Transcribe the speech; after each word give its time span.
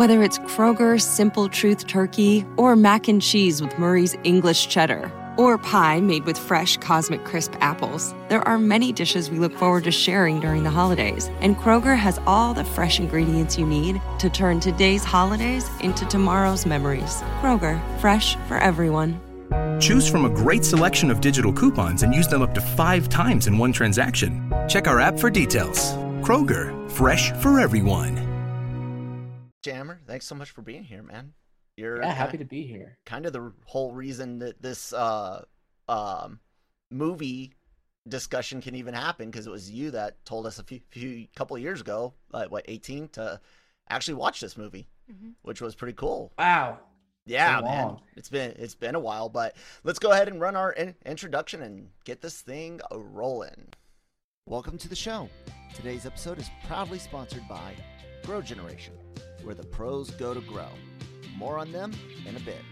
Whether 0.00 0.22
it's 0.22 0.38
Kroger's 0.38 1.04
Simple 1.04 1.50
Truth 1.50 1.86
Turkey 1.86 2.46
or 2.56 2.74
mac 2.74 3.06
and 3.06 3.20
cheese 3.20 3.60
with 3.60 3.78
Murray's 3.78 4.16
English 4.24 4.68
Cheddar 4.68 5.12
or 5.36 5.58
pie 5.58 6.00
made 6.00 6.24
with 6.24 6.38
fresh 6.38 6.78
Cosmic 6.78 7.22
Crisp 7.26 7.52
apples, 7.60 8.14
there 8.30 8.40
are 8.48 8.56
many 8.56 8.92
dishes 8.92 9.30
we 9.30 9.38
look 9.38 9.52
forward 9.52 9.84
to 9.84 9.90
sharing 9.90 10.40
during 10.40 10.62
the 10.62 10.70
holidays. 10.70 11.28
And 11.42 11.54
Kroger 11.54 11.98
has 11.98 12.18
all 12.26 12.54
the 12.54 12.64
fresh 12.64 12.98
ingredients 12.98 13.58
you 13.58 13.66
need 13.66 14.00
to 14.20 14.30
turn 14.30 14.58
today's 14.58 15.04
holidays 15.04 15.68
into 15.80 16.06
tomorrow's 16.06 16.64
memories. 16.64 17.20
Kroger, 17.42 17.78
fresh 18.00 18.36
for 18.48 18.56
everyone. 18.56 19.20
Choose 19.82 20.08
from 20.08 20.24
a 20.24 20.30
great 20.30 20.64
selection 20.64 21.10
of 21.10 21.20
digital 21.20 21.52
coupons 21.52 22.04
and 22.04 22.14
use 22.14 22.26
them 22.26 22.40
up 22.40 22.54
to 22.54 22.62
five 22.62 23.10
times 23.10 23.48
in 23.48 23.58
one 23.58 23.74
transaction. 23.74 24.50
Check 24.66 24.88
our 24.88 24.98
app 24.98 25.18
for 25.18 25.28
details. 25.28 25.92
Kroger, 26.22 26.90
fresh 26.90 27.32
for 27.42 27.60
everyone. 27.60 28.29
Jammer, 29.62 30.00
thanks 30.06 30.26
so 30.26 30.34
much 30.34 30.50
for 30.50 30.62
being 30.62 30.84
here, 30.84 31.02
man. 31.02 31.32
You're 31.76 32.00
Yeah, 32.02 32.12
happy 32.12 32.38
to 32.38 32.44
be 32.44 32.66
here. 32.66 32.98
kind 33.06 33.26
of 33.26 33.32
the 33.32 33.52
whole 33.64 33.92
reason 33.92 34.38
that 34.40 34.60
this 34.62 34.92
uh, 34.92 35.44
um, 35.88 36.40
movie 36.90 37.52
discussion 38.08 38.60
can 38.60 38.74
even 38.74 38.94
happen 38.94 39.30
because 39.30 39.46
it 39.46 39.50
was 39.50 39.70
you 39.70 39.90
that 39.92 40.24
told 40.24 40.46
us 40.46 40.58
a 40.58 40.62
few, 40.64 40.80
few 40.90 41.26
couple 41.36 41.56
of 41.56 41.62
years 41.62 41.80
ago, 41.80 42.14
like 42.32 42.50
what, 42.50 42.64
18, 42.68 43.08
to 43.08 43.40
actually 43.88 44.14
watch 44.14 44.40
this 44.40 44.56
movie, 44.56 44.88
which 45.42 45.60
was 45.60 45.74
pretty 45.74 45.94
cool. 45.94 46.32
Wow. 46.38 46.80
Yeah, 47.26 47.58
So 47.58 47.64
man, 47.64 47.84
long. 47.86 48.00
it's 48.16 48.30
been 48.30 48.54
it's 48.58 48.74
been 48.74 48.94
a 48.94 49.00
while, 49.00 49.28
but 49.28 49.54
let's 49.84 49.98
go 49.98 50.10
ahead 50.10 50.28
and 50.28 50.40
run 50.40 50.56
our 50.56 50.72
in- 50.72 50.96
introduction 51.04 51.62
and 51.62 51.88
get 52.04 52.22
this 52.22 52.40
thing 52.40 52.80
rolling. 52.90 53.68
Welcome 54.46 54.78
to 54.78 54.88
the 54.88 54.96
show. 54.96 55.28
Today's 55.74 56.06
episode 56.06 56.38
is 56.38 56.50
proudly 56.66 56.98
sponsored 56.98 57.46
by 57.46 57.74
Grow 58.24 58.40
Generation, 58.42 58.94
where 59.42 59.54
the 59.54 59.64
pros 59.64 60.10
go 60.12 60.34
to 60.34 60.40
grow. 60.42 60.68
More 61.36 61.58
on 61.58 61.72
them 61.72 61.92
in 62.26 62.36
a 62.36 62.40
bit. 62.40 62.62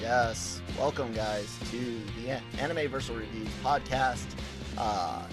Yes, 0.00 0.60
welcome 0.78 1.12
guys 1.12 1.48
to 1.70 2.00
the 2.20 2.30
Anime 2.60 2.90
Versal 2.90 3.18
Reviews 3.18 3.48
podcast. 3.62 4.26
Uh, 4.76 5.24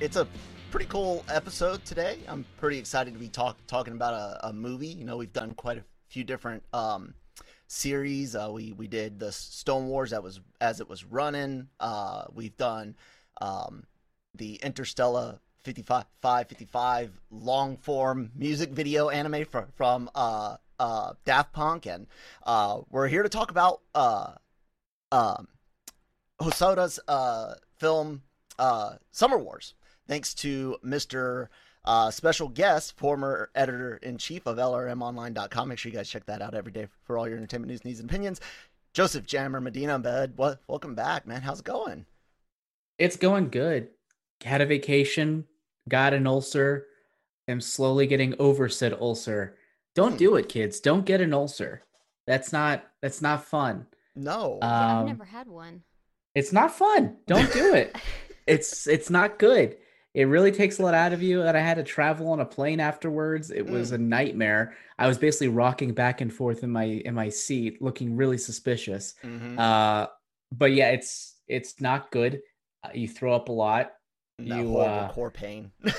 it's 0.00 0.16
a 0.16 0.28
pretty 0.70 0.86
cool 0.86 1.24
episode 1.28 1.84
today. 1.84 2.18
I'm 2.28 2.44
pretty 2.58 2.78
excited 2.78 3.12
to 3.14 3.18
be 3.18 3.28
talk- 3.28 3.58
talking 3.66 3.92
about 3.92 4.14
a, 4.14 4.48
a 4.48 4.52
movie. 4.52 4.88
You 4.88 5.04
know, 5.04 5.16
we've 5.16 5.32
done 5.32 5.52
quite 5.54 5.78
a 5.78 5.84
few 6.08 6.22
different 6.22 6.62
um, 6.72 7.14
series. 7.66 8.36
Uh, 8.36 8.50
we 8.52 8.72
we 8.72 8.86
did 8.86 9.18
the 9.18 9.32
Stone 9.32 9.88
Wars 9.88 10.10
that 10.10 10.22
was 10.22 10.40
as 10.60 10.80
it 10.80 10.88
was 10.88 11.04
running. 11.04 11.68
Uh, 11.80 12.24
we've 12.32 12.56
done 12.56 12.94
um, 13.40 13.84
the 14.34 14.56
Interstellar 14.62 15.40
55 15.64 16.04
55 16.22 17.20
long 17.30 17.76
form 17.78 18.30
music 18.36 18.70
video 18.70 19.08
anime 19.08 19.44
from 19.46 19.66
from 19.74 20.10
uh, 20.14 20.56
uh, 20.78 21.12
Daft 21.24 21.52
Punk, 21.52 21.86
and 21.86 22.06
uh, 22.44 22.80
we're 22.90 23.08
here 23.08 23.22
to 23.22 23.28
talk 23.28 23.50
about 23.50 23.80
uh, 23.94 24.32
um, 25.10 25.48
Hosoda's 26.40 27.00
uh, 27.08 27.54
film 27.78 28.22
uh, 28.58 28.94
Summer 29.10 29.38
Wars. 29.38 29.74
Thanks 30.06 30.34
to 30.34 30.76
Mr. 30.84 31.48
Uh, 31.84 32.10
special 32.10 32.48
guest, 32.48 32.96
former 32.96 33.50
editor 33.54 33.96
in 34.02 34.18
chief 34.18 34.46
of 34.46 34.56
LRMOnline.com. 34.56 35.68
Make 35.68 35.78
sure 35.78 35.90
you 35.90 35.96
guys 35.96 36.08
check 36.08 36.26
that 36.26 36.42
out 36.42 36.54
every 36.54 36.72
day 36.72 36.88
for 37.04 37.18
all 37.18 37.28
your 37.28 37.36
entertainment 37.36 37.70
news, 37.70 37.84
needs, 37.84 38.00
and 38.00 38.08
opinions. 38.08 38.40
Joseph 38.92 39.26
Jammer 39.26 39.60
Medina 39.60 39.98
bed. 39.98 40.34
Welcome 40.36 40.94
back, 40.94 41.26
man. 41.26 41.42
How's 41.42 41.60
it 41.60 41.64
going? 41.64 42.06
It's 42.98 43.16
going 43.16 43.48
good. 43.48 43.88
Had 44.44 44.60
a 44.60 44.66
vacation, 44.66 45.46
got 45.88 46.14
an 46.14 46.26
ulcer, 46.26 46.86
am 47.48 47.60
slowly 47.60 48.06
getting 48.06 48.34
over 48.38 48.68
said 48.68 48.92
ulcer. 48.94 49.56
Don't 49.94 50.12
Hmm. 50.12 50.18
do 50.18 50.36
it, 50.36 50.48
kids. 50.48 50.80
Don't 50.80 51.04
get 51.06 51.20
an 51.20 51.32
ulcer. 51.34 51.82
That's 52.26 52.52
not 52.52 52.84
that's 53.02 53.20
not 53.22 53.44
fun. 53.44 53.86
No. 54.16 54.58
Uh, 54.62 54.66
Yeah, 54.66 54.86
I've 54.94 55.00
Um, 55.00 55.06
never 55.06 55.24
had 55.24 55.48
one. 55.48 55.82
It's 56.34 56.52
not 56.52 56.72
fun. 56.74 57.18
Don't 57.26 57.52
do 57.52 57.74
it. 57.74 57.94
it's 58.46 58.86
it's 58.86 59.10
not 59.10 59.38
good. 59.38 59.76
It 60.14 60.24
really 60.28 60.52
takes 60.52 60.78
a 60.78 60.82
lot 60.82 60.94
out 60.94 61.12
of 61.12 61.22
you. 61.22 61.42
And 61.42 61.56
I 61.56 61.60
had 61.60 61.76
to 61.76 61.82
travel 61.82 62.28
on 62.28 62.38
a 62.40 62.44
plane 62.44 62.78
afterwards. 62.80 63.50
It 63.50 63.66
was 63.66 63.90
a 63.90 63.98
nightmare. 63.98 64.74
I 64.96 65.08
was 65.08 65.18
basically 65.18 65.48
rocking 65.48 65.92
back 65.92 66.20
and 66.20 66.32
forth 66.32 66.62
in 66.62 66.70
my 66.70 66.84
in 66.84 67.14
my 67.14 67.28
seat, 67.28 67.82
looking 67.82 68.16
really 68.16 68.38
suspicious. 68.38 69.14
Mhm. 69.24 69.58
Uh, 69.58 70.08
but 70.52 70.72
yeah, 70.72 70.90
it's 70.90 71.36
it's 71.48 71.80
not 71.80 72.10
good. 72.10 72.40
Uh, 72.84 72.90
you 72.94 73.08
throw 73.08 73.34
up 73.34 73.48
a 73.48 73.52
lot. 73.52 73.92
That 74.38 74.44
you, 74.46 74.68
horrible 74.68 74.82
uh, 74.82 75.12
core 75.12 75.30
pain. 75.30 75.70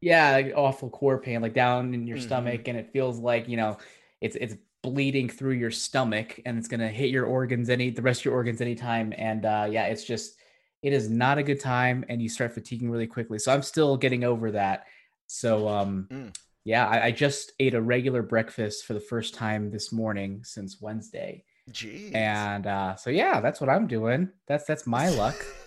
Yeah, 0.00 0.32
like 0.32 0.52
awful 0.54 0.90
core 0.90 1.18
pain, 1.18 1.40
like 1.40 1.54
down 1.54 1.94
in 1.94 2.06
your 2.06 2.18
Mhm. 2.18 2.22
stomach, 2.22 2.68
and 2.68 2.76
it 2.76 2.92
feels 2.92 3.18
like 3.18 3.48
you 3.48 3.56
know, 3.56 3.78
it's 4.20 4.36
it's 4.36 4.54
bleeding 4.82 5.30
through 5.30 5.52
your 5.54 5.70
stomach, 5.70 6.38
and 6.44 6.58
it's 6.58 6.68
gonna 6.68 6.88
hit 6.90 7.08
your 7.08 7.24
organs 7.24 7.70
any 7.70 7.88
the 7.88 8.02
rest 8.02 8.20
of 8.20 8.26
your 8.26 8.34
organs 8.34 8.60
anytime. 8.60 9.14
And 9.16 9.46
uh, 9.46 9.66
yeah, 9.70 9.86
it's 9.86 10.04
just 10.04 10.36
it 10.82 10.92
is 10.92 11.08
not 11.08 11.38
a 11.38 11.42
good 11.42 11.58
time, 11.58 12.04
and 12.10 12.20
you 12.20 12.28
start 12.28 12.52
fatiguing 12.52 12.90
really 12.90 13.06
quickly. 13.06 13.38
So 13.38 13.50
I'm 13.50 13.62
still 13.62 13.96
getting 13.96 14.24
over 14.24 14.50
that. 14.50 14.84
So 15.26 15.66
um, 15.68 16.08
Mm. 16.12 16.36
yeah, 16.64 16.86
I, 16.86 17.06
I 17.06 17.10
just 17.10 17.52
ate 17.58 17.72
a 17.72 17.80
regular 17.80 18.20
breakfast 18.22 18.84
for 18.84 18.92
the 18.92 19.00
first 19.00 19.32
time 19.32 19.70
this 19.70 19.90
morning 19.90 20.42
since 20.44 20.82
Wednesday, 20.82 21.44
Jeez. 21.72 22.14
and 22.14 22.66
uh, 22.66 22.96
so 22.96 23.08
yeah, 23.08 23.40
that's 23.40 23.58
what 23.58 23.70
I'm 23.70 23.86
doing. 23.86 24.28
That's 24.48 24.66
that's 24.66 24.86
my 24.86 25.08
luck. 25.08 25.46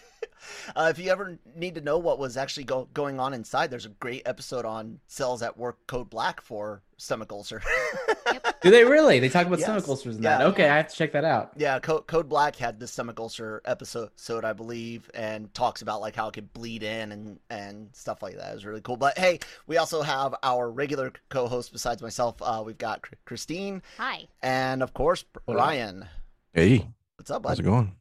Uh, 0.75 0.87
if 0.89 0.99
you 0.99 1.09
ever 1.11 1.37
need 1.55 1.75
to 1.75 1.81
know 1.81 1.97
what 1.97 2.19
was 2.19 2.37
actually 2.37 2.63
go- 2.63 2.87
going 2.93 3.19
on 3.19 3.33
inside, 3.33 3.69
there's 3.71 3.85
a 3.85 3.89
great 3.89 4.23
episode 4.25 4.65
on 4.65 4.99
cells 5.07 5.41
at 5.41 5.57
work 5.57 5.77
code 5.87 6.09
black 6.09 6.41
for 6.41 6.81
stomach 6.97 7.31
ulcer. 7.31 7.61
Do 8.61 8.71
they 8.71 8.83
really? 8.83 9.19
They 9.19 9.29
talk 9.29 9.45
about 9.47 9.59
stomach 9.59 9.87
ulcers 9.87 10.17
in 10.17 10.23
Yeah. 10.23 10.39
that. 10.39 10.47
Okay, 10.47 10.67
I 10.67 10.77
have 10.77 10.87
to 10.87 10.95
check 10.95 11.11
that 11.13 11.23
out. 11.23 11.51
yeah, 11.55 11.79
Co- 11.79 12.01
code 12.01 12.27
black 12.27 12.55
had 12.55 12.79
the 12.79 12.87
stomach 12.87 13.19
ulcer 13.19 13.61
episode, 13.65 14.05
episode, 14.05 14.43
I 14.45 14.53
believe, 14.53 15.09
and 15.13 15.53
talks 15.53 15.81
about 15.81 16.01
like 16.01 16.15
how 16.15 16.27
it 16.27 16.33
could 16.33 16.51
bleed 16.53 16.83
in 16.83 17.11
and 17.11 17.39
and 17.49 17.89
stuff 17.93 18.21
like 18.23 18.35
that. 18.37 18.51
It 18.51 18.55
was 18.55 18.65
really 18.65 18.81
cool. 18.81 18.97
But 18.97 19.17
hey, 19.17 19.39
we 19.67 19.77
also 19.77 20.01
have 20.01 20.33
our 20.43 20.69
regular 20.71 21.13
co-host 21.29 21.71
besides 21.71 22.01
myself. 22.01 22.35
Uh, 22.41 22.63
we've 22.65 22.77
got 22.77 23.05
Christine 23.25 23.81
Hi. 23.97 24.27
and 24.41 24.81
of 24.83 24.93
course 24.93 25.23
What? 25.45 25.53
Brian. 25.55 26.07
Hey, 26.53 26.87
What's 27.17 27.29
up, 27.31 27.45
how's 27.45 27.59
it 27.59 27.63
going? 27.63 27.95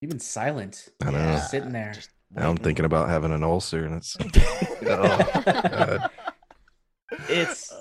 You've 0.00 0.10
been 0.10 0.20
silent. 0.20 0.88
I 1.02 1.10
know. 1.10 1.18
Yeah, 1.18 1.40
Sitting 1.40 1.72
there. 1.72 1.92
just 1.94 2.10
Now 2.30 2.50
I'm 2.50 2.56
thinking 2.56 2.84
about 2.84 3.08
having 3.08 3.32
an 3.32 3.42
ulcer, 3.42 3.84
and 3.84 3.94
it's 3.96 4.16
oh, 4.86 5.98
It's 7.28 7.72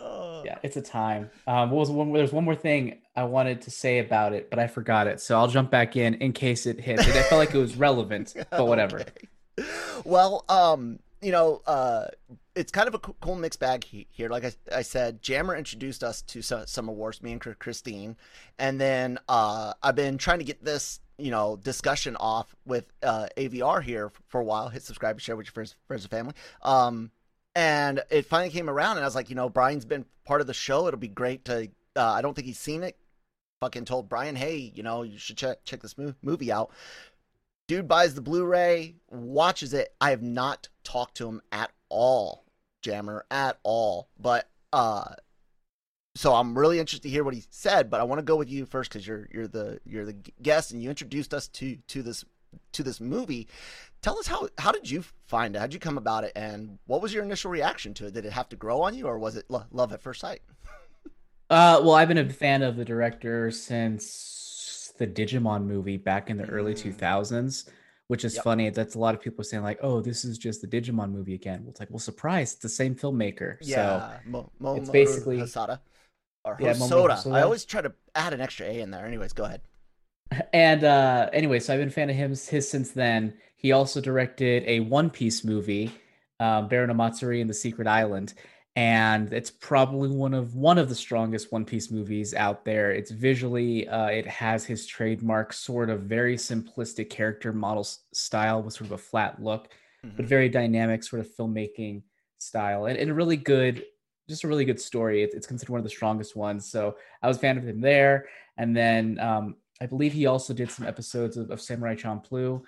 yeah, 0.45 0.59
it's 0.63 0.77
a 0.77 0.81
time. 0.81 1.29
Um, 1.47 1.71
what 1.71 1.79
was 1.79 1.89
one? 1.89 2.13
There's 2.13 2.31
one 2.31 2.45
more 2.45 2.55
thing 2.55 3.01
I 3.15 3.23
wanted 3.23 3.61
to 3.63 3.71
say 3.71 3.99
about 3.99 4.33
it, 4.33 4.49
but 4.49 4.59
I 4.59 4.67
forgot 4.67 5.07
it. 5.07 5.19
So 5.19 5.37
I'll 5.37 5.47
jump 5.47 5.71
back 5.71 5.95
in 5.97 6.13
in 6.15 6.33
case 6.33 6.65
it 6.65 6.79
hits. 6.79 7.07
I 7.07 7.23
felt 7.23 7.39
like 7.39 7.53
it 7.53 7.57
was 7.57 7.75
relevant, 7.75 8.35
but 8.51 8.67
whatever. 8.67 9.01
Okay. 9.01 9.67
Well, 10.03 10.45
um, 10.49 10.99
you 11.21 11.31
know, 11.31 11.61
uh, 11.65 12.07
it's 12.55 12.71
kind 12.71 12.87
of 12.87 12.93
a 12.93 12.99
cool 12.99 13.35
mixed 13.35 13.59
bag 13.59 13.83
here. 13.83 14.29
Like 14.29 14.45
I, 14.45 14.51
I 14.71 14.81
said, 14.83 15.21
Jammer 15.21 15.55
introduced 15.55 16.03
us 16.03 16.21
to 16.23 16.41
some, 16.41 16.67
Summer 16.67 16.93
Wars, 16.93 17.23
me 17.23 17.31
and 17.31 17.41
Christine, 17.41 18.15
and 18.59 18.79
then 18.79 19.17
uh, 19.27 19.73
I've 19.81 19.95
been 19.95 20.17
trying 20.17 20.39
to 20.39 20.45
get 20.45 20.63
this, 20.63 20.99
you 21.17 21.31
know, 21.31 21.57
discussion 21.57 22.15
off 22.17 22.55
with 22.65 22.91
uh, 23.03 23.27
AVR 23.37 23.81
here 23.81 24.11
for 24.27 24.41
a 24.41 24.43
while. 24.43 24.69
Hit 24.69 24.83
subscribe, 24.83 25.19
share 25.19 25.35
with 25.35 25.47
your 25.47 25.53
friends, 25.53 25.75
friends 25.87 26.03
and 26.03 26.11
family. 26.11 26.33
Um, 26.61 27.11
and 27.55 28.03
it 28.09 28.25
finally 28.25 28.49
came 28.49 28.69
around, 28.69 28.97
and 28.97 29.05
I 29.05 29.07
was 29.07 29.15
like, 29.15 29.29
you 29.29 29.35
know, 29.35 29.49
Brian's 29.49 29.85
been 29.85 30.05
part 30.25 30.41
of 30.41 30.47
the 30.47 30.53
show. 30.53 30.87
It'll 30.87 30.99
be 30.99 31.07
great 31.07 31.45
to. 31.45 31.69
Uh, 31.95 32.11
I 32.11 32.21
don't 32.21 32.33
think 32.33 32.47
he's 32.47 32.59
seen 32.59 32.83
it. 32.83 32.97
Fucking 33.61 33.85
told 33.85 34.09
Brian, 34.09 34.35
hey, 34.35 34.73
you 34.75 34.83
know, 34.83 35.03
you 35.03 35.17
should 35.17 35.37
check 35.37 35.63
check 35.63 35.81
this 35.81 35.95
movie 36.21 36.51
out 36.51 36.71
dude 37.67 37.87
buys 37.87 38.13
the 38.13 38.21
blu-ray 38.21 38.95
watches 39.09 39.73
it 39.73 39.93
i 39.99 40.11
have 40.11 40.21
not 40.21 40.67
talked 40.83 41.17
to 41.17 41.27
him 41.27 41.41
at 41.51 41.71
all 41.89 42.45
jammer 42.81 43.25
at 43.31 43.57
all 43.63 44.07
but 44.19 44.49
uh 44.73 45.13
so 46.15 46.33
i'm 46.33 46.57
really 46.57 46.79
interested 46.79 47.03
to 47.03 47.09
hear 47.09 47.23
what 47.23 47.33
he 47.33 47.43
said 47.49 47.89
but 47.89 47.99
i 47.99 48.03
want 48.03 48.19
to 48.19 48.23
go 48.23 48.35
with 48.35 48.49
you 48.49 48.65
first 48.65 48.89
because 48.89 49.05
you're 49.05 49.27
you're 49.33 49.47
the 49.47 49.79
you're 49.85 50.05
the 50.05 50.15
guest 50.41 50.71
and 50.71 50.81
you 50.81 50.89
introduced 50.89 51.33
us 51.33 51.47
to 51.49 51.75
to 51.87 52.01
this 52.01 52.23
to 52.71 52.83
this 52.83 52.99
movie 53.01 53.47
tell 54.01 54.17
us 54.17 54.27
how 54.27 54.47
how 54.57 54.71
did 54.71 54.89
you 54.89 55.03
find 55.27 55.55
it 55.55 55.59
how'd 55.59 55.73
you 55.73 55.79
come 55.79 55.97
about 55.97 56.23
it 56.23 56.31
and 56.35 56.77
what 56.87 57.01
was 57.01 57.13
your 57.13 57.23
initial 57.23 57.51
reaction 57.51 57.93
to 57.93 58.05
it 58.07 58.13
did 58.13 58.25
it 58.25 58.31
have 58.31 58.47
to 58.49 58.55
grow 58.55 58.81
on 58.81 58.95
you 58.95 59.05
or 59.07 59.19
was 59.19 59.35
it 59.35 59.45
lo- 59.49 59.65
love 59.71 59.91
at 59.93 60.01
first 60.01 60.21
sight 60.21 60.41
Uh, 61.47 61.79
well, 61.83 61.93
I've 61.93 62.07
been 62.07 62.17
a 62.17 62.27
fan 62.27 62.63
of 62.63 62.75
the 62.75 62.83
director 62.83 63.51
since 63.51 64.91
the 64.97 65.05
Digimon 65.05 65.65
movie 65.65 65.95
back 65.97 66.31
in 66.31 66.37
the 66.37 66.45
early 66.45 66.73
Mm. 66.73 66.81
2000s, 66.81 67.65
which 68.07 68.25
is 68.25 68.33
Yep. 68.33 68.43
funny. 68.43 68.69
That's 68.71 68.95
a 68.95 68.99
lot 68.99 69.13
of 69.13 69.21
people 69.21 69.43
saying 69.43 69.61
like, 69.61 69.77
"Oh, 69.83 70.01
this 70.01 70.25
is 70.25 70.39
just 70.39 70.61
the 70.61 70.67
Digimon 70.67 71.11
movie 71.11 71.35
again." 71.35 71.61
Well, 71.61 71.69
it's 71.69 71.79
like, 71.79 71.91
well, 71.91 71.99
surprise, 71.99 72.53
it's 72.53 72.61
the 72.63 72.69
same 72.69 72.95
filmmaker. 72.95 73.57
So 73.61 73.69
yeah 73.69 74.17
Mo- 74.25 74.49
Mo- 74.57 74.75
it's 74.77 74.87
Mo- 74.87 74.93
basically- 74.93 75.37
Hasada 75.37 75.81
or 76.45 76.55
Yeah. 76.59 76.73
Mamoru 76.73 77.33
I 77.33 77.41
always 77.41 77.65
try 77.65 77.81
to 77.81 77.91
add 78.13 78.33
an 78.33 78.39
extra 78.39 78.67
A 78.67 78.79
in 78.79 78.91
there. 78.91 79.05
Anyways, 79.05 79.33
go 79.33 79.43
ahead. 79.43 79.61
And 80.53 80.83
uh 80.83 81.29
anyway, 81.33 81.59
so 81.59 81.73
I've 81.73 81.79
been 81.79 81.89
a 81.89 81.91
fan 81.91 82.09
of 82.09 82.15
him 82.15 82.29
his 82.29 82.69
since 82.69 82.91
then. 82.91 83.33
He 83.55 83.71
also 83.71 83.99
directed 83.99 84.63
a 84.67 84.79
One 84.79 85.09
Piece 85.09 85.43
movie, 85.43 85.91
um, 86.39 86.67
Baron 86.67 86.89
Omatsuri 86.89 87.41
and 87.41 87.49
the 87.49 87.53
Secret 87.53 87.87
Island. 87.87 88.33
and 88.75 89.31
it's 89.31 89.49
probably 89.49 90.09
one 90.09 90.33
of 90.33 90.55
one 90.55 90.77
of 90.77 90.89
the 90.89 90.95
strongest 90.95 91.51
One 91.51 91.63
Piece 91.63 91.89
movies 91.89 92.33
out 92.33 92.65
there. 92.65 92.91
It's 92.91 93.11
visually, 93.11 93.87
uh, 93.87 94.07
it 94.07 94.27
has 94.27 94.65
his 94.65 94.85
trademark 94.85 95.53
sort 95.53 95.89
of 95.89 96.01
very 96.01 96.35
simplistic 96.35 97.09
character 97.09 97.53
model 97.53 97.85
style 98.13 98.61
with 98.61 98.73
sort 98.73 98.87
of 98.87 98.91
a 98.93 98.97
flat 98.97 99.41
look, 99.41 99.69
mm-hmm. 100.05 100.17
but 100.17 100.25
very 100.25 100.49
dynamic 100.49 101.03
sort 101.03 101.21
of 101.21 101.29
filmmaking 101.33 102.03
style, 102.37 102.85
and, 102.85 102.97
and 102.97 103.09
a 103.11 103.13
really 103.13 103.37
good, 103.37 103.85
just 104.27 104.43
a 104.43 104.47
really 104.47 104.65
good 104.65 104.79
story. 104.79 105.23
It, 105.23 105.31
it's 105.33 105.47
considered 105.47 105.71
one 105.71 105.79
of 105.79 105.83
the 105.83 105.89
strongest 105.89 106.35
ones. 106.35 106.69
So 106.69 106.95
I 107.21 107.27
was 107.27 107.37
a 107.37 107.39
fan 107.39 107.57
of 107.57 107.67
him 107.67 107.81
there, 107.81 108.27
and 108.57 108.75
then 108.75 109.19
um, 109.19 109.55
I 109.81 109.85
believe 109.85 110.13
he 110.13 110.25
also 110.25 110.53
did 110.53 110.71
some 110.71 110.87
episodes 110.87 111.37
of, 111.37 111.51
of 111.51 111.61
Samurai 111.61 111.95
Champloo, 111.95 112.61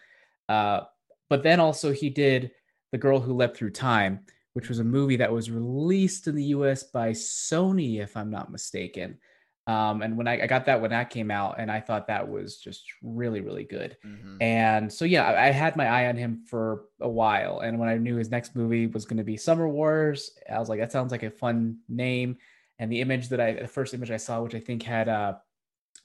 uh, 0.49 0.81
but 1.29 1.43
then 1.43 1.59
also 1.59 1.91
he 1.91 2.09
did 2.09 2.51
The 2.91 2.97
Girl 2.97 3.19
Who 3.19 3.33
Leapt 3.33 3.57
Through 3.57 3.71
Time 3.71 4.21
which 4.57 4.69
was 4.69 4.79
a 4.79 4.83
movie 4.83 5.17
that 5.17 5.31
was 5.31 5.51
released 5.51 6.25
in 6.25 6.33
the 6.33 6.45
US 6.45 6.81
by 6.81 7.11
Sony, 7.11 8.01
if 8.01 8.17
I'm 8.17 8.31
not 8.31 8.51
mistaken. 8.51 9.19
Um, 9.67 10.01
and 10.01 10.17
when 10.17 10.29
I, 10.29 10.43
I, 10.43 10.47
got 10.47 10.65
that 10.65 10.79
when 10.79 10.91
that 10.91 11.09
came 11.09 11.29
out, 11.29 11.55
and 11.59 11.69
I 11.69 11.81
thought 11.81 12.07
that 12.07 12.27
was 12.27 12.57
just 12.57 12.85
really, 13.03 13.41
really 13.41 13.65
good. 13.65 13.97
Mm-hmm. 14.05 14.41
And 14.41 14.91
so, 14.91 15.03
yeah, 15.03 15.25
I, 15.25 15.47
I, 15.47 15.51
had 15.51 15.75
my 15.75 15.85
eye 15.85 16.07
on 16.07 16.15
him 16.15 16.45
for 16.47 16.85
a 17.01 17.09
while. 17.09 17.59
And 17.59 17.77
when 17.77 17.89
I 17.89 17.97
knew 17.97 18.15
his 18.15 18.31
next 18.31 18.55
movie 18.55 18.87
was 18.87 19.03
going 19.03 19.17
to 19.17 19.25
be 19.25 19.35
Summer 19.35 19.67
Wars, 19.67 20.31
I 20.49 20.57
was 20.57 20.69
like, 20.69 20.79
that 20.79 20.93
sounds 20.93 21.11
like 21.11 21.23
a 21.23 21.29
fun 21.29 21.79
name. 21.89 22.37
And 22.79 22.89
the 22.89 23.01
image 23.01 23.27
that 23.27 23.41
I, 23.41 23.53
the 23.53 23.67
first 23.67 23.93
image 23.93 24.09
I 24.09 24.17
saw, 24.17 24.41
which 24.41 24.55
I 24.55 24.59
think 24.61 24.83
had 24.83 25.09
uh, 25.09 25.33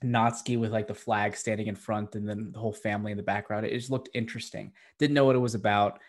Natsuki 0.02 0.58
with 0.58 0.72
like 0.72 0.88
the 0.88 0.94
flag 0.94 1.36
standing 1.36 1.68
in 1.68 1.76
front 1.76 2.16
and 2.16 2.28
then 2.28 2.50
the 2.50 2.58
whole 2.58 2.72
family 2.72 3.12
in 3.12 3.16
the 3.16 3.22
background, 3.22 3.64
it 3.64 3.78
just 3.78 3.90
looked 3.90 4.08
interesting. 4.12 4.72
Didn't 4.98 5.14
know 5.14 5.24
what 5.24 5.36
it 5.36 5.40
was 5.40 5.54
about. 5.54 6.00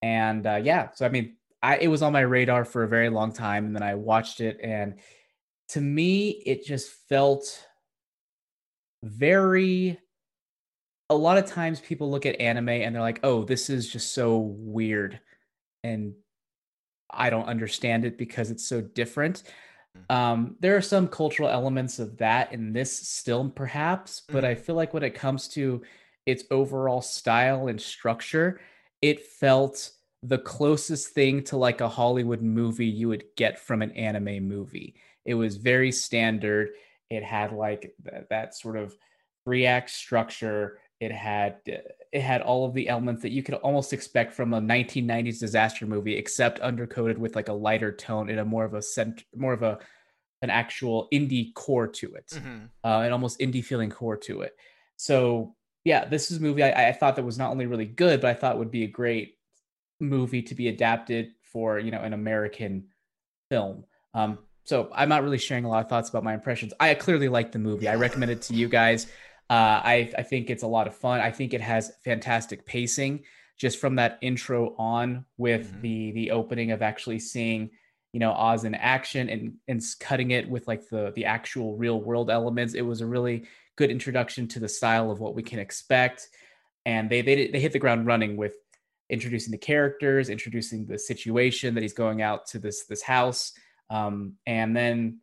And 0.00 0.46
uh, 0.46 0.60
yeah, 0.62 0.88
so 0.94 1.04
I 1.04 1.10
mean, 1.10 1.36
I 1.62 1.76
it 1.76 1.88
was 1.88 2.00
on 2.00 2.12
my 2.12 2.20
radar 2.20 2.64
for 2.64 2.84
a 2.84 2.88
very 2.88 3.08
long 3.08 3.32
time, 3.32 3.66
and 3.66 3.76
then 3.76 3.82
I 3.82 3.94
watched 3.94 4.40
it, 4.40 4.58
and 4.62 4.98
to 5.72 5.80
me, 5.80 6.30
it 6.30 6.64
just 6.64 6.90
felt 7.08 7.66
very. 9.02 9.98
A 11.10 11.14
lot 11.14 11.36
of 11.36 11.46
times, 11.46 11.80
people 11.80 12.10
look 12.10 12.24
at 12.24 12.40
anime 12.40 12.70
and 12.70 12.94
they're 12.94 13.02
like, 13.02 13.20
"Oh, 13.22 13.44
this 13.44 13.68
is 13.68 13.88
just 13.88 14.12
so 14.12 14.38
weird," 14.38 15.20
and 15.84 16.14
I 17.10 17.30
don't 17.30 17.46
understand 17.46 18.04
it 18.04 18.16
because 18.16 18.50
it's 18.50 18.66
so 18.66 18.80
different. 18.80 19.42
Mm. 20.10 20.14
Um, 20.14 20.56
there 20.60 20.76
are 20.76 20.82
some 20.82 21.08
cultural 21.08 21.48
elements 21.48 21.98
of 21.98 22.16
that 22.18 22.52
in 22.52 22.72
this 22.72 22.96
still, 22.96 23.50
perhaps, 23.50 24.22
but 24.28 24.44
I 24.44 24.54
mm. 24.54 24.60
feel 24.60 24.74
like 24.74 24.94
when 24.94 25.02
it 25.02 25.14
comes 25.14 25.48
to 25.48 25.82
its 26.26 26.44
overall 26.50 27.02
style 27.02 27.68
and 27.68 27.80
structure, 27.80 28.60
it 29.02 29.26
felt 29.26 29.90
the 30.22 30.38
closest 30.38 31.08
thing 31.08 31.42
to 31.44 31.56
like 31.56 31.80
a 31.80 31.88
Hollywood 31.88 32.42
movie 32.42 32.86
you 32.86 33.08
would 33.08 33.24
get 33.36 33.58
from 33.58 33.82
an 33.82 33.90
anime 33.92 34.46
movie. 34.46 34.94
It 35.24 35.34
was 35.34 35.56
very 35.56 35.92
standard. 35.92 36.70
It 37.10 37.22
had 37.22 37.52
like 37.52 37.94
th- 38.08 38.24
that 38.30 38.54
sort 38.54 38.76
of 38.76 38.94
three 39.44 39.66
act 39.66 39.90
structure. 39.90 40.78
It 41.00 41.12
had 41.12 41.56
it 41.66 42.20
had 42.20 42.42
all 42.42 42.64
of 42.64 42.74
the 42.74 42.88
elements 42.88 43.22
that 43.22 43.32
you 43.32 43.42
could 43.42 43.56
almost 43.56 43.92
expect 43.92 44.32
from 44.34 44.54
a 44.54 44.60
1990s 44.60 45.40
disaster 45.40 45.86
movie, 45.86 46.16
except 46.16 46.60
undercoated 46.60 47.18
with 47.18 47.34
like 47.34 47.48
a 47.48 47.52
lighter 47.52 47.92
tone 47.92 48.30
and 48.30 48.38
a 48.38 48.44
more 48.44 48.64
of 48.64 48.74
a 48.74 48.82
cent- 48.82 49.24
more 49.34 49.52
of 49.52 49.62
a 49.62 49.78
an 50.42 50.50
actual 50.50 51.08
indie 51.12 51.54
core 51.54 51.86
to 51.86 52.14
it, 52.14 52.26
mm-hmm. 52.34 52.64
uh, 52.84 53.00
an 53.00 53.12
almost 53.12 53.38
indie 53.38 53.64
feeling 53.64 53.90
core 53.90 54.16
to 54.16 54.42
it. 54.42 54.52
So 54.96 55.54
yeah, 55.84 56.04
this 56.04 56.30
is 56.30 56.38
a 56.38 56.40
movie 56.40 56.62
I, 56.62 56.88
I 56.88 56.92
thought 56.92 57.16
that 57.16 57.24
was 57.24 57.38
not 57.38 57.50
only 57.50 57.66
really 57.66 57.86
good, 57.86 58.20
but 58.20 58.30
I 58.30 58.34
thought 58.34 58.58
would 58.58 58.70
be 58.70 58.84
a 58.84 58.88
great 58.88 59.36
movie 60.00 60.42
to 60.42 60.54
be 60.54 60.68
adapted 60.68 61.32
for 61.52 61.78
you 61.78 61.90
know 61.90 62.00
an 62.00 62.12
American 62.12 62.88
film. 63.50 63.84
Um, 64.14 64.38
so 64.64 64.90
I'm 64.94 65.08
not 65.08 65.22
really 65.22 65.38
sharing 65.38 65.64
a 65.64 65.68
lot 65.68 65.84
of 65.84 65.88
thoughts 65.88 66.08
about 66.08 66.24
my 66.24 66.34
impressions. 66.34 66.72
I 66.78 66.94
clearly 66.94 67.28
like 67.28 67.52
the 67.52 67.58
movie. 67.58 67.88
I 67.88 67.96
recommend 67.96 68.30
it 68.30 68.42
to 68.42 68.54
you 68.54 68.68
guys. 68.68 69.06
Uh, 69.50 69.80
I 69.84 70.12
I 70.16 70.22
think 70.22 70.50
it's 70.50 70.62
a 70.62 70.68
lot 70.68 70.86
of 70.86 70.94
fun. 70.94 71.20
I 71.20 71.30
think 71.30 71.52
it 71.52 71.60
has 71.60 71.92
fantastic 72.04 72.64
pacing 72.64 73.24
just 73.58 73.78
from 73.78 73.96
that 73.96 74.18
intro 74.22 74.74
on 74.78 75.24
with 75.36 75.70
mm-hmm. 75.70 75.80
the 75.82 76.12
the 76.12 76.30
opening 76.30 76.70
of 76.70 76.82
actually 76.82 77.18
seeing 77.18 77.70
you 78.12 78.20
know 78.20 78.32
Oz 78.32 78.64
in 78.64 78.74
action 78.74 79.28
and 79.28 79.54
and 79.68 79.82
cutting 80.00 80.30
it 80.30 80.48
with 80.48 80.68
like 80.68 80.88
the 80.88 81.12
the 81.14 81.24
actual 81.24 81.76
real 81.76 82.00
world 82.00 82.30
elements. 82.30 82.74
It 82.74 82.82
was 82.82 83.00
a 83.00 83.06
really 83.06 83.44
good 83.76 83.90
introduction 83.90 84.48
to 84.48 84.60
the 84.60 84.68
style 84.68 85.10
of 85.10 85.18
what 85.18 85.34
we 85.34 85.42
can 85.42 85.58
expect, 85.58 86.28
and 86.86 87.10
they 87.10 87.20
they 87.22 87.48
they 87.48 87.60
hit 87.60 87.72
the 87.72 87.78
ground 87.78 88.06
running 88.06 88.36
with 88.36 88.54
introducing 89.10 89.50
the 89.50 89.58
characters, 89.58 90.30
introducing 90.30 90.86
the 90.86 90.98
situation 90.98 91.74
that 91.74 91.82
he's 91.82 91.92
going 91.92 92.22
out 92.22 92.46
to 92.46 92.58
this 92.58 92.86
this 92.86 93.02
house, 93.02 93.52
um, 93.90 94.34
and 94.46 94.76
then 94.76 95.20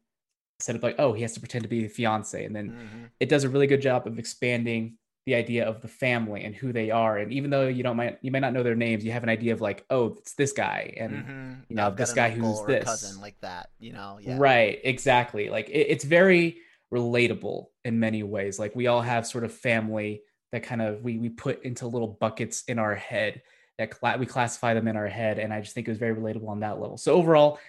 set 0.60 0.76
up 0.76 0.84
like, 0.84 0.96
oh, 1.00 1.14
he 1.14 1.22
has 1.22 1.34
to 1.34 1.40
pretend 1.40 1.64
to 1.64 1.70
be 1.70 1.84
the 1.84 1.88
fiance, 1.88 2.44
and 2.44 2.56
then 2.56 2.70
mm-hmm. 2.70 3.06
it 3.20 3.30
does 3.30 3.44
a 3.44 3.50
really 3.50 3.68
good 3.68 3.82
job 3.82 4.08
of 4.08 4.20
expanding 4.20 4.98
the 5.26 5.36
idea 5.36 5.66
of 5.66 5.82
the 5.82 5.88
family 5.88 6.44
and 6.44 6.56
who 6.56 6.74
they 6.74 6.90
are. 6.90 7.18
And 7.18 7.32
even 7.32 7.50
though 7.50 7.68
you 7.68 7.84
don't 7.84 7.98
might 7.98 8.18
you 8.22 8.32
might 8.32 8.40
not 8.40 8.54
know 8.54 8.64
their 8.64 8.76
names, 8.76 9.04
you 9.04 9.12
have 9.12 9.24
an 9.24 9.30
idea 9.30 9.54
of 9.54 9.62
like, 9.62 9.86
oh, 9.90 10.16
it's 10.18 10.34
this 10.34 10.52
guy, 10.52 10.94
and 10.98 11.14
mm-hmm. 11.14 11.54
you 11.70 11.76
know 11.76 11.92
this 11.92 12.14
guy 12.14 12.30
who's 12.30 12.64
this 12.66 12.86
cousin 12.86 13.22
like 13.22 13.40
that, 13.42 13.70
you 13.80 13.94
know, 13.94 14.20
yeah, 14.22 14.38
right, 14.40 14.80
exactly. 14.84 15.50
Like 15.50 15.70
it, 15.70 15.88
it's 15.90 16.04
very 16.04 16.58
relatable 16.94 17.68
in 17.86 18.00
many 18.00 18.24
ways. 18.24 18.60
Like 18.60 18.76
we 18.76 18.88
all 18.88 19.02
have 19.02 19.28
sort 19.28 19.44
of 19.44 19.54
family 19.54 20.24
that 20.52 20.64
kind 20.64 20.82
of 20.82 21.04
we 21.04 21.18
we 21.18 21.30
put 21.30 21.64
into 21.64 21.88
little 21.88 22.08
buckets 22.08 22.64
in 22.68 22.80
our 22.80 22.96
head 22.96 23.42
that 23.78 24.20
we 24.20 24.26
classify 24.26 24.74
them 24.74 24.88
in 24.88 24.98
our 24.98 25.08
head 25.08 25.40
and 25.40 25.54
i 25.54 25.62
just 25.62 25.74
think 25.74 25.88
it 25.88 25.92
was 25.92 25.98
very 25.98 26.16
relatable 26.16 26.50
on 26.50 26.60
that 26.60 26.80
level 26.80 26.98
so 26.98 27.14
overall 27.14 27.60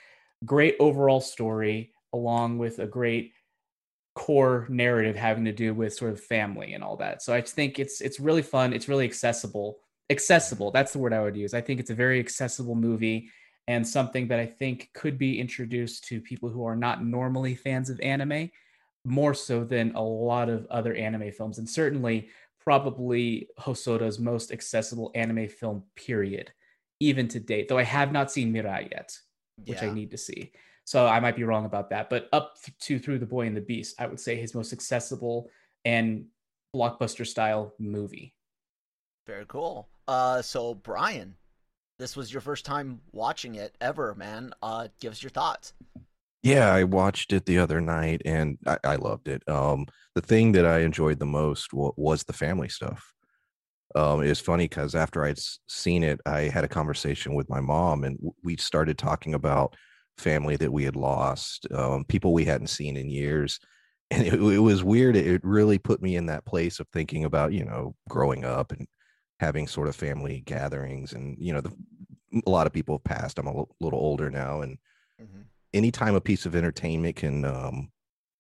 great 0.45 0.77
overall 0.81 1.21
story 1.21 1.93
along 2.13 2.59
with 2.59 2.79
a 2.79 2.87
great 2.87 3.33
core 4.15 4.67
narrative 4.69 5.17
having 5.17 5.45
to 5.45 5.53
do 5.53 5.73
with 5.73 5.95
sort 5.95 6.13
of 6.13 6.21
family 6.21 6.75
and 6.75 6.83
all 6.83 6.97
that. 6.97 7.23
So 7.23 7.33
i 7.33 7.41
think 7.41 7.79
it's 7.79 8.01
it's 8.01 8.21
really 8.21 8.43
fun. 8.43 8.73
It's 8.73 8.89
really 8.89 9.05
accessible. 9.05 9.79
Accessible 10.11 10.71
that's 10.73 10.93
the 10.93 10.99
word 10.99 11.13
i 11.13 11.23
would 11.23 11.37
use. 11.37 11.55
I 11.55 11.61
think 11.61 11.81
it's 11.81 11.91
a 11.91 11.95
very 11.95 12.19
accessible 12.19 12.75
movie 12.75 13.31
and 13.69 13.87
something 13.87 14.27
that 14.29 14.41
i 14.41 14.47
think 14.47 14.91
could 14.95 15.19
be 15.19 15.39
introduced 15.39 16.05
to 16.05 16.21
people 16.21 16.49
who 16.49 16.65
are 16.65 16.75
not 16.77 17.05
normally 17.05 17.55
fans 17.55 17.91
of 17.91 18.01
anime 18.01 18.51
more 19.05 19.35
so 19.35 19.65
than 19.65 19.95
a 19.95 20.03
lot 20.03 20.49
of 20.49 20.67
other 20.67 20.95
anime 20.95 21.31
films. 21.33 21.59
And 21.59 21.69
certainly 21.69 22.29
probably 22.61 23.49
Hosoda's 23.59 24.19
most 24.19 24.53
accessible 24.53 25.11
anime 25.15 25.49
film, 25.49 25.85
period, 25.97 26.53
even 27.01 27.29
to 27.29 27.41
date. 27.41 27.69
Though 27.69 27.79
I 27.79 27.85
have 27.85 28.13
not 28.13 28.31
seen 28.31 28.53
Mirai 28.53 28.91
yet, 28.91 29.17
which 29.67 29.83
yeah. 29.83 29.91
I 29.91 29.95
need 29.95 30.11
to 30.11 30.19
see. 30.19 30.53
So 30.85 31.07
I 31.07 31.21
might 31.21 31.37
be 31.37 31.45
wrong 31.45 31.67
about 31.67 31.91
that. 31.91 32.11
But 32.11 32.29
up 32.33 32.57
to 32.81 32.99
Through 32.99 33.19
the 33.21 33.27
Boy 33.27 33.47
and 33.47 33.57
the 33.57 33.61
Beast, 33.61 33.95
I 33.99 34.07
would 34.07 34.21
say 34.21 34.37
his 34.37 34.55
most 34.55 34.73
accessible 34.73 35.49
and 35.85 36.27
blockbuster 36.75 37.27
style 37.27 37.75
movie. 37.79 38.35
Very 39.27 39.45
cool. 39.47 39.89
Uh, 40.09 40.43
so 40.43 40.75
Brian, 40.75 41.37
this 41.99 42.17
was 42.17 42.33
your 42.33 42.41
first 42.41 42.65
time 42.65 43.01
watching 43.13 43.55
it 43.55 43.77
ever, 43.81 44.15
man. 44.15 44.53
Uh, 44.63 44.89
give 45.01 45.13
us 45.13 45.23
your 45.23 45.31
thoughts. 45.31 45.75
Yeah, 46.43 46.73
I 46.73 46.85
watched 46.85 47.33
it 47.33 47.45
the 47.45 47.59
other 47.59 47.81
night 47.81 48.23
and 48.25 48.59
I, 48.67 48.79
I 48.83 48.97
loved 48.97 49.29
it. 49.29 49.47
Um, 49.49 49.87
the 50.15 50.23
thing 50.23 50.53
that 50.53 50.65
I 50.65 50.81
enjoyed 50.81 51.19
the 51.19 51.27
most 51.27 51.71
w- 51.71 51.93
was 51.97 52.25
the 52.25 52.33
family 52.33 52.69
stuff. 52.69 53.13
Um, 53.95 54.23
it's 54.23 54.41
funny 54.41 54.65
because 54.65 54.95
after 54.95 55.25
I'd 55.25 55.39
seen 55.69 56.03
it, 56.03 56.21
I 56.27 56.43
had 56.43 56.65
a 56.65 56.69
conversation 56.69 57.35
with 57.35 57.49
my 57.49 57.61
mom 57.61 58.05
and 58.05 58.19
we 58.43 58.57
started 58.57 58.99
talking 58.99 59.35
about 59.35 59.75
family 60.17 60.57
that 60.57 60.73
we 60.73 60.85
had 60.85 60.97
lost, 60.97 61.67
um, 61.73 62.05
people 62.05 62.33
we 62.33 62.45
hadn't 62.45 62.69
seen 62.69 62.97
in 62.97 63.09
years. 63.09 63.59
And 64.13 64.27
it, 64.27 64.43
it 64.43 64.59
was 64.59 64.83
weird. 64.83 65.15
It 65.15 65.41
really 65.45 65.79
put 65.79 66.03
me 66.03 66.17
in 66.17 66.27
that 66.27 66.45
place 66.45 66.81
of 66.81 66.89
thinking 66.89 67.25
about, 67.25 67.53
you 67.53 67.65
know, 67.65 67.95
growing 68.09 68.45
up 68.45 68.73
and 68.73 68.89
having 69.39 69.69
sort 69.69 69.87
of 69.87 69.95
family 69.95 70.43
gatherings. 70.45 71.13
And, 71.13 71.37
you 71.39 71.53
know, 71.53 71.61
the, 71.61 71.73
a 72.45 72.51
lot 72.51 72.67
of 72.67 72.73
people 72.73 72.97
have 72.97 73.05
passed. 73.05 73.39
I'm 73.39 73.47
a 73.47 73.57
l- 73.57 73.69
little 73.79 74.01
older 74.01 74.29
now. 74.29 74.63
And, 74.63 74.79
mm-hmm 75.23 75.43
anytime 75.73 76.15
a 76.15 76.21
piece 76.21 76.47
of 76.47 76.55
entertainment 76.55 77.17
can 77.17 77.45
um, 77.45 77.91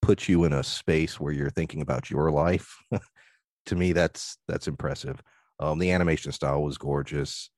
put 0.02 0.28
you 0.28 0.44
in 0.44 0.52
a 0.52 0.62
space 0.62 1.20
where 1.20 1.32
you're 1.32 1.50
thinking 1.50 1.80
about 1.80 2.10
your 2.10 2.30
life, 2.30 2.76
to 3.66 3.76
me 3.76 3.92
that's 3.92 4.38
that's 4.48 4.68
impressive. 4.68 5.22
Um, 5.60 5.78
the 5.78 5.92
animation 5.92 6.32
style 6.32 6.62
was 6.62 6.78
gorgeous. 6.78 7.50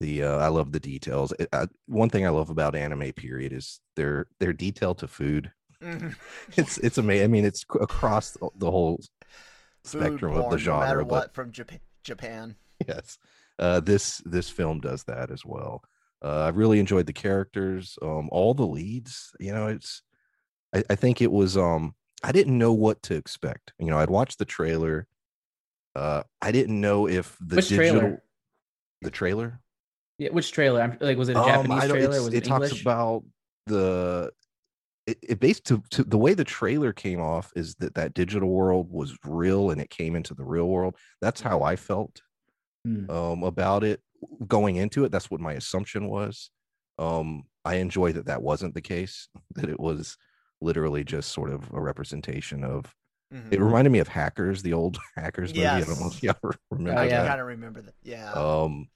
The 0.00 0.24
uh, 0.24 0.38
I 0.38 0.48
love 0.48 0.72
the 0.72 0.80
details. 0.80 1.32
It, 1.38 1.48
I, 1.52 1.66
one 1.86 2.08
thing 2.08 2.26
I 2.26 2.30
love 2.30 2.48
about 2.48 2.74
anime 2.74 3.12
period 3.12 3.52
is 3.52 3.80
their 3.96 4.26
their 4.40 4.54
detail 4.54 4.94
to 4.96 5.06
food. 5.06 5.52
Mm-hmm. 5.82 6.08
it's 6.56 6.78
it's 6.78 6.98
amazing. 6.98 7.24
I 7.24 7.28
mean, 7.28 7.44
it's 7.44 7.64
across 7.78 8.36
the, 8.56 8.70
whole 8.70 9.00
spectrum 9.84 10.36
of 10.36 10.50
the 10.50 10.58
genre. 10.58 11.02
No 11.02 11.04
but, 11.04 11.10
what 11.10 11.34
from 11.34 11.52
Japan. 11.52 11.80
Japan. 12.02 12.56
Yes, 12.88 13.18
uh, 13.58 13.80
this 13.80 14.22
this 14.24 14.48
film 14.48 14.80
does 14.80 15.04
that 15.04 15.30
as 15.30 15.44
well. 15.44 15.84
Uh, 16.22 16.44
I 16.44 16.48
really 16.48 16.80
enjoyed 16.80 17.06
the 17.06 17.12
characters, 17.12 17.98
um, 18.02 18.28
all 18.32 18.54
the 18.54 18.66
leads. 18.66 19.34
You 19.38 19.52
know, 19.52 19.66
it's 19.66 20.02
I, 20.74 20.82
I, 20.90 20.94
think 20.94 21.20
it 21.20 21.32
was 21.32 21.56
um 21.56 21.94
I 22.22 22.32
didn't 22.32 22.56
know 22.56 22.72
what 22.72 23.02
to 23.04 23.14
expect. 23.14 23.74
You 23.78 23.90
know, 23.90 23.98
I'd 23.98 24.10
watched 24.10 24.38
the 24.38 24.44
trailer. 24.46 25.06
Uh, 25.94 26.22
I 26.40 26.52
didn't 26.52 26.80
know 26.80 27.08
if 27.08 27.36
the 27.40 27.56
which 27.56 27.68
digital 27.68 28.00
trailer? 28.00 28.22
the 29.02 29.10
trailer. 29.10 29.60
Yeah, 30.18 30.30
which 30.30 30.52
trailer? 30.52 30.82
I'm 30.82 30.98
like, 31.00 31.16
was 31.16 31.28
it 31.28 31.36
a 31.36 31.40
um, 31.40 31.46
Japanese 31.66 31.90
trailer? 31.90 32.22
Was 32.22 32.28
it, 32.28 32.34
it 32.34 32.44
talks 32.44 32.80
about 32.80 33.24
the 33.66 34.30
it, 35.06 35.18
it 35.22 35.40
based 35.40 35.64
to, 35.66 35.82
to 35.90 36.04
the 36.04 36.18
way 36.18 36.34
the 36.34 36.44
trailer 36.44 36.92
came 36.92 37.20
off 37.20 37.52
is 37.56 37.74
that 37.76 37.94
that 37.94 38.14
digital 38.14 38.48
world 38.50 38.88
was 38.90 39.16
real 39.24 39.70
and 39.70 39.80
it 39.80 39.90
came 39.90 40.14
into 40.14 40.34
the 40.34 40.44
real 40.44 40.68
world. 40.68 40.96
That's 41.20 41.40
how 41.40 41.62
I 41.62 41.76
felt 41.76 42.20
Hmm. 42.84 43.10
um, 43.10 43.42
about 43.42 43.84
it 43.84 44.00
going 44.46 44.76
into 44.76 45.04
it. 45.04 45.12
That's 45.12 45.30
what 45.30 45.40
my 45.40 45.52
assumption 45.52 46.08
was. 46.08 46.50
Um, 46.98 47.44
I 47.64 47.74
enjoy 47.74 48.12
that 48.12 48.26
that 48.26 48.42
wasn't 48.42 48.74
the 48.74 48.80
case. 48.80 49.28
That 49.56 49.68
it 49.68 49.78
was 49.80 50.16
literally 50.60 51.04
just 51.04 51.32
sort 51.32 51.50
of 51.50 51.70
a 51.74 51.80
representation 51.80 52.64
of. 52.64 52.94
Mhm. 53.32 53.52
It 53.52 53.60
reminded 53.60 53.90
me 53.90 54.00
of 54.00 54.08
Hackers, 54.08 54.62
the 54.62 54.72
old 54.72 54.98
Hackers 55.16 55.54
movie. 55.54 55.66
I 55.68 55.80
don't 55.80 56.00
know 56.00 56.06
if 56.08 56.22
y'all 56.22 56.52
remember 56.70 57.00
I 57.00 57.04
yeah. 57.06 57.22
that. 57.22 57.28
kind 57.28 57.40
of 57.40 57.46
remember 57.46 57.82
that. 57.82 57.94
Yeah. 58.02 58.32
um 58.32 58.88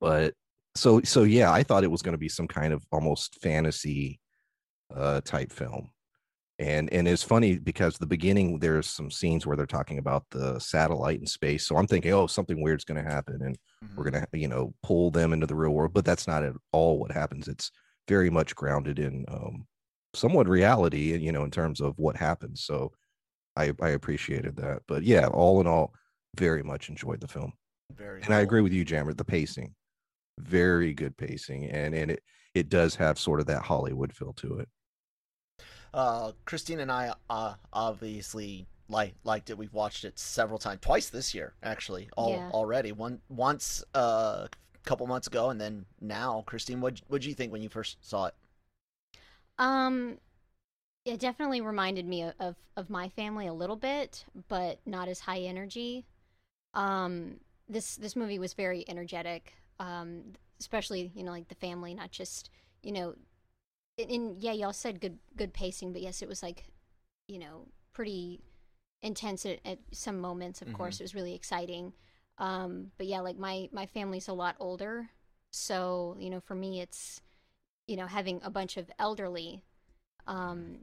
but 0.00 0.34
so 0.74 1.00
so 1.02 1.22
yeah 1.22 1.52
i 1.52 1.62
thought 1.62 1.84
it 1.84 1.90
was 1.90 2.02
going 2.02 2.12
to 2.14 2.18
be 2.18 2.28
some 2.28 2.48
kind 2.48 2.72
of 2.72 2.84
almost 2.90 3.40
fantasy 3.40 4.20
uh 4.94 5.20
type 5.20 5.52
film 5.52 5.90
and 6.58 6.92
and 6.92 7.06
it's 7.06 7.22
funny 7.22 7.58
because 7.58 7.96
the 7.96 8.06
beginning 8.06 8.58
there's 8.58 8.86
some 8.88 9.10
scenes 9.10 9.46
where 9.46 9.56
they're 9.56 9.66
talking 9.66 9.98
about 9.98 10.24
the 10.30 10.58
satellite 10.58 11.20
in 11.20 11.26
space 11.26 11.66
so 11.66 11.76
i'm 11.76 11.86
thinking 11.86 12.12
oh 12.12 12.26
something 12.26 12.60
weird's 12.62 12.84
going 12.84 13.02
to 13.02 13.08
happen 13.08 13.40
and 13.42 13.56
we're 13.96 14.04
Mhm. 14.04 14.12
going 14.12 14.26
to 14.32 14.38
you 14.38 14.48
know 14.48 14.74
pull 14.82 15.10
them 15.10 15.32
into 15.32 15.46
the 15.46 15.54
real 15.54 15.70
world 15.72 15.92
but 15.94 16.04
that's 16.04 16.26
not 16.26 16.42
at 16.42 16.54
all 16.72 16.98
what 16.98 17.12
happens 17.12 17.46
it's 17.48 17.70
very 18.08 18.30
much 18.30 18.54
grounded 18.56 18.98
in 18.98 19.24
um 19.28 19.66
somewhat 20.14 20.48
reality 20.48 21.16
you 21.16 21.32
know 21.32 21.44
in 21.44 21.50
terms 21.50 21.80
of 21.80 21.98
what 21.98 22.16
happens 22.16 22.64
so 22.64 22.92
i 23.56 23.72
i 23.82 23.90
appreciated 23.90 24.56
that 24.56 24.82
but 24.86 25.02
yeah 25.02 25.26
all 25.28 25.60
in 25.60 25.66
all 25.66 25.92
very 26.36 26.62
much 26.62 26.88
enjoyed 26.88 27.20
the 27.20 27.28
film 27.28 27.52
Very. 27.96 28.22
and 28.22 28.34
I 28.34 28.40
agree 28.40 28.60
with 28.60 28.72
you, 28.72 28.84
Jammer. 28.84 29.14
The 29.14 29.24
pacing, 29.24 29.74
very 30.40 30.92
good 30.94 31.16
pacing, 31.16 31.66
and 31.66 31.94
and 31.94 32.10
it 32.10 32.22
it 32.54 32.68
does 32.68 32.96
have 32.96 33.18
sort 33.18 33.40
of 33.40 33.46
that 33.46 33.62
Hollywood 33.62 34.12
feel 34.12 34.32
to 34.34 34.58
it. 34.58 34.68
Uh, 35.92 36.32
Christine 36.44 36.80
and 36.80 36.90
I 36.90 37.12
uh, 37.30 37.54
obviously 37.72 38.66
like 38.88 39.14
liked 39.22 39.50
it. 39.50 39.58
We've 39.58 39.72
watched 39.72 40.04
it 40.04 40.18
several 40.18 40.58
times, 40.58 40.80
twice 40.80 41.08
this 41.08 41.34
year 41.34 41.54
actually. 41.62 42.08
All 42.16 42.32
Yeah. 42.32 42.48
already. 42.50 42.90
One 42.90 43.20
once 43.28 43.84
uh, 43.94 44.48
a 44.48 44.48
couple 44.84 45.06
months 45.06 45.28
ago, 45.28 45.50
and 45.50 45.60
then 45.60 45.86
now. 46.00 46.42
Christine, 46.46 46.80
what 46.80 47.00
what 47.08 47.20
did 47.20 47.28
you 47.28 47.34
think 47.34 47.52
when 47.52 47.62
you 47.62 47.68
first 47.68 47.98
saw 48.00 48.26
it? 48.26 48.34
Um, 49.58 50.18
it 51.04 51.20
definitely 51.20 51.60
reminded 51.60 52.06
me 52.06 52.30
of, 52.40 52.56
of 52.76 52.90
my 52.90 53.08
family 53.10 53.46
a 53.46 53.52
little 53.52 53.76
bit, 53.76 54.24
but 54.48 54.78
not 54.86 55.08
as 55.08 55.20
high 55.20 55.40
energy. 55.40 56.06
Um, 56.72 57.40
this 57.68 57.96
this 57.96 58.16
movie 58.16 58.38
was 58.38 58.54
very 58.54 58.84
energetic. 58.88 59.54
Um, 59.80 60.34
especially 60.60 61.10
you 61.14 61.24
know 61.24 61.32
like 61.32 61.48
the 61.48 61.54
family, 61.54 61.94
not 61.94 62.10
just 62.10 62.50
you 62.82 62.92
know. 62.92 63.14
In, 63.96 64.08
in 64.08 64.36
yeah, 64.40 64.52
y'all 64.52 64.72
said 64.72 65.00
good 65.00 65.18
good 65.36 65.52
pacing, 65.52 65.92
but 65.92 66.02
yes, 66.02 66.22
it 66.22 66.28
was 66.28 66.42
like, 66.42 66.64
you 67.28 67.38
know, 67.38 67.68
pretty 67.92 68.40
intense 69.02 69.46
at, 69.46 69.60
at 69.64 69.78
some 69.92 70.18
moments. 70.18 70.62
Of 70.62 70.72
course, 70.72 70.98
it 70.98 71.04
was 71.04 71.14
really 71.14 71.34
exciting. 71.34 71.92
Um, 72.38 72.90
but 72.96 73.06
yeah, 73.06 73.20
like 73.20 73.38
my 73.38 73.68
my 73.72 73.86
family's 73.86 74.26
a 74.26 74.32
lot 74.32 74.56
older, 74.58 75.10
so 75.52 76.16
you 76.18 76.30
know, 76.30 76.40
for 76.40 76.54
me, 76.56 76.80
it's 76.80 77.20
you 77.86 77.96
know 77.96 78.06
having 78.06 78.40
a 78.42 78.50
bunch 78.50 78.76
of 78.76 78.90
elderly 78.98 79.62
um 80.26 80.78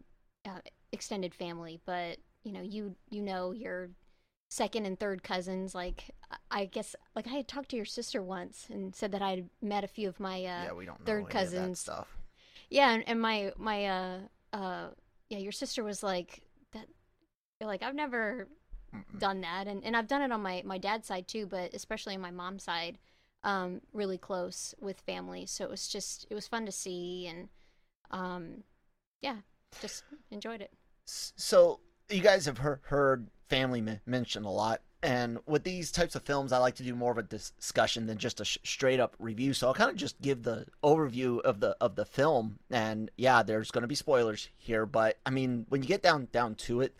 uh, 0.45 0.59
extended 0.91 1.33
family 1.33 1.79
but 1.85 2.17
you 2.43 2.51
know 2.51 2.61
you 2.61 2.95
you 3.09 3.21
know 3.21 3.51
your 3.51 3.89
second 4.49 4.85
and 4.85 4.99
third 4.99 5.23
cousins 5.23 5.73
like 5.73 6.11
I- 6.49 6.65
guess 6.65 6.95
like 7.15 7.27
i 7.27 7.31
had 7.31 7.47
talked 7.47 7.69
to 7.69 7.75
your 7.77 7.85
sister 7.85 8.21
once 8.21 8.67
and 8.69 8.93
said 8.95 9.11
that 9.13 9.21
i 9.21 9.29
had 9.31 9.49
met 9.61 9.83
a 9.83 9.87
few 9.87 10.09
of 10.09 10.19
my 10.19 10.35
uh 10.45 10.63
yeah, 10.65 10.73
we 10.73 10.85
don't 10.85 10.99
know 10.99 11.05
third 11.05 11.17
any 11.19 11.23
of 11.23 11.29
that 11.29 11.33
cousins. 11.33 11.79
stuff. 11.79 12.17
yeah 12.69 12.91
and, 12.91 13.03
and 13.07 13.21
my 13.21 13.51
my 13.57 13.85
uh 13.85 14.19
uh 14.53 14.87
yeah 15.29 15.37
your 15.37 15.51
sister 15.53 15.83
was 15.83 16.03
like 16.03 16.41
that 16.73 16.85
you're 17.59 17.67
like 17.69 17.83
i've 17.83 17.95
never 17.95 18.47
Mm-mm. 18.93 19.19
done 19.19 19.41
that 19.41 19.67
and, 19.67 19.83
and 19.85 19.95
i've 19.95 20.07
done 20.07 20.21
it 20.21 20.31
on 20.33 20.41
my 20.41 20.61
my 20.65 20.77
dad's 20.77 21.07
side 21.07 21.27
too 21.27 21.45
but 21.45 21.73
especially 21.73 22.15
on 22.15 22.21
my 22.21 22.31
mom's 22.31 22.63
side 22.63 22.97
um 23.43 23.79
really 23.93 24.17
close 24.17 24.75
with 24.81 24.99
family 24.99 25.45
so 25.45 25.63
it 25.63 25.69
was 25.69 25.87
just 25.87 26.27
it 26.29 26.35
was 26.35 26.47
fun 26.47 26.65
to 26.65 26.71
see 26.73 27.25
and 27.27 27.47
um 28.11 28.63
yeah 29.21 29.37
just 29.79 30.03
enjoyed 30.31 30.61
it 30.61 30.71
So 31.05 31.79
you 32.09 32.21
guys 32.21 32.45
have 32.45 32.57
heard, 32.57 33.27
family 33.49 33.83
mentioned 34.05 34.45
a 34.45 34.49
lot, 34.49 34.81
and 35.03 35.39
with 35.47 35.63
these 35.63 35.91
types 35.91 36.15
of 36.15 36.23
films, 36.23 36.51
I 36.51 36.59
like 36.59 36.75
to 36.75 36.83
do 36.83 36.95
more 36.95 37.11
of 37.11 37.17
a 37.17 37.23
discussion 37.23 38.05
than 38.05 38.17
just 38.17 38.39
a 38.39 38.45
straight 38.45 38.99
up 38.99 39.15
review. 39.17 39.53
So 39.53 39.67
I'll 39.67 39.73
kind 39.73 39.89
of 39.89 39.95
just 39.95 40.21
give 40.21 40.43
the 40.43 40.67
overview 40.83 41.41
of 41.41 41.59
the 41.59 41.75
of 41.81 41.95
the 41.95 42.05
film, 42.05 42.59
and 42.69 43.09
yeah, 43.17 43.41
there's 43.43 43.71
going 43.71 43.81
to 43.81 43.87
be 43.87 43.95
spoilers 43.95 44.49
here, 44.57 44.85
but 44.85 45.17
I 45.25 45.31
mean, 45.31 45.65
when 45.69 45.81
you 45.81 45.87
get 45.87 46.03
down 46.03 46.27
down 46.31 46.55
to 46.55 46.81
it. 46.81 46.95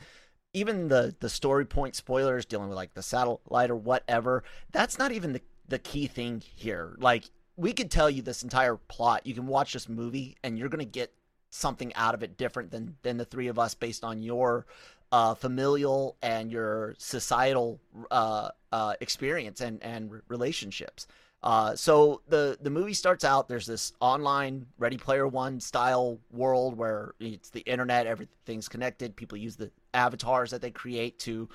Even 0.54 0.90
the 0.90 1.16
the 1.22 1.30
story 1.30 1.64
point 1.64 1.96
spoilers 1.96 2.46
dealing 2.46 2.68
with 2.68 2.76
like 2.76 2.94
the 2.94 3.02
satellite 3.02 3.72
or 3.72 3.76
whatever, 3.78 4.44
that's 4.74 5.00
not 5.00 5.14
even 5.14 5.32
the 5.32 5.42
the 5.66 5.80
key 5.80 6.08
thing 6.08 6.44
here. 6.56 6.98
Like 7.00 7.24
we 7.56 7.72
could 7.72 7.90
tell 7.90 8.10
you 8.10 8.22
this 8.22 8.44
entire 8.44 8.76
plot. 8.76 9.26
You 9.26 9.34
can 9.34 9.48
watch 9.48 9.72
this 9.72 9.88
movie 9.88 10.36
and 10.44 10.60
you're 10.60 10.68
gonna 10.68 10.84
get 10.84 11.14
something 11.52 11.94
out 11.96 12.16
of 12.16 12.24
it 12.24 12.38
different 12.38 12.72
than 12.72 12.96
than 13.04 13.18
the 13.18 13.26
three 13.26 13.48
of 13.48 13.60
us 13.60 13.76
based 13.76 14.04
on 14.04 14.24
your 14.24 14.66
uh, 15.12 15.36
familial 15.36 16.18
and 16.22 16.52
your 16.52 16.96
societal 16.98 17.80
uh, 18.10 18.50
uh, 18.72 18.94
experience 19.02 19.62
and 19.62 19.84
and 19.84 20.12
relationships. 20.28 21.08
Uh, 21.44 21.76
so 21.76 22.22
the 22.28 22.58
the 22.62 22.70
movie 22.70 22.94
starts 22.94 23.24
out. 23.24 23.48
There's 23.48 23.66
this 23.66 23.94
online 24.00 24.66
Ready 24.78 24.98
Player 24.98 25.28
One 25.28 25.60
style 25.60 26.20
world 26.32 26.78
where 26.78 27.14
it's 27.20 27.50
the 27.50 27.62
internet. 27.62 28.08
Everything's 28.08 28.70
connected. 28.70 29.16
People 29.16 29.38
use 29.38 29.56
the 29.56 29.72
avatars 29.94 30.52
that 30.52 30.62
they 30.62 30.72
create 30.72 31.20
to 31.20 31.50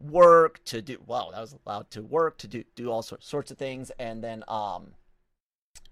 work 0.00 0.62
to 0.64 0.80
do 0.80 0.96
well 1.06 1.30
that 1.32 1.40
was 1.40 1.56
allowed 1.66 1.90
to 1.90 2.02
work 2.02 2.38
to 2.38 2.46
do 2.46 2.62
do 2.76 2.90
all 2.90 3.02
sorts 3.02 3.26
sorts 3.26 3.50
of 3.50 3.58
things 3.58 3.90
and 3.98 4.22
then 4.22 4.44
um 4.46 4.92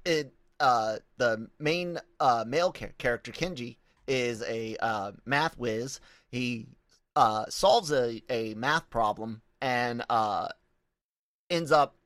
it 0.05 0.33
uh 0.61 0.97
the 1.19 1.49
main 1.59 1.99
uh 2.21 2.45
male 2.47 2.73
char- 2.73 2.93
character 2.99 3.33
Kenji 3.33 3.77
is 4.07 4.43
a 4.43 4.77
uh 4.81 5.13
math 5.25 5.59
whiz 5.59 6.01
he 6.29 6.67
uh 7.15 7.47
solves 7.49 7.93
a 7.93 8.23
a 8.31 8.55
math 8.55 8.89
problem 8.91 9.43
and 9.61 10.05
uh 10.09 10.49
ends 11.51 11.73
up 11.73 11.97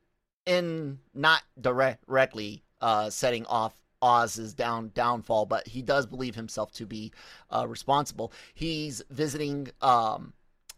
in 0.45 0.99
not 1.13 1.43
direct, 1.59 2.05
directly 2.05 2.63
uh 2.81 3.09
setting 3.09 3.45
off 3.45 3.73
Oz's 4.01 4.53
down 4.53 4.91
downfall 4.95 5.45
but 5.45 5.67
he 5.67 5.81
does 5.81 6.05
believe 6.05 6.35
himself 6.35 6.71
to 6.73 6.85
be 6.85 7.11
uh 7.51 7.67
responsible 7.67 8.31
he's 8.53 9.03
visiting 9.09 9.69
um 9.81 10.33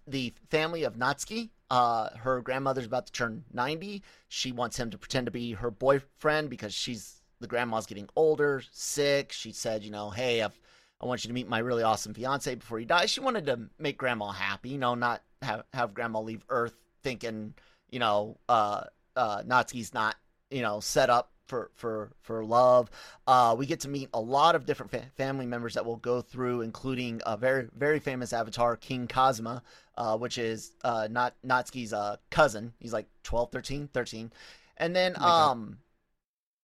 the 0.07 0.33
family 0.49 0.83
of 0.83 0.95
Natsuki. 0.95 1.49
Uh, 1.69 2.09
her 2.17 2.41
grandmother's 2.41 2.85
about 2.85 3.07
to 3.07 3.11
turn 3.11 3.45
90. 3.51 4.03
She 4.27 4.51
wants 4.51 4.77
him 4.77 4.91
to 4.91 4.97
pretend 4.97 5.25
to 5.25 5.31
be 5.31 5.53
her 5.53 5.71
boyfriend 5.71 6.49
because 6.49 6.73
she's 6.73 7.21
the 7.43 7.47
grandma's 7.47 7.85
getting 7.85 8.09
older, 8.15 8.63
sick. 8.71 9.33
She 9.33 9.51
said, 9.51 9.83
you 9.83 9.91
know, 9.91 10.09
hey, 10.09 10.41
I've, 10.41 10.57
I 11.01 11.05
want 11.05 11.25
you 11.25 11.27
to 11.27 11.33
meet 11.33 11.49
my 11.49 11.59
really 11.59 11.83
awesome 11.83 12.13
fiance 12.13 12.55
before 12.55 12.79
he 12.79 12.85
dies. 12.85 13.11
She 13.11 13.19
wanted 13.19 13.45
to 13.47 13.59
make 13.77 13.97
grandma 13.97 14.31
happy, 14.31 14.69
you 14.69 14.77
know, 14.77 14.95
not 14.95 15.21
have, 15.41 15.65
have 15.73 15.93
grandma 15.93 16.21
leave 16.21 16.45
Earth 16.47 16.73
thinking, 17.03 17.53
you 17.91 17.99
know, 17.99 18.37
uh, 18.47 18.85
uh, 19.17 19.43
Natsuki's 19.43 19.93
not, 19.93 20.15
you 20.49 20.61
know, 20.61 20.79
set 20.79 21.09
up 21.09 21.31
for, 21.47 21.69
for, 21.75 22.13
for 22.21 22.45
love. 22.45 22.89
Uh, 23.27 23.53
we 23.57 23.65
get 23.65 23.81
to 23.81 23.89
meet 23.89 24.07
a 24.13 24.21
lot 24.21 24.55
of 24.55 24.65
different 24.65 24.89
fa- 24.89 25.11
family 25.17 25.45
members 25.45 25.73
that 25.73 25.85
we'll 25.85 25.97
go 25.97 26.21
through, 26.21 26.61
including 26.61 27.21
a 27.25 27.35
very, 27.35 27.67
very 27.75 27.99
famous 27.99 28.31
avatar, 28.31 28.77
King 28.77 29.05
Kazuma, 29.05 29.61
uh, 29.97 30.17
which 30.17 30.37
is 30.37 30.71
uh, 30.85 31.09
not 31.11 31.35
Natsuki's 31.45 31.91
uh, 31.91 32.15
cousin. 32.31 32.71
He's 32.79 32.93
like 32.93 33.07
12, 33.23 33.51
13, 33.51 33.89
13. 33.93 34.31
And 34.77 34.95
then 34.95 35.15
Oh 35.19 35.27
um, 35.29 35.77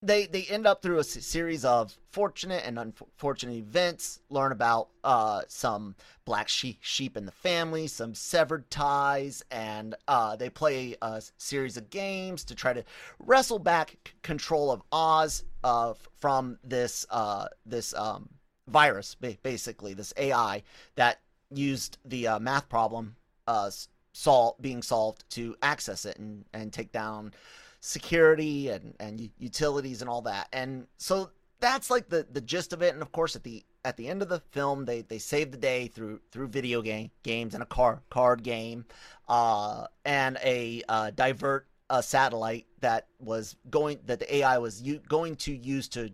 they 0.02 0.28
they 0.28 0.44
end 0.44 0.66
up 0.66 0.82
through 0.82 1.00
a 1.00 1.04
series 1.04 1.66
of 1.66 1.98
fortunate 2.12 2.64
and 2.66 2.80
unfortunate 2.80 3.56
events. 3.56 4.20
Learn 4.30 4.52
about 4.52 4.90
uh, 5.04 5.42
some 5.48 5.96
black 6.24 6.48
sheep 6.48 6.78
sheep 6.82 7.18
in 7.18 7.26
the 7.26 7.32
family, 7.32 7.88
some 7.88 8.16
severed 8.16 8.70
ties, 8.70 9.44
and 9.52 9.96
uh, 10.08 10.36
they 10.36 10.50
play 10.50 10.96
a 11.02 11.22
series 11.38 11.76
of 11.76 11.90
games 11.90 12.46
to 12.46 12.56
try 12.56 12.72
to 12.72 12.84
wrestle 13.20 13.60
back 13.60 13.98
c- 14.06 14.14
control 14.22 14.72
of 14.72 14.82
Oz 14.92 15.44
uh, 15.64 15.94
from 16.20 16.58
this 16.64 17.06
uh, 17.10 17.48
this 17.66 17.94
um, 17.94 18.30
virus, 18.68 19.16
basically 19.16 19.94
this 19.94 20.14
AI 20.16 20.64
that 20.96 21.20
used 21.52 21.98
the 22.06 22.28
uh, 22.28 22.40
math 22.40 22.70
problem 22.70 23.16
uh, 23.48 23.70
sol- 24.14 24.56
being 24.62 24.82
solved 24.82 25.30
to 25.32 25.56
access 25.62 26.06
it 26.06 26.18
and, 26.18 26.46
and 26.54 26.72
take 26.72 26.92
down 26.92 27.34
security 27.82 28.70
and, 28.70 28.94
and 29.00 29.30
utilities 29.38 30.02
and 30.02 30.10
all 30.10 30.22
that. 30.24 30.48
And 30.54 30.88
so 30.98 31.32
that's 31.60 31.90
like 31.90 32.10
the, 32.10 32.26
the 32.32 32.42
gist 32.42 32.74
of 32.74 32.82
it. 32.82 32.94
And 32.94 33.02
of 33.02 33.12
course, 33.12 33.36
at 33.36 33.44
the 33.44 33.64
at 33.86 33.96
the 33.96 34.08
end 34.08 34.22
of 34.22 34.30
the 34.30 34.42
film, 34.52 34.86
they, 34.86 35.02
they 35.02 35.20
save 35.20 35.52
the 35.52 35.58
day 35.58 35.88
through 35.88 36.20
through 36.32 36.48
video 36.48 36.82
game 36.82 37.12
games 37.24 37.54
and 37.54 37.64
a 37.64 37.66
car 37.66 38.02
card 38.10 38.44
game, 38.44 38.86
uh, 39.28 39.88
and 40.06 40.38
a 40.44 40.84
uh, 40.90 41.12
divert 41.12 41.68
a 41.90 42.04
satellite 42.04 42.68
that 42.82 43.08
was 43.20 43.56
going 43.70 44.00
that 44.06 44.20
the 44.20 44.36
AI 44.38 44.58
was 44.58 44.82
u- 44.82 45.02
going 45.08 45.36
to 45.38 45.56
use 45.56 45.88
to 45.90 46.12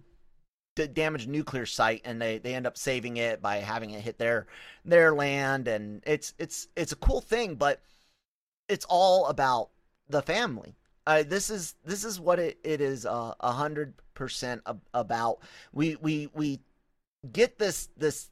d- 0.75 0.87
damaged 0.87 1.27
nuclear 1.27 1.65
site, 1.65 2.01
and 2.05 2.21
they 2.21 2.37
they 2.37 2.55
end 2.55 2.67
up 2.67 2.77
saving 2.77 3.17
it 3.17 3.41
by 3.41 3.57
having 3.57 3.91
it 3.91 4.01
hit 4.01 4.17
their 4.17 4.47
their 4.85 5.13
land, 5.13 5.67
and 5.67 6.03
it's 6.05 6.33
it's 6.37 6.67
it's 6.75 6.91
a 6.91 6.97
cool 6.97 7.21
thing, 7.21 7.55
but 7.55 7.81
it's 8.69 8.85
all 8.89 9.27
about 9.27 9.69
the 10.09 10.21
family. 10.21 10.75
Uh, 11.07 11.23
this 11.23 11.49
is 11.49 11.75
this 11.85 12.03
is 12.03 12.19
what 12.19 12.39
it, 12.39 12.57
it 12.63 12.81
is 12.81 13.05
uh, 13.05 13.33
a 13.39 13.51
hundred 13.51 13.93
percent 14.13 14.61
about. 14.93 15.39
We 15.71 15.95
we 15.97 16.29
we 16.33 16.59
get 17.31 17.59
this 17.59 17.89
this 17.97 18.29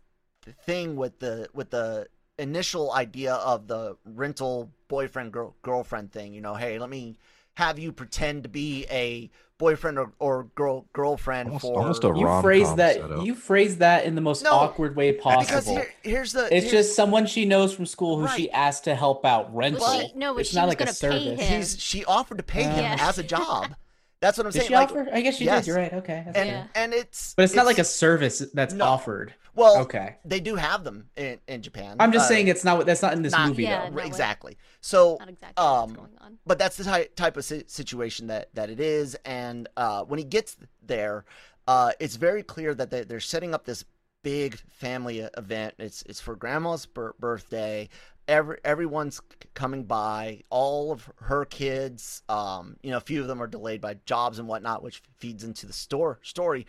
thing 0.65 0.95
with 0.95 1.19
the 1.19 1.49
with 1.53 1.69
the 1.69 2.07
initial 2.39 2.91
idea 2.93 3.35
of 3.35 3.67
the 3.67 3.97
rental 4.05 4.71
boyfriend 4.87 5.33
girl, 5.33 5.55
girlfriend 5.61 6.11
thing. 6.11 6.33
You 6.33 6.41
know, 6.41 6.55
hey, 6.55 6.79
let 6.79 6.89
me 6.89 7.17
have 7.55 7.77
you 7.79 7.91
pretend 7.91 8.43
to 8.43 8.49
be 8.49 8.85
a 8.89 9.29
boyfriend 9.59 9.97
or, 9.99 10.11
or 10.19 10.45
girl 10.55 10.85
girlfriend 10.93 11.47
almost, 11.49 11.65
for 11.65 11.79
almost 11.79 12.03
a 12.03 12.07
you 12.07 12.41
phrase 12.41 12.73
that 12.75 12.95
setup. 12.95 13.25
you 13.25 13.35
phrase 13.35 13.77
that 13.77 14.05
in 14.05 14.15
the 14.15 14.21
most 14.21 14.43
No, 14.43 14.51
awkward 14.51 14.95
way 14.95 15.13
possible. 15.13 15.45
because 15.45 15.67
here, 15.67 15.93
here's 16.01 16.33
the 16.33 16.45
it's 16.45 16.65
here's- 16.65 16.71
just 16.71 16.95
someone 16.95 17.25
she 17.27 17.45
knows 17.45 17.73
from 17.73 17.85
school 17.85 18.19
who 18.19 18.27
she 18.35 18.49
asked 18.51 18.85
to 18.85 18.95
help 18.95 19.25
out 19.25 19.53
rental. 19.55 19.81
Well, 19.81 20.01
she- 20.07 20.13
no, 20.15 20.33
but 20.33 20.41
it's 20.41 20.49
she 20.49 20.55
not 20.57 20.67
like 20.67 20.81
a 20.81 20.91
service. 20.91 21.39
he's 21.39 21.79
she 21.81 22.03
offered 22.05 22.37
to 22.39 22.43
pay 22.43 22.63
him 22.63 22.77
Yeah. 22.79 22.97
as 22.99 23.17
a 23.19 23.23
job. 23.23 23.75
That's 24.19 24.37
what 24.37 24.47
I'm 24.47 24.51
Did 24.53 24.59
saying. 24.59 24.67
she 24.69 24.73
like, 24.75 24.89
offer? 24.89 25.07
I 25.13 25.21
guess 25.21 25.35
she 25.37 25.45
yes. 25.45 25.65
did. 25.65 25.67
You're 25.67 25.77
right. 25.77 25.93
Okay. 25.93 26.23
that's 26.25 26.37
and 26.37 26.49
fair. 26.49 26.69
and 26.75 26.93
it's 26.93 27.33
but 27.35 27.43
it's, 27.43 27.55
not 27.55 27.65
like 27.65 27.77
a 27.77 27.83
service 27.83 28.39
that's 28.53 28.73
No. 28.73 28.85
offered. 28.85 29.33
Well. 29.55 29.77
Okay. 29.83 30.15
They 30.25 30.39
do 30.39 30.55
have 30.55 30.83
them 30.83 31.09
in, 31.15 31.39
in 31.47 31.61
Japan. 31.61 31.97
I'm 31.99 32.11
just 32.11 32.25
Uh, 32.25 32.29
saying 32.29 32.47
it's 32.47 32.63
not. 32.63 32.85
That's 32.85 33.01
not 33.01 33.13
in 33.13 33.21
this 33.21 33.33
not- 33.33 33.49
movie 33.49 33.63
Yeah, 33.63 33.89
though. 33.89 33.95
no, 33.95 34.03
exactly. 34.03 34.57
So 34.81 35.17
Not 35.19 35.29
exactly 35.29 35.63
what's 35.63 35.83
um, 35.91 35.93
going 35.95 36.17
on. 36.21 36.37
but 36.45 36.57
that's 36.59 36.77
the 36.77 36.83
type 36.83 37.15
type 37.15 37.37
of 37.37 37.45
si- 37.45 37.63
situation 37.67 38.27
that 38.27 38.53
that 38.55 38.69
it 38.69 38.79
is 38.79 39.15
and 39.25 39.67
uh, 39.77 40.03
when 40.03 40.17
he 40.19 40.25
gets 40.25 40.57
there 40.81 41.25
uh, 41.67 41.91
it's 41.99 42.17
very 42.17 42.43
clear 42.43 42.73
that 42.75 42.89
they, 42.91 43.03
they're 43.03 43.19
setting 43.21 43.53
up 43.53 43.63
this 43.65 43.85
big 44.23 44.55
family 44.69 45.19
event 45.37 45.73
it's 45.79 46.01
it's 46.03 46.19
for 46.21 46.35
grandma's 46.35 46.85
bir- 46.85 47.15
birthday 47.19 47.87
Every, 48.25 48.57
everyone's 48.63 49.19
coming 49.53 49.83
by 49.83 50.43
all 50.49 50.93
of 50.93 51.09
her 51.17 51.43
kids 51.43 52.23
um, 52.29 52.77
you 52.81 52.91
know 52.91 52.97
a 52.97 53.01
few 53.01 53.21
of 53.21 53.27
them 53.27 53.41
are 53.41 53.47
delayed 53.47 53.81
by 53.81 53.95
jobs 54.05 54.39
and 54.39 54.47
whatnot 54.47 54.81
which 54.81 55.01
feeds 55.17 55.43
into 55.43 55.65
the 55.65 55.73
store 55.73 56.19
story 56.23 56.65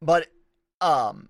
but 0.00 0.28
um 0.80 1.28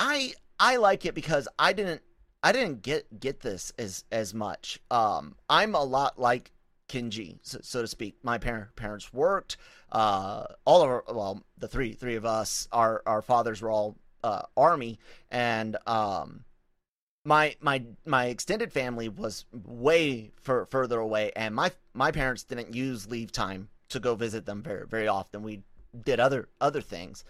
i 0.00 0.32
i 0.58 0.76
like 0.76 1.04
it 1.06 1.14
because 1.14 1.46
i 1.58 1.72
didn't 1.72 2.02
i 2.42 2.50
didn't 2.50 2.82
get 2.82 3.20
get 3.20 3.40
this 3.40 3.72
as 3.78 4.04
as 4.10 4.34
much 4.34 4.80
um 4.90 5.36
i'm 5.48 5.74
a 5.74 5.84
lot 5.84 6.18
like 6.18 6.50
Kenji, 6.90 7.38
so, 7.42 7.58
so 7.62 7.82
to 7.82 7.86
speak. 7.86 8.16
My 8.24 8.38
parent, 8.38 8.74
parents 8.74 9.12
worked. 9.12 9.56
Uh, 9.92 10.44
all 10.64 10.82
of 10.82 10.88
our, 10.88 11.04
well, 11.08 11.40
the 11.56 11.68
three 11.68 11.92
three 11.92 12.16
of 12.16 12.26
us, 12.26 12.66
our 12.72 13.00
our 13.06 13.22
fathers 13.22 13.62
were 13.62 13.70
all 13.70 13.96
uh, 14.24 14.42
army, 14.56 14.98
and 15.30 15.76
um, 15.86 16.44
my 17.24 17.54
my 17.60 17.84
my 18.04 18.26
extended 18.26 18.72
family 18.72 19.08
was 19.08 19.44
way 19.52 20.32
fur, 20.42 20.66
further 20.66 20.98
away, 20.98 21.30
and 21.36 21.54
my 21.54 21.70
my 21.94 22.10
parents 22.10 22.42
didn't 22.42 22.74
use 22.74 23.08
leave 23.08 23.30
time 23.30 23.68
to 23.90 24.00
go 24.00 24.16
visit 24.16 24.46
them 24.46 24.62
very 24.62 24.86
very 24.86 25.06
often. 25.06 25.42
We 25.42 25.62
did 26.04 26.20
other 26.20 26.48
other 26.60 26.80
things. 26.80 27.24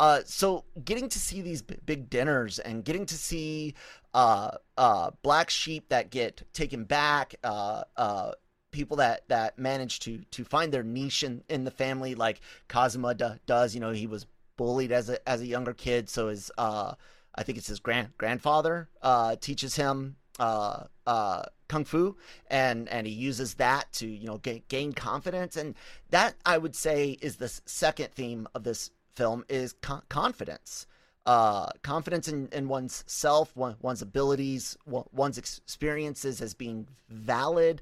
Uh, 0.00 0.20
so 0.24 0.64
getting 0.84 1.08
to 1.08 1.18
see 1.18 1.42
these 1.42 1.62
b- 1.62 1.76
big 1.84 2.10
dinners 2.10 2.58
and 2.58 2.84
getting 2.84 3.06
to 3.06 3.14
see 3.14 3.74
uh, 4.14 4.52
uh, 4.76 5.10
black 5.22 5.50
sheep 5.50 5.88
that 5.88 6.10
get 6.10 6.42
taken 6.52 6.84
back, 6.84 7.34
uh, 7.44 7.82
uh, 7.96 8.32
people 8.70 8.96
that 8.96 9.28
that 9.28 9.58
manage 9.58 10.00
to 10.00 10.18
to 10.30 10.44
find 10.44 10.72
their 10.72 10.82
niche 10.82 11.22
in, 11.22 11.42
in 11.48 11.64
the 11.64 11.70
family, 11.70 12.14
like 12.14 12.40
Kazuma 12.68 13.14
do, 13.14 13.30
does. 13.46 13.74
You 13.74 13.80
know, 13.80 13.90
he 13.90 14.06
was 14.06 14.26
bullied 14.56 14.92
as 14.92 15.08
a 15.08 15.28
as 15.28 15.40
a 15.40 15.46
younger 15.46 15.72
kid, 15.72 16.08
so 16.08 16.28
his 16.28 16.50
uh, 16.58 16.94
I 17.34 17.42
think 17.42 17.58
it's 17.58 17.68
his 17.68 17.80
grand 17.80 18.12
grandfather 18.18 18.88
uh, 19.02 19.36
teaches 19.36 19.76
him 19.76 20.16
uh, 20.38 20.84
uh, 21.06 21.42
kung 21.72 21.84
fu, 21.86 22.16
and 22.48 22.88
and 22.90 23.06
he 23.06 23.12
uses 23.12 23.54
that 23.54 23.90
to 23.92 24.06
you 24.06 24.26
know 24.26 24.36
gain, 24.38 24.62
gain 24.68 24.92
confidence, 24.92 25.56
and 25.56 25.74
that 26.10 26.34
I 26.44 26.58
would 26.58 26.76
say 26.76 27.16
is 27.22 27.36
the 27.36 27.48
second 27.64 28.12
theme 28.12 28.46
of 28.54 28.62
this 28.64 28.90
film 29.14 29.44
is 29.48 29.72
con- 29.80 30.02
confidence. 30.08 30.86
Uh, 31.24 31.70
confidence 31.82 32.26
in, 32.26 32.48
in 32.50 32.68
one's 32.68 33.04
self, 33.06 33.56
one, 33.56 33.76
one's 33.80 34.02
abilities, 34.02 34.76
one, 34.84 35.04
one's 35.12 35.38
experiences 35.38 36.42
as 36.42 36.52
being 36.52 36.88
valid, 37.08 37.80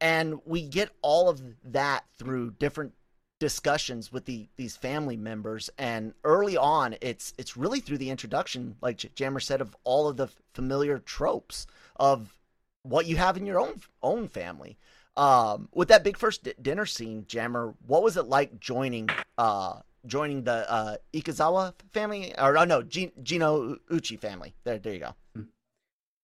and 0.00 0.40
we 0.44 0.60
get 0.62 0.90
all 1.00 1.28
of 1.28 1.40
that 1.64 2.04
through 2.18 2.50
different 2.58 2.92
discussions 3.38 4.12
with 4.12 4.26
the 4.26 4.48
these 4.56 4.76
family 4.76 5.16
members. 5.16 5.70
And 5.78 6.12
early 6.24 6.58
on 6.58 6.94
it's 7.00 7.32
it's 7.38 7.56
really 7.56 7.80
through 7.80 7.98
the 7.98 8.10
introduction 8.10 8.76
like 8.82 9.14
jammer 9.14 9.40
said 9.40 9.62
of 9.62 9.74
all 9.82 10.08
of 10.08 10.18
the 10.18 10.28
familiar 10.52 10.98
tropes 10.98 11.66
of 11.96 12.36
what 12.82 13.06
you 13.06 13.16
have 13.16 13.36
in 13.36 13.46
your 13.46 13.60
own 13.60 13.80
own 14.02 14.28
family. 14.28 14.78
Um 15.16 15.68
with 15.72 15.88
that 15.88 16.04
big 16.04 16.16
first 16.16 16.44
di- 16.44 16.54
dinner 16.60 16.86
scene 16.86 17.24
jammer 17.26 17.74
what 17.86 18.02
was 18.02 18.16
it 18.16 18.26
like 18.26 18.60
joining 18.60 19.08
uh 19.38 19.80
joining 20.06 20.44
the 20.44 20.70
uh 20.70 20.96
Ikezawa 21.12 21.74
family? 21.92 22.34
Or 22.38 22.56
oh, 22.56 22.64
no 22.64 22.82
Gin- 22.82 23.12
gino 23.22 23.76
uchi 23.90 24.16
family. 24.16 24.54
There 24.64 24.78
there 24.78 24.92
you 24.92 25.00
go. 25.00 25.14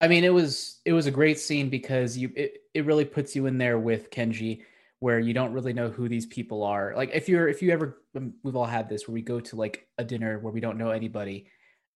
I 0.00 0.08
mean, 0.08 0.24
it 0.24 0.32
was 0.32 0.80
it 0.84 0.92
was 0.92 1.06
a 1.06 1.10
great 1.10 1.38
scene 1.38 1.70
because 1.70 2.16
you 2.16 2.30
it, 2.36 2.62
it 2.74 2.84
really 2.84 3.04
puts 3.04 3.34
you 3.34 3.46
in 3.46 3.58
there 3.58 3.78
with 3.78 4.10
Kenji, 4.10 4.62
where 5.00 5.18
you 5.18 5.32
don't 5.32 5.52
really 5.52 5.72
know 5.72 5.88
who 5.88 6.08
these 6.08 6.26
people 6.26 6.62
are. 6.62 6.94
Like 6.94 7.10
if 7.14 7.28
you're 7.28 7.48
if 7.48 7.62
you 7.62 7.70
ever 7.70 7.98
um, 8.14 8.34
we've 8.42 8.56
all 8.56 8.66
had 8.66 8.88
this 8.88 9.08
where 9.08 9.14
we 9.14 9.22
go 9.22 9.40
to 9.40 9.56
like 9.56 9.88
a 9.98 10.04
dinner 10.04 10.38
where 10.38 10.52
we 10.52 10.60
don't 10.60 10.78
know 10.78 10.90
anybody, 10.90 11.46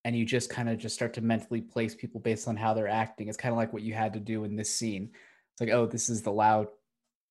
and 0.04 0.16
you 0.16 0.24
just 0.24 0.50
kind 0.50 0.68
of 0.68 0.78
just 0.78 0.94
start 0.94 1.14
to 1.14 1.20
mentally 1.20 1.60
place 1.60 1.94
people 1.94 2.20
based 2.20 2.48
on 2.48 2.56
how 2.56 2.74
they're 2.74 2.88
acting. 2.88 3.28
It's 3.28 3.36
kind 3.36 3.52
of 3.52 3.58
like 3.58 3.72
what 3.72 3.82
you 3.82 3.94
had 3.94 4.12
to 4.14 4.20
do 4.20 4.44
in 4.44 4.56
this 4.56 4.74
scene. 4.74 5.10
It's 5.52 5.60
like, 5.60 5.70
oh, 5.70 5.86
this 5.86 6.08
is 6.08 6.22
the 6.22 6.32
loud 6.32 6.68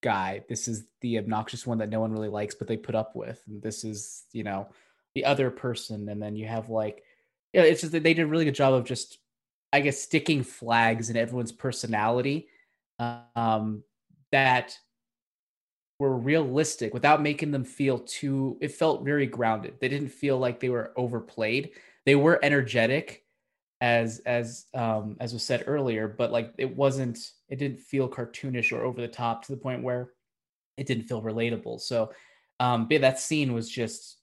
guy. 0.02 0.44
This 0.48 0.68
is 0.68 0.86
the 1.02 1.18
obnoxious 1.18 1.66
one 1.66 1.80
that 1.80 1.90
no 1.90 2.00
one 2.00 2.12
really 2.12 2.30
likes, 2.30 2.56
but 2.56 2.68
they 2.68 2.78
put 2.78 2.96
up 2.96 3.16
with. 3.16 3.42
And 3.48 3.62
this 3.62 3.84
is 3.84 4.24
you 4.34 4.44
know 4.44 4.68
the 5.16 5.26
other 5.26 5.50
person, 5.50 6.10
and 6.10 6.22
then 6.22 6.36
you 6.36 6.48
have 6.48 6.70
like 6.70 7.04
yeah, 7.54 7.64
it's 7.64 7.82
just 7.82 7.94
that 7.94 8.04
they 8.04 8.14
did 8.14 8.24
a 8.24 8.28
really 8.28 8.46
good 8.46 8.56
job 8.56 8.74
of 8.74 8.86
just 8.86 9.18
I 9.74 9.82
guess 9.82 10.00
sticking 10.00 10.44
flags 10.44 11.10
in 11.10 11.18
everyone's 11.18 11.52
personality 11.52 12.48
um, 13.36 13.84
that 14.32 14.78
were 16.00 16.18
realistic 16.18 16.94
without 16.94 17.22
making 17.22 17.52
them 17.52 17.64
feel 17.64 18.00
too. 18.00 18.58
It 18.62 18.72
felt 18.72 19.04
very 19.04 19.26
grounded. 19.26 19.76
They 19.80 19.90
didn't 19.90 20.10
feel 20.10 20.38
like 20.38 20.60
they 20.60 20.70
were 20.70 20.94
overplayed. 20.96 21.72
They 22.10 22.16
were 22.16 22.40
energetic, 22.42 23.24
as 23.82 24.18
as 24.26 24.66
um, 24.74 25.16
as 25.20 25.32
was 25.32 25.44
said 25.44 25.66
earlier, 25.68 26.08
but 26.08 26.32
like 26.32 26.56
it 26.58 26.76
wasn't. 26.76 27.20
It 27.50 27.58
didn't 27.58 27.82
feel 27.82 28.10
cartoonish 28.10 28.76
or 28.76 28.84
over 28.84 29.00
the 29.00 29.08
top 29.08 29.46
to 29.46 29.52
the 29.52 29.62
point 29.62 29.84
where 29.84 30.14
it 30.76 30.88
didn't 30.88 31.04
feel 31.04 31.22
relatable. 31.22 31.82
So, 31.82 32.12
um, 32.60 32.88
but 32.88 33.02
that 33.02 33.20
scene 33.20 33.54
was 33.54 33.70
just. 33.70 34.18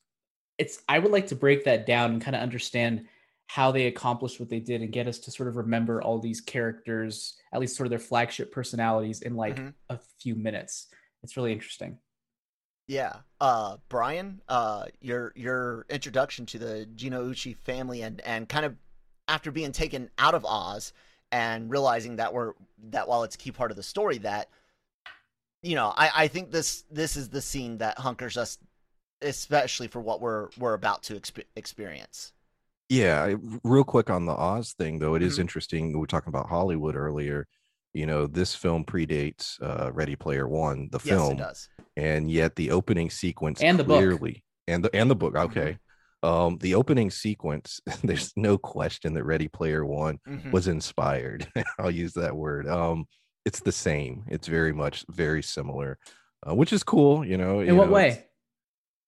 It's. 0.58 0.82
I 0.88 0.98
would 0.98 1.12
like 1.12 1.28
to 1.28 1.36
break 1.36 1.62
that 1.66 1.86
down 1.86 2.14
and 2.14 2.20
kind 2.20 2.34
of 2.34 2.42
understand 2.42 3.06
how 3.46 3.70
they 3.70 3.86
accomplished 3.86 4.40
what 4.40 4.48
they 4.50 4.58
did 4.58 4.82
and 4.82 4.90
get 4.90 5.06
us 5.06 5.20
to 5.20 5.30
sort 5.30 5.48
of 5.48 5.56
remember 5.56 6.02
all 6.02 6.18
these 6.18 6.40
characters, 6.40 7.38
at 7.52 7.60
least 7.60 7.76
sort 7.76 7.86
of 7.86 7.90
their 7.90 8.00
flagship 8.00 8.50
personalities 8.50 9.22
in 9.22 9.36
like 9.36 9.58
Mhm. 9.58 9.74
a 9.90 10.00
few 10.20 10.34
minutes. 10.34 10.88
It's 11.22 11.36
really 11.36 11.52
interesting. 11.52 12.00
Yeah. 12.88 13.16
Uh 13.40 13.78
Brian, 13.88 14.40
uh 14.48 14.86
your 15.00 15.32
your 15.34 15.86
introduction 15.90 16.46
to 16.46 16.58
the 16.58 16.88
Jinnouchi 16.96 17.56
family 17.56 18.02
and 18.02 18.20
and 18.22 18.48
kind 18.48 18.64
of 18.64 18.76
after 19.28 19.50
being 19.50 19.72
taken 19.72 20.08
out 20.18 20.34
of 20.34 20.44
Oz 20.44 20.92
and 21.32 21.68
realizing 21.70 22.16
that 22.16 22.32
we're 22.32 22.52
that 22.90 23.08
while 23.08 23.24
it's 23.24 23.34
a 23.34 23.38
key 23.38 23.50
part 23.50 23.70
of 23.70 23.76
the 23.76 23.82
story 23.82 24.18
that 24.18 24.48
you 25.62 25.74
know, 25.74 25.92
I 25.96 26.10
I 26.14 26.28
think 26.28 26.50
this 26.52 26.84
this 26.90 27.16
is 27.16 27.28
the 27.30 27.42
scene 27.42 27.78
that 27.78 27.98
hunkers 27.98 28.36
us 28.36 28.58
especially 29.22 29.88
for 29.88 30.00
what 30.00 30.20
we're 30.20 30.48
we're 30.58 30.74
about 30.74 31.02
to 31.04 31.14
exp- 31.18 31.44
experience. 31.56 32.32
Yeah, 32.88 33.34
real 33.64 33.82
quick 33.82 34.10
on 34.10 34.26
the 34.26 34.32
Oz 34.32 34.74
thing 34.74 35.00
though, 35.00 35.16
it 35.16 35.22
is 35.22 35.36
Mhm. 35.38 35.40
interesting. 35.40 35.92
We 35.92 35.98
were 35.98 36.06
talking 36.06 36.28
about 36.28 36.48
Hollywood 36.48 36.94
earlier. 36.94 37.48
You 37.96 38.04
know, 38.04 38.26
this 38.26 38.54
film 38.54 38.84
predates 38.84 39.60
uh, 39.62 39.90
Ready 39.90 40.16
Player 40.16 40.46
One, 40.46 40.88
the 40.92 40.98
Yes, 41.02 41.08
film, 41.08 41.32
it 41.32 41.38
does. 41.38 41.68
and 41.96 42.30
yet 42.30 42.54
the 42.54 42.70
opening 42.70 43.08
sequence 43.08 43.62
And 43.62 43.78
the 43.78 43.84
book. 43.84 43.96
clearly 43.96 44.44
and 44.68 44.84
the 44.84 44.94
and 44.94 45.10
the 45.10 45.16
book. 45.16 45.32
Mhm. 45.32 45.44
Okay, 45.46 45.78
um, 46.22 46.58
the 46.58 46.74
opening 46.74 47.10
sequence. 47.10 47.80
There's 48.04 48.34
no 48.36 48.58
question 48.58 49.14
that 49.14 49.24
Ready 49.24 49.48
Player 49.48 49.82
One 49.86 50.18
Mhm. 50.28 50.52
was 50.52 50.68
inspired. 50.68 51.48
I'll 51.78 51.90
use 51.90 52.12
that 52.14 52.36
word. 52.36 52.68
Um, 52.68 53.06
it's 53.46 53.60
the 53.60 53.72
same. 53.72 54.24
It's 54.28 54.46
very 54.46 54.74
much 54.74 55.06
very 55.08 55.42
similar, 55.42 55.98
uh, 56.46 56.54
which 56.54 56.74
is 56.74 56.82
cool. 56.84 57.24
You 57.24 57.38
know, 57.38 57.60
In 57.60 57.68
you 57.68 57.76
what 57.76 57.86
know, 57.86 57.94
way? 57.94 58.26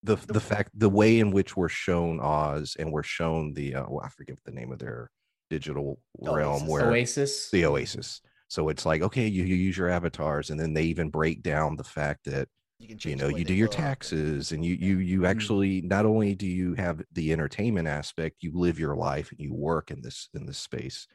the 0.03 0.16
the 0.29 0.40
fact 0.40 0.70
the 0.74 0.88
way 0.88 1.20
in 1.20 1.31
which 1.31 1.59
we're 1.59 1.68
shown 1.68 2.20
Oz 2.20 2.74
and 2.79 2.90
we're 2.90 3.03
shown 3.03 3.53
the 3.53 3.74
uh, 3.74 3.85
well, 3.87 4.01
I 4.03 4.09
forget 4.09 4.38
the 4.46 4.53
name 4.53 4.72
of 4.72 4.79
their 4.79 5.11
digital 5.51 6.01
realm 6.18 6.62
Oasis. 6.62 6.68
where 6.70 6.90
Oasis. 6.90 7.51
the 7.51 7.66
Oasis. 7.66 8.22
So 8.49 8.69
it's 8.69 8.87
like 8.87 9.03
okay, 9.03 9.27
you, 9.27 9.45
you 9.45 9.55
use 9.57 9.77
your 9.77 9.89
avatars, 9.91 10.51
and 10.51 10.59
then 10.61 10.75
they 10.75 10.85
even 10.85 11.11
break 11.11 11.43
down 11.43 11.77
the 11.77 11.85
fact 11.85 12.25
that 12.27 12.49
You 12.79 12.97
you 13.05 13.17
know 13.17 13.29
you 13.29 13.45
do 13.45 13.55
your 13.55 13.69
taxes 13.69 14.53
and 14.53 14.65
you 14.65 14.75
you 14.75 14.99
you 14.99 15.23
Mm. 15.23 15.27
actually 15.31 15.83
not 15.83 16.07
only 16.07 16.35
do 16.35 16.47
you 16.47 16.75
have 16.75 17.03
the 17.13 17.33
entertainment 17.33 17.89
aspect 17.89 18.43
you 18.43 18.53
live 18.53 18.79
your 18.79 18.97
life 18.97 19.31
and 19.31 19.41
you 19.41 19.55
work 19.55 19.91
in 19.91 20.03
this 20.03 20.29
in 20.35 20.47
this 20.47 20.59
space 20.59 21.07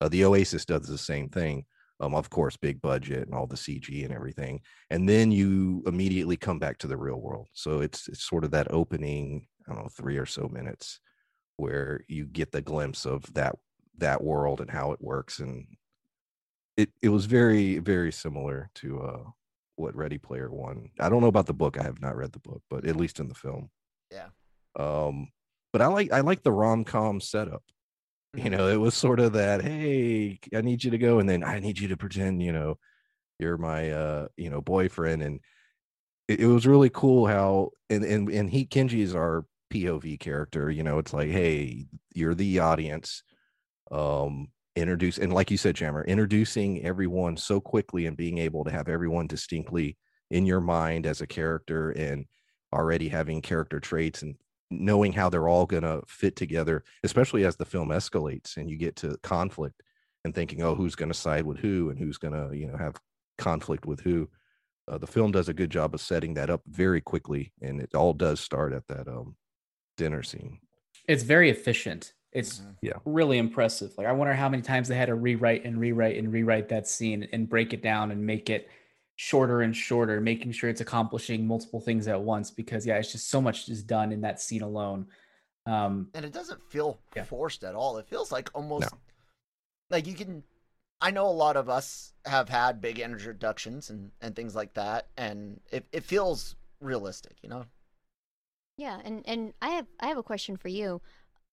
uh, 0.00 0.08
the 0.08 0.24
oasis 0.24 0.64
does 0.64 0.86
the 0.88 0.98
same 0.98 1.28
thing 1.28 1.64
um 2.00 2.14
of 2.14 2.30
course 2.30 2.56
big 2.56 2.80
budget 2.80 3.24
and 3.26 3.34
all 3.34 3.46
the 3.46 3.56
cg 3.56 4.04
and 4.04 4.12
everything 4.14 4.60
and 4.90 5.08
then 5.08 5.32
you 5.32 5.82
immediately 5.86 6.36
come 6.36 6.58
back 6.58 6.78
to 6.78 6.86
the 6.86 6.96
real 6.96 7.20
world 7.20 7.48
so 7.52 7.80
it's 7.80 8.08
it's 8.08 8.24
sort 8.24 8.44
of 8.44 8.50
that 8.50 8.70
opening 8.70 9.46
i 9.68 9.72
don't 9.72 9.82
know 9.82 9.88
three 9.88 10.18
or 10.18 10.26
so 10.26 10.48
minutes 10.48 11.00
where 11.56 12.04
you 12.08 12.26
get 12.26 12.52
the 12.52 12.62
glimpse 12.62 13.06
of 13.06 13.32
that 13.34 13.56
that 13.96 14.22
world 14.24 14.60
and 14.60 14.70
how 14.70 14.92
it 14.92 15.00
works 15.00 15.38
and 15.40 15.66
it 16.80 16.90
it 17.02 17.08
was 17.10 17.26
very 17.26 17.78
very 17.78 18.12
similar 18.12 18.70
to 18.76 19.00
uh 19.00 19.24
what 19.76 19.94
Ready 19.96 20.18
Player 20.18 20.50
One. 20.50 20.90
I 20.98 21.08
don't 21.08 21.22
know 21.22 21.28
about 21.28 21.46
the 21.46 21.54
book. 21.54 21.78
I 21.78 21.82
have 21.84 22.00
not 22.00 22.16
read 22.16 22.32
the 22.32 22.38
book, 22.40 22.62
but 22.68 22.84
at 22.86 22.96
least 22.96 23.18
in 23.20 23.28
the 23.28 23.34
film. 23.34 23.70
Yeah. 24.10 24.28
Um, 24.78 25.28
but 25.72 25.80
I 25.82 25.86
like 25.86 26.12
I 26.12 26.20
like 26.20 26.42
the 26.42 26.52
rom 26.52 26.84
com 26.84 27.20
setup. 27.20 27.62
You 28.36 28.44
Mhm. 28.44 28.50
know, 28.50 28.68
it 28.68 28.76
was 28.76 28.94
sort 28.94 29.18
of 29.20 29.32
that, 29.32 29.62
hey, 29.62 30.38
I 30.54 30.60
need 30.60 30.84
you 30.84 30.90
to 30.92 30.98
go, 30.98 31.18
and 31.18 31.28
then 31.28 31.42
I 31.42 31.58
need 31.60 31.78
you 31.80 31.88
to 31.88 31.96
pretend, 31.96 32.42
you 32.42 32.52
know, 32.52 32.78
you're 33.38 33.58
my 33.58 33.90
uh, 33.90 34.28
you 34.36 34.50
know, 34.50 34.60
boyfriend. 34.60 35.22
And 35.22 35.40
it, 36.28 36.40
it 36.40 36.46
was 36.46 36.66
really 36.66 36.90
cool 36.90 37.26
how 37.26 37.70
and 37.90 38.04
and 38.04 38.28
and 38.30 38.50
he 38.50 38.66
Kenji 38.66 39.00
is 39.00 39.14
our 39.14 39.46
POV 39.72 40.18
character, 40.20 40.70
you 40.70 40.82
know, 40.82 40.98
it's 40.98 41.12
like, 41.14 41.30
hey, 41.30 41.86
you're 42.14 42.34
the 42.34 42.58
audience. 42.60 43.22
Um, 43.90 44.48
introduce 44.76 45.18
and 45.18 45.32
like 45.32 45.50
you 45.50 45.56
said 45.56 45.74
jammer 45.74 46.04
introducing 46.04 46.82
everyone 46.84 47.36
so 47.36 47.60
quickly 47.60 48.06
and 48.06 48.16
being 48.16 48.38
able 48.38 48.64
to 48.64 48.70
have 48.70 48.88
everyone 48.88 49.26
distinctly 49.26 49.96
in 50.30 50.46
your 50.46 50.60
mind 50.60 51.06
as 51.06 51.20
a 51.20 51.26
character 51.26 51.90
and 51.90 52.24
already 52.72 53.08
having 53.08 53.42
character 53.42 53.80
traits 53.80 54.22
and 54.22 54.36
knowing 54.70 55.12
how 55.12 55.28
they're 55.28 55.48
all 55.48 55.66
going 55.66 55.82
to 55.82 56.00
fit 56.06 56.36
together 56.36 56.84
especially 57.02 57.44
as 57.44 57.56
the 57.56 57.64
film 57.64 57.88
escalates 57.88 58.56
and 58.56 58.70
you 58.70 58.76
get 58.76 58.94
to 58.94 59.16
conflict 59.24 59.82
and 60.24 60.34
thinking 60.34 60.62
oh 60.62 60.74
who's 60.76 60.94
going 60.94 61.10
to 61.10 61.18
side 61.18 61.44
with 61.44 61.58
who 61.58 61.90
and 61.90 61.98
who's 61.98 62.18
going 62.18 62.34
to 62.34 62.56
you 62.56 62.66
know 62.68 62.76
have 62.76 62.94
conflict 63.38 63.86
with 63.86 64.00
who 64.00 64.28
uh, 64.86 64.98
the 64.98 65.06
film 65.06 65.32
does 65.32 65.48
a 65.48 65.54
good 65.54 65.70
job 65.70 65.94
of 65.94 66.00
setting 66.00 66.34
that 66.34 66.50
up 66.50 66.62
very 66.68 67.00
quickly 67.00 67.52
and 67.60 67.80
it 67.80 67.94
all 67.94 68.12
does 68.12 68.38
start 68.38 68.72
at 68.72 68.86
that 68.86 69.08
um 69.08 69.34
dinner 69.96 70.22
scene 70.22 70.60
It's 71.08 71.24
very 71.24 71.50
efficient. 71.50 72.12
It's 72.32 72.60
Mhm. 72.60 72.76
Yeah. 72.82 72.98
really 73.04 73.38
impressive. 73.38 73.96
Like 73.98 74.06
I 74.06 74.12
wonder 74.12 74.34
how 74.34 74.48
many 74.48 74.62
times 74.62 74.88
they 74.88 74.96
had 74.96 75.06
to 75.06 75.14
rewrite 75.14 75.64
and 75.64 75.80
rewrite 75.80 76.16
and 76.16 76.32
rewrite 76.32 76.68
that 76.68 76.86
scene 76.88 77.28
and 77.32 77.48
break 77.48 77.72
it 77.72 77.82
down 77.82 78.10
and 78.10 78.24
make 78.24 78.50
it 78.50 78.68
shorter 79.16 79.62
and 79.62 79.76
shorter, 79.76 80.20
making 80.20 80.52
sure 80.52 80.70
it's 80.70 80.80
accomplishing 80.80 81.46
multiple 81.46 81.80
things 81.80 82.08
at 82.08 82.20
once. 82.20 82.50
Because 82.50 82.86
yeah, 82.86 82.96
it's 82.98 83.12
just 83.12 83.28
so 83.28 83.40
much 83.40 83.68
is 83.68 83.82
done 83.82 84.12
in 84.12 84.20
that 84.22 84.40
scene 84.40 84.62
alone. 84.62 85.08
Um, 85.66 86.08
and 86.14 86.24
it 86.24 86.32
doesn't 86.32 86.62
feel 86.62 86.98
Yeah. 87.14 87.24
forced 87.24 87.64
at 87.64 87.74
all. 87.74 87.98
It 87.98 88.06
feels 88.06 88.32
like 88.32 88.48
almost 88.54 88.94
like 89.90 90.06
you 90.06 90.14
can. 90.14 90.44
I 91.02 91.10
know 91.10 91.26
a 91.26 91.30
lot 91.30 91.56
of 91.56 91.68
us 91.68 92.12
have 92.26 92.48
had 92.50 92.80
big 92.80 92.98
introductions 92.98 93.90
and 93.90 94.12
and 94.20 94.36
things 94.36 94.54
like 94.54 94.74
that, 94.74 95.08
and 95.16 95.60
it 95.70 95.86
it 95.92 96.04
feels 96.04 96.56
realistic, 96.80 97.36
you 97.42 97.48
know. 97.48 97.66
Yeah, 98.76 99.00
and 99.04 99.22
and 99.26 99.52
I 99.60 99.70
have 99.70 99.86
I 100.00 100.06
have 100.06 100.18
a 100.18 100.22
question 100.22 100.56
for 100.56 100.68
you, 100.68 101.02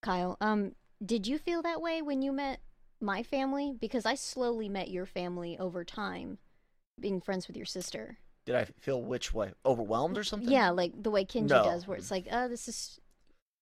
Kyle. 0.01 0.37
Um, 0.41 0.73
did 1.03 1.27
you 1.27 1.37
feel 1.37 1.61
that 1.61 1.81
way 1.81 2.01
when 2.01 2.21
you 2.21 2.31
met 2.31 2.59
my 3.01 3.23
family? 3.23 3.73
Because 3.79 4.05
I 4.05 4.15
slowly 4.15 4.69
met 4.69 4.89
your 4.89 5.05
family 5.05 5.57
over 5.59 5.83
time, 5.83 6.37
being 6.99 7.21
friends 7.21 7.47
with 7.47 7.57
your 7.57 7.65
sister. 7.65 8.17
Did 8.45 8.55
I 8.55 8.65
feel 8.79 9.01
which 9.01 9.33
way? 9.33 9.51
Overwhelmed 9.65 10.17
or 10.17 10.23
something? 10.23 10.49
Yeah, 10.49 10.69
like 10.69 11.03
the 11.03 11.11
way 11.11 11.25
Kenji 11.25 11.49
No. 11.49 11.63
does, 11.63 11.87
where 11.87 11.97
it's 11.97 12.11
like, 12.11 12.27
oh, 12.31 12.47
this 12.47 12.67
is. 12.67 12.99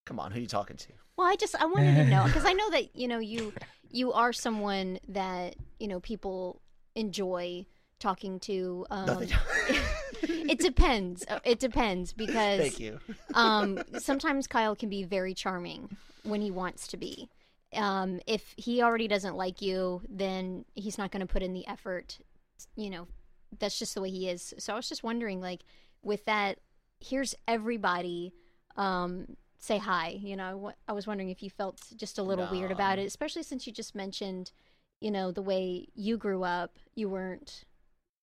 Come 0.06 0.20
on, 0.20 0.32
who 0.32 0.38
are 0.38 0.42
you 0.42 0.48
talking 0.48 0.78
to? 0.78 0.90
Well, 1.18 1.28
I 1.28 1.36
just 1.36 1.56
I 1.56 1.66
wanted 1.66 1.96
to 1.96 2.06
know 2.06 2.24
because 2.28 2.46
I 2.46 2.54
know 2.54 2.70
that 2.72 2.96
you 2.96 3.08
know 3.08 3.18
you 3.18 3.54
you 3.90 4.14
are 4.14 4.32
someone 4.32 5.00
that 5.08 5.56
you 5.80 5.88
know 5.88 6.00
people 6.00 6.62
enjoy 6.96 7.66
talking 8.00 8.40
to. 8.42 8.86
Um, 8.92 9.08
Nothing. 9.08 9.30
it 10.48 10.60
depends. 10.60 11.26
It 11.44 11.58
depends 11.60 12.14
because 12.14 12.60
Thank 12.60 12.80
you. 12.80 13.00
um, 13.34 13.80
sometimes 13.98 14.46
Kyle 14.46 14.76
can 14.76 14.90
be 14.90 15.04
very 15.04 15.34
charming 15.34 15.98
when 16.26 16.42
he 16.42 16.52
wants 16.52 16.88
to 16.88 16.98
be. 16.98 17.30
Um, 17.74 18.20
if 18.26 18.54
he 18.58 18.82
already 18.82 19.08
doesn't 19.08 19.36
like 19.36 19.62
you, 19.62 20.02
then 20.10 20.66
he's 20.76 20.98
not 20.98 21.12
going 21.12 21.26
to 21.26 21.32
put 21.32 21.44
in 21.44 21.54
the 21.54 21.68
effort. 21.68 22.20
You 22.76 22.90
know, 22.90 23.08
that's 23.60 23.80
just 23.80 23.96
the 23.96 24.02
way 24.02 24.10
he 24.10 24.30
is. 24.30 24.54
So 24.60 24.74
I 24.74 24.76
was 24.76 24.90
just 24.90 25.04
wondering, 25.04 25.42
like, 25.42 25.62
with 26.02 26.26
that, 26.26 26.60
here's 27.00 27.36
everybody. 27.48 28.34
Um, 28.78 29.36
say 29.58 29.78
hi. 29.78 30.20
You 30.22 30.36
know, 30.36 30.72
I 30.88 30.94
was 30.94 31.08
wondering 31.08 31.30
if 31.30 31.42
you 31.42 31.50
felt 31.50 31.82
just 31.96 32.18
a 32.18 32.24
little 32.24 32.48
weird 32.52 32.72
about 32.72 33.00
it, 33.00 33.08
especially 33.08 33.44
since 33.44 33.66
you 33.66 33.74
just 33.74 33.96
mentioned, 33.96 34.52
you 35.02 35.12
know, 35.12 35.32
the 35.32 35.42
way 35.42 35.88
you 35.96 36.18
grew 36.18 36.44
up. 36.44 36.78
You 36.96 37.10
weren't, 37.10 37.66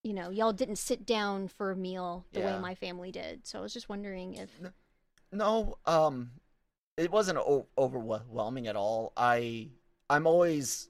you 0.03 0.15
know, 0.15 0.31
y'all 0.31 0.53
didn't 0.53 0.77
sit 0.77 1.05
down 1.05 1.49
for 1.49 1.73
a 1.73 1.77
meal 1.77 2.27
the 2.33 2.41
way 2.41 2.59
my 2.59 2.75
family 2.75 3.11
did. 3.11 3.47
So 3.47 3.59
I 3.59 3.63
was 3.63 3.73
just 3.73 3.89
wondering 3.89 4.35
if. 4.35 4.51
No, 5.33 5.77
um, 5.87 6.31
it 6.97 7.11
wasn't 7.11 7.39
o- 7.39 7.67
overwhelming 7.77 8.67
at 8.67 8.77
all. 8.77 9.13
I 9.17 9.69
I'm 10.11 10.27
always 10.27 10.89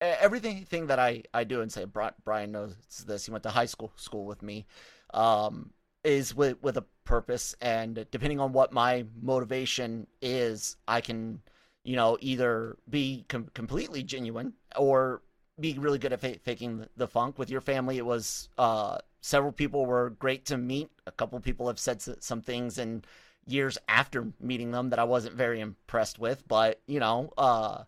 everything 0.00 0.64
thing 0.64 0.86
that 0.88 0.98
I 0.98 1.22
I 1.32 1.44
do 1.44 1.60
and 1.60 1.72
say. 1.72 1.84
Brian 1.84 2.52
knows 2.52 2.76
this. 3.06 3.26
He 3.26 3.32
went 3.32 3.44
to 3.44 3.50
high 3.50 3.66
school 3.66 3.92
school 3.96 4.24
with 4.24 4.42
me. 4.42 4.66
Um, 5.14 5.72
is 6.04 6.34
with 6.34 6.60
with 6.62 6.76
a 6.76 6.84
purpose, 7.04 7.54
and 7.60 8.06
depending 8.10 8.40
on 8.40 8.52
what 8.52 8.72
my 8.72 9.04
motivation 9.20 10.06
is, 10.20 10.76
I 10.88 11.00
can 11.00 11.40
you 11.84 11.96
know 11.96 12.18
either 12.20 12.76
be 12.88 13.24
com- 13.28 13.50
completely 13.54 14.02
genuine 14.02 14.54
or 14.76 15.22
be 15.60 15.78
really 15.78 15.98
good 15.98 16.12
at 16.12 16.20
fa- 16.20 16.38
faking 16.42 16.86
the, 16.96 17.06
funk. 17.06 17.38
With 17.38 17.50
your 17.50 17.60
family, 17.60 17.98
it 17.98 18.06
was 18.06 18.48
uh 18.58 18.98
several 19.20 19.52
people 19.52 19.86
were 19.86 20.10
great 20.10 20.44
to 20.46 20.56
meet. 20.56 20.90
A 21.06 21.12
couple 21.12 21.38
people 21.40 21.68
have 21.68 21.78
said 21.78 22.02
some 22.02 22.40
things 22.40 22.78
and 22.78 23.06
years 23.46 23.78
after 23.88 24.32
meeting 24.40 24.70
them 24.70 24.90
that 24.90 24.98
I 24.98 25.04
wasn't 25.04 25.34
very 25.36 25.60
impressed 25.60 26.18
with. 26.18 26.46
But 26.46 26.80
you 26.86 27.00
know, 27.00 27.32
uh, 27.36 27.84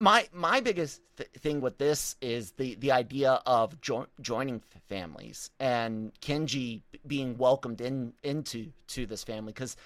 my 0.00 0.28
my 0.32 0.60
biggest 0.60 1.00
th- 1.16 1.30
thing 1.30 1.60
with 1.60 1.78
this 1.78 2.16
is 2.20 2.52
the 2.52 2.74
the 2.76 2.92
idea 2.92 3.40
of 3.46 3.80
jo- 3.80 4.08
joining 4.20 4.60
families 4.88 5.50
and 5.58 6.12
Kenji 6.20 6.82
being 7.06 7.38
welcomed 7.38 7.80
in 7.80 8.12
into 8.22 8.72
to 8.88 9.06
this 9.06 9.24
family 9.24 9.52
because 9.52 9.76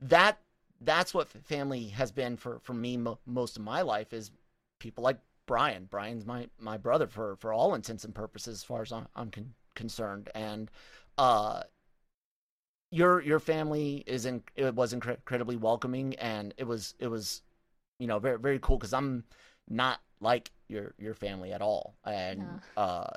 that 0.00 0.38
that's 0.80 1.14
what 1.14 1.28
family 1.28 1.88
has 1.88 2.10
been 2.10 2.36
for 2.36 2.58
for 2.60 2.74
me 2.74 2.96
mo- 2.96 3.18
most 3.26 3.56
of 3.56 3.62
my 3.62 3.82
life 3.82 4.12
is 4.12 4.30
people 4.78 5.04
like 5.04 5.18
Brian. 5.46 5.86
Brian's 5.90 6.26
my 6.26 6.48
my 6.58 6.76
brother 6.76 7.06
for 7.06 7.36
for 7.36 7.52
all 7.52 7.74
intents 7.74 8.04
and 8.04 8.14
purposes 8.14 8.58
as 8.58 8.64
far 8.64 8.82
as 8.82 8.92
I'm, 8.92 9.06
I'm 9.14 9.30
con- 9.30 9.54
concerned 9.74 10.30
and 10.34 10.70
uh 11.18 11.62
your 12.90 13.20
your 13.22 13.38
family 13.38 14.02
is 14.06 14.26
in 14.26 14.42
it 14.56 14.74
was 14.74 14.92
incre- 14.92 15.16
incredibly 15.16 15.56
welcoming 15.56 16.14
and 16.16 16.52
it 16.56 16.64
was 16.64 16.94
it 16.98 17.06
was 17.08 17.42
you 17.98 18.06
know 18.06 18.18
very 18.18 18.38
very 18.38 18.58
cool 18.58 18.76
because 18.76 18.92
i'm 18.92 19.24
not 19.68 20.00
like 20.20 20.50
your 20.68 20.94
your 20.98 21.14
family 21.14 21.52
at 21.52 21.62
all. 21.62 21.94
And 22.04 22.42
uh 22.76 23.10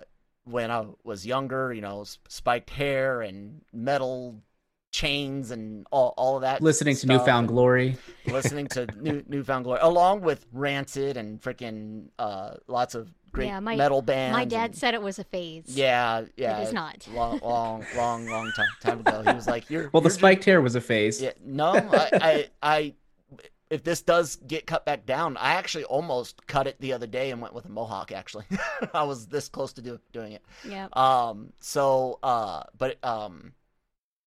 when 0.45 0.69
i 0.71 0.85
was 1.03 1.25
younger 1.25 1.73
you 1.73 1.81
know 1.81 2.03
spiked 2.27 2.69
hair 2.69 3.21
and 3.21 3.61
metal 3.71 4.41
chains 4.93 5.51
and 5.51 5.85
all, 5.91 6.13
all 6.17 6.35
of 6.37 6.43
that 6.43 6.61
listening 6.61 6.93
to 6.93 6.99
stuff 7.01 7.09
New 7.19 7.25
Found 7.25 7.47
Glory. 7.49 7.97
listening 8.27 8.67
to 8.67 8.85
new 9.01 9.23
newfound 9.27 9.65
glory 9.65 9.79
along 9.81 10.21
with 10.21 10.45
rancid 10.53 11.17
and 11.17 11.41
freaking 11.41 12.05
uh 12.19 12.51
lots 12.67 12.93
of 12.93 13.11
great 13.31 13.47
Yeah, 13.47 13.59
my- 13.59 13.75
metal 13.75 14.03
bands 14.03 14.33
My 14.37 14.45
dad 14.45 14.65
and- 14.65 14.75
said 14.77 14.93
it 14.93 15.01
was 15.01 15.17
a 15.17 15.23
phase. 15.23 15.63
yeah 15.67 16.25
yeah 16.37 16.59
It 16.59 16.67
is 16.67 16.73
not. 16.73 17.07
long 17.11 17.39
long 17.39 17.83
long 17.97 18.27
long 18.27 18.51
time 18.55 18.67
time 18.81 18.99
ago 18.99 19.23
he 19.27 19.35
was 19.35 19.47
like 19.47 19.67
you're 19.69 19.89
Well, 19.91 20.01
the 20.01 20.05
you're 20.05 20.09
just- 20.11 20.19
spiked 20.19 20.45
hair 20.45 20.61
was 20.61 20.75
a 20.75 20.81
phase. 20.81 21.19
yeah, 21.19 21.31
no, 21.43 21.71
I, 21.73 22.09
I, 22.13 22.47
I, 22.61 22.93
if 23.71 23.83
this 23.83 24.03
does 24.03 24.35
get 24.35 24.67
cut 24.67 24.85
back 24.85 25.07
down, 25.07 25.35
I 25.37 25.53
actually 25.55 25.85
almost 25.85 26.45
cut 26.45 26.67
it 26.67 26.75
the 26.79 26.93
other 26.93 27.07
day 27.07 27.31
and 27.31 27.41
went 27.41 27.55
with 27.55 27.65
a 27.65 27.69
mohawk. 27.69 28.11
Actually, 28.11 28.45
I 28.93 29.01
was 29.01 29.25
this 29.25 29.49
close 29.49 29.73
to 29.73 29.81
do, 29.81 29.99
doing 30.11 30.33
it. 30.33 30.43
Yeah. 30.63 30.89
Um, 30.93 31.53
so, 31.59 32.19
uh, 32.21 32.63
but 32.77 33.03
um, 33.03 33.53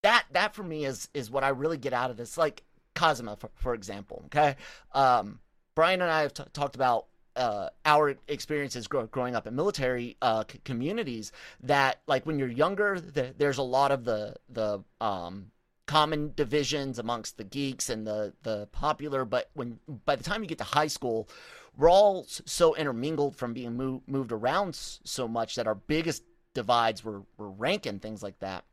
that 0.07 0.25
that 0.33 0.55
for 0.55 0.63
me 0.63 0.85
is 0.85 1.09
is 1.15 1.31
what 1.31 1.43
I 1.43 1.49
really 1.49 1.79
get 1.79 1.93
out 1.93 2.11
of 2.11 2.17
this. 2.17 2.39
Like 2.39 2.63
Kazuma, 2.95 3.37
for, 3.37 3.51
for 3.57 3.75
example. 3.75 4.23
Okay, 4.27 4.57
um, 4.93 5.41
Brian 5.75 6.01
and 6.01 6.11
I 6.11 6.23
have 6.23 6.33
t- 6.35 6.45
talked 6.53 6.77
about. 6.77 7.07
Uh, 7.35 7.69
our 7.85 8.15
experiences 8.29 8.89
grow- 8.89 9.07
growing 9.09 9.37
up 9.37 9.47
in 9.47 9.55
military 9.55 10.17
uh, 10.23 10.43
c- 10.51 10.59
communities 10.65 11.33
that 11.63 12.01
like 12.07 12.25
when 12.25 12.39
you're 12.39 12.49
younger 12.49 12.97
th- 12.99 13.35
there's 13.37 13.59
a 13.59 13.63
lot 13.63 13.93
of 13.93 14.07
the 14.07 14.35
the 14.49 14.83
um, 15.03 15.51
common 15.85 16.33
divisions 16.35 16.99
amongst 16.99 17.37
the 17.37 17.45
geeks 17.45 17.91
and 17.91 18.07
the 18.07 18.33
the 18.43 18.67
popular 18.73 19.27
but 19.27 19.51
when 19.53 19.79
by 20.07 20.17
the 20.17 20.25
time 20.25 20.43
you 20.43 20.49
get 20.49 20.57
to 20.57 20.65
high 20.65 20.87
school 20.87 21.29
we're 21.77 21.91
all 21.91 22.25
so 22.27 22.75
intermingled 22.75 23.37
from 23.37 23.53
being 23.53 23.77
move, 23.77 24.01
moved 24.07 24.33
around 24.33 24.75
so 24.75 25.29
much 25.29 25.57
that 25.57 25.67
our 25.67 25.75
biggest 25.75 26.23
divides 26.55 27.05
were, 27.05 27.21
were 27.37 27.51
rank 27.51 27.85
and 27.85 28.01
things 28.01 28.23
like 28.23 28.39
that 28.39 28.65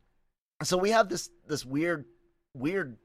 so 0.62 0.76
we 0.78 0.90
have 0.90 1.08
this 1.08 1.30
this 1.46 1.64
weird 1.64 2.04
weird 2.54 2.96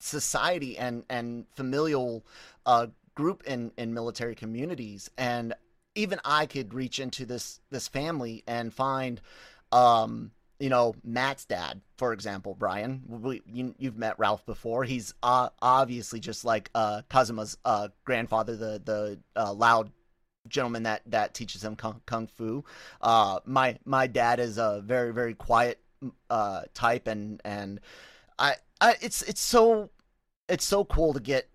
society 0.00 0.78
and 0.78 1.04
and 1.08 1.46
familial 1.54 2.24
uh, 2.66 2.86
group 3.14 3.42
in 3.44 3.72
in 3.76 3.94
military 3.94 4.34
communities. 4.34 5.10
And 5.18 5.54
even 5.94 6.20
I 6.24 6.46
could 6.46 6.74
reach 6.74 6.98
into 6.98 7.26
this 7.26 7.60
this 7.70 7.88
family 7.88 8.44
and 8.46 8.72
find 8.72 9.20
um 9.72 10.30
you 10.58 10.70
know 10.70 10.94
Matt's 11.04 11.44
dad 11.44 11.80
for 11.96 12.12
example 12.12 12.54
Brian. 12.58 13.02
We, 13.06 13.42
you, 13.46 13.74
you've 13.78 13.98
met 13.98 14.18
Ralph 14.18 14.46
before. 14.46 14.84
He's 14.84 15.14
uh, 15.22 15.50
obviously 15.60 16.20
just 16.20 16.44
like 16.44 16.70
uh 16.74 17.02
Kazuma's 17.10 17.58
uh 17.64 17.88
grandfather 18.04 18.56
the 18.56 18.80
the 18.84 19.18
uh, 19.36 19.52
loud 19.52 19.90
gentleman 20.48 20.84
that 20.84 21.02
that 21.06 21.34
teaches 21.34 21.62
him 21.62 21.76
kung, 21.76 22.00
kung 22.06 22.26
fu. 22.28 22.64
Uh 23.00 23.40
my 23.44 23.78
my 23.84 24.06
dad 24.06 24.40
is 24.40 24.58
a 24.58 24.80
very 24.84 25.12
very 25.12 25.34
quiet 25.34 25.80
uh 26.30 26.62
type 26.74 27.06
and 27.08 27.40
and 27.44 27.80
I, 28.38 28.56
I 28.80 28.96
it's 29.02 29.22
it's 29.22 29.40
so 29.40 29.90
it's 30.48 30.64
so 30.64 30.84
cool 30.84 31.12
to 31.14 31.20
get 31.20 31.48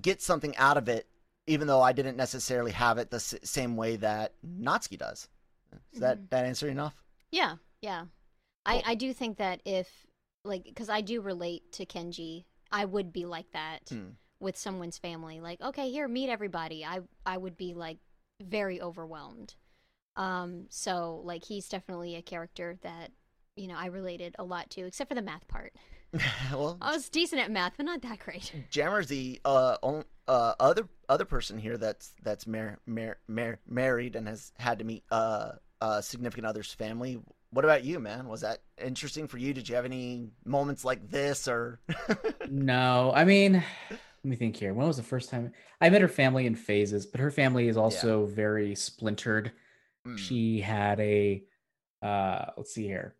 get 0.00 0.22
something 0.22 0.56
out 0.56 0.76
of 0.76 0.88
it 0.88 1.08
even 1.46 1.68
though 1.68 1.82
I 1.82 1.92
didn't 1.92 2.16
necessarily 2.16 2.72
have 2.72 2.98
it 2.98 3.10
the 3.10 3.16
s- 3.16 3.34
same 3.44 3.76
way 3.76 3.96
that 3.96 4.32
Natsuki 4.46 4.98
does. 4.98 5.28
Is 5.92 6.00
that 6.00 6.20
Mhm. 6.20 6.28
that 6.30 6.44
answer 6.46 6.68
enough? 6.68 6.94
Yeah, 7.30 7.56
yeah. 7.80 8.06
I 8.66 8.82
I 8.86 8.94
do 8.94 9.12
think 9.14 9.38
that 9.38 9.60
if 9.64 10.06
like 10.44 10.64
because 10.64 10.88
I 10.88 11.00
do 11.02 11.20
relate 11.20 11.72
to 11.74 11.86
Kenji, 11.86 12.44
I 12.72 12.84
would 12.84 13.12
be 13.12 13.26
like 13.26 13.50
that 13.52 13.82
Hmm. 13.90 14.16
with 14.40 14.56
someone's 14.56 14.98
family. 14.98 15.40
Like, 15.40 15.60
okay, 15.62 15.90
here, 15.90 16.08
meet 16.08 16.30
everybody. 16.30 16.84
I 16.84 17.00
I 17.26 17.38
would 17.38 17.56
be 17.56 17.74
like 17.74 17.98
very 18.42 18.80
overwhelmed. 18.80 19.56
Um, 20.16 20.66
so 20.70 21.22
like 21.24 21.44
he's 21.44 21.68
definitely 21.68 22.16
a 22.16 22.22
character 22.22 22.78
that 22.82 23.12
you 23.56 23.68
know 23.68 23.76
I 23.76 23.86
related 23.86 24.34
a 24.38 24.44
lot 24.44 24.70
to, 24.70 24.82
except 24.86 25.08
for 25.08 25.14
the 25.14 25.22
math 25.22 25.46
part. 25.48 25.72
well, 26.52 26.78
I 26.80 26.92
was 26.92 27.08
decent 27.08 27.40
at 27.40 27.50
math, 27.50 27.74
but 27.76 27.86
not 27.86 28.02
that 28.02 28.18
great. 28.20 28.52
Jammer's 28.70 29.08
the 29.08 29.40
uh, 29.44 29.76
on, 29.82 30.04
uh 30.28 30.54
other 30.60 30.88
other 31.08 31.24
person 31.24 31.58
here 31.58 31.76
that's 31.76 32.14
that's 32.22 32.46
mar- 32.46 32.78
mar- 32.86 33.18
mar- 33.28 33.58
married 33.68 34.16
and 34.16 34.28
has 34.28 34.52
had 34.58 34.78
to 34.78 34.84
meet 34.84 35.04
uh 35.10 35.52
a 35.80 36.02
significant 36.02 36.46
other's 36.46 36.72
family. 36.72 37.18
What 37.50 37.64
about 37.64 37.84
you, 37.84 38.00
man? 38.00 38.26
Was 38.28 38.40
that 38.40 38.62
interesting 38.82 39.28
for 39.28 39.38
you? 39.38 39.54
Did 39.54 39.68
you 39.68 39.76
have 39.76 39.84
any 39.84 40.28
moments 40.44 40.84
like 40.84 41.08
this 41.08 41.46
or? 41.46 41.80
No, 42.50 43.10
I 43.14 43.24
mean, 43.24 43.54
let 43.90 44.00
me 44.22 44.36
think 44.36 44.56
here. 44.56 44.74
When 44.74 44.86
was 44.86 44.96
the 44.98 45.02
first 45.02 45.30
time 45.30 45.52
I 45.80 45.88
met 45.88 46.02
her 46.02 46.08
family 46.08 46.46
in 46.46 46.54
phases? 46.54 47.06
But 47.06 47.20
her 47.20 47.30
family 47.30 47.68
is 47.68 47.76
also 47.76 48.26
very 48.26 48.74
splintered. 48.74 49.52
Hmm. 50.04 50.16
She 50.16 50.60
had 50.60 51.00
a, 51.00 51.42
uh, 52.02 52.46
let's 52.56 52.74
see 52.74 52.84
here. 52.86 53.14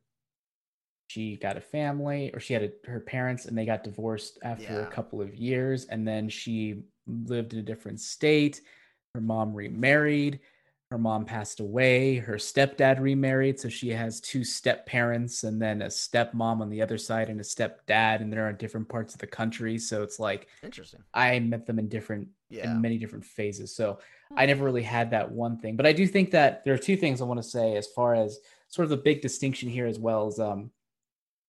She 1.08 1.36
got 1.36 1.56
a 1.56 1.60
family, 1.60 2.30
or 2.32 2.40
she 2.40 2.54
had 2.54 2.62
a, 2.62 2.88
her 2.88 3.00
parents, 3.00 3.44
and 3.44 3.56
they 3.56 3.66
got 3.66 3.84
divorced 3.84 4.38
after 4.42 4.72
Yeah. 4.74 4.82
a 4.82 4.86
couple 4.86 5.20
of 5.20 5.34
years, 5.34 5.84
and 5.86 6.06
then 6.06 6.28
she 6.28 6.82
lived 7.06 7.52
in 7.52 7.58
a 7.60 7.62
different 7.62 8.00
state. 8.00 8.62
Her 9.14 9.20
mom 9.20 9.54
remarried. 9.54 10.40
Her 10.90 10.98
mom 10.98 11.24
passed 11.24 11.60
away. 11.60 12.16
Her 12.16 12.34
stepdad 12.36 13.00
remarried, 13.00 13.60
so 13.60 13.68
she 13.68 13.90
has 13.90 14.20
two 14.20 14.44
step 14.44 14.86
parents, 14.86 15.44
and 15.44 15.60
then 15.60 15.82
a 15.82 15.86
stepmom 15.86 16.60
on 16.60 16.70
the 16.70 16.80
other 16.82 16.98
side, 16.98 17.28
and 17.28 17.40
a 17.40 17.44
stepdad, 17.44 18.20
and 18.20 18.32
they're 18.32 18.48
in 18.48 18.56
different 18.56 18.88
parts 18.88 19.14
of 19.14 19.20
the 19.20 19.26
country. 19.26 19.78
So 19.78 20.02
it's 20.02 20.18
like 20.18 20.48
Interesting. 20.62 21.02
I 21.12 21.38
met 21.38 21.66
them 21.66 21.78
in 21.78 21.88
different 21.88 22.28
Yeah. 22.48 22.64
in 22.72 22.80
many 22.80 22.98
different 22.98 23.24
phases. 23.24 23.74
So 23.74 23.98
I 24.36 24.46
never 24.46 24.64
really 24.64 24.82
had 24.82 25.10
that 25.10 25.30
one 25.30 25.58
thing. 25.58 25.76
But 25.76 25.86
I 25.86 25.92
do 25.92 26.06
think 26.06 26.30
that 26.32 26.64
there 26.64 26.74
are 26.74 26.78
two 26.78 26.96
things 26.96 27.20
I 27.20 27.24
want 27.24 27.42
to 27.42 27.48
say 27.48 27.76
as 27.76 27.86
far 27.88 28.14
as 28.14 28.40
sort 28.68 28.84
of 28.84 28.90
the 28.90 28.96
big 28.96 29.20
distinction 29.20 29.68
here 29.68 29.86
as 29.86 29.98
well 29.98 30.26
as 30.26 30.38
um 30.40 30.70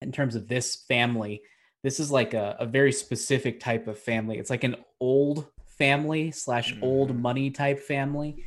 in 0.06 0.12
terms 0.12 0.36
of 0.36 0.48
this 0.48 0.76
family. 0.88 1.42
This 1.84 2.00
is 2.00 2.10
like 2.12 2.34
a, 2.34 2.56
a 2.60 2.66
very 2.66 2.92
specific 2.92 3.60
type 3.60 3.88
of 3.88 4.00
family. 4.00 4.38
It's 4.38 4.50
like 4.50 4.64
an 4.64 4.76
old 5.00 5.48
family 5.78 6.32
slash 6.32 6.74
old 6.82 7.12
Mhm. 7.12 7.20
money 7.22 7.52
type 7.52 7.80
family. 7.80 8.44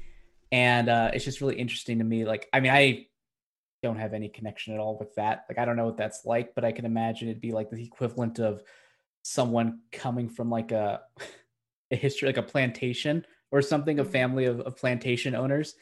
And 0.51 0.88
uh 0.88 1.11
it's 1.12 1.25
just 1.25 1.40
really 1.40 1.57
interesting 1.57 1.99
to 1.99 2.05
me. 2.05 2.25
Like, 2.25 2.49
I 2.53 2.61
mean, 2.61 2.73
I 2.73 3.07
don't 3.83 3.99
have 3.99 4.14
any 4.14 4.29
connection 4.29 4.75
at 4.75 4.81
all 4.81 4.99
with 4.99 5.14
that. 5.16 5.44
Like 5.49 5.59
I 5.59 5.64
don't 5.64 5.77
know 5.77 5.85
what 5.87 5.97
that's 5.99 6.25
like, 6.25 6.55
but 6.55 6.64
I 6.64 6.73
can 6.73 6.85
imagine 6.87 7.29
it'd 7.29 7.40
be 7.40 7.53
like 7.53 7.71
the 7.71 7.83
equivalent 7.85 8.38
of 8.40 8.62
someone 9.23 9.81
coming 9.92 10.29
from 10.29 10.51
like 10.51 10.73
a 10.73 11.03
a 11.90 11.97
history 11.97 12.27
like 12.29 12.37
a 12.38 12.42
plantation 12.42 13.25
or 13.51 13.62
something, 13.62 13.99
a 13.99 14.05
Mhm. 14.05 14.11
family 14.11 14.44
of, 14.47 14.61
of 14.61 14.77
plantation 14.77 15.35
owners, 15.35 15.75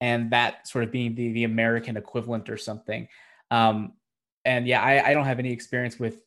and 0.00 0.30
that 0.30 0.66
sort 0.68 0.84
of 0.84 0.92
being 0.92 1.14
the 1.14 1.32
the 1.32 1.44
American 1.44 1.96
equivalent 1.96 2.48
or 2.48 2.56
something. 2.56 3.08
Um, 3.50 3.94
and 4.44 4.66
yeah, 4.66 4.82
I, 4.82 5.10
I 5.10 5.14
don't 5.14 5.24
have 5.24 5.38
any 5.38 5.52
experience 5.52 5.98
with 5.98 6.22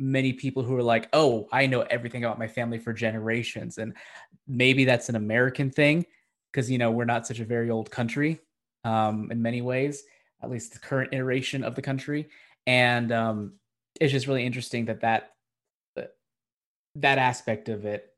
many 0.00 0.32
people 0.32 0.62
who 0.62 0.76
are 0.76 0.82
like, 0.82 1.08
oh, 1.12 1.48
I 1.52 1.66
know 1.66 1.82
everything 1.82 2.24
about 2.24 2.38
my 2.38 2.48
family 2.48 2.78
for 2.78 2.92
generations, 2.92 3.78
and 3.78 3.94
maybe 4.46 4.84
that's 4.84 5.08
an 5.08 5.16
American 5.16 5.70
thing 5.70 6.06
because 6.52 6.70
you 6.70 6.78
know 6.78 6.90
we're 6.90 7.04
not 7.04 7.26
such 7.26 7.40
a 7.40 7.44
very 7.44 7.70
old 7.70 7.90
country 7.90 8.40
um, 8.84 9.30
in 9.30 9.42
many 9.42 9.60
ways, 9.60 10.04
at 10.42 10.50
least 10.50 10.72
the 10.72 10.78
current 10.78 11.12
iteration 11.12 11.64
of 11.64 11.74
the 11.74 11.82
country, 11.82 12.28
and 12.66 13.12
um, 13.12 13.54
it's 14.00 14.12
just 14.12 14.26
really 14.26 14.46
interesting 14.46 14.86
that 14.86 15.00
that 15.00 15.34
uh, 15.96 16.02
that 16.96 17.18
aspect 17.18 17.68
of 17.68 17.84
it 17.84 18.12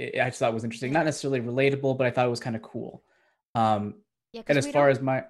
it, 0.00 0.20
I 0.20 0.26
just 0.26 0.38
thought 0.38 0.54
was 0.54 0.64
interesting. 0.64 0.92
Not 0.92 1.04
necessarily 1.04 1.40
relatable, 1.40 1.96
but 1.96 2.06
I 2.06 2.10
thought 2.10 2.26
it 2.26 2.30
was 2.30 2.40
kind 2.40 2.56
of 2.56 2.62
cool. 2.62 3.02
Um, 3.54 3.96
Yeah, 4.32 4.42
and 4.48 4.58
as 4.58 4.66
far 4.66 4.88
as 4.88 5.00
my, 5.00 5.24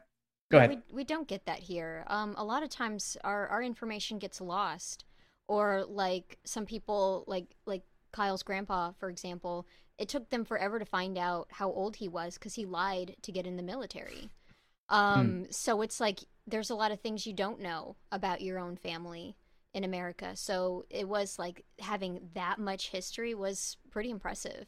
go 0.51 0.59
ahead. 0.59 0.71
We, 0.71 0.97
we 0.97 1.05
don't 1.05 1.29
get 1.29 1.47
that 1.47 1.59
here. 1.59 2.05
Um, 2.07 2.35
a 2.37 2.45
lot 2.45 2.63
of 2.63 2.69
times 2.69 3.17
our, 3.25 3.49
our 3.49 3.63
information 3.63 4.19
gets 4.19 4.41
lost, 4.41 5.05
or 5.49 5.85
like 5.89 6.39
some 6.45 6.67
people, 6.67 7.25
like 7.27 7.47
like 7.67 7.83
Kyle's 8.13 8.43
grandpa, 8.43 8.93
for 8.99 9.09
example, 9.09 9.67
it 9.99 10.09
took 10.09 10.31
them 10.31 10.45
forever 10.45 10.79
to 10.79 10.85
find 10.85 11.19
out 11.19 11.49
how 11.51 11.71
old 11.71 11.97
he 11.97 12.09
was 12.09 12.35
because 12.35 12.55
he 12.55 12.65
lied 12.65 13.17
to 13.23 13.33
get 13.33 13.47
in 13.47 13.57
the 13.57 13.63
military. 13.63 14.31
Um, 14.89 15.47
so 15.51 15.83
it's 15.83 16.01
like 16.01 16.21
there's 16.47 16.71
a 16.71 16.75
lot 16.75 16.91
of 16.91 17.01
things 17.01 17.27
you 17.27 17.33
don't 17.33 17.61
know 17.61 17.97
about 18.11 18.41
your 18.41 18.59
own 18.59 18.77
family 18.77 19.37
in 19.73 19.85
America. 19.85 20.33
So 20.35 20.85
it 20.91 21.09
was 21.09 21.39
like 21.39 21.65
having 21.79 22.31
that 22.35 22.59
much 22.59 22.91
history 22.91 23.35
was 23.35 23.77
pretty 23.91 24.11
impressive. 24.11 24.67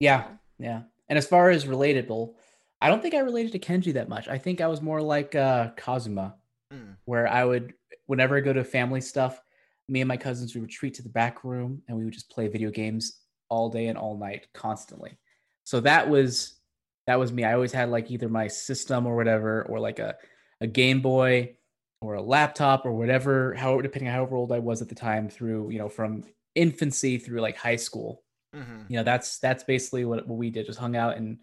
Yeah, 0.00 0.24
yeah. 0.58 0.82
And 1.08 1.16
as 1.16 1.26
far 1.26 1.50
as 1.50 1.64
relatable, 1.64 2.34
I 2.80 2.88
don't 2.88 3.02
think 3.02 3.14
I 3.14 3.18
related 3.20 3.52
to 3.52 3.58
Kenji 3.58 3.92
that 3.94 4.08
much. 4.08 4.28
I 4.28 4.38
think 4.38 4.60
I 4.60 4.66
was 4.66 4.80
more 4.80 5.02
like 5.02 5.34
uh, 5.34 5.70
Kazuma, 5.76 6.36
Mm. 6.72 6.96
where 7.04 7.26
I 7.26 7.44
would, 7.44 7.74
whenever 8.06 8.36
I 8.36 8.40
go 8.40 8.52
to 8.52 8.62
family 8.62 9.00
stuff, 9.00 9.42
me 9.88 10.02
and 10.02 10.08
my 10.08 10.16
cousins 10.16 10.54
we 10.54 10.60
would 10.60 10.70
retreat 10.70 10.94
to 10.94 11.02
the 11.02 11.08
back 11.08 11.42
room 11.42 11.82
and 11.88 11.98
we 11.98 12.04
would 12.04 12.14
just 12.14 12.30
play 12.30 12.46
video 12.46 12.70
games 12.70 13.22
all 13.48 13.68
day 13.68 13.88
and 13.88 13.98
all 13.98 14.16
night, 14.16 14.46
constantly. 14.54 15.18
So 15.64 15.80
that 15.80 16.08
was 16.08 16.60
that 17.08 17.18
was 17.18 17.32
me. 17.32 17.42
I 17.42 17.54
always 17.54 17.72
had 17.72 17.90
like 17.90 18.08
either 18.12 18.28
my 18.28 18.46
system 18.46 19.04
or 19.04 19.16
whatever, 19.16 19.64
or 19.64 19.80
like 19.80 19.98
a 19.98 20.14
a 20.60 20.68
Game 20.68 21.00
Boy 21.00 21.56
or 22.00 22.14
a 22.14 22.22
laptop 22.22 22.86
or 22.86 22.92
whatever, 22.92 23.52
How 23.54 23.80
depending 23.80 24.08
on 24.08 24.14
however 24.14 24.36
old 24.36 24.52
I 24.52 24.60
was 24.60 24.80
at 24.80 24.88
the 24.88 24.94
time, 24.94 25.28
through 25.28 25.70
you 25.70 25.78
know 25.78 25.88
from 25.88 26.22
infancy 26.54 27.18
through 27.18 27.40
like 27.40 27.56
high 27.56 27.76
school 27.76 28.22
hmm 28.52 28.82
you 28.88 28.96
know 28.96 29.04
that's 29.04 29.38
that's 29.38 29.62
basically 29.62 30.04
what, 30.04 30.26
what 30.26 30.36
we 30.36 30.50
did 30.50 30.66
just 30.66 30.80
hung 30.80 30.96
out 30.96 31.16
and 31.16 31.38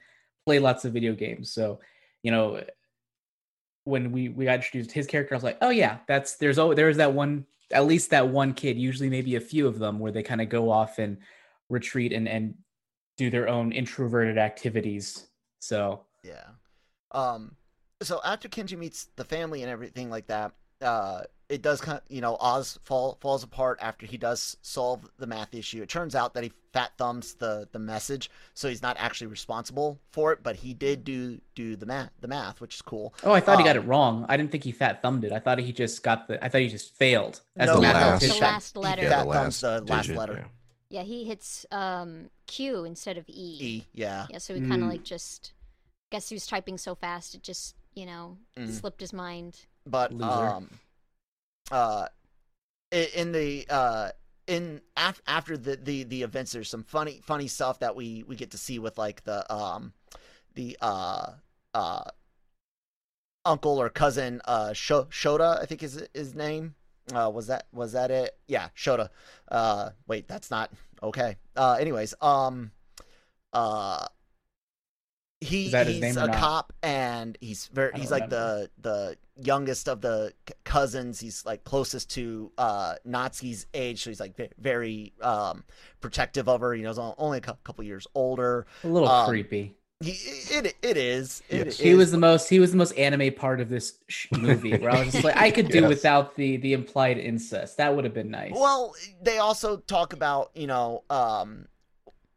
play 0.48 0.60
lots 0.60 0.86
of 0.86 0.94
video 0.94 1.14
games 1.14 1.52
so 1.52 1.80
you 2.24 2.32
know 2.32 2.62
when 3.84 4.12
we 4.12 4.30
we 4.30 4.46
got 4.46 4.56
introduced 4.56 4.92
his 4.92 5.08
character 5.08 5.34
i 5.34 5.38
was 5.38 5.44
like 5.44 5.58
oh 5.62 5.70
yeah 5.70 5.98
that's 6.08 6.36
there's 6.36 6.58
oh 6.58 6.74
there's 6.74 6.98
that 6.98 7.12
one 7.12 7.46
at 7.72 7.86
least 7.86 8.10
that 8.12 8.28
one 8.28 8.54
kid 8.54 8.78
usually 8.78 9.10
maybe 9.10 9.36
a 9.36 9.42
few 9.42 9.68
of 9.68 9.78
them 9.78 10.00
where 10.00 10.12
they 10.12 10.24
kind 10.24 10.42
of 10.42 10.48
go 10.48 10.72
off 10.72 11.00
and 11.00 11.18
retreat 11.70 12.14
and 12.14 12.28
and 12.28 12.56
do 13.18 13.30
their 13.30 13.50
own 13.50 13.72
introverted 13.72 14.38
activities 14.38 15.28
so 15.60 16.06
Yeah. 16.24 16.46
Um. 17.12 17.56
So 18.02 18.22
after 18.24 18.48
Kenji 18.48 18.78
meets 18.78 19.10
the 19.16 19.24
family 19.24 19.64
and 19.64 19.72
everything 19.72 20.10
like 20.10 20.28
that, 20.28 20.52
uh, 20.82 21.22
it 21.50 21.62
does 21.62 21.82
kind 21.82 21.98
of, 21.98 22.04
you 22.10 22.22
know, 22.22 22.38
Oz 22.40 22.78
fall 22.84 23.18
falls 23.22 23.44
apart 23.44 23.80
after 23.82 24.06
he 24.06 24.18
does 24.18 24.58
solve 24.62 25.10
the 25.18 25.26
math 25.26 25.56
issue. 25.56 25.82
It 25.82 25.90
turns 25.90 26.14
out 26.16 26.34
that 26.36 26.44
he 26.44 26.52
fat 26.78 26.92
thumbs 26.98 27.34
the 27.36 27.68
the 27.72 27.80
message, 27.80 28.30
so 28.54 28.70
he's 28.70 28.82
not 28.82 28.96
actually 29.00 29.28
responsible 29.28 30.00
for 30.12 30.32
it, 30.34 30.40
but 30.44 30.56
he 30.58 30.74
did 30.74 31.04
do 31.04 31.40
do 31.56 31.76
the 31.76 31.86
math 31.86 32.12
the 32.22 32.28
math, 32.28 32.62
which 32.62 32.76
is 32.76 32.82
cool. 32.82 33.14
oh 33.24 33.32
i 33.34 33.40
thought 33.40 33.58
he 33.58 33.64
got 33.66 33.76
Um, 33.78 33.84
it 33.84 33.88
wrong 33.88 34.26
i 34.30 34.38
didn't 34.38 34.52
think 34.52 34.64
he 34.64 34.72
fat 34.72 35.02
thumbed 35.02 35.24
it 35.24 35.32
i 35.32 35.40
thought 35.40 35.58
he 35.60 35.72
just 35.74 36.04
got 36.04 36.28
the 36.28 36.44
i 36.44 36.50
thought 36.50 36.62
he 36.62 36.68
just 36.68 36.94
failed 36.96 37.42
as 37.56 37.68
No, 37.68 37.76
the 37.76 37.82
The 37.82 37.88
math 37.88 37.96
last- 37.96 38.22
The 38.22 38.40
last 38.42 38.76
he 38.76 38.80
letter. 38.82 39.02
fat 39.02 39.10
Yeah, 39.12 39.24
the 39.26 39.32
thumbs 39.34 39.64
last 39.64 39.86
the 39.88 39.94
last 39.94 40.02
digit, 40.04 40.18
letter. 40.18 40.38
yeah. 40.38 40.48
Yeah, 40.90 41.04
he 41.04 41.26
hits 41.26 41.66
um, 41.72 42.30
Q 42.46 42.86
instead 42.86 43.18
of 43.18 43.28
E. 43.28 43.58
E. 43.60 43.84
Yeah. 43.94 44.28
Yeah, 44.30 44.38
so 44.38 44.54
he 44.56 44.62
kind 44.62 44.82
Mm. 44.82 44.86
of 44.86 44.90
like 44.92 45.04
just 45.04 45.52
guess 46.12 46.30
he 46.30 46.36
was 46.36 46.46
typing 46.48 46.78
so 46.78 46.96
fast 46.96 47.36
it 47.36 47.44
just 47.44 47.76
you 47.94 48.06
know 48.06 48.38
Mm. 48.56 48.72
slipped 48.80 49.02
his 49.02 49.12
mind. 49.12 49.66
but 49.86 50.14
Loser. 50.14 50.48
um 50.56 50.70
uh 51.72 52.08
in 52.92 53.32
the 53.34 53.66
uh 53.70 54.10
in 54.48 54.82
af- 54.96 55.22
after 55.28 55.58
the, 55.58 55.76
the 55.76 56.04
the 56.04 56.24
events 56.24 56.54
there's 56.54 56.70
some 56.70 56.84
funny 56.84 57.22
funny 57.24 57.48
stuff 57.48 57.80
that 57.80 57.96
we 57.96 58.24
we 58.28 58.36
get 58.36 58.52
to 58.52 58.58
see 58.58 58.80
with 58.80 58.98
like 58.98 59.24
the 59.24 59.54
um 59.54 59.94
the 60.56 60.78
uh 60.82 61.32
uh 61.74 62.04
uncle 63.46 63.80
or 63.80 63.90
cousin 63.90 64.42
uh 64.46 64.74
Sho- 64.74 65.06
Shota 65.06 65.62
I 65.62 65.66
think 65.66 65.84
is 65.84 66.04
his 66.14 66.36
name 66.36 66.76
uh, 67.14 67.32
was 67.34 67.48
that 67.48 67.68
was 67.72 67.94
that 67.94 68.12
it? 68.12 68.38
Yeah, 68.48 68.70
Shota. 68.76 69.10
Uh, 69.50 69.92
wait, 70.08 70.28
that's 70.28 70.52
not 70.52 70.72
okay. 71.02 71.38
Uh, 71.56 71.78
anyways, 71.80 72.14
um, 72.22 72.72
uh, 73.54 74.06
he 75.40 75.68
Is 75.68 75.88
he's 76.04 76.18
a 76.18 76.28
cop 76.30 76.74
and 76.82 77.38
he's 77.42 77.68
very 77.68 77.92
he's 77.96 78.10
like 78.12 78.30
the 78.30 78.70
the 78.82 79.18
youngest 79.40 79.88
of 79.88 80.02
the 80.02 80.34
c- 80.48 80.56
cousins. 80.64 81.20
He's 81.20 81.46
like 81.46 81.64
closest 81.64 82.10
to 82.12 82.52
uh 82.58 82.96
Natsuki's 83.08 83.68
age, 83.74 84.04
so 84.04 84.10
he's 84.10 84.20
like 84.20 84.36
ve- 84.36 84.50
very 84.58 85.14
um 85.22 85.64
protective 86.02 86.50
of 86.50 86.62
her. 86.62 86.74
You 86.74 86.84
know, 86.84 86.90
he's 86.90 86.98
only 87.18 87.38
a 87.38 87.42
cou- 87.42 87.54
couple 87.64 87.84
years 87.84 88.08
older. 88.16 88.66
A 88.84 88.88
little 88.88 89.08
Um, 89.08 89.28
creepy. 89.28 89.76
He, 90.00 90.12
it 90.12 90.76
it 90.84 90.98
is. 90.98 91.42
It 91.50 91.66
Yes. 91.68 91.78
He 91.80 91.94
was 91.96 92.12
the 92.12 92.18
most 92.20 92.50
he 92.50 92.60
was 92.60 92.72
the 92.72 92.78
most 92.78 92.94
anime 92.98 93.34
part 93.34 93.62
of 93.62 93.70
this 93.70 93.98
sh- 94.08 94.28
movie 94.32 94.78
where 94.78 94.92
I 94.92 95.04
was 95.04 95.12
just 95.12 95.24
like 95.24 95.38
I 95.38 95.50
could 95.52 95.70
do 95.70 95.80
Yes. 95.82 95.90
without 95.90 96.36
the 96.36 96.58
the 96.58 96.74
implied 96.74 97.18
incest. 97.20 97.78
That 97.78 97.96
would 97.96 98.06
have 98.06 98.14
been 98.14 98.30
nice. 98.32 98.54
Well, 98.56 98.94
they 99.22 99.38
also 99.40 99.78
talk 99.78 100.14
about, 100.14 100.52
you 100.56 100.68
know, 100.68 101.04
um, 101.10 101.68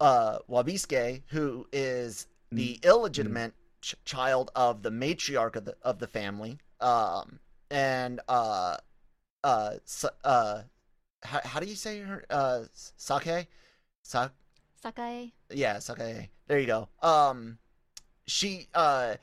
uh, 0.00 0.38
Wabisuke, 0.48 1.22
who 1.28 1.66
is 1.72 2.26
the 2.52 2.78
Mm. 2.78 2.84
illegitimate 2.84 3.54
ch- 3.80 3.94
child 4.04 4.50
of 4.54 4.82
the 4.82 4.90
matriarch 4.90 5.56
of 5.56 5.64
the 5.64 5.76
of 5.82 5.98
the 5.98 6.06
family, 6.06 6.58
um, 6.80 7.38
and 7.70 8.20
uh, 8.28 8.76
uh, 9.44 9.74
Sa- 9.84 10.10
uh, 10.24 10.62
how, 11.22 11.40
how 11.44 11.60
do 11.60 11.66
you 11.66 11.76
say 11.76 12.00
her? 12.00 12.24
Uh, 12.28 12.64
Sake, 12.72 13.46
Sa- 14.02 14.30
Sakae. 14.82 15.32
yeah, 15.50 15.78
Sake. 15.78 16.30
There 16.46 16.58
you 16.58 16.66
go. 16.66 16.88
Um, 17.02 17.58
she 18.26 18.68
uh, 18.74 19.16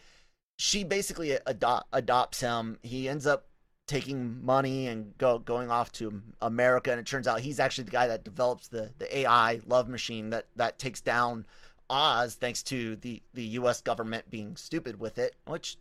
she 0.58 0.84
basically 0.84 1.38
adopt 1.46 1.88
adopts 1.94 2.40
him. 2.40 2.80
He 2.82 3.10
ends 3.10 3.28
up 3.28 3.48
taking 3.88 4.44
money 4.44 4.88
and 4.88 5.18
go 5.18 5.40
going 5.40 5.70
off 5.72 5.92
to 5.94 6.22
America, 6.42 6.92
and 6.92 7.00
it 7.00 7.06
turns 7.06 7.28
out 7.28 7.40
he's 7.42 7.60
actually 7.60 7.86
the 7.86 7.92
guy 7.92 8.08
that 8.08 8.24
develops 8.24 8.68
the 8.70 8.94
the 9.00 9.18
AI 9.20 9.60
love 9.66 9.88
machine 9.90 10.30
that 10.30 10.46
that 10.56 10.80
takes 10.80 11.02
down 11.02 11.46
Oz, 11.90 12.36
thanks 12.36 12.64
to 12.64 12.96
the 12.98 13.22
the 13.34 13.44
U.S. 13.44 13.82
government 13.82 14.30
being 14.30 14.56
stupid 14.56 15.00
with 15.00 15.18
it. 15.18 15.36
Which 15.46 15.78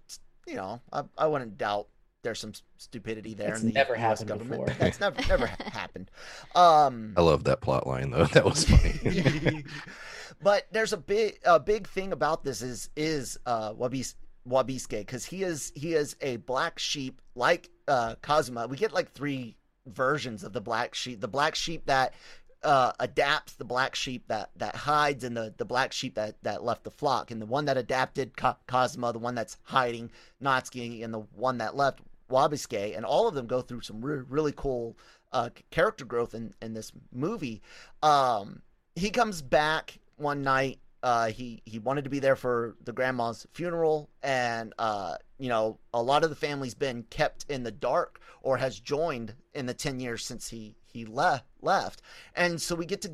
you 0.46 0.54
know, 0.54 0.80
I, 0.92 1.02
I 1.18 1.26
wouldn't 1.26 1.58
doubt 1.58 1.88
there's 2.22 2.40
some 2.40 2.52
stupidity 2.78 3.34
there 3.34 3.50
That's 3.50 3.60
in 3.60 3.68
the 3.68 3.72
never 3.74 3.94
US 3.94 4.00
happened 4.00 4.28
government. 4.28 4.66
before. 4.66 4.76
That's 4.80 5.00
never 5.00 5.20
never 5.28 5.46
happened. 5.72 6.10
Um, 6.54 7.14
I 7.16 7.20
love 7.22 7.44
that 7.44 7.60
plot 7.60 7.86
line 7.86 8.10
though. 8.10 8.24
That 8.32 8.44
was 8.44 8.64
funny. 8.64 9.64
but 10.42 10.66
there's 10.72 10.92
a 10.92 10.96
big 10.96 11.38
a 11.44 11.60
big 11.60 11.86
thing 11.88 12.12
about 12.12 12.44
this 12.44 12.62
is 12.62 12.90
is 12.96 13.38
uh 13.46 13.72
Wabis 13.74 14.14
Wabisuke 14.48 14.98
because 15.00 15.24
he 15.24 15.42
is 15.42 15.72
he 15.74 15.94
is 15.94 16.16
a 16.20 16.36
black 16.38 16.78
sheep 16.78 17.20
like 17.34 17.70
uh 17.88 18.16
Kazuma. 18.22 18.66
We 18.66 18.76
get 18.76 18.92
like 18.92 19.12
three 19.12 19.56
versions 19.86 20.42
of 20.42 20.52
the 20.52 20.60
black 20.60 20.94
sheep. 20.94 21.20
The 21.20 21.28
black 21.28 21.54
sheep 21.54 21.86
that 21.86 22.14
uh 22.62 22.92
adapts, 23.00 23.54
the 23.54 23.64
black 23.64 23.94
sheep 23.94 24.24
that 24.28 24.50
that 24.56 24.74
hides, 24.76 25.24
and 25.24 25.36
the 25.36 25.54
the 25.56 25.64
black 25.64 25.92
sheep 25.92 26.14
that 26.14 26.36
that 26.42 26.64
left 26.64 26.84
the 26.84 26.90
flock. 26.90 27.30
And 27.30 27.40
the 27.40 27.46
one 27.46 27.64
that 27.66 27.76
adapted 27.76 28.36
Kazuma, 28.66 29.12
the 29.12 29.18
one 29.18 29.34
that's 29.34 29.56
hiding 29.62 30.10
Natsuki, 30.42 31.04
and 31.04 31.12
the 31.12 31.26
one 31.34 31.58
that 31.58 31.76
left 31.76 32.00
Wabisuke, 32.30 32.96
and 32.96 33.04
all 33.04 33.28
of 33.28 33.34
them 33.34 33.46
go 33.46 33.60
through 33.60 33.82
some 33.82 34.04
re- 34.04 34.24
really 34.28 34.52
cool 34.52 34.96
uh 35.32 35.50
character 35.70 36.04
growth 36.04 36.34
in 36.34 36.54
in 36.60 36.74
this 36.74 36.92
movie. 37.12 37.62
Um 38.02 38.62
he 38.96 39.10
comes 39.10 39.42
back 39.42 39.98
one 40.16 40.42
night. 40.42 40.80
Uh, 41.02 41.28
he 41.28 41.62
he 41.66 41.78
wanted 41.78 42.02
to 42.02 42.10
be 42.10 42.18
there 42.18 42.34
for 42.34 42.74
the 42.84 42.92
grandma's 42.92 43.46
funeral, 43.52 44.08
and 44.22 44.72
uh, 44.78 45.14
you 45.38 45.48
know 45.48 45.78
a 45.94 46.02
lot 46.02 46.24
of 46.24 46.30
the 46.30 46.36
family's 46.36 46.74
been 46.74 47.04
kept 47.10 47.44
in 47.48 47.62
the 47.62 47.70
dark 47.70 48.18
or 48.42 48.56
has 48.56 48.80
joined 48.80 49.34
in 49.54 49.66
the 49.66 49.74
ten 49.74 50.00
years 50.00 50.24
since 50.24 50.48
he 50.48 50.74
he 50.96 51.04
left 51.04 51.44
left, 51.60 52.02
and 52.34 52.60
so 52.60 52.74
we 52.74 52.86
get 52.86 53.02
to 53.02 53.12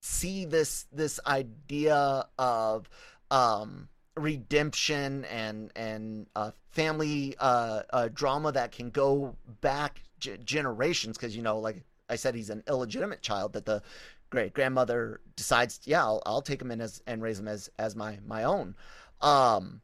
see 0.00 0.44
this 0.44 0.86
this 0.92 1.18
idea 1.26 2.26
of 2.38 2.88
um, 3.30 3.88
redemption 4.16 5.24
and 5.26 5.70
and 5.74 6.26
uh, 6.36 6.50
family 6.70 7.34
uh, 7.38 7.82
uh, 7.90 8.08
drama 8.12 8.52
that 8.52 8.72
can 8.72 8.90
go 8.90 9.36
back 9.60 10.02
g- 10.20 10.36
generations. 10.44 11.16
Because 11.16 11.36
you 11.36 11.42
know 11.42 11.58
like 11.58 11.82
I 12.08 12.16
said 12.16 12.34
he's 12.34 12.50
an 12.50 12.62
illegitimate 12.68 13.22
child 13.22 13.54
that 13.54 13.64
the 13.64 13.82
great 14.30 14.54
grandmother 14.54 15.20
decides 15.36 15.80
yeah 15.84 16.02
I'll, 16.02 16.22
I'll 16.26 16.42
take 16.42 16.60
him 16.60 16.70
in 16.70 16.80
as 16.80 17.02
and 17.06 17.22
raise 17.22 17.38
him 17.38 17.48
as 17.48 17.70
as 17.78 17.96
my 17.96 18.18
my 18.26 18.44
own. 18.44 18.74
Um 19.20 19.80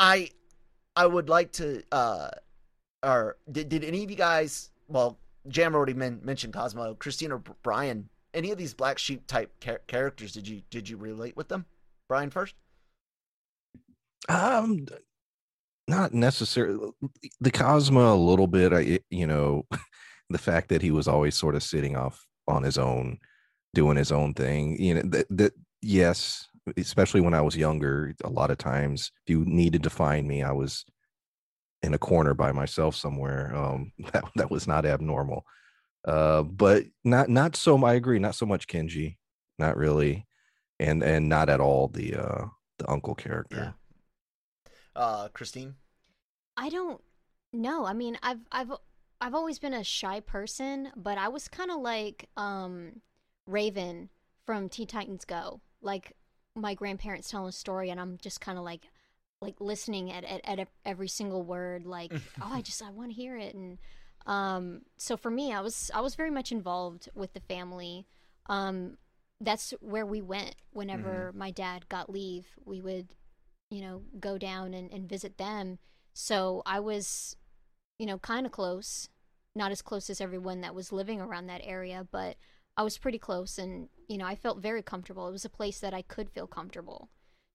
i 0.00 0.30
i 0.94 1.04
would 1.04 1.28
like 1.28 1.50
to 1.50 1.82
uh 1.90 2.30
or 3.02 3.36
did, 3.50 3.68
did 3.68 3.84
any 3.84 4.04
of 4.04 4.10
you 4.10 4.16
guys 4.16 4.70
well 4.86 5.18
jam 5.48 5.74
already 5.74 5.94
men, 5.94 6.20
mentioned 6.22 6.52
Kazuma 6.52 6.94
christine 6.94 7.32
or 7.32 7.42
brian 7.62 8.08
any 8.34 8.50
of 8.50 8.58
these 8.58 8.74
black 8.74 8.98
sheep 8.98 9.26
type 9.26 9.50
char- 9.60 9.80
characters 9.86 10.32
did 10.32 10.46
you 10.46 10.62
did 10.70 10.88
you 10.88 10.96
relate 10.96 11.36
with 11.36 11.48
them 11.48 11.64
brian 12.08 12.30
first 12.30 12.54
Um, 14.28 14.86
not 15.88 16.12
necessarily 16.12 16.90
the 17.40 17.50
Kazuma 17.50 18.12
a 18.12 18.14
little 18.14 18.46
bit. 18.46 18.72
I, 18.72 19.00
you 19.10 19.26
know, 19.26 19.66
the 20.30 20.38
fact 20.38 20.68
that 20.68 20.82
he 20.82 20.90
was 20.90 21.08
always 21.08 21.34
sort 21.34 21.54
of 21.54 21.62
sitting 21.62 21.96
off 21.96 22.26
on 22.46 22.62
his 22.62 22.78
own, 22.78 23.18
doing 23.74 23.96
his 23.96 24.12
own 24.12 24.34
thing. 24.34 24.80
You 24.80 24.94
know, 24.94 25.02
that 25.06 25.26
that 25.30 25.52
yes, 25.80 26.46
especially 26.76 27.22
when 27.22 27.34
I 27.34 27.40
was 27.40 27.56
younger, 27.56 28.14
a 28.22 28.28
lot 28.28 28.50
of 28.50 28.58
times 28.58 29.10
if 29.26 29.30
you 29.30 29.44
needed 29.46 29.82
to 29.84 29.90
find 29.90 30.28
me, 30.28 30.42
I 30.42 30.52
was 30.52 30.84
in 31.82 31.94
a 31.94 31.98
corner 31.98 32.34
by 32.34 32.52
myself 32.52 32.94
somewhere. 32.94 33.54
Um, 33.54 33.92
that 34.12 34.24
that 34.36 34.50
was 34.50 34.66
not 34.66 34.86
abnormal. 34.86 35.44
Uh, 36.04 36.42
but 36.42 36.84
not 37.04 37.28
not 37.28 37.56
so. 37.56 37.82
I 37.84 37.94
agree. 37.94 38.18
Not 38.18 38.34
so 38.34 38.46
much 38.46 38.66
Kenji. 38.66 39.16
Not 39.58 39.76
really, 39.76 40.26
and 40.78 41.02
and 41.02 41.28
not 41.28 41.48
at 41.48 41.60
all 41.60 41.88
the 41.88 42.14
uh 42.14 42.44
the 42.78 42.88
uncle 42.90 43.14
character. 43.14 43.74
uh 44.94 45.28
christine 45.28 45.74
I 46.56 46.68
don't 46.70 47.00
know. 47.52 47.86
I 47.86 47.92
mean, 47.92 48.18
I've 48.22 48.40
I've 48.50 48.72
I've 49.20 49.34
always 49.34 49.58
been 49.58 49.74
a 49.74 49.84
shy 49.84 50.20
person, 50.20 50.90
but 50.96 51.18
I 51.18 51.28
was 51.28 51.48
kind 51.48 51.70
of 51.70 51.78
like 51.80 52.28
um 52.36 53.00
Raven 53.46 54.10
from 54.44 54.68
Teen 54.68 54.88
Titans 54.88 55.24
Go. 55.24 55.60
Like 55.80 56.16
my 56.56 56.74
grandparents 56.74 57.30
telling 57.30 57.48
a 57.48 57.52
story 57.52 57.90
and 57.90 58.00
I'm 58.00 58.18
just 58.18 58.40
kind 58.40 58.58
of 58.58 58.64
like 58.64 58.82
like 59.40 59.60
listening 59.60 60.10
at, 60.10 60.24
at 60.24 60.40
at 60.44 60.68
every 60.84 61.08
single 61.08 61.42
word 61.42 61.86
like 61.86 62.12
oh 62.42 62.50
I 62.52 62.60
just 62.60 62.82
I 62.82 62.90
want 62.90 63.10
to 63.10 63.14
hear 63.14 63.36
it 63.36 63.54
and 63.54 63.78
um 64.26 64.82
so 64.96 65.16
for 65.16 65.30
me 65.30 65.52
I 65.52 65.60
was 65.60 65.90
I 65.94 66.00
was 66.00 66.14
very 66.14 66.30
much 66.30 66.52
involved 66.52 67.08
with 67.14 67.32
the 67.34 67.40
family. 67.40 68.06
Um 68.46 68.98
that's 69.40 69.72
where 69.80 70.04
we 70.04 70.20
went 70.20 70.56
whenever 70.72 71.32
my 71.32 71.52
dad 71.52 71.88
got 71.88 72.10
leave. 72.10 72.46
We 72.64 72.80
would 72.80 73.08
you 73.70 73.82
know, 73.82 74.02
go 74.18 74.38
down 74.38 74.74
and, 74.74 74.90
and 74.92 75.08
visit 75.08 75.38
them. 75.38 75.78
So 76.14 76.62
I 76.66 76.80
was, 76.80 77.36
you 77.98 78.06
know, 78.06 78.18
kind 78.18 78.46
of 78.46 78.52
close. 78.52 79.08
Not 79.54 79.72
as 79.72 79.82
close 79.82 80.08
as 80.08 80.20
everyone 80.20 80.60
that 80.60 80.74
was 80.74 80.92
living 80.92 81.20
around 81.20 81.46
that 81.46 81.62
area, 81.64 82.06
but 82.10 82.36
I 82.76 82.82
was 82.82 82.98
pretty 82.98 83.18
close 83.18 83.58
and, 83.58 83.88
you 84.06 84.16
know, 84.16 84.26
I 84.26 84.36
felt 84.36 84.58
very 84.58 84.82
comfortable. 84.82 85.28
It 85.28 85.32
was 85.32 85.44
a 85.44 85.50
place 85.50 85.80
that 85.80 85.94
I 85.94 86.02
could 86.02 86.30
feel 86.30 86.46
comfortable. 86.46 87.08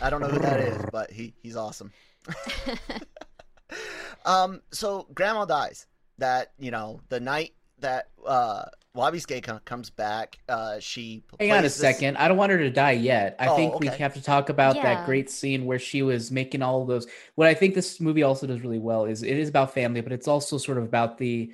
I 0.00 0.10
don't 0.10 0.20
know 0.20 0.28
who 0.28 0.40
that 0.40 0.60
is, 0.60 0.84
but 0.92 1.10
he 1.10 1.34
he's 1.42 1.56
awesome. 1.56 1.92
um. 4.24 4.60
So 4.72 5.06
grandma 5.14 5.44
dies. 5.44 5.86
That 6.18 6.52
you 6.58 6.70
know 6.70 7.00
the 7.08 7.18
night 7.20 7.54
that 7.80 8.10
uh 8.26 8.64
Wabisuke 8.96 9.42
com- 9.42 9.58
comes 9.64 9.90
back. 9.90 10.38
Uh, 10.48 10.78
she 10.78 11.24
Hang 11.40 11.50
on 11.50 11.58
a 11.58 11.62
this- 11.62 11.74
second. 11.74 12.16
I 12.16 12.28
don't 12.28 12.36
want 12.36 12.52
her 12.52 12.58
to 12.58 12.70
die 12.70 12.92
yet. 12.92 13.34
I 13.40 13.48
Oh, 13.48 13.56
think 13.56 13.80
we 13.80 13.88
have 13.88 14.14
to 14.14 14.22
talk 14.22 14.48
about 14.50 14.76
Yeah. 14.76 14.82
that 14.94 15.06
great 15.06 15.28
scene 15.28 15.64
where 15.64 15.80
she 15.80 16.02
was 16.02 16.30
making 16.30 16.62
all 16.62 16.82
of 16.82 16.86
those. 16.88 17.08
What 17.34 17.48
I 17.48 17.54
think 17.54 17.74
this 17.74 18.00
movie 18.00 18.22
also 18.22 18.46
does 18.46 18.60
really 18.60 18.78
well 18.78 19.06
is 19.06 19.24
it 19.24 19.36
is 19.36 19.48
about 19.48 19.74
family, 19.74 20.00
but 20.02 20.12
it's 20.12 20.28
also 20.28 20.58
sort 20.58 20.78
of 20.78 20.84
about 20.84 21.18
the 21.18 21.52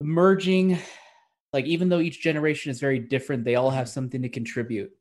merging. 0.00 0.78
Like 1.52 1.66
even 1.66 1.88
though 1.88 2.00
each 2.00 2.20
generation 2.22 2.70
is 2.70 2.80
very 2.80 2.98
different, 2.98 3.44
they 3.44 3.54
all 3.54 3.70
have 3.70 3.88
something 3.88 4.22
to 4.22 4.28
contribute. 4.28 4.92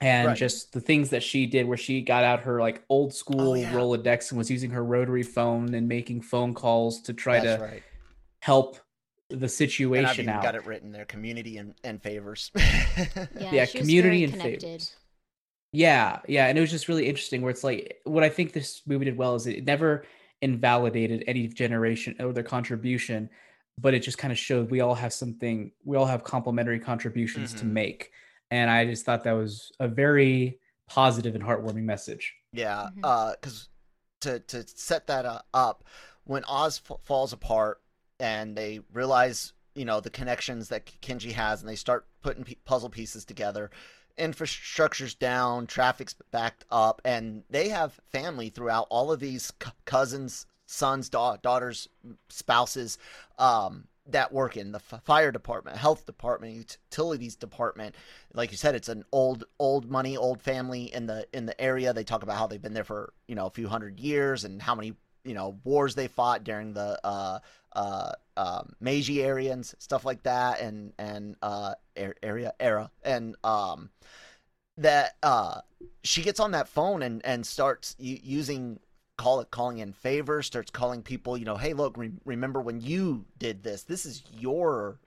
and 0.00 0.26
Right. 0.28 0.36
just 0.36 0.72
the 0.72 0.80
things 0.80 1.10
that 1.10 1.22
she 1.22 1.46
did 1.46 1.66
where 1.68 1.76
she 1.76 2.02
got 2.02 2.24
out 2.24 2.40
her 2.40 2.60
like 2.60 2.84
old 2.88 3.14
school 3.14 3.52
Oh, 3.52 3.54
yeah. 3.54 3.72
Rolodex 3.72 4.30
and 4.30 4.38
was 4.38 4.50
using 4.50 4.70
her 4.72 4.84
rotary 4.84 5.22
phone 5.22 5.74
and 5.74 5.86
making 5.88 6.22
phone 6.22 6.54
calls 6.54 7.02
to 7.02 7.12
try 7.14 7.38
That's 7.40 7.58
to 7.58 7.62
right. 7.62 7.82
help 8.40 8.78
the 9.28 9.34
And 9.36 9.44
I've 9.44 9.50
situation 9.52 10.24
even 10.24 10.28
out. 10.28 10.42
got 10.42 10.54
it 10.56 10.66
written 10.66 10.92
there: 10.92 11.04
community 11.04 11.56
and, 11.58 11.74
and 11.84 12.02
favors. 12.02 12.50
Yeah, 13.38 13.52
yeah, 13.52 13.66
community 13.66 14.24
and 14.24 14.32
connected. 14.32 14.62
favors. 14.62 14.96
Yeah, 15.72 16.20
yeah, 16.28 16.48
and 16.48 16.58
it 16.58 16.60
was 16.60 16.70
just 16.70 16.88
really 16.88 17.08
interesting. 17.08 17.40
Where 17.40 17.50
it's 17.50 17.64
like, 17.64 17.98
what 18.04 18.22
I 18.22 18.28
think 18.28 18.52
this 18.52 18.82
movie 18.86 19.06
did 19.06 19.16
well 19.16 19.34
is 19.36 19.46
it 19.46 19.64
never 19.64 20.04
invalidated 20.42 21.24
any 21.26 21.48
generation 21.48 22.16
or 22.20 22.32
their 22.32 22.42
contribution, 22.42 23.30
but 23.78 23.94
it 23.94 24.00
just 24.00 24.18
kind 24.18 24.32
of 24.32 24.38
showed 24.38 24.70
we 24.70 24.80
all 24.80 24.94
have 24.94 25.12
something, 25.12 25.72
we 25.84 25.96
all 25.96 26.06
have 26.06 26.24
complementary 26.24 26.78
contributions 26.78 27.54
to 27.54 27.64
Mhm. 27.64 27.70
make, 27.72 28.12
and 28.50 28.70
I 28.70 28.84
just 28.84 29.04
thought 29.04 29.24
that 29.24 29.32
was 29.32 29.72
a 29.80 29.88
very 29.88 30.58
positive 30.88 31.34
and 31.34 31.42
heartwarming 31.42 31.84
message. 31.84 32.34
Yeah, 32.52 32.88
Mhm. 32.96 33.00
uh, 33.02 33.32
because 33.32 33.68
to 34.20 34.40
to 34.40 34.66
set 34.68 35.06
that 35.06 35.24
uh, 35.26 35.40
up, 35.54 35.84
when 36.24 36.44
Oz 36.44 36.80
f- 36.88 36.98
falls 37.02 37.32
apart 37.32 37.80
and 38.20 38.56
they 38.56 38.80
realize 38.92 39.52
you 39.74 39.84
know 39.86 40.00
the 40.00 40.10
connections 40.10 40.68
that 40.68 40.84
Kenji 41.00 41.32
has, 41.32 41.60
and 41.60 41.68
they 41.68 41.76
start 41.76 42.06
putting 42.20 42.44
p- 42.44 42.56
puzzle 42.66 42.90
pieces 42.90 43.24
together, 43.24 43.70
infrastructure's 44.18 45.14
down, 45.14 45.66
traffic's 45.66 46.14
backed 46.30 46.64
up, 46.70 47.00
and 47.06 47.44
they 47.48 47.70
have 47.70 47.98
family 48.10 48.50
throughout 48.50 48.86
all 48.90 49.10
of 49.10 49.18
these 49.20 49.50
c- 49.62 49.70
cousins, 49.86 50.46
sons, 50.72 51.08
da- 51.08 51.36
daughters, 51.36 51.88
spouses, 52.28 52.98
um, 53.38 53.84
that 54.06 54.32
work 54.32 54.56
in 54.56 54.72
the 54.72 54.80
f- 54.90 55.02
fire 55.04 55.30
department, 55.30 55.76
health 55.76 56.06
department, 56.06 56.54
utilities 56.90 57.36
department 57.36 57.94
like 58.34 58.50
you 58.50 58.56
said, 58.56 58.74
it's 58.74 58.88
an 58.88 59.04
old 59.12 59.44
old 59.58 59.90
money, 59.90 60.16
old 60.16 60.40
family 60.40 60.92
in 60.92 61.06
the 61.06 61.26
in 61.32 61.46
the 61.46 61.60
area. 61.60 61.92
They 61.92 62.04
talk 62.04 62.22
about 62.22 62.38
how 62.38 62.46
they've 62.46 62.62
been 62.62 62.74
there 62.74 62.84
for 62.84 63.12
you 63.28 63.34
know 63.34 63.46
a 63.46 63.50
few 63.50 63.68
hundred 63.68 64.00
years 64.00 64.44
and 64.44 64.60
how 64.60 64.74
many 64.74 64.94
you 65.24 65.34
know 65.34 65.58
wars 65.64 65.94
they 65.94 66.08
fought 66.08 66.44
during 66.44 66.72
the 66.72 66.98
uh, 67.04 67.38
uh, 67.74 68.12
um, 68.36 68.72
Meiji 68.80 69.22
area 69.22 69.52
and 69.52 69.64
stuff 69.64 70.04
like 70.04 70.22
that, 70.22 70.60
and 70.60 70.92
and 70.98 71.36
uh, 71.42 71.74
area 72.22 72.54
era, 72.58 72.90
and 73.02 73.36
um, 73.44 73.90
that 74.78 75.16
uh, 75.22 75.60
she 76.02 76.22
gets 76.22 76.40
on 76.40 76.52
that 76.52 76.68
phone 76.68 77.02
and 77.02 77.24
and 77.24 77.46
starts 77.46 77.94
using 77.98 78.80
call 79.22 79.40
it 79.40 79.50
calling 79.50 79.78
in 79.78 79.92
favors 79.92 80.46
starts 80.46 80.70
calling 80.70 81.02
people 81.02 81.36
you 81.36 81.44
know 81.44 81.56
hey 81.56 81.74
look 81.74 81.96
re- 81.96 82.12
remember 82.24 82.60
when 82.60 82.80
you 82.80 83.24
did 83.38 83.62
this 83.62 83.84
this 83.84 84.04
is 84.04 84.22
your 84.32 84.98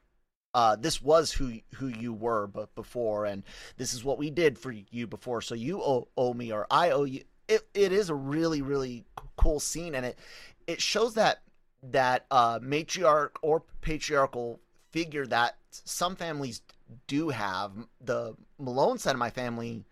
uh, 0.56 0.78
this 0.78 1.02
was 1.02 1.34
who 1.34 1.60
who 1.76 1.88
you 1.88 2.14
were 2.14 2.48
but 2.48 2.74
before, 2.76 3.26
and 3.26 3.44
this 3.76 3.94
is 3.94 4.06
what 4.06 4.18
we 4.18 4.30
did 4.30 4.58
for 4.58 4.72
you 4.72 5.06
before. 5.06 5.42
So 5.42 5.54
you 5.54 5.82
owe, 5.82 6.08
owe 6.16 6.34
me, 6.34 6.54
or 6.54 6.66
I 6.72 6.92
owe 6.92 7.04
you. 7.04 7.24
It 7.50 7.68
it 7.74 7.92
is 7.92 8.10
a 8.10 8.16
really 8.16 8.62
really 8.62 9.04
cool 9.36 9.60
scene, 9.60 9.96
and 9.96 10.06
it 10.06 10.18
it 10.66 10.82
shows 10.82 11.16
that 11.16 11.42
that 11.84 12.26
uh, 12.32 12.60
matriarch 12.60 13.32
or 13.42 13.64
patriarchal 13.82 14.62
figure 14.92 15.28
that 15.28 15.58
some 15.72 16.16
families 16.16 16.62
do 17.08 17.28
have. 17.30 17.74
The 18.00 18.34
Malone 18.58 18.98
side 18.98 19.12
of 19.12 19.20
my 19.20 19.32
family 19.32 19.84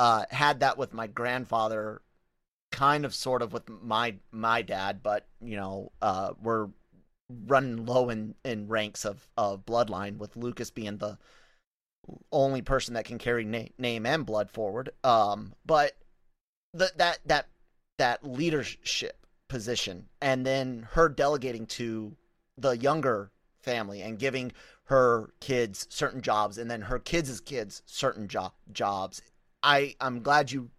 uh, 0.00 0.24
had 0.30 0.58
that 0.60 0.76
with 0.76 0.92
my 0.92 1.06
grandfather, 1.06 2.02
kind 2.70 3.04
of 3.04 3.14
sort 3.14 3.42
of 3.42 3.52
with 3.52 3.68
my 3.68 4.14
my 4.30 4.62
dad, 4.62 5.02
but 5.02 5.26
you 5.40 5.56
know 5.56 5.92
uh, 6.02 6.32
we're 6.40 6.68
running 7.46 7.84
low 7.84 8.08
in, 8.08 8.34
in 8.44 8.68
ranks 8.68 9.04
of, 9.04 9.28
of 9.36 9.66
bloodline, 9.66 10.16
with 10.16 10.36
Lucas 10.36 10.70
being 10.70 10.98
the 10.98 11.18
only 12.32 12.62
person 12.62 12.94
that 12.94 13.04
can 13.04 13.18
carry 13.18 13.44
na- 13.44 13.64
name 13.76 14.06
and 14.06 14.24
blood 14.24 14.50
forward. 14.50 14.90
Um, 15.04 15.52
but 15.66 15.92
the, 16.72 16.90
that 16.96 17.18
that 17.26 17.48
that 17.98 18.24
leadership 18.24 19.26
position, 19.48 20.06
and 20.20 20.46
then 20.46 20.88
her 20.92 21.08
delegating 21.08 21.66
to 21.66 22.16
the 22.56 22.76
younger 22.76 23.30
family 23.62 24.02
and 24.02 24.18
giving 24.18 24.52
her 24.84 25.30
kids 25.40 25.86
certain 25.90 26.22
jobs, 26.22 26.56
and 26.58 26.70
then 26.70 26.82
her 26.82 26.98
kids' 26.98 27.40
kids 27.40 27.82
certain 27.86 28.28
jo- 28.28 28.52
jobs. 28.72 29.20
I 29.62 29.96
I'm 30.00 30.22
glad 30.22 30.50
you 30.52 30.70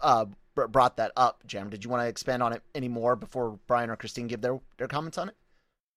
uh, 0.00 0.26
br- 0.54 0.66
brought 0.66 0.96
that 0.96 1.12
up, 1.16 1.42
Jim. 1.46 1.70
Did 1.70 1.84
you 1.84 1.90
want 1.90 2.02
to 2.02 2.08
expand 2.08 2.42
on 2.42 2.52
it 2.52 2.62
any 2.74 2.88
more 2.88 3.16
before 3.16 3.58
Brian 3.66 3.90
or 3.90 3.96
Christine 3.96 4.26
give 4.26 4.40
their 4.40 4.58
their 4.76 4.88
comments 4.88 5.18
on 5.18 5.28
it? 5.28 5.36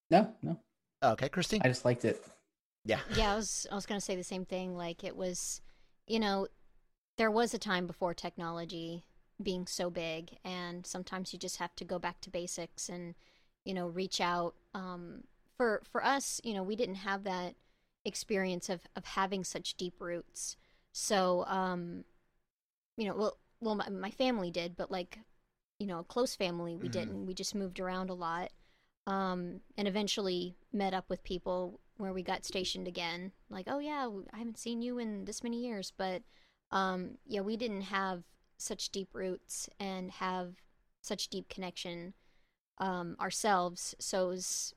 No, 0.09 0.33
no, 0.41 0.57
Okay, 1.03 1.29
Christine. 1.29 1.61
I 1.63 1.67
just 1.67 1.85
liked 1.85 2.05
it. 2.05 2.21
Yeah. 2.85 2.99
Yeah, 3.15 3.33
I 3.33 3.35
was 3.35 3.67
I 3.71 3.75
was 3.75 3.85
gonna 3.85 4.01
say 4.01 4.15
the 4.15 4.23
same 4.23 4.45
thing. 4.45 4.75
Like 4.75 5.03
it 5.03 5.15
was, 5.15 5.61
you 6.07 6.19
know, 6.19 6.47
there 7.17 7.31
was 7.31 7.53
a 7.53 7.59
time 7.59 7.87
before 7.87 8.13
technology 8.13 9.03
being 9.41 9.65
so 9.65 9.89
big, 9.89 10.37
and 10.43 10.85
sometimes 10.85 11.33
you 11.33 11.39
just 11.39 11.57
have 11.57 11.75
to 11.75 11.85
go 11.85 11.97
back 11.97 12.21
to 12.21 12.29
basics 12.29 12.89
and, 12.89 13.15
you 13.65 13.73
know, 13.73 13.87
reach 13.87 14.19
out. 14.21 14.53
Um, 14.73 15.23
for 15.57 15.81
for 15.91 16.03
us, 16.03 16.41
you 16.43 16.53
know, 16.53 16.63
we 16.63 16.75
didn't 16.75 16.95
have 16.95 17.23
that 17.23 17.55
experience 18.03 18.69
of 18.69 18.81
of 18.95 19.05
having 19.05 19.43
such 19.43 19.75
deep 19.75 19.95
roots. 19.99 20.57
So, 20.91 21.45
um, 21.45 22.03
you 22.97 23.05
know, 23.07 23.15
well, 23.15 23.37
well, 23.61 23.75
my, 23.75 23.89
my 23.89 24.11
family 24.11 24.51
did, 24.51 24.75
but 24.75 24.91
like, 24.91 25.19
you 25.79 25.87
know, 25.87 25.99
a 25.99 26.03
close 26.03 26.35
family, 26.35 26.75
we 26.75 26.87
Mhm. 26.89 26.91
didn't. 26.91 27.25
We 27.25 27.33
just 27.33 27.55
moved 27.55 27.79
around 27.79 28.09
a 28.09 28.13
lot 28.15 28.51
um, 29.07 29.61
and 29.77 29.87
eventually 29.87 30.55
met 30.71 30.93
up 30.93 31.09
with 31.09 31.23
people 31.23 31.79
where 31.97 32.13
we 32.13 32.23
got 32.23 32.45
stationed 32.45 32.87
again. 32.87 33.31
Like, 33.49 33.67
oh 33.67 33.79
yeah, 33.79 34.09
I 34.33 34.37
haven't 34.37 34.57
seen 34.57 34.81
you 34.81 34.97
in 34.97 35.25
this 35.25 35.43
many 35.43 35.57
years, 35.61 35.91
but 35.95 36.23
um, 36.71 37.17
yeah, 37.25 37.41
we 37.41 37.57
didn't 37.57 37.81
have 37.83 38.23
such 38.57 38.89
deep 38.89 39.09
roots 39.13 39.69
and 39.79 40.11
have 40.11 40.55
such 41.01 41.29
deep 41.29 41.49
connection 41.49 42.13
um, 42.77 43.15
ourselves. 43.19 43.95
So 43.99 44.25
it 44.25 44.29
was, 44.29 44.73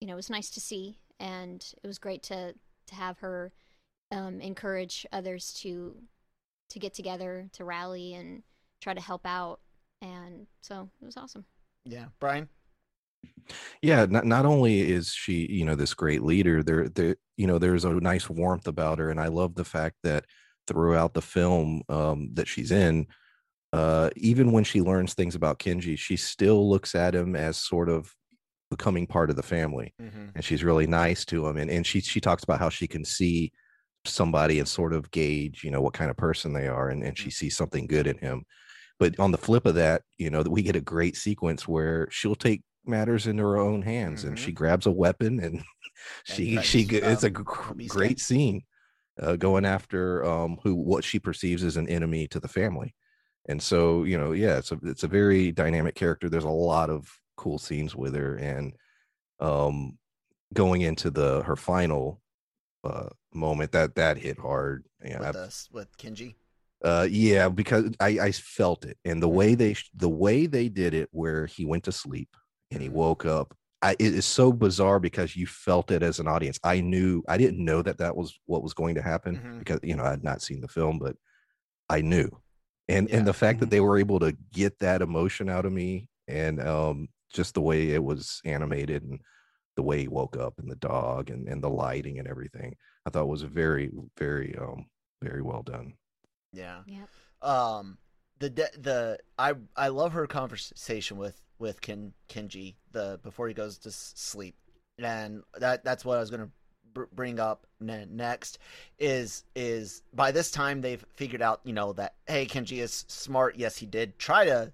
you 0.00 0.06
know, 0.06 0.14
it 0.14 0.16
was 0.16 0.30
nice 0.30 0.50
to 0.50 0.60
see, 0.60 0.98
and 1.18 1.64
it 1.82 1.86
was 1.86 1.98
great 1.98 2.22
to 2.24 2.54
to 2.86 2.94
have 2.94 3.20
her 3.20 3.52
um, 4.10 4.40
encourage 4.40 5.06
others 5.12 5.52
to 5.54 6.02
to 6.72 6.78
get 6.78 6.92
together, 6.94 7.48
to 7.54 7.64
rally, 7.64 8.14
and 8.14 8.42
try 8.80 8.92
to 8.92 9.00
help 9.00 9.24
out. 9.24 9.60
And 10.02 10.46
so 10.60 10.90
it 11.00 11.04
was 11.06 11.16
awesome. 11.16 11.44
Yeah, 11.84 12.06
Brian. 12.20 12.48
yeah 13.82 14.04
not, 14.08 14.26
not 14.26 14.44
only 14.44 14.80
is 14.90 15.12
she 15.12 15.46
you 15.48 15.64
know 15.64 15.76
this 15.76 15.94
great 15.94 16.22
leader 16.22 16.60
there 16.62 16.88
there 16.88 17.16
you 17.36 17.46
know 17.46 17.56
there's 17.58 17.84
a 17.84 17.92
nice 17.92 18.28
warmth 18.28 18.66
about 18.66 18.98
her 18.98 19.10
and 19.10 19.20
i 19.20 19.28
love 19.28 19.54
the 19.54 19.64
fact 19.64 19.94
that 20.02 20.24
throughout 20.66 21.14
the 21.14 21.22
film 21.22 21.82
um 21.88 22.30
that 22.34 22.48
she's 22.48 22.72
in 22.72 23.06
uh 23.72 24.10
even 24.16 24.50
when 24.50 24.64
she 24.64 24.80
learns 24.80 25.14
things 25.14 25.36
about 25.36 25.60
kenji 25.60 25.96
she 25.96 26.16
still 26.16 26.68
looks 26.68 26.96
at 26.96 27.14
him 27.14 27.36
as 27.36 27.56
sort 27.56 27.88
of 27.88 28.12
becoming 28.70 29.06
part 29.06 29.30
of 29.30 29.36
the 29.36 29.42
family 29.42 29.94
Mm-hmm. 30.02 30.28
and 30.34 30.44
she's 30.44 30.64
really 30.64 30.88
nice 30.88 31.24
to 31.26 31.46
him 31.46 31.56
and 31.58 31.70
and 31.70 31.86
she 31.86 32.00
she 32.00 32.20
talks 32.20 32.42
about 32.42 32.58
how 32.58 32.70
she 32.70 32.88
can 32.88 33.04
see 33.04 33.52
somebody 34.04 34.58
and 34.58 34.68
sort 34.68 34.92
of 34.92 35.10
gauge 35.12 35.62
you 35.64 35.70
know 35.70 35.80
what 35.80 35.94
kind 35.94 36.10
of 36.10 36.16
person 36.16 36.52
they 36.52 36.68
are 36.68 36.88
and, 36.90 37.02
and 37.04 37.18
she 37.18 37.30
sees 37.30 37.56
something 37.56 37.86
good 37.86 38.06
in 38.06 38.18
him. 38.18 38.44
But 38.98 39.18
on 39.20 39.32
the 39.32 39.38
flip 39.38 39.66
of 39.66 39.74
that 39.76 40.02
you 40.18 40.30
know 40.30 40.42
that 40.42 40.50
we 40.50 40.62
get 40.62 40.76
a 40.76 40.80
great 40.80 41.16
sequence 41.16 41.68
where 41.68 42.08
she'll 42.10 42.34
take 42.36 42.62
matters 42.86 43.26
into 43.26 43.42
her 43.44 43.58
own 43.58 43.82
hands 43.82 44.24
and 44.24 44.36
Mhm. 44.36 44.38
she 44.38 44.52
grabs 44.52 44.86
a 44.86 44.92
weapon 44.92 45.40
and 45.40 45.64
she 46.24 46.54
tries, 46.54 46.64
she 46.66 46.84
g- 46.86 46.96
it's 46.98 47.24
a 47.24 47.28
um, 47.28 47.32
great 47.88 48.20
scene 48.20 48.62
uh, 49.20 49.36
going 49.36 49.64
after 49.66 50.24
um 50.24 50.58
who 50.62 50.74
what 50.74 51.04
she 51.04 51.18
perceives 51.20 51.64
as 51.64 51.76
an 51.76 51.88
enemy 51.88 52.28
to 52.28 52.40
the 52.40 52.48
family. 52.48 52.94
And 53.48 53.62
so 53.62 54.04
you 54.04 54.18
know 54.18 54.32
yeah 54.32 54.58
it's 54.58 54.72
a 54.72 54.78
it's 54.84 55.04
a 55.04 55.08
very 55.08 55.52
dynamic 55.52 55.94
character. 55.94 56.28
There's 56.28 56.44
a 56.44 56.50
lot 56.50 56.90
of 56.90 57.08
cool 57.36 57.58
scenes 57.58 57.96
with 57.96 58.14
her 58.14 58.36
and 58.36 58.74
um 59.40 59.98
going 60.54 60.82
into 60.82 61.10
the 61.10 61.42
her 61.44 61.56
final 61.56 62.22
uh 62.84 63.08
moment 63.34 63.72
that 63.72 63.94
that 63.94 64.16
hit 64.18 64.38
hard 64.38 64.84
yeah 65.04 65.18
with 65.20 65.36
us 65.36 65.68
with 65.72 65.96
Kenji. 65.96 66.34
uh 66.84 67.06
yeah 67.10 67.48
because 67.48 67.90
i 68.00 68.08
i 68.20 68.32
felt 68.32 68.84
it 68.84 68.98
and 69.04 69.22
the 69.22 69.26
Mm-hmm. 69.26 69.36
way 69.36 69.54
they 69.54 69.76
the 69.94 70.08
way 70.08 70.46
they 70.46 70.68
did 70.68 70.94
it 70.94 71.08
where 71.12 71.46
he 71.46 71.64
went 71.64 71.84
to 71.84 71.92
sleep 71.92 72.28
and 72.70 72.82
he 72.82 72.88
Mhm. 72.88 72.92
woke 72.92 73.24
up 73.24 73.56
I, 73.84 73.92
it 73.98 74.14
is 74.14 74.24
so 74.26 74.52
bizarre 74.52 75.00
because 75.00 75.34
you 75.34 75.44
felt 75.46 75.90
it 75.90 76.02
as 76.02 76.20
an 76.20 76.28
audience 76.28 76.58
i 76.62 76.80
knew 76.80 77.22
i 77.28 77.36
didn't 77.36 77.64
know 77.64 77.82
that 77.82 77.98
that 77.98 78.16
was 78.16 78.38
what 78.46 78.62
was 78.62 78.74
going 78.74 78.94
to 78.96 79.02
happen 79.02 79.36
Mhm. 79.36 79.58
because 79.58 79.80
you 79.82 79.96
know 79.96 80.04
i 80.04 80.10
had 80.10 80.22
not 80.24 80.42
seen 80.42 80.60
the 80.60 80.68
film 80.68 80.98
but 80.98 81.16
i 81.88 82.00
knew 82.00 82.28
and 82.88 83.08
Yeah. 83.08 83.16
and 83.18 83.26
the 83.26 83.32
fact 83.32 83.60
that 83.60 83.70
they 83.70 83.80
were 83.80 83.98
able 83.98 84.18
to 84.20 84.36
get 84.52 84.78
that 84.80 85.02
emotion 85.02 85.48
out 85.48 85.64
of 85.66 85.72
me 85.72 86.08
and 86.28 86.60
um 86.60 87.08
just 87.32 87.54
the 87.54 87.60
way 87.60 87.90
it 87.90 88.04
was 88.04 88.40
animated 88.44 89.02
and 89.04 89.20
the 89.76 89.82
way 89.82 90.00
he 90.00 90.08
woke 90.08 90.36
up 90.36 90.58
and 90.58 90.70
the 90.70 90.76
dog 90.76 91.30
and, 91.30 91.48
and 91.48 91.62
the 91.64 91.70
lighting 91.70 92.18
and 92.18 92.28
everything 92.28 92.74
i 93.06 93.10
thought 93.10 93.28
was 93.28 93.42
very 93.42 93.90
very 94.16 94.56
um 94.60 94.86
very 95.22 95.42
well 95.42 95.62
done 95.62 95.94
Yeah. 96.52 96.82
Yep. 96.86 97.08
Um, 97.48 97.98
the 98.38 98.50
the 98.50 99.18
I 99.38 99.54
I 99.76 99.88
love 99.88 100.12
her 100.12 100.26
conversation 100.26 101.16
with 101.16 101.40
with 101.58 101.80
Ken 101.80 102.12
Kenji 102.28 102.74
the 102.90 103.18
before 103.22 103.48
he 103.48 103.54
goes 103.54 103.78
to 103.78 103.90
sleep, 103.90 104.56
and 104.98 105.42
that 105.58 105.84
that's 105.84 106.04
what 106.04 106.16
I 106.16 106.20
was 106.20 106.30
gonna 106.30 106.50
br- 106.92 107.04
bring 107.12 107.38
up 107.40 107.66
ne- 107.80 108.06
next 108.10 108.58
is 108.98 109.44
is 109.54 110.02
by 110.12 110.32
this 110.32 110.50
time 110.50 110.80
they've 110.80 111.04
figured 111.14 111.42
out 111.42 111.60
you 111.64 111.72
know 111.72 111.92
that 111.94 112.14
hey 112.26 112.46
Kenji 112.46 112.82
is 112.82 113.04
smart. 113.08 113.56
Yes, 113.56 113.76
he 113.78 113.86
did 113.86 114.18
try 114.18 114.44
to 114.44 114.72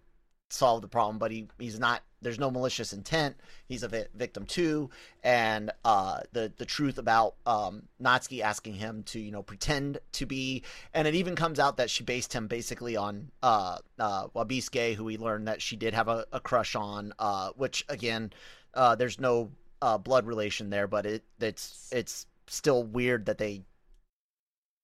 solve 0.51 0.81
the 0.83 0.89
problem, 0.89 1.19
but 1.19 1.31
he 1.31 1.47
he's 1.59 1.79
not. 1.79 2.03
There's 2.21 2.39
no 2.39 2.51
malicious 2.51 2.93
intent. 2.93 3.37
He's 3.67 3.83
a 3.83 3.89
vi- 3.89 4.07
victim 4.15 4.45
too, 4.45 4.91
and 5.23 5.71
uh, 5.85 6.21
the 6.33 6.53
the 6.57 6.65
truth 6.65 6.99
about 6.99 7.35
um, 7.47 7.83
Natsuki 8.03 8.41
asking 8.41 8.75
him 8.75 9.03
to 9.05 9.21
you 9.21 9.31
know 9.31 9.43
pretend 9.43 9.99
to 10.13 10.27
be, 10.27 10.63
and 10.93 11.07
it 11.07 11.15
even 11.15 11.37
comes 11.37 11.59
out 11.59 11.77
that 11.77 11.91
she 11.91 12.03
based 12.05 12.33
him 12.33 12.49
basically 12.49 12.97
on 12.97 13.31
uh, 13.43 13.79
uh, 13.99 14.29
Wabisuke, 14.29 14.95
who 14.95 15.05
we 15.05 15.17
learned 15.17 15.49
that 15.49 15.63
she 15.63 15.77
did 15.77 15.95
have 15.95 16.09
a, 16.09 16.27
a 16.33 16.41
crush 16.41 16.75
on, 16.75 17.13
uh, 17.19 17.51
which 17.57 17.85
again, 17.89 18.33
uh, 18.75 18.95
there's 18.95 19.21
no 19.21 19.51
uh, 19.83 19.99
blood 19.99 20.27
relation 20.27 20.71
there, 20.71 20.87
but 20.87 21.07
it 21.07 21.25
it's 21.41 21.89
it's 21.93 22.27
still 22.47 22.83
weird 22.83 23.27
that 23.27 23.39
they, 23.39 23.63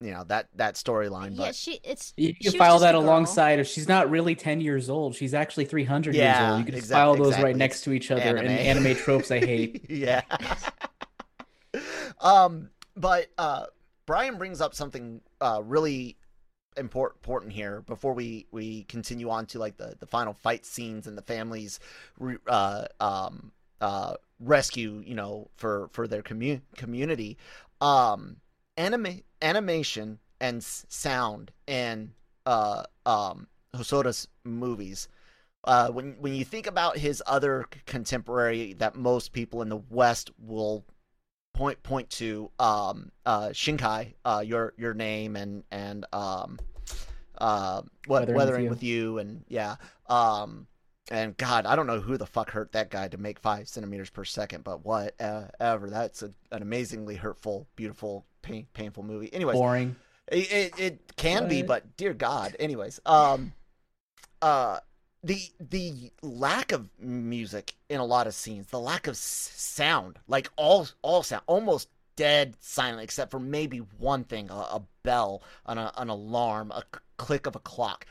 you 0.05 0.11
know, 0.11 0.23
that 0.25 0.47
that 0.55 0.75
storyline. 0.75 1.31
Yeah, 1.31 1.47
But 1.47 1.55
she 1.55 1.79
it's 1.83 2.13
You 2.15 2.33
can 2.35 2.53
file 2.53 2.79
that 2.79 2.95
alongside 2.95 3.59
if 3.59 3.67
she's 3.67 3.87
not 3.87 4.09
really 4.09 4.35
10 4.35 4.61
years 4.61 4.89
old. 4.89 5.15
She's 5.15 5.33
actually 5.33 5.65
300 5.65 6.15
years 6.15 6.37
old. 6.39 6.59
You 6.59 6.65
can 6.65 6.75
just 6.75 6.91
file 6.91 7.15
those 7.15 7.27
exactly. 7.27 7.45
right 7.45 7.55
next 7.55 7.81
to 7.81 7.91
each 7.91 8.11
other 8.11 8.21
Anime. 8.21 8.47
and 8.47 8.59
anime 8.79 8.95
tropes 8.95 9.31
I 9.31 9.39
hate. 9.39 9.85
yeah. 9.89 10.21
um, 12.21 12.69
but 12.95 13.27
uh, 13.37 13.65
Brian 14.05 14.37
brings 14.37 14.61
up 14.61 14.75
something 14.75 15.21
uh, 15.41 15.61
really 15.63 16.17
important 16.77 17.23
important 17.23 17.53
here 17.53 17.81
before 17.87 18.13
we 18.13 18.47
we 18.51 18.83
continue 18.83 19.29
on 19.29 19.45
to 19.45 19.59
like 19.59 19.77
the 19.77 19.95
the 19.99 20.05
final 20.05 20.33
fight 20.33 20.65
scenes 20.65 21.07
and 21.07 21.17
the 21.17 21.21
families 21.21 21.79
re- 22.19 22.35
uh 22.47 22.83
um 22.99 23.53
uh 23.79 24.13
rescue 24.41 25.01
you 25.05 25.15
know 25.15 25.49
for 25.55 25.87
for 25.93 26.05
their 26.05 26.21
commu- 26.21 26.61
community 26.75 27.37
um 27.79 28.35
anime 28.77 29.21
animation 29.41 30.19
and 30.39 30.57
s- 30.57 30.85
sound 30.89 31.51
and 31.67 32.11
uh 32.45 32.83
um 33.05 33.47
Hosoda's 33.75 34.27
movies 34.43 35.07
uh, 35.65 35.89
when 35.89 36.15
when 36.19 36.33
you 36.33 36.45
think 36.45 36.67
about 36.67 36.97
his 36.97 37.23
other 37.25 37.65
contemporary 37.87 38.73
that 38.73 38.95
most 38.95 39.33
people 39.33 39.61
in 39.63 39.69
the 39.69 39.81
West 39.89 40.29
will 40.39 40.85
point 41.55 41.81
point 41.81 42.09
to, 42.11 42.51
um, 42.59 43.11
uh, 43.25 43.47
Shinkai, 43.49 44.13
uh, 44.25 44.43
your 44.45 44.73
your 44.77 44.93
name 44.93 45.35
and 45.35 45.63
and 45.71 46.05
um, 46.13 46.59
uh, 47.39 47.81
what 48.05 48.21
Weathering 48.21 48.35
weathering, 48.37 48.63
with 48.65 48.77
with, 48.77 48.83
You. 48.83 48.93
you. 48.93 49.17
and 49.17 49.43
yeah, 49.47 49.77
um, 50.07 50.67
and 51.09 51.35
God, 51.37 51.65
I 51.65 51.75
don't 51.75 51.87
know 51.87 51.99
who 51.99 52.17
the 52.17 52.25
fuck 52.27 52.51
hurt 52.51 52.71
that 52.73 52.91
guy 52.91 53.07
to 53.07 53.17
make 53.17 53.39
five 53.39 53.67
centimeters 53.67 54.09
per 54.11 54.23
second, 54.23 54.63
but 54.63 54.85
whatever. 54.85 55.89
That's 55.89 56.21
a, 56.21 56.31
an 56.51 56.61
amazingly 56.61 57.15
hurtful, 57.15 57.67
beautiful, 57.75 58.25
pain, 58.45 58.67
painful 58.73 59.03
movie. 59.03 59.33
Anyways, 59.33 59.57
Boring. 59.57 59.95
it, 60.27 60.51
it, 60.51 60.79
it 60.79 61.15
can 61.17 61.47
be, 61.47 61.63
but 61.63 61.97
dear 61.97 62.13
God. 62.13 62.55
Anyways, 62.59 62.99
um, 63.05 63.53
uh, 64.41 64.79
the 65.23 65.49
the 65.59 66.11
lack 66.21 66.71
of 66.71 66.89
music 66.99 67.73
in 67.89 67.99
a 67.99 68.05
lot 68.05 68.27
of 68.27 68.35
scenes, 68.35 68.67
the 68.67 68.79
lack 68.79 69.07
of 69.07 69.17
sound, 69.17 70.19
like 70.27 70.49
all 70.55 70.87
all 71.01 71.23
sound, 71.23 71.43
almost 71.47 71.89
dead 72.15 72.55
silent, 72.59 73.03
except 73.03 73.31
for 73.31 73.39
maybe 73.39 73.79
one 73.97 74.23
thing: 74.23 74.49
a, 74.49 74.53
a 74.53 74.81
bell, 75.03 75.41
an 75.65 75.77
a, 75.77 75.91
an 75.97 76.09
alarm, 76.09 76.71
a 76.71 76.83
click 77.17 77.47
of 77.47 77.55
a 77.55 77.59
clock. 77.59 78.05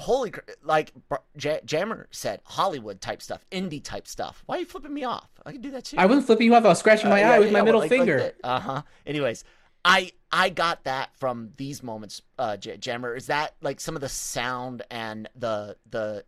Holy, 0.00 0.30
cr- 0.30 0.40
like 0.62 0.92
J- 1.36 1.60
Jammer 1.64 2.08
said, 2.10 2.40
Hollywood 2.44 3.00
type 3.00 3.22
stuff, 3.22 3.44
indie 3.52 3.82
type 3.82 4.08
stuff. 4.08 4.42
Why 4.46 4.56
are 4.56 4.60
you 4.60 4.66
flipping 4.66 4.94
me 4.94 5.04
off? 5.04 5.28
I 5.44 5.52
can 5.52 5.60
do 5.60 5.70
that 5.72 5.84
too. 5.84 5.96
I 5.98 6.06
wasn't 6.06 6.26
flipping 6.26 6.46
you 6.46 6.54
off. 6.54 6.64
I 6.64 6.68
was 6.68 6.78
scratching 6.78 7.10
my 7.10 7.22
eye 7.22 7.38
with 7.38 7.52
my 7.52 7.62
middle 7.62 7.82
finger. 7.82 8.32
Uh 8.42 8.60
huh. 8.60 8.82
Anyways, 9.06 9.44
I 9.84 10.12
I 10.32 10.48
got 10.48 10.84
that 10.84 11.14
from 11.16 11.50
these 11.56 11.82
moments, 11.82 12.22
uh, 12.38 12.56
J- 12.56 12.76
Jammer. 12.76 13.14
Is 13.14 13.26
that 13.26 13.54
like 13.60 13.80
some 13.80 13.94
of 13.94 14.00
the 14.00 14.08
sound 14.08 14.82
and 14.90 15.28
the 15.36 15.76
the 15.88 16.24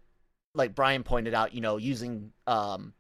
like 0.55 0.75
Brian 0.75 1.03
pointed 1.03 1.35
out, 1.35 1.55
you 1.55 1.61
know, 1.61 1.77
using 1.79 2.33
um 2.47 2.95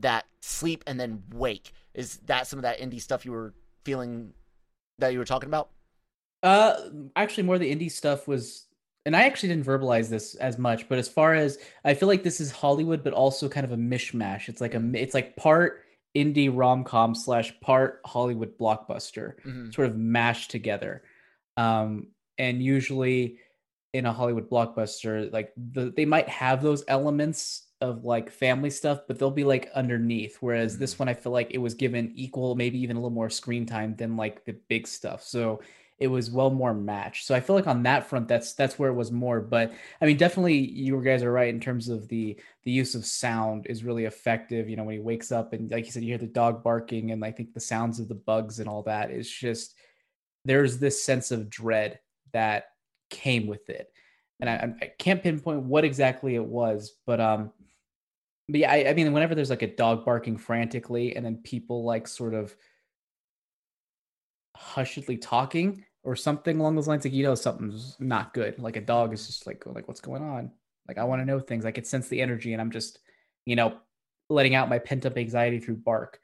that 0.00 0.26
sleep 0.40 0.84
and 0.86 0.98
then 0.98 1.22
wake. 1.34 1.72
Is 1.94 2.18
that 2.26 2.46
some 2.46 2.58
of 2.58 2.62
that 2.62 2.78
indie 2.78 3.00
stuff 3.00 3.24
you 3.24 3.32
were 3.32 3.52
feeling 3.84 4.32
that 4.98 5.12
you 5.12 5.18
were 5.18 5.24
talking 5.24 5.48
about? 5.48 5.70
Uh, 6.42 6.76
actually, 7.16 7.42
more 7.42 7.58
the 7.58 7.74
indie 7.74 7.90
stuff 7.90 8.28
was, 8.28 8.66
and 9.08 9.16
I 9.16 9.22
actually 9.24 9.48
didn't 9.48 9.64
verbalize 9.64 10.08
this 10.10 10.34
as 10.36 10.58
much. 10.58 10.86
But 10.88 10.98
as 10.98 11.08
far 11.08 11.34
as 11.34 11.58
I 11.82 11.94
feel 11.94 12.08
like 12.08 12.22
this 12.22 12.40
is 12.40 12.50
Hollywood, 12.52 13.02
but 13.02 13.14
also 13.14 13.48
kind 13.48 13.64
of 13.64 13.72
a 13.72 13.76
mishmash. 13.76 14.48
It's 14.50 14.60
like 14.60 14.74
a, 14.74 14.90
it's 14.94 15.14
like 15.14 15.34
part 15.36 15.82
indie 16.14 16.50
rom 16.52 16.84
com 16.84 17.14
slash 17.14 17.58
part 17.60 18.00
Hollywood 18.04 18.58
blockbuster, 18.58 19.40
Mm-hmm. 19.46 19.70
sort 19.70 19.88
of 19.88 19.96
mashed 19.96 20.50
together. 20.50 21.02
Um, 21.56 22.08
and 22.36 22.62
usually 22.62 23.38
in 23.94 24.04
a 24.04 24.12
Hollywood 24.12 24.50
blockbuster, 24.50 25.32
like 25.32 25.52
the, 25.56 25.90
they 25.96 26.04
might 26.04 26.28
have 26.28 26.62
those 26.62 26.84
elements 26.86 27.64
of 27.80 28.04
like 28.04 28.30
family 28.30 28.70
stuff, 28.70 29.00
but 29.08 29.18
they'll 29.18 29.30
be 29.30 29.44
like 29.44 29.70
underneath. 29.74 30.36
Whereas 30.40 30.76
this 30.76 30.98
one, 30.98 31.08
I 31.08 31.14
feel 31.14 31.32
like 31.32 31.52
it 31.52 31.58
was 31.58 31.74
given 31.74 32.12
equal, 32.14 32.54
maybe 32.56 32.78
even 32.82 32.96
a 32.96 33.00
little 33.00 33.10
more 33.10 33.30
screen 33.30 33.64
time 33.64 33.96
than 33.96 34.16
like 34.16 34.44
the 34.44 34.56
big 34.68 34.86
stuff. 34.86 35.22
So 35.22 35.60
it 35.98 36.06
was 36.06 36.30
well 36.30 36.50
more 36.50 36.74
matched. 36.74 37.26
So 37.26 37.34
I 37.34 37.40
feel 37.40 37.56
like 37.56 37.66
on 37.66 37.82
that 37.82 38.06
front, 38.06 38.28
that's 38.28 38.54
that's 38.54 38.78
where 38.78 38.90
it 38.90 38.94
was 38.94 39.10
more. 39.10 39.40
But 39.40 39.72
I 40.00 40.06
mean, 40.06 40.16
definitely 40.16 40.56
you 40.56 41.02
guys 41.02 41.22
are 41.22 41.32
right 41.32 41.52
in 41.52 41.60
terms 41.60 41.88
of 41.88 42.08
the 42.08 42.38
the 42.62 42.70
use 42.70 42.94
of 42.94 43.04
sound 43.04 43.66
is 43.68 43.84
really 43.84 44.04
effective. 44.04 44.68
You 44.68 44.76
know, 44.76 44.84
when 44.84 44.94
he 44.94 45.00
wakes 45.00 45.32
up 45.32 45.52
and 45.52 45.70
like 45.70 45.86
you 45.86 45.90
said, 45.92 46.02
you 46.02 46.10
hear 46.10 46.18
the 46.18 46.26
dog 46.26 46.62
barking 46.62 47.10
and 47.10 47.24
I 47.24 47.32
think 47.32 47.52
the 47.52 47.60
sounds 47.60 47.98
of 47.98 48.08
the 48.08 48.14
bugs 48.14 48.60
and 48.60 48.68
all 48.68 48.82
that. 48.84 49.10
It's 49.10 49.28
just 49.30 49.74
there's 50.44 50.78
this 50.78 51.02
sense 51.02 51.30
of 51.30 51.50
dread 51.50 51.98
that 52.32 52.66
came 53.10 53.46
with 53.46 53.68
it. 53.68 53.90
And 54.40 54.48
I, 54.48 54.72
I 54.80 54.92
can't 54.98 55.22
pinpoint 55.22 55.64
what 55.64 55.84
exactly 55.84 56.36
it 56.36 56.44
was, 56.44 56.94
but 57.06 57.20
um, 57.20 57.50
but 58.48 58.60
yeah, 58.60 58.70
I, 58.70 58.88
I 58.90 58.94
mean, 58.94 59.12
whenever 59.12 59.34
there's 59.34 59.50
like 59.50 59.62
a 59.62 59.74
dog 59.74 60.04
barking 60.04 60.36
frantically, 60.36 61.16
and 61.16 61.26
then 61.26 61.38
people 61.38 61.84
like 61.84 62.06
sort 62.06 62.34
of 62.34 62.54
hushedly 64.58 65.18
talking 65.20 65.84
or 66.04 66.16
something 66.16 66.58
along 66.58 66.76
those 66.76 66.88
lines, 66.88 67.04
like 67.04 67.12
you 67.12 67.24
know 67.24 67.34
something's 67.34 67.96
not 68.00 68.34
good. 68.34 68.58
Like 68.58 68.76
a 68.76 68.80
dog 68.80 69.12
is 69.12 69.26
just 69.26 69.46
like 69.46 69.64
like 69.66 69.88
what's 69.88 70.00
going 70.00 70.22
on? 70.22 70.50
Like 70.86 70.98
I 70.98 71.04
want 71.04 71.20
to 71.20 71.26
know 71.26 71.40
things. 71.40 71.64
I 71.64 71.70
could 71.70 71.86
sense 71.86 72.08
the 72.08 72.20
energy, 72.20 72.52
and 72.52 72.62
I'm 72.62 72.70
just 72.70 73.00
you 73.44 73.56
know 73.56 73.78
letting 74.30 74.54
out 74.54 74.68
my 74.68 74.78
pent 74.78 75.06
up 75.06 75.16
anxiety 75.16 75.58
through 75.58 75.76
bark. 75.76 76.20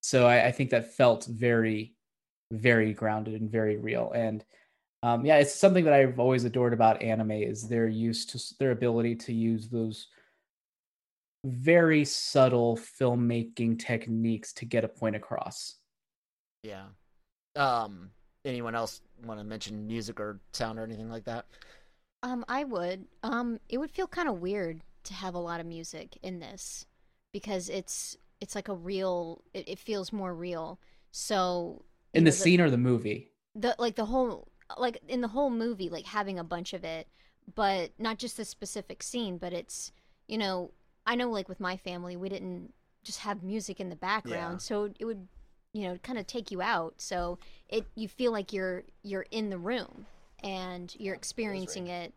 So 0.00 0.26
I, 0.26 0.46
I 0.46 0.52
think 0.52 0.70
that 0.70 0.94
felt 0.94 1.26
very, 1.26 1.94
very 2.52 2.92
grounded 2.92 3.40
and 3.40 3.50
very 3.50 3.76
real. 3.76 4.12
And 4.14 4.44
um, 5.02 5.24
yeah, 5.24 5.36
it's 5.38 5.54
something 5.54 5.84
that 5.84 5.92
I've 5.92 6.18
always 6.18 6.44
adored 6.44 6.72
about 6.72 7.02
anime 7.02 7.32
is 7.32 7.68
their 7.68 7.88
use 7.88 8.26
to 8.26 8.54
their 8.58 8.70
ability 8.72 9.16
to 9.16 9.32
use 9.32 9.68
those 9.68 10.08
very 11.44 12.04
subtle 12.04 12.76
filmmaking 12.76 13.78
techniques 13.78 14.52
to 14.54 14.64
get 14.64 14.84
a 14.84 14.88
point 14.88 15.16
across. 15.16 15.76
Yeah. 16.62 16.86
Um. 17.58 18.10
Anyone 18.44 18.74
else 18.74 19.02
want 19.24 19.40
to 19.40 19.44
mention 19.44 19.86
music 19.86 20.20
or 20.20 20.40
sound 20.52 20.78
or 20.78 20.84
anything 20.84 21.10
like 21.10 21.24
that? 21.24 21.44
Um, 22.22 22.44
I 22.48 22.64
would. 22.64 23.06
Um, 23.22 23.60
it 23.68 23.78
would 23.78 23.90
feel 23.90 24.06
kind 24.06 24.28
of 24.28 24.40
weird 24.40 24.80
to 25.04 25.14
have 25.14 25.34
a 25.34 25.38
lot 25.38 25.60
of 25.60 25.66
music 25.66 26.18
in 26.22 26.40
this 26.40 26.86
because 27.32 27.68
it's 27.68 28.16
it's 28.40 28.54
like 28.54 28.68
a 28.68 28.74
real. 28.74 29.42
It, 29.54 29.68
it 29.68 29.78
feels 29.78 30.12
more 30.12 30.34
real. 30.34 30.80
So 31.10 31.84
you 32.12 32.20
In 32.20 32.24
know, 32.24 32.30
the 32.30 32.36
scene 32.36 32.60
or 32.60 32.70
the 32.70 32.78
movie? 32.78 33.32
the 33.54 33.74
like 33.78 33.96
the 33.96 34.06
whole 34.06 34.48
like 34.76 34.98
in 35.08 35.20
the 35.20 35.28
whole 35.28 35.50
movie, 35.50 35.88
like 35.88 36.06
having 36.06 36.38
a 36.38 36.44
bunch 36.44 36.72
of 36.72 36.84
it, 36.84 37.08
but 37.54 37.90
not 37.98 38.18
just 38.18 38.36
the 38.36 38.44
specific 38.44 39.02
scene, 39.02 39.38
but 39.38 39.52
it's 39.52 39.92
you 40.26 40.38
know 40.38 40.72
I 41.06 41.14
know 41.14 41.30
like 41.30 41.48
with 41.48 41.60
my 41.60 41.76
family 41.76 42.16
we 42.16 42.28
didn't 42.28 42.72
just 43.04 43.20
have 43.20 43.42
music 43.42 43.80
in 43.80 43.88
the 43.90 43.96
background, 43.96 44.54
Yeah. 44.54 44.58
so 44.58 44.90
it 44.98 45.04
would 45.04 45.28
you 45.74 45.82
know 45.82 45.98
kind 46.02 46.18
of 46.18 46.26
take 46.26 46.50
you 46.50 46.60
out. 46.62 46.94
So 46.98 47.38
it 47.68 47.86
you 47.94 48.08
feel 48.08 48.32
like 48.32 48.52
you're 48.52 48.84
you're 49.02 49.26
in 49.30 49.50
the 49.50 49.58
room 49.58 50.06
and 50.42 50.94
you're 50.98 51.14
experiencing 51.14 51.88
it. 51.88 52.12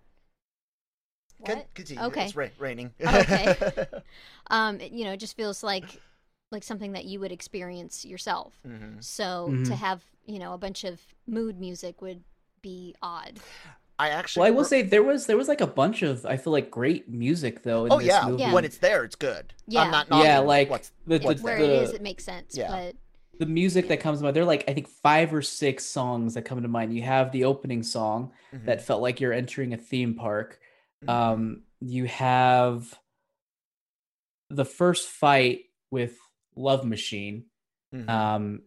Con- 1.45 1.57
What? 1.57 1.73
Continue. 1.73 2.03
Okay. 2.05 2.25
It's 2.25 2.35
ra- 2.35 2.47
raining. 2.59 2.91
Okay. 3.05 3.55
Um, 4.49 4.81
it- 4.81 4.91
you 4.91 5.05
know, 5.05 5.13
it 5.13 5.17
just 5.17 5.35
feels 5.37 5.63
like 5.63 5.85
like 6.51 6.63
something 6.63 6.91
that 6.91 7.05
you 7.05 7.19
would 7.21 7.31
experience 7.31 8.03
yourself. 8.03 8.53
Mhm. 8.67 9.01
So 9.03 9.47
Mhm. 9.49 9.65
to 9.67 9.75
have 9.75 10.03
you 10.25 10.39
know 10.39 10.53
a 10.53 10.57
bunch 10.57 10.83
of 10.83 10.99
mood 11.25 11.59
music 11.59 12.01
would 12.01 12.23
be 12.61 12.93
odd. 13.01 13.39
I 13.97 14.09
actually. 14.09 14.41
Well, 14.41 14.47
I 14.47 14.51
will 14.51 14.63
re- 14.63 14.67
say 14.69 14.81
there 14.81 15.03
was 15.03 15.25
there 15.27 15.37
was 15.37 15.47
like 15.47 15.61
a 15.61 15.67
bunch 15.67 16.01
of 16.01 16.25
I 16.25 16.35
feel 16.37 16.51
like 16.53 16.69
great 16.69 17.07
music 17.09 17.63
though. 17.63 17.85
In 17.85 17.91
Oh 17.93 17.97
this 17.99 18.07
yeah. 18.07 18.27
movie. 18.27 18.41
Yeah. 18.43 18.53
When 18.53 18.65
it's 18.65 18.77
there, 18.77 19.03
it's 19.03 19.15
good. 19.15 19.53
Yeah. 19.67 19.81
I'm 19.83 19.91
not. 19.91 20.07
Yeah, 20.11 20.39
like 20.39 20.69
what's, 20.69 20.91
the- 21.07 21.19
the- 21.19 21.25
what's 21.25 21.41
Where 21.41 21.57
there. 21.57 21.65
it 21.65 21.83
is, 21.83 21.93
it 21.93 22.01
makes 22.01 22.23
sense. 22.25 22.55
Yeah. 22.57 22.67
But 22.69 22.95
the 23.41 23.45
music 23.47 23.87
that 23.87 23.99
comes 23.99 24.19
to 24.19 24.23
mind, 24.23 24.35
they're 24.35 24.45
like 24.45 24.63
I 24.67 24.73
think 24.73 24.87
five 24.87 25.33
or 25.33 25.41
six 25.41 25.83
songs 25.83 26.35
that 26.35 26.43
come 26.43 26.61
to 26.61 26.67
mind. 26.67 26.93
You 26.95 27.01
have 27.01 27.31
the 27.31 27.43
opening 27.45 27.81
song 27.81 28.31
Mhm. 28.53 28.65
that 28.65 28.83
felt 28.83 29.01
like 29.01 29.19
you're 29.19 29.33
entering 29.33 29.73
a 29.73 29.77
theme 29.77 30.13
park. 30.13 30.59
Mhm. 31.03 31.09
Um, 31.09 31.63
you 31.79 32.05
have 32.05 32.97
the 34.51 34.63
first 34.65 35.09
fight 35.09 35.65
with 35.89 36.19
Love 36.55 36.85
Machine. 36.85 37.45
Mhm. 37.93 38.07
Um, 38.07 38.61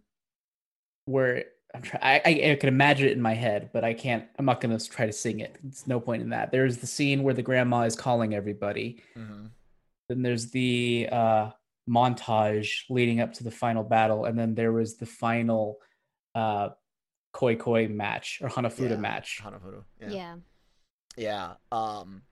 where 1.06 1.44
I'm 1.74 1.82
try- 1.82 2.20
I, 2.24 2.56
can 2.58 2.68
imagine 2.68 3.08
it 3.08 3.12
in 3.12 3.22
my 3.22 3.34
head, 3.34 3.70
but 3.72 3.84
I 3.84 3.94
can't. 3.94 4.26
I'm 4.38 4.44
not 4.44 4.60
gonna 4.60 4.78
try 4.78 5.06
to 5.06 5.12
sing 5.12 5.38
it. 5.40 5.56
It's 5.66 5.86
no 5.86 6.00
point 6.00 6.22
in 6.22 6.30
that. 6.30 6.50
There's 6.50 6.78
the 6.78 6.86
scene 6.86 7.22
where 7.22 7.34
the 7.34 7.42
grandma 7.42 7.82
is 7.82 7.94
calling 7.96 8.34
everybody. 8.34 9.02
Mhm. 9.16 9.50
Then 10.08 10.22
there's 10.22 10.50
the 10.50 11.08
uh, 11.12 11.50
montage 11.88 12.84
leading 12.88 13.20
up 13.20 13.32
to 13.34 13.44
the 13.44 13.50
final 13.50 13.82
battle, 13.82 14.24
and 14.24 14.38
then 14.38 14.54
there 14.54 14.72
was 14.72 14.96
the 14.96 15.06
final 15.06 15.78
uh, 16.34 16.70
koi 17.32 17.56
koi 17.56 17.88
match 17.88 18.40
or 18.42 18.48
Hanafuda 18.48 18.90
Yeah, 18.90 18.96
match. 18.96 19.40
Hanafuda. 19.42 19.84
Yeah. 20.00 20.10
Yeah. 20.10 20.34
Yeah. 21.16 21.54
Um, 21.72 22.22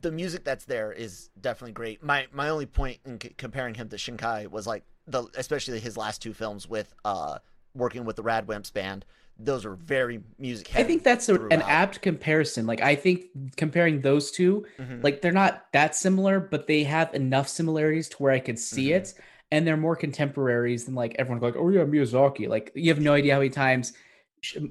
the 0.00 0.10
music 0.10 0.44
that's 0.44 0.64
there 0.64 0.92
is 0.92 1.30
definitely 1.40 1.72
great. 1.72 2.02
My 2.02 2.26
my 2.32 2.48
only 2.48 2.66
point 2.66 2.98
in 3.04 3.20
c- 3.20 3.34
comparing 3.36 3.74
him 3.74 3.88
to 3.90 3.96
Shinkai 3.96 4.48
was 4.48 4.66
like 4.66 4.84
the 5.06 5.24
especially 5.36 5.78
his 5.80 5.96
last 5.96 6.20
two 6.20 6.34
films 6.34 6.68
with 6.68 6.92
uh 7.04 7.38
working 7.74 8.04
with 8.04 8.16
the 8.16 8.22
Radwimps 8.24 8.72
band. 8.72 9.04
Those 9.38 9.64
are 9.64 9.74
very 9.74 10.20
music 10.38 10.70
I 10.74 10.82
think 10.82 11.04
that's 11.04 11.28
a, 11.28 11.34
an 11.48 11.62
apt 11.62 12.02
comparison. 12.02 12.66
Like 12.66 12.80
I 12.80 12.96
think 12.96 13.26
comparing 13.56 14.00
those 14.00 14.32
two, 14.32 14.66
Mhm. 14.78 15.02
like 15.04 15.20
they're 15.22 15.30
not 15.32 15.66
that 15.72 15.94
similar, 15.94 16.40
but 16.40 16.66
they 16.66 16.82
have 16.84 17.14
enough 17.14 17.48
similarities 17.48 18.08
to 18.10 18.16
where 18.16 18.32
I 18.32 18.40
could 18.40 18.58
see 18.58 18.88
Mhm. 18.88 18.96
it, 18.96 19.14
and 19.52 19.64
they're 19.66 19.76
more 19.76 19.94
contemporaries 19.94 20.86
than 20.86 20.94
like 20.96 21.14
everyone 21.20 21.40
like, 21.40 21.54
oh 21.56 21.68
yeah, 21.68 21.82
Miyazaki. 21.84 22.48
Like 22.48 22.72
you 22.74 22.90
have 22.92 23.00
no 23.00 23.14
idea 23.14 23.34
how 23.34 23.38
many 23.40 23.50
times 23.50 23.92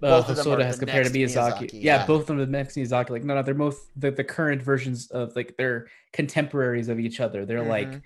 uh, 0.01 0.23
Hosoda 0.23 0.63
has 0.63 0.79
compared 0.79 1.05
to 1.07 1.11
Miyazaki. 1.13 1.63
Miyazaki, 1.67 1.69
Yeah, 1.73 1.97
yeah. 1.99 2.05
both 2.05 2.21
of 2.21 2.27
them 2.27 2.39
are 2.39 2.45
the 2.45 2.51
next 2.51 2.75
Miyazaki. 2.75 3.09
Like 3.11 3.23
no, 3.23 3.35
no, 3.35 3.43
they're 3.43 3.53
both 3.53 3.89
the, 3.95 4.11
the 4.11 4.23
current 4.23 4.61
versions 4.61 5.07
of 5.11 5.33
like 5.35 5.55
they're 5.57 5.87
contemporaries 6.13 6.89
of 6.89 6.99
each 6.99 7.19
other. 7.21 7.45
They're 7.45 7.63
like 7.63 7.87
Mhm. 7.89 8.01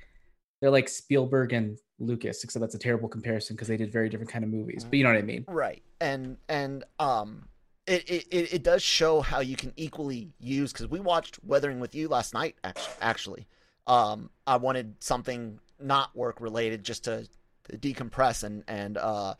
They're 0.61 0.71
like 0.71 0.87
Spielberg 0.87 1.53
and 1.53 1.77
Lucas, 1.99 2.43
except 2.43 2.61
that's 2.61 2.75
a 2.75 2.79
terrible 2.79 3.09
comparison 3.09 3.55
because 3.55 3.67
they 3.67 3.77
did 3.77 3.91
very 3.91 4.09
different 4.09 4.31
kind 4.31 4.43
of 4.43 4.49
movies. 4.49 4.83
But 4.83 4.97
you 4.97 5.03
know 5.03 5.09
what 5.09 5.19
I 5.19 5.23
mean? 5.23 5.45
right 5.47 5.81
and 6.01 6.37
and 6.49 6.83
um 6.99 7.47
it, 7.87 8.09
it 8.09 8.53
it 8.53 8.63
does 8.63 8.81
show 8.81 9.21
how 9.21 9.39
you 9.39 9.55
can 9.55 9.71
equally 9.77 10.33
use 10.39 10.73
because 10.73 10.87
we 10.87 10.99
watched 10.99 11.39
weathering 11.43 11.79
with 11.79 11.95
you 11.95 12.07
last 12.07 12.33
night 12.33 12.55
actually 13.01 13.47
um 13.87 14.29
i 14.47 14.55
wanted 14.55 14.95
something 14.99 15.59
not 15.79 16.15
work 16.15 16.39
related 16.41 16.83
just 16.83 17.03
to, 17.05 17.27
to 17.69 17.77
decompress 17.77 18.43
and 18.43 18.63
and 18.67 18.97
uh 18.97 19.33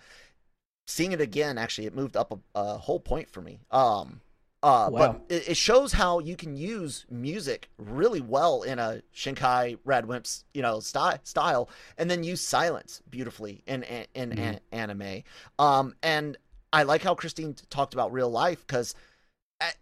seeing 0.88 1.12
it 1.12 1.22
again 1.22 1.58
actually 1.58 1.86
it 1.88 1.96
moved 1.96 2.18
up 2.18 2.32
a, 2.32 2.60
a 2.60 2.78
whole 2.78 3.00
point 3.00 3.30
for 3.30 3.42
me 3.42 3.60
um 3.72 4.22
uh 4.64 4.90
Wow. 4.92 5.00
but 5.00 5.22
it, 5.36 5.50
it 5.50 5.58
shows 5.58 5.94
how 5.94 6.20
you 6.20 6.36
can 6.36 6.56
use 6.56 7.06
music 7.10 7.70
really 7.78 8.22
well 8.22 8.62
in 8.64 8.78
a 8.80 9.02
shinkai 9.16 9.78
radwimps 9.86 10.44
you 10.54 10.62
know 10.62 10.80
style 10.80 11.18
style 11.24 11.70
and 11.98 12.10
then 12.12 12.24
use 12.24 12.42
silence 12.42 13.02
beautifully 13.10 13.64
in 13.66 13.84
in, 13.84 14.06
in 14.14 14.30
Mhm. 14.32 14.40
an- 14.40 14.60
anime 14.72 15.24
um 15.58 15.96
and 16.04 16.38
i 16.74 16.84
like 16.84 17.02
how 17.02 17.16
christine 17.16 17.56
talked 17.70 17.94
about 17.94 18.12
real 18.12 18.30
life 18.30 18.66
because 18.68 18.94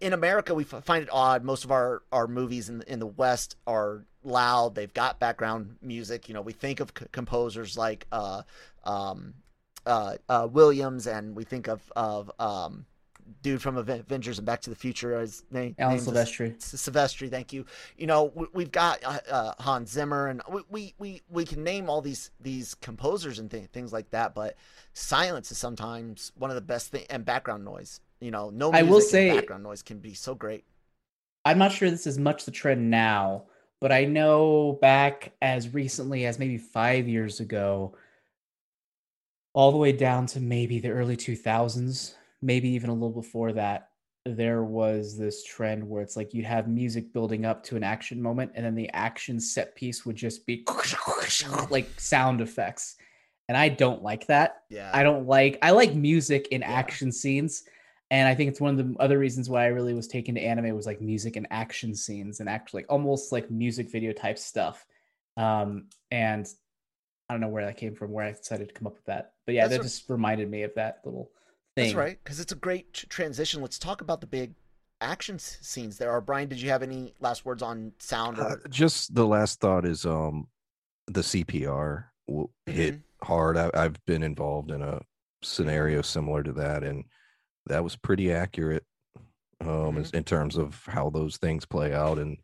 in 0.01 0.11
America, 0.11 0.53
we 0.53 0.65
f- 0.65 0.83
find 0.83 1.03
it 1.03 1.09
odd. 1.09 1.41
Most 1.45 1.63
of 1.63 1.71
our, 1.71 2.01
our 2.11 2.27
movies 2.27 2.67
in 2.67 2.81
in 2.81 2.99
the 2.99 3.07
West 3.07 3.55
are 3.65 4.03
loud. 4.25 4.75
They've 4.75 4.93
got 4.93 5.19
background 5.21 5.77
music. 5.81 6.27
You 6.27 6.33
know, 6.33 6.41
we 6.41 6.51
think 6.51 6.81
of 6.81 6.91
c- 6.99 7.05
composers 7.13 7.77
like 7.77 8.05
uh, 8.11 8.41
um, 8.83 9.35
uh, 9.85 10.17
uh, 10.27 10.49
Williams, 10.51 11.07
and 11.07 11.33
we 11.33 11.45
think 11.45 11.69
of 11.69 11.81
of 11.95 12.29
um, 12.39 12.87
dude 13.41 13.61
from 13.61 13.77
Avengers 13.77 14.37
and 14.37 14.45
Back 14.45 14.61
to 14.61 14.69
the 14.69 14.75
Future. 14.75 15.19
His 15.19 15.43
name, 15.51 15.75
Alan 15.79 15.97
Silvestri. 15.97 16.57
Silvestri, 16.57 17.29
thank 17.29 17.53
you. 17.53 17.65
You 17.97 18.07
know, 18.07 18.31
we, 18.35 18.47
we've 18.53 18.71
got 18.71 19.03
uh, 19.03 19.19
uh, 19.29 19.53
Hans 19.59 19.91
Zimmer, 19.91 20.27
and 20.27 20.41
we, 20.49 20.61
we 20.69 20.93
we 20.99 21.21
we 21.29 21.45
can 21.45 21.63
name 21.63 21.89
all 21.89 22.01
these 22.01 22.31
these 22.39 22.75
composers 22.75 23.39
and 23.39 23.49
th- 23.49 23.69
things 23.69 23.93
like 23.93 24.09
that. 24.11 24.35
But 24.35 24.55
silence 24.93 25.51
is 25.51 25.57
sometimes 25.57 26.31
one 26.35 26.51
of 26.51 26.55
the 26.55 26.61
best 26.61 26.89
thing, 26.91 27.05
and 27.09 27.25
background 27.25 27.63
noise. 27.65 28.01
You 28.19 28.31
know, 28.31 28.49
no 28.49 28.71
I 28.71 28.83
will 28.83 29.01
say- 29.01 29.35
background 29.35 29.63
noise 29.63 29.81
can 29.81 29.99
be 29.99 30.13
so 30.13 30.35
great. 30.35 30.65
I'm 31.45 31.57
not 31.57 31.71
sure 31.71 31.89
this 31.89 32.05
is 32.05 32.19
much 32.19 32.45
the 32.45 32.51
trend 32.51 32.89
now, 32.91 33.43
but 33.79 33.91
I 33.91 34.05
know 34.05 34.77
back 34.81 35.31
as 35.41 35.73
recently 35.73 36.25
as 36.25 36.37
maybe 36.37 36.57
five 36.57 37.07
years 37.07 37.39
ago, 37.39 37.95
all 39.53 39.71
the 39.71 39.77
way 39.77 39.93
down 39.93 40.25
to 40.27 40.39
maybe 40.39 40.79
the 40.79 40.89
early 40.89 41.15
2000s, 41.15 42.13
maybe 42.41 42.69
even 42.69 42.89
a 42.89 42.93
little 42.93 43.09
before 43.09 43.53
that, 43.53 43.89
there 44.25 44.63
was 44.63 45.17
this 45.17 45.43
trend 45.43 45.87
where 45.87 46.01
it's 46.01 46.15
like 46.17 46.33
you'd 46.33 46.45
have 46.45 46.67
music 46.67 47.13
building 47.13 47.45
up 47.45 47.63
to 47.63 47.75
an 47.75 47.83
action 47.83 48.21
moment, 48.21 48.51
and 48.55 48.65
then 48.65 48.75
the 48.75 48.89
action 48.89 49.39
set 49.39 49.75
piece 49.75 50.05
would 50.05 50.15
just 50.15 50.45
be 50.45 50.65
like 51.69 51.87
sound 51.99 52.41
effects. 52.41 52.95
And 53.47 53.57
I 53.57 53.69
don't 53.69 54.03
like 54.03 54.27
that. 54.27 54.63
Yeah, 54.69 54.91
I 54.93 55.03
don't 55.03 55.25
like 55.27 55.57
I 55.61 55.71
like 55.71 55.95
music 55.95 56.49
in 56.49 56.61
Yeah. 56.61 56.71
action 56.71 57.11
scenes. 57.11 57.63
And 58.11 58.27
I 58.27 58.33
think 58.33 58.49
it's 58.49 58.59
one 58.61 58.79
of 58.79 58.87
the 58.87 58.95
other 58.99 59.19
reasons 59.19 59.49
why 59.49 59.65
I 59.65 59.67
really 59.67 59.93
was 59.93 60.07
taken 60.07 60.33
to 60.35 60.41
anime 60.41 60.75
was 60.75 60.87
like 60.87 60.99
music 60.99 61.35
and 61.35 61.45
action 61.51 61.93
scenes 61.93 62.39
and 62.39 62.49
actually 62.49 62.81
like 62.81 62.91
almost 62.91 63.31
like 63.31 63.51
music 63.51 63.91
video 63.91 64.13
type 64.13 64.37
stuff. 64.39 64.85
Um 65.37 65.85
and 66.11 66.47
I 67.29 67.33
don't 67.33 67.41
know 67.41 67.49
where 67.49 67.65
that 67.65 67.77
came 67.77 67.93
from, 67.93 68.11
where 68.11 68.25
I 68.25 68.31
decided 68.31 68.69
to 68.69 68.73
come 68.73 68.87
up 68.87 68.95
with 68.95 69.05
that. 69.05 69.33
But 69.45 69.53
yeah, 69.55 69.67
That's 69.67 69.77
that 69.77 69.83
just 69.83 70.09
reminded 70.09 70.49
me 70.49 70.63
of 70.63 70.73
that 70.75 71.01
little 71.05 71.29
thing. 71.75 71.85
That's 71.85 71.95
right, 71.95 72.19
because 72.23 72.39
it's 72.39 72.51
a 72.51 72.55
great 72.55 72.93
transition. 72.93 73.61
Let's 73.61 73.79
talk 73.79 74.01
about 74.01 74.21
the 74.21 74.27
big 74.27 74.53
action 75.01 75.39
scenes 75.39 75.97
there. 75.97 76.11
Are 76.11 76.21
Brian, 76.21 76.49
did 76.49 76.61
you 76.61 76.69
have 76.69 76.83
any 76.83 77.13
last 77.19 77.45
words 77.45 77.61
on 77.63 77.93
sound? 77.99 78.39
Uh, 78.39 78.55
just 78.69 79.15
the 79.15 79.25
last 79.25 79.59
thought 79.59 79.85
is 79.85 80.05
um 80.05 80.47
the 81.07 81.21
CPR 81.21 82.05
will 82.27 82.51
hit 82.65 82.93
Mm-hmm. 82.95 83.25
hard. 83.25 83.57
I, 83.57 83.69
I've 83.73 84.03
been 84.05 84.23
involved 84.23 84.71
in 84.71 84.81
a 84.81 85.01
scenario 85.41 86.01
similar 86.01 86.43
to 86.43 86.53
that, 86.53 86.83
and 86.83 87.03
that 87.67 87.83
was 87.83 87.95
pretty 87.95 88.31
accurate 88.31 88.85
um 89.61 89.97
as- 89.97 90.11
in 90.11 90.23
terms 90.23 90.55
of 90.57 90.81
how 90.85 91.09
those 91.09 91.37
things 91.37 91.65
play 91.65 91.93
out 91.93 92.17
and 92.17 92.37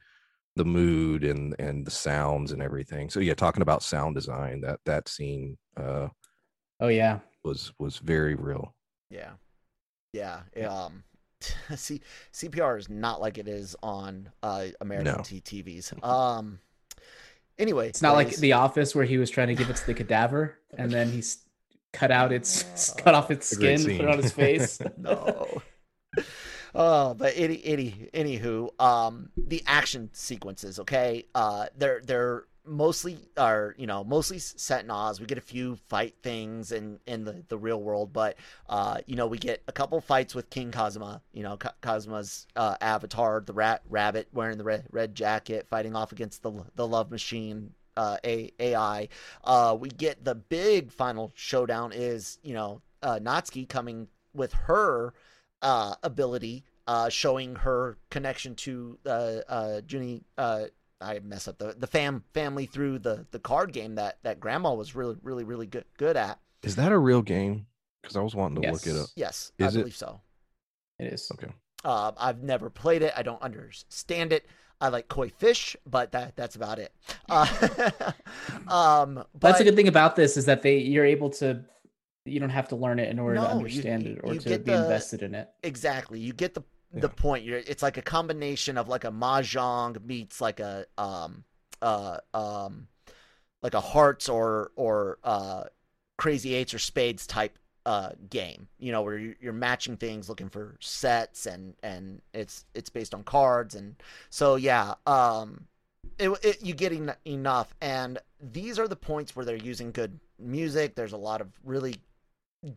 the 0.57 0.65
mood 0.65 1.23
and 1.23 1.55
and 1.59 1.85
the 1.85 1.91
sounds 1.91 2.51
and 2.51 2.61
everything. 2.61 3.09
So 3.09 3.19
yeah, 3.19 3.33
talking 3.33 3.61
about 3.61 3.83
sound 3.83 4.15
design, 4.15 4.61
that 4.61 4.79
that 4.85 5.07
scene 5.09 5.57
uh 5.77 6.07
Oh 6.79 6.87
yeah. 6.89 7.19
was 7.43 7.71
was 7.79 7.97
very 7.97 8.35
real. 8.35 8.74
Yeah, 9.09 9.31
yeah. 10.13 10.41
Um, 10.67 11.03
C- 11.75 12.01
CPR 12.33 12.77
is 12.79 12.89
not 12.89 13.21
like 13.21 13.37
it 13.37 13.47
is 13.47 13.75
on 13.83 14.29
uh, 14.41 14.67
American 14.81 15.13
No. 15.13 15.17
TVs. 15.21 15.93
Um, 16.03 16.59
anyway, 17.59 17.89
It's 17.89 18.01
not 18.01 18.13
like 18.15 18.27
guys, 18.27 18.37
The 18.37 18.53
Office 18.53 18.95
where 18.95 19.05
he 19.05 19.17
was 19.17 19.29
trying 19.29 19.47
to 19.49 19.55
give 19.55 19.69
it 19.69 19.75
to 19.77 19.85
the 19.85 19.93
cadaver 19.93 20.57
and 20.77 20.91
then 20.91 21.09
he's 21.11 21.39
cut 21.93 22.11
out 22.11 22.31
its 22.31 22.93
cut 22.97 23.13
off 23.15 23.31
its 23.31 23.51
A 23.53 23.55
great 23.57 23.79
skin, 23.79 23.97
put 23.97 24.05
it 24.05 24.11
on 24.11 24.17
his 24.21 24.31
face. 24.43 24.81
no. 24.97 25.61
Oh, 26.77 27.13
but 27.13 27.33
any, 27.37 27.61
any, 27.63 28.09
anywho, 28.13 28.69
um, 28.81 29.29
the 29.37 29.63
action 29.65 30.09
sequences, 30.13 30.79
okay, 30.79 31.25
uh, 31.33 31.67
they're 31.77 32.01
they're 32.05 32.45
mostly 32.65 33.17
are 33.37 33.75
you 33.77 33.87
know 33.87 34.03
mostly 34.03 34.39
set 34.39 34.83
in 34.83 34.91
Oz. 34.91 35.19
We 35.19 35.25
get 35.25 35.37
a 35.37 35.41
few 35.41 35.75
fight 35.75 36.15
things 36.21 36.71
in 36.71 36.99
in 37.05 37.23
the 37.23 37.43
the 37.47 37.57
real 37.57 37.81
world, 37.81 38.13
but 38.13 38.37
uh, 38.69 38.99
you 39.05 39.15
know 39.15 39.27
we 39.27 39.37
get 39.37 39.63
a 39.67 39.71
couple 39.71 39.99
fights 40.01 40.35
with 40.35 40.49
King 40.49 40.71
Kazuma. 40.71 41.21
You 41.33 41.43
know 41.43 41.57
Kazuma's 41.81 42.47
uh, 42.55 42.75
avatar, 42.81 43.41
the 43.45 43.53
rat 43.53 43.81
rabbit 43.89 44.27
wearing 44.33 44.57
the 44.57 44.63
red 44.63 44.85
red 44.91 45.15
jacket, 45.15 45.67
fighting 45.67 45.95
off 45.95 46.11
against 46.11 46.43
the 46.43 46.51
the 46.75 46.87
love 46.87 47.11
machine. 47.11 47.73
Uh, 47.97 48.17
AI. 48.25 49.07
Uh, 49.45 49.77
we 49.79 49.87
get 49.87 50.25
the 50.25 50.35
big 50.35 50.91
final 50.91 51.31
showdown 51.33 51.93
is 51.93 52.39
you 52.43 52.53
know 52.53 52.81
uh, 53.01 53.19
Natsuki 53.19 53.69
coming 53.69 54.09
with 54.33 54.51
her 54.51 55.13
uh, 55.61 55.95
ability, 56.03 56.65
uh, 56.87 57.09
showing 57.09 57.55
her 57.55 57.97
connection 58.09 58.55
to 58.55 58.97
uh, 59.05 59.39
uh, 59.47 59.81
Junie. 59.87 60.23
Uh, 60.37 60.65
I 61.01 61.19
mess 61.19 61.47
up 61.47 61.57
the 61.57 61.75
the 61.77 61.87
fam 61.87 62.23
family 62.33 62.65
through 62.65 62.99
the 62.99 63.25
the 63.31 63.39
card 63.39 63.73
game 63.73 63.95
that 63.95 64.17
that 64.23 64.39
Grandma 64.39 64.73
was 64.73 64.95
really 64.95 65.17
really 65.21 65.43
really 65.43 65.67
good 65.67 65.85
good 65.97 66.15
at. 66.17 66.39
Is 66.63 66.75
that 66.77 66.91
a 66.91 66.97
real 66.97 67.21
game? 67.21 67.67
Because 68.01 68.15
I 68.17 68.21
was 68.21 68.35
wanting 68.35 68.61
to 68.61 68.71
look 68.71 68.81
it 68.85 68.93
Yes. 68.93 69.03
up. 69.03 69.09
Yes, 69.15 69.51
Is 69.59 69.65
I 69.65 69.79
it? 69.79 69.81
believe 69.81 69.95
so. 69.95 70.21
It 70.99 71.11
is. 71.13 71.29
Okay. 71.33 71.51
Uh, 71.83 72.11
I've 72.17 72.41
never 72.43 72.69
played 72.69 73.01
it. 73.01 73.13
I 73.15 73.23
don't 73.23 73.41
understand 73.41 74.31
it. 74.33 74.45
I 74.81 74.89
like 74.89 75.07
koi 75.07 75.29
fish, 75.29 75.75
but 75.85 76.11
that 76.13 76.35
that's 76.35 76.55
about 76.55 76.79
it. 76.79 76.93
Uh, 77.29 77.45
um, 78.67 79.15
but 79.33 79.39
That's 79.41 79.59
a 79.59 79.63
good 79.63 79.75
thing 79.75 79.87
about 79.87 80.15
this 80.15 80.37
is 80.37 80.45
that 80.45 80.61
they 80.61 80.77
you're 80.77 81.05
able 81.05 81.29
to 81.31 81.63
you 82.25 82.39
don't 82.39 82.49
have 82.49 82.69
to 82.69 82.75
learn 82.75 82.97
it 82.99 83.09
in 83.09 83.19
order 83.19 83.35
No, 83.35 83.41
to 83.43 83.49
understand 83.49 84.03
you- 84.03 84.13
it 84.13 84.19
or 84.23 84.33
to 84.33 84.49
be 84.49 84.57
the- 84.57 84.83
invested 84.83 85.21
in 85.21 85.35
it. 85.35 85.47
Exactly. 85.63 86.19
You 86.19 86.33
get 86.33 86.53
the 86.55 86.63
the 87.01 87.09
point. 87.09 87.43
You're 87.43 87.59
it's 87.59 87.83
like 87.83 87.97
a 87.97 88.01
combination 88.01 88.77
of 88.77 88.87
like 88.87 89.03
a 89.03 89.11
mahjong 89.11 90.03
meets 90.05 90.41
like 90.41 90.59
a 90.59 90.85
um 90.97 91.43
uh 91.81 92.17
um 92.33 92.87
like 93.61 93.73
a 93.73 93.81
hearts 93.81 94.29
or 94.29 94.71
or 94.75 95.19
uh 95.23 95.65
crazy 96.17 96.53
eights 96.55 96.73
or 96.73 96.79
spades 96.79 97.27
type 97.27 97.57
uh 97.85 98.09
game. 98.29 98.67
You 98.79 98.91
know 98.91 99.01
where 99.01 99.17
you're, 99.17 99.35
you're 99.39 99.53
matching 99.53 99.97
things, 99.97 100.29
looking 100.29 100.49
for 100.49 100.77
sets, 100.79 101.45
and 101.45 101.75
and 101.83 102.21
it's 102.33 102.65
it's 102.73 102.89
based 102.89 103.13
on 103.13 103.23
cards, 103.23 103.75
and 103.75 103.95
so 104.29 104.55
yeah. 104.55 104.95
Um, 105.05 105.67
it, 106.17 106.29
it 106.43 106.63
you 106.63 106.73
get 106.73 106.93
en- 106.93 107.15
enough, 107.25 107.75
and 107.81 108.19
these 108.39 108.79
are 108.79 108.87
the 108.87 108.95
points 108.95 109.35
where 109.35 109.45
they're 109.45 109.55
using 109.55 109.91
good 109.91 110.19
music. 110.39 110.95
There's 110.95 111.13
a 111.13 111.17
lot 111.17 111.41
of 111.41 111.47
really 111.63 111.95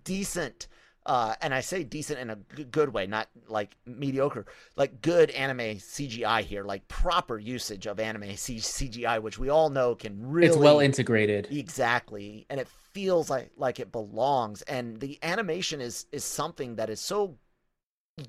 decent 0.05 0.67
uh, 1.09 1.35
and 1.43 1.55
I 1.55 1.61
say 1.61 1.85
decent 1.85 2.21
in 2.21 2.31
a 2.31 2.37
g- 2.57 2.65
good 2.65 2.91
way, 2.95 3.07
not 3.09 3.29
like 3.49 3.77
mediocre, 3.87 4.47
like 4.77 5.03
good 5.03 5.31
anime 5.33 5.81
CGI 5.81 6.43
here, 6.43 6.65
like 6.65 6.89
proper 6.89 7.39
usage 7.39 7.87
of 7.87 8.01
anime 8.01 8.37
C- 8.37 8.59
CGI, 8.61 9.19
which 9.21 9.39
we 9.39 9.49
all 9.51 9.71
know 9.71 9.97
can 9.97 10.31
really 10.31 10.49
It's 10.49 10.57
well 10.57 10.81
integrated. 10.81 11.49
exactly, 11.51 12.47
and 12.51 12.61
it 12.61 12.69
feels 12.69 13.31
like 13.31 13.53
like 13.57 13.81
it 13.81 13.93
belongs. 13.93 14.63
And 14.63 15.01
the 15.01 15.19
animation 15.23 15.81
is 15.81 16.07
is 16.13 16.25
something 16.25 16.77
that 16.77 16.91
is 16.91 17.01
so 17.01 17.39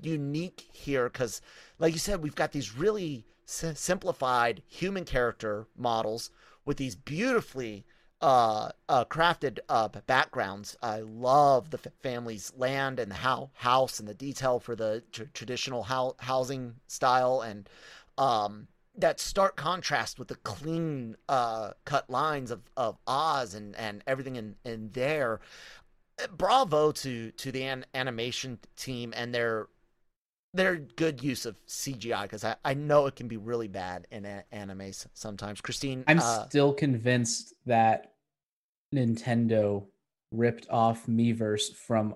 unique 0.02 0.68
here 0.72 1.08
because, 1.08 1.40
like 1.78 1.92
you 1.92 1.98
said, 1.98 2.22
we've 2.22 2.34
got 2.34 2.52
these 2.52 2.76
really 2.76 3.26
s- 3.48 3.78
simplified 3.80 4.62
human 4.68 5.04
character 5.04 5.66
models 5.76 6.30
with 6.64 6.76
these 6.76 6.94
beautifully 6.96 7.84
uh, 8.20 8.70
uh, 8.88 9.04
crafted 9.06 9.58
uh, 9.68 9.88
backgrounds. 10.06 10.76
I 10.82 11.00
love 11.00 11.70
the 11.70 11.80
f- 11.84 11.92
family's 12.02 12.52
land 12.56 12.98
and 12.98 13.10
the 13.10 13.16
how- 13.16 13.50
house 13.54 13.98
and 13.98 14.08
the 14.08 14.14
detail 14.14 14.60
for 14.60 14.76
the 14.76 15.02
tr- 15.12 15.24
traditional 15.32 15.84
hou- 15.84 16.16
housing 16.18 16.76
style 16.86 17.40
and 17.40 17.68
um, 18.18 18.68
that 18.96 19.20
stark 19.20 19.56
contrast 19.56 20.18
with 20.18 20.28
the 20.28 20.34
clean 20.36 21.16
uh, 21.28 21.70
cut 21.84 22.10
lines 22.10 22.50
of, 22.50 22.60
of 22.76 22.98
Oz 23.06 23.54
and, 23.54 23.74
and 23.76 24.02
everything 24.06 24.36
in, 24.36 24.56
in 24.64 24.90
there. 24.92 25.40
Bravo 26.36 26.92
to 26.92 27.30
to 27.30 27.50
the 27.50 27.62
an- 27.62 27.86
animation 27.94 28.58
team 28.76 29.14
and 29.16 29.34
their 29.34 29.68
their 30.52 30.76
good 30.76 31.22
use 31.22 31.46
of 31.46 31.56
CGI 31.66 32.22
because 32.22 32.44
I, 32.44 32.56
I 32.64 32.74
know 32.74 33.06
it 33.06 33.16
can 33.16 33.28
be 33.28 33.36
really 33.36 33.68
bad 33.68 34.06
in 34.10 34.24
a- 34.24 34.44
anime 34.52 34.90
sometimes. 35.14 35.60
Christine, 35.60 36.04
I'm 36.06 36.18
uh, 36.18 36.46
still 36.48 36.72
convinced 36.72 37.54
that 37.66 38.12
Nintendo 38.94 39.86
ripped 40.32 40.66
off 40.70 41.06
Miiverse 41.06 41.74
from 41.74 42.14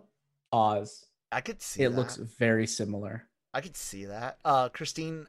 Oz. 0.53 1.07
I 1.33 1.41
could 1.41 1.63
see 1.63 1.83
It 1.83 1.91
that. 1.91 1.97
looks 1.97 2.17
very 2.17 2.67
similar. 2.67 3.29
I 3.53 3.61
could 3.61 3.77
see 3.77 4.07
that. 4.07 4.39
Uh, 4.45 4.69
Christine, 4.69 5.27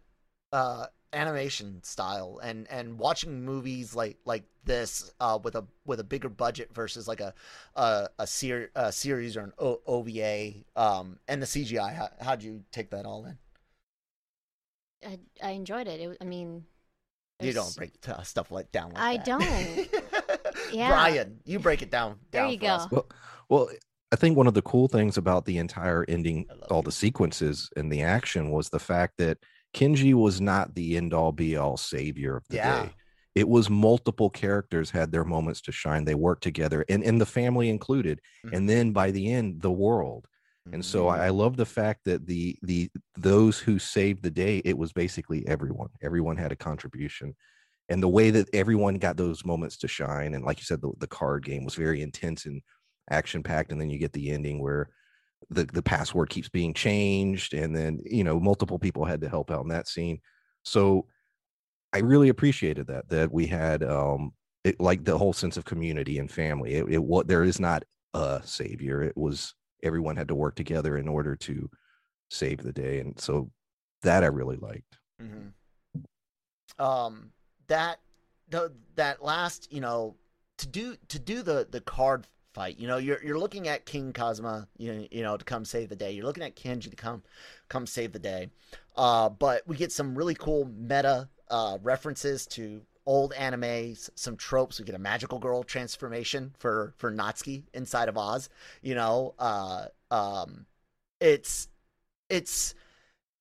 uh, 0.52 0.88
animation 1.16 1.82
style 1.84 2.40
and 2.44 2.68
and 2.70 3.00
watching 3.00 3.44
movies 3.46 3.96
like 3.96 4.18
like 4.26 4.44
this 4.66 5.12
uh, 5.20 5.40
with 5.44 5.56
a 5.56 5.64
with 5.86 6.00
a 6.00 6.04
bigger 6.04 6.30
budget 6.30 6.74
versus 6.74 7.08
like 7.08 7.22
a 7.22 7.34
a 7.76 8.08
a, 8.20 8.28
ser- 8.28 8.70
a 8.76 8.92
series 8.92 9.38
or 9.38 9.42
an 9.42 9.54
o- 9.60 9.82
OVA 9.88 10.54
um, 10.76 11.18
and 11.28 11.42
the 11.42 11.46
CGI. 11.46 11.94
How 11.96 12.10
how'd 12.20 12.44
you 12.44 12.64
take 12.72 12.90
that 12.92 13.06
all 13.06 13.26
in? 13.26 13.38
I, 15.06 15.20
I 15.44 15.52
enjoyed 15.52 15.88
it. 15.88 16.00
it 16.02 16.18
I 16.20 16.24
mean, 16.26 16.66
You 17.40 17.54
don't 17.54 17.76
break 17.76 17.94
uh, 18.08 18.22
stuff 18.24 18.52
like 18.52 18.72
down 18.72 18.92
like 18.94 19.02
I 19.02 19.18
that. 19.18 19.26
don't. 19.26 19.90
Yeah. 20.72 20.90
Brian, 20.90 21.40
you 21.46 21.60
break 21.60 21.82
it 21.84 21.92
down. 21.92 22.18
There 22.32 22.46
you 22.48 22.58
for 22.58 22.66
us. 22.66 22.86
go. 22.88 22.96
Well, 22.96 23.08
well, 23.50 23.70
I 24.12 24.16
think 24.16 24.36
one 24.36 24.48
of 24.48 24.54
the 24.56 24.62
cool 24.64 24.88
things 24.88 25.18
about 25.18 25.46
the 25.46 25.58
entire 25.58 26.06
ending, 26.08 26.48
all 26.72 26.78
you. 26.80 26.84
the 26.84 26.92
sequences 26.92 27.70
and 27.76 27.92
the 27.92 28.02
action 28.02 28.50
was 28.50 28.70
the 28.70 28.80
fact 28.80 29.14
that 29.18 29.38
Kenji 29.76 30.14
was 30.14 30.40
not 30.40 30.74
the 30.74 30.96
end 30.96 31.14
all 31.14 31.34
be 31.34 31.58
all 31.58 31.76
savior 31.78 32.38
of 32.38 32.48
the 32.48 32.56
Yeah. 32.56 32.84
day. 32.86 32.96
It 33.36 33.50
was 33.50 33.70
multiple 33.70 34.30
characters 34.30 34.90
had 34.90 35.12
their 35.12 35.26
moments 35.26 35.60
to 35.64 35.74
shine. 35.74 36.06
They 36.06 36.16
worked 36.16 36.42
together 36.42 36.86
and, 36.88 37.04
and 37.04 37.20
the 37.20 37.26
family 37.26 37.70
included. 37.70 38.22
Mhm. 38.46 38.54
And 38.56 38.70
then 38.70 38.94
by 38.94 39.12
the 39.12 39.30
end, 39.30 39.62
the 39.62 39.72
world. 39.72 40.28
And 40.72 40.84
so. 40.84 41.08
I, 41.10 41.28
I 41.28 41.30
love 41.30 41.58
the 41.58 41.66
fact 41.66 42.06
that 42.06 42.26
the 42.26 42.58
the 42.64 42.90
those 43.18 43.60
who 43.60 43.78
saved 43.78 44.24
the 44.24 44.32
day, 44.32 44.62
it 44.66 44.78
was 44.78 44.94
basically 44.94 45.46
everyone. 45.48 45.90
Everyone 46.02 46.38
had 46.38 46.52
a 46.54 46.56
contribution. 46.56 47.36
And 47.90 48.02
the 48.02 48.08
way 48.10 48.32
that 48.32 48.50
everyone 48.54 48.96
got 48.96 49.18
those 49.18 49.46
moments 49.46 49.78
to 49.80 49.88
shine, 49.88 50.34
and 50.34 50.44
like 50.44 50.58
you 50.58 50.64
said, 50.64 50.82
the, 50.82 50.92
the 50.98 51.08
card 51.08 51.46
game 51.46 51.66
was 51.66 51.76
very 51.76 52.02
intense 52.02 52.46
and 52.46 52.62
action 53.12 53.44
packed. 53.44 53.72
And 53.72 53.80
then 53.80 53.92
you 53.92 54.00
get 54.00 54.14
the 54.14 54.32
ending 54.32 54.60
where 54.60 54.90
the, 55.50 55.66
the 55.66 55.84
password 55.84 56.30
keeps 56.30 56.50
being 56.50 56.74
changed, 56.74 57.54
and 57.54 57.76
then 57.76 58.00
you 58.06 58.24
know, 58.24 58.40
multiple 58.40 58.80
people 58.80 59.06
had 59.06 59.22
to 59.22 59.30
help 59.30 59.52
out 59.52 59.64
in 59.64 59.70
that 59.70 59.88
scene. 59.88 60.20
So 60.64 61.08
I 61.94 62.00
really 62.00 62.30
appreciated 62.30 62.88
that 62.88 63.10
that 63.10 63.32
we 63.32 63.48
had 63.48 63.84
um 63.84 64.34
it, 64.64 64.80
like 64.80 65.04
the 65.06 65.18
whole 65.18 65.34
sense 65.34 65.58
of 65.58 65.66
community 65.66 66.20
and 66.20 66.30
family. 66.32 66.74
It, 66.76 66.90
it 66.90 67.04
what 67.04 67.28
there 67.28 67.44
is 67.44 67.60
not 67.60 67.84
a 68.14 68.42
savior. 68.44 69.02
It 69.02 69.16
was 69.16 69.54
everyone 69.84 70.18
had 70.18 70.28
to 70.30 70.36
work 70.36 70.56
together 70.56 70.98
in 70.98 71.08
order 71.08 71.36
to 71.36 71.70
save 72.30 72.60
the 72.64 72.74
day, 72.74 73.00
and 73.00 73.20
so 73.20 73.52
that 74.02 74.24
I 74.24 74.28
really 74.28 74.58
liked. 74.58 74.98
hmm 75.20 75.50
Um, 76.78 77.32
that 77.68 78.00
the 78.50 78.74
that 78.96 79.24
last, 79.24 79.72
you 79.72 79.82
know, 79.82 80.16
to 80.58 80.68
do 80.68 80.96
to 81.10 81.20
do 81.20 81.42
the 81.42 81.68
the 81.70 81.82
card 81.82 82.28
fight, 82.56 82.80
you 82.80 82.88
know, 82.88 82.98
you're 82.98 83.24
you're 83.24 83.38
looking 83.38 83.68
at 83.68 83.86
King 83.86 84.14
Kazuma, 84.14 84.68
you 84.78 84.94
know, 84.94 85.08
you 85.12 85.22
know, 85.22 85.38
to 85.38 85.46
come 85.46 85.66
save 85.66 85.90
the 85.90 85.96
day. 85.96 86.12
You're 86.12 86.26
looking 86.26 86.44
at 86.44 86.56
Kenji 86.56 86.90
to 86.90 86.96
come 86.96 87.22
come 87.70 87.86
save 87.86 88.14
the 88.14 88.20
day. 88.20 88.50
Uh, 88.96 89.30
but 89.30 89.62
we 89.68 89.76
get 89.76 89.92
some 89.92 90.18
really 90.18 90.36
cool 90.36 90.72
meta 90.76 91.30
uh 91.52 91.78
references 91.84 92.48
to 92.48 92.82
old 93.06 93.34
anime, 93.34 93.96
some 94.16 94.36
tropes. 94.36 94.80
We 94.80 94.86
get 94.86 94.96
a 94.96 95.00
magical 95.00 95.38
girl 95.40 95.64
transformation 95.64 96.56
for 96.58 96.94
for 96.98 97.12
Natsuki 97.12 97.64
inside 97.74 98.10
of 98.10 98.18
Oz. 98.18 98.50
You 98.82 98.96
know, 98.96 99.36
uh, 99.38 99.88
um, 100.10 100.66
it's 101.20 101.68
it's 102.30 102.74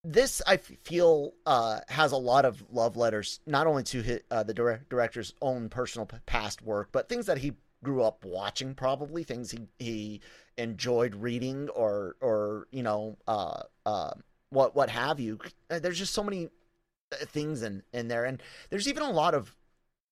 this 0.04 0.42
I 0.46 0.58
feel 0.58 1.32
uh, 1.46 1.80
has 1.88 2.12
a 2.12 2.16
lot 2.16 2.44
of 2.44 2.62
love 2.70 2.96
letters, 2.96 3.40
not 3.46 3.66
only 3.66 3.82
to 3.84 4.02
his, 4.02 4.20
uh, 4.30 4.42
the 4.42 4.52
direct, 4.52 4.90
director's 4.90 5.32
own 5.40 5.70
personal 5.70 6.06
p- 6.06 6.18
past 6.26 6.60
work, 6.60 6.90
but 6.92 7.08
things 7.08 7.26
that 7.26 7.38
he 7.38 7.52
grew 7.84 8.02
up 8.02 8.24
watching, 8.24 8.74
probably 8.74 9.22
things 9.22 9.52
he 9.52 9.60
he 9.78 10.20
enjoyed 10.58 11.14
reading, 11.14 11.68
or 11.70 12.16
or 12.20 12.66
you 12.72 12.82
know, 12.82 13.16
uh, 13.28 13.62
uh, 13.86 14.12
what 14.50 14.74
what 14.74 14.90
have 14.90 15.20
you. 15.20 15.38
Uh, 15.70 15.78
There's 15.78 15.98
just 15.98 16.14
so 16.14 16.24
many 16.24 16.48
uh, 17.12 17.24
things 17.26 17.62
in 17.62 17.82
in 17.92 18.08
there, 18.08 18.24
and 18.24 18.42
there's 18.70 18.88
even 18.88 19.02
a 19.02 19.10
lot 19.10 19.34
of 19.34 19.54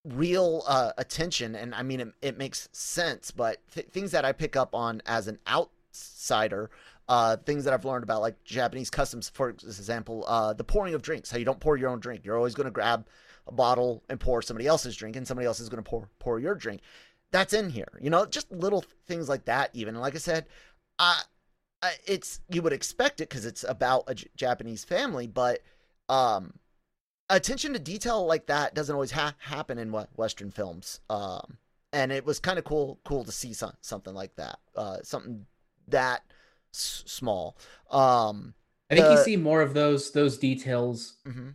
real 0.05 0.63
uh, 0.69 0.93
attention, 0.99 1.57
and 1.57 1.75
I 1.75 1.83
mean 1.83 2.01
it, 2.01 2.09
it 2.23 2.39
makes 2.39 2.69
sense, 2.73 3.31
but 3.31 3.59
th- 3.73 3.89
things 3.89 4.13
that 4.13 4.25
I 4.25 4.33
pick 4.33 4.57
up 4.57 4.75
on 4.75 5.03
as 5.07 5.27
an 5.27 5.39
outsider 5.49 6.71
uh, 7.09 7.37
things 7.37 7.65
that 7.65 7.75
I've 7.75 7.85
learned 7.85 8.05
about 8.05 8.21
like 8.21 8.43
Japanese 8.45 8.91
customs, 8.91 9.29
for 9.29 9.51
example, 9.51 10.25
uh, 10.27 10.53
the 10.53 10.65
pouring 10.65 10.95
of 10.95 11.03
drinks. 11.03 11.31
How 11.31 11.39
you 11.39 11.45
don't 11.45 11.61
pour 11.61 11.77
your 11.77 11.91
own 11.91 12.01
drink. 12.01 12.25
You're 12.25 12.37
always 12.37 12.55
going 12.55 12.67
to 12.67 12.71
grab 12.71 13.07
a 13.47 13.53
bottle 13.53 14.03
and 14.09 14.21
pour 14.21 14.41
somebody 14.41 14.67
else's 14.67 14.97
drink, 14.97 15.17
and 15.17 15.27
somebody 15.27 15.47
else 15.47 15.61
is 15.61 15.69
going 15.69 15.83
to 15.83 15.89
pour 15.89 16.09
pour 16.19 16.39
your 16.39 16.55
drink. 16.55 16.81
That's 17.33 17.53
in 17.53 17.71
here. 17.71 17.99
You 18.01 18.11
know, 18.11 18.27
just 18.27 18.51
little 18.53 18.85
things 19.07 19.29
like 19.29 19.47
that. 19.47 19.71
Even 19.73 19.95
and 19.95 20.03
like 20.03 20.15
I 20.15 20.19
said, 20.19 20.47
I, 20.99 21.23
I 21.83 21.93
it's 22.07 22.41
you 22.49 22.63
would 22.63 22.73
expect 22.73 23.21
it 23.21 23.29
because 23.29 23.47
it's 23.47 23.65
about 23.65 24.05
a 24.07 24.15
J- 24.15 24.29
Japanese 24.37 24.85
family, 24.85 25.27
but 25.27 25.61
um, 26.09 26.55
attention 27.31 27.73
to 27.73 27.79
detail 27.79 28.27
like 28.27 28.47
that 28.47 28.75
doesn't 28.75 28.95
always 28.95 29.13
ha- 29.13 29.35
happen 29.39 29.79
in 29.79 29.91
Western 30.15 30.51
films. 30.51 31.01
Um, 31.09 31.57
and 31.93 32.13
it 32.13 32.25
was 32.25 32.39
kind 32.39 32.59
of 32.59 32.65
cool 32.65 33.01
cool 33.05 33.25
to 33.25 33.33
see 33.33 33.53
some, 33.55 33.73
something 33.81 34.15
like 34.15 34.37
that. 34.37 34.59
Uh, 34.77 34.99
something 35.03 35.47
that 35.89 36.23
s- 36.75 37.03
small. 37.07 37.57
Um, 37.91 38.55
I 38.91 38.97
think 38.97 39.11
you 39.11 39.25
see 39.25 39.37
more 39.37 39.63
of 39.63 39.73
those 39.73 40.11
those 40.11 40.37
details 40.37 41.15
mhm. 41.27 41.55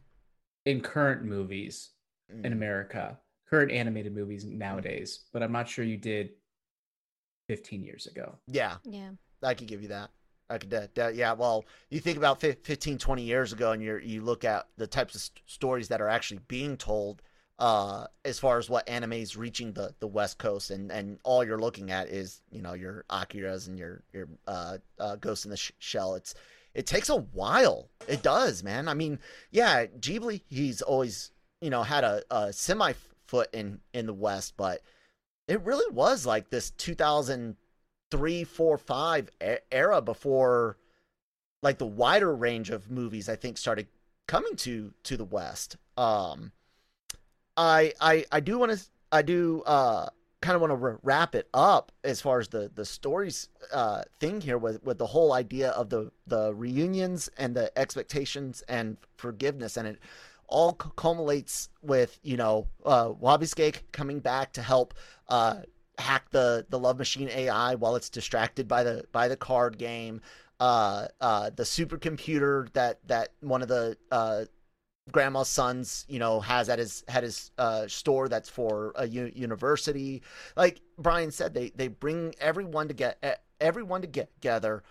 in 0.65 0.81
current 0.81 1.23
movies 1.23 1.91
Mm. 2.29 2.43
in 2.45 2.51
America, 2.51 3.17
current 3.49 3.71
animated 3.71 4.13
movies 4.15 4.45
nowadays, 4.45 5.25
but 5.33 5.41
I'm 5.43 5.51
not 5.51 5.67
sure 5.69 5.85
you 5.85 5.97
did 5.97 6.31
15 7.47 7.83
years 7.83 8.05
ago. 8.07 8.35
Yeah, 8.47 8.75
Yeah. 8.83 9.11
I 9.43 9.53
could 9.53 9.67
give 9.67 9.81
you 9.81 9.89
that. 9.89 10.09
I 10.49 10.57
could, 10.57 10.69
that, 10.71 10.95
that- 10.95 11.15
yeah. 11.15 11.33
Well, 11.33 11.65
you 11.89 11.99
think 11.99 12.17
about 12.17 12.39
15, 12.41 12.97
20 12.97 13.21
years 13.21 13.53
ago, 13.53 13.71
and 13.71 13.83
you 13.83 13.97
you 13.97 14.21
look 14.21 14.43
at 14.45 14.67
the 14.77 14.87
types 14.87 15.13
of 15.15 15.21
st- 15.21 15.41
stories 15.45 15.89
that 15.89 16.01
are 16.01 16.07
actually 16.07 16.39
being 16.47 16.77
told, 16.77 17.21
uh, 17.59 18.07
as 18.23 18.39
far 18.39 18.57
as 18.57 18.69
what 18.69 18.87
anime 18.87 19.13
is 19.13 19.35
reaching 19.35 19.73
the, 19.73 19.93
the 19.99 20.07
West 20.07 20.37
Coast, 20.37 20.71
and, 20.71 20.89
and 20.91 21.19
all 21.23 21.43
you're 21.43 21.59
looking 21.59 21.91
at 21.91 22.07
is 22.07 22.41
you 22.49 22.61
know 22.61 22.73
your 22.73 23.03
Akira's 23.09 23.67
and 23.67 23.77
your 23.77 24.03
your 24.13 24.29
uh, 24.47 24.77
uh, 24.99 25.17
Ghost 25.17 25.43
in 25.45 25.51
the 25.51 25.57
Sh- 25.57 25.71
Shell. 25.79 26.15
It's 26.15 26.33
it 26.73 26.85
takes 26.87 27.09
a 27.09 27.17
while. 27.17 27.89
It 28.07 28.23
does, 28.23 28.63
man. 28.63 28.87
I 28.87 28.93
mean, 28.93 29.19
yeah, 29.51 29.85
Ghibli, 29.85 30.41
he's 30.47 30.81
always 30.81 31.31
you 31.61 31.69
know 31.69 31.83
had 31.83 32.05
a, 32.05 32.23
a 32.31 32.53
semi 32.53 32.93
foot 33.27 33.49
in 33.53 33.79
in 33.93 34.05
the 34.05 34.13
West, 34.13 34.55
but 34.57 34.81
it 35.47 35.61
really 35.61 35.91
was 35.93 36.25
like 36.25 36.49
this 36.49 36.71
2003 36.71 38.43
4 38.43 38.77
5 38.77 39.29
e- 39.41 39.55
era 39.71 40.01
before 40.01 40.77
like 41.63 41.77
the 41.77 41.85
wider 41.85 42.35
range 42.35 42.69
of 42.69 42.91
movies 42.91 43.29
i 43.29 43.35
think 43.35 43.57
started 43.57 43.87
coming 44.27 44.55
to 44.57 44.93
to 45.03 45.17
the 45.17 45.25
west. 45.25 45.77
Um 45.95 46.51
i 47.55 47.93
i 47.99 48.25
i 48.31 48.39
do 48.39 48.59
want 48.59 48.73
to 48.73 48.79
i 49.11 49.21
do 49.21 49.63
uh 49.65 50.09
kind 50.41 50.55
of 50.55 50.61
want 50.61 50.71
to 50.71 50.99
wrap 51.01 51.33
it 51.33 51.49
up 51.53 51.91
as 52.03 52.21
far 52.21 52.39
as 52.39 52.49
the 52.49 52.69
the 52.75 52.85
stories 52.85 53.49
uh 53.73 54.03
thing 54.19 54.39
here 54.41 54.57
with 54.57 54.83
with 54.83 54.99
the 54.99 55.07
whole 55.07 55.33
idea 55.33 55.71
of 55.71 55.89
the 55.89 56.11
the 56.27 56.53
reunions 56.53 57.29
and 57.37 57.55
the 57.55 57.75
expectations 57.77 58.63
and 58.67 58.97
forgiveness 59.15 59.77
and 59.77 59.87
it 59.87 59.99
all 60.47 60.73
culminates 60.73 61.69
with 61.81 62.19
you 62.23 62.37
know 62.37 62.67
uh 62.85 63.09
Wabisuke 63.09 63.81
coming 63.91 64.19
back 64.19 64.53
to 64.53 64.61
help 64.61 64.93
uh 65.27 65.61
hack 65.99 66.29
the 66.29 66.65
the 66.69 66.79
love 66.79 66.97
machine 66.97 67.29
AI 67.29 67.75
while 67.75 67.95
it's 67.95 68.09
distracted 68.09 68.67
by 68.67 68.83
the 68.83 69.05
by 69.11 69.27
the 69.27 69.37
card 69.37 69.77
game. 69.77 70.21
Uh, 70.59 71.07
uh, 71.21 71.51
the 71.55 71.63
supercomputer 71.63 72.71
that 72.73 72.99
that 73.07 73.29
one 73.41 73.61
of 73.61 73.67
the 73.67 73.95
uh, 74.11 74.43
grandma's 75.11 75.47
sons, 75.47 76.05
you 76.07 76.19
know, 76.19 76.39
has 76.39 76.69
at 76.69 76.79
his 76.79 77.03
had 77.07 77.23
his 77.23 77.51
uh, 77.57 77.87
store 77.87 78.27
that's 78.27 78.49
for 78.49 78.91
a 78.95 79.07
u- 79.07 79.31
university. 79.35 80.23
Like 80.55 80.81
Brian 80.97 81.31
said, 81.31 81.53
they 81.53 81.69
they 81.75 81.87
bring 81.87 82.33
everyone 82.39 82.87
to 82.87 82.93
get 82.93 83.39
everyone 83.59 84.01
to 84.01 84.07
get 84.07 84.33
together. 84.35 84.83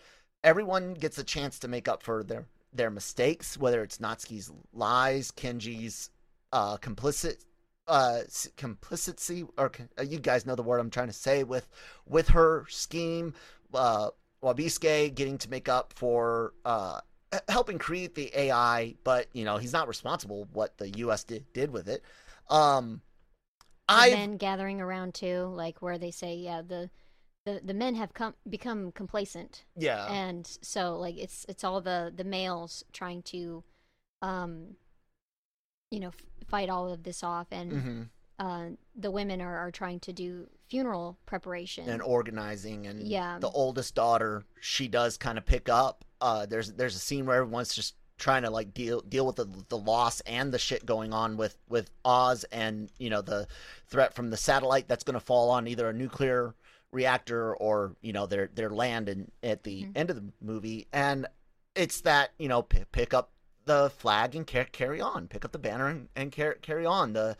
Everyone 0.44 0.94
gets 0.94 1.18
a 1.18 1.24
chance 1.24 1.58
to 1.60 1.68
make 1.68 1.88
up 1.88 2.02
for 2.02 2.22
their 2.22 2.46
their 2.72 2.90
mistakes, 2.90 3.56
whether 3.56 3.82
it's 3.82 3.98
Natsuki's 3.98 4.50
lies, 4.72 5.30
Kenji's 5.30 6.10
uh, 6.52 6.76
complicit 6.78 7.44
uh 7.88 8.20
complicity 8.56 9.44
or 9.56 9.70
uh, 9.98 10.02
you 10.02 10.18
guys 10.18 10.44
know 10.44 10.56
the 10.56 10.62
word 10.62 10.80
I'm 10.80 10.90
trying 10.90 11.06
to 11.06 11.12
say 11.12 11.44
with 11.44 11.68
with 12.04 12.28
her 12.28 12.66
scheme 12.68 13.32
uh 13.74 14.10
Wabisuke 14.42 15.14
getting 15.14 15.38
to 15.38 15.50
make 15.50 15.68
up 15.68 15.92
for 15.94 16.52
uh 16.64 17.00
helping 17.48 17.78
create 17.78 18.16
the 18.16 18.30
AI 18.36 18.96
but 19.04 19.28
you 19.32 19.44
know 19.44 19.56
he's 19.56 19.72
not 19.72 19.86
responsible 19.86 20.48
what 20.52 20.76
the 20.78 20.88
US 20.98 21.22
did 21.22 21.44
did 21.52 21.70
with 21.70 21.88
it. 21.88 22.02
Um 22.50 23.02
I 23.88 24.10
men 24.10 24.36
gathering 24.36 24.80
around 24.80 25.14
too 25.14 25.52
like 25.54 25.80
where 25.80 25.98
they 25.98 26.10
say 26.10 26.34
yeah 26.34 26.62
the 26.62 26.90
the, 27.46 27.62
the 27.64 27.72
men 27.72 27.94
have 27.94 28.12
come 28.12 28.34
become 28.48 28.92
complacent 28.92 29.64
yeah 29.74 30.06
and 30.12 30.58
so 30.60 30.96
like 30.98 31.16
it's 31.16 31.46
it's 31.48 31.64
all 31.64 31.80
the 31.80 32.12
the 32.14 32.24
males 32.24 32.84
trying 32.92 33.22
to 33.22 33.64
um 34.20 34.76
you 35.90 36.00
know, 36.00 36.08
f- 36.08 36.26
fight 36.48 36.68
all 36.68 36.92
of 36.92 37.02
this 37.02 37.22
off, 37.22 37.46
and 37.50 37.72
mm-hmm. 37.72 38.02
uh, 38.38 38.64
the 38.94 39.10
women 39.10 39.40
are, 39.40 39.56
are 39.58 39.70
trying 39.70 40.00
to 40.00 40.12
do 40.12 40.46
funeral 40.68 41.18
preparation 41.26 41.88
and 41.88 42.02
organizing. 42.02 42.86
And 42.86 43.06
yeah, 43.06 43.38
the 43.38 43.48
oldest 43.48 43.94
daughter, 43.94 44.44
she 44.60 44.88
does 44.88 45.16
kind 45.16 45.38
of 45.38 45.46
pick 45.46 45.68
up. 45.68 46.04
Uh, 46.20 46.46
there's 46.46 46.72
there's 46.72 46.96
a 46.96 47.00
scene 47.00 47.26
where 47.26 47.36
everyone's 47.36 47.74
just 47.74 47.94
trying 48.18 48.42
to 48.42 48.50
like 48.50 48.72
deal 48.72 49.00
deal 49.02 49.26
with 49.26 49.36
the 49.36 49.46
the 49.68 49.78
loss 49.78 50.20
and 50.20 50.52
the 50.52 50.58
shit 50.58 50.86
going 50.86 51.12
on 51.12 51.36
with 51.36 51.56
with 51.68 51.90
Oz 52.04 52.44
and 52.50 52.90
you 52.98 53.10
know 53.10 53.22
the 53.22 53.46
threat 53.86 54.14
from 54.14 54.30
the 54.30 54.36
satellite 54.36 54.88
that's 54.88 55.04
going 55.04 55.14
to 55.14 55.20
fall 55.20 55.50
on 55.50 55.68
either 55.68 55.88
a 55.88 55.92
nuclear 55.92 56.54
reactor 56.96 57.54
or 57.54 57.94
you 58.00 58.12
know 58.12 58.26
their 58.26 58.48
their 58.54 58.70
land 58.70 59.08
and 59.08 59.30
at 59.42 59.62
the 59.62 59.82
mm-hmm. 59.82 59.92
end 59.94 60.10
of 60.10 60.16
the 60.16 60.24
movie 60.40 60.88
and 60.92 61.26
it's 61.74 62.00
that 62.00 62.30
you 62.38 62.48
know 62.48 62.62
p- 62.62 62.84
pick 62.90 63.14
up 63.14 63.30
the 63.66 63.90
flag 63.98 64.34
and 64.34 64.46
carry 64.46 65.00
on. 65.00 65.28
Pick 65.28 65.44
up 65.44 65.52
the 65.52 65.58
banner 65.58 65.88
and, 65.88 66.08
and 66.16 66.32
carry 66.32 66.86
on. 66.86 67.12
The 67.12 67.36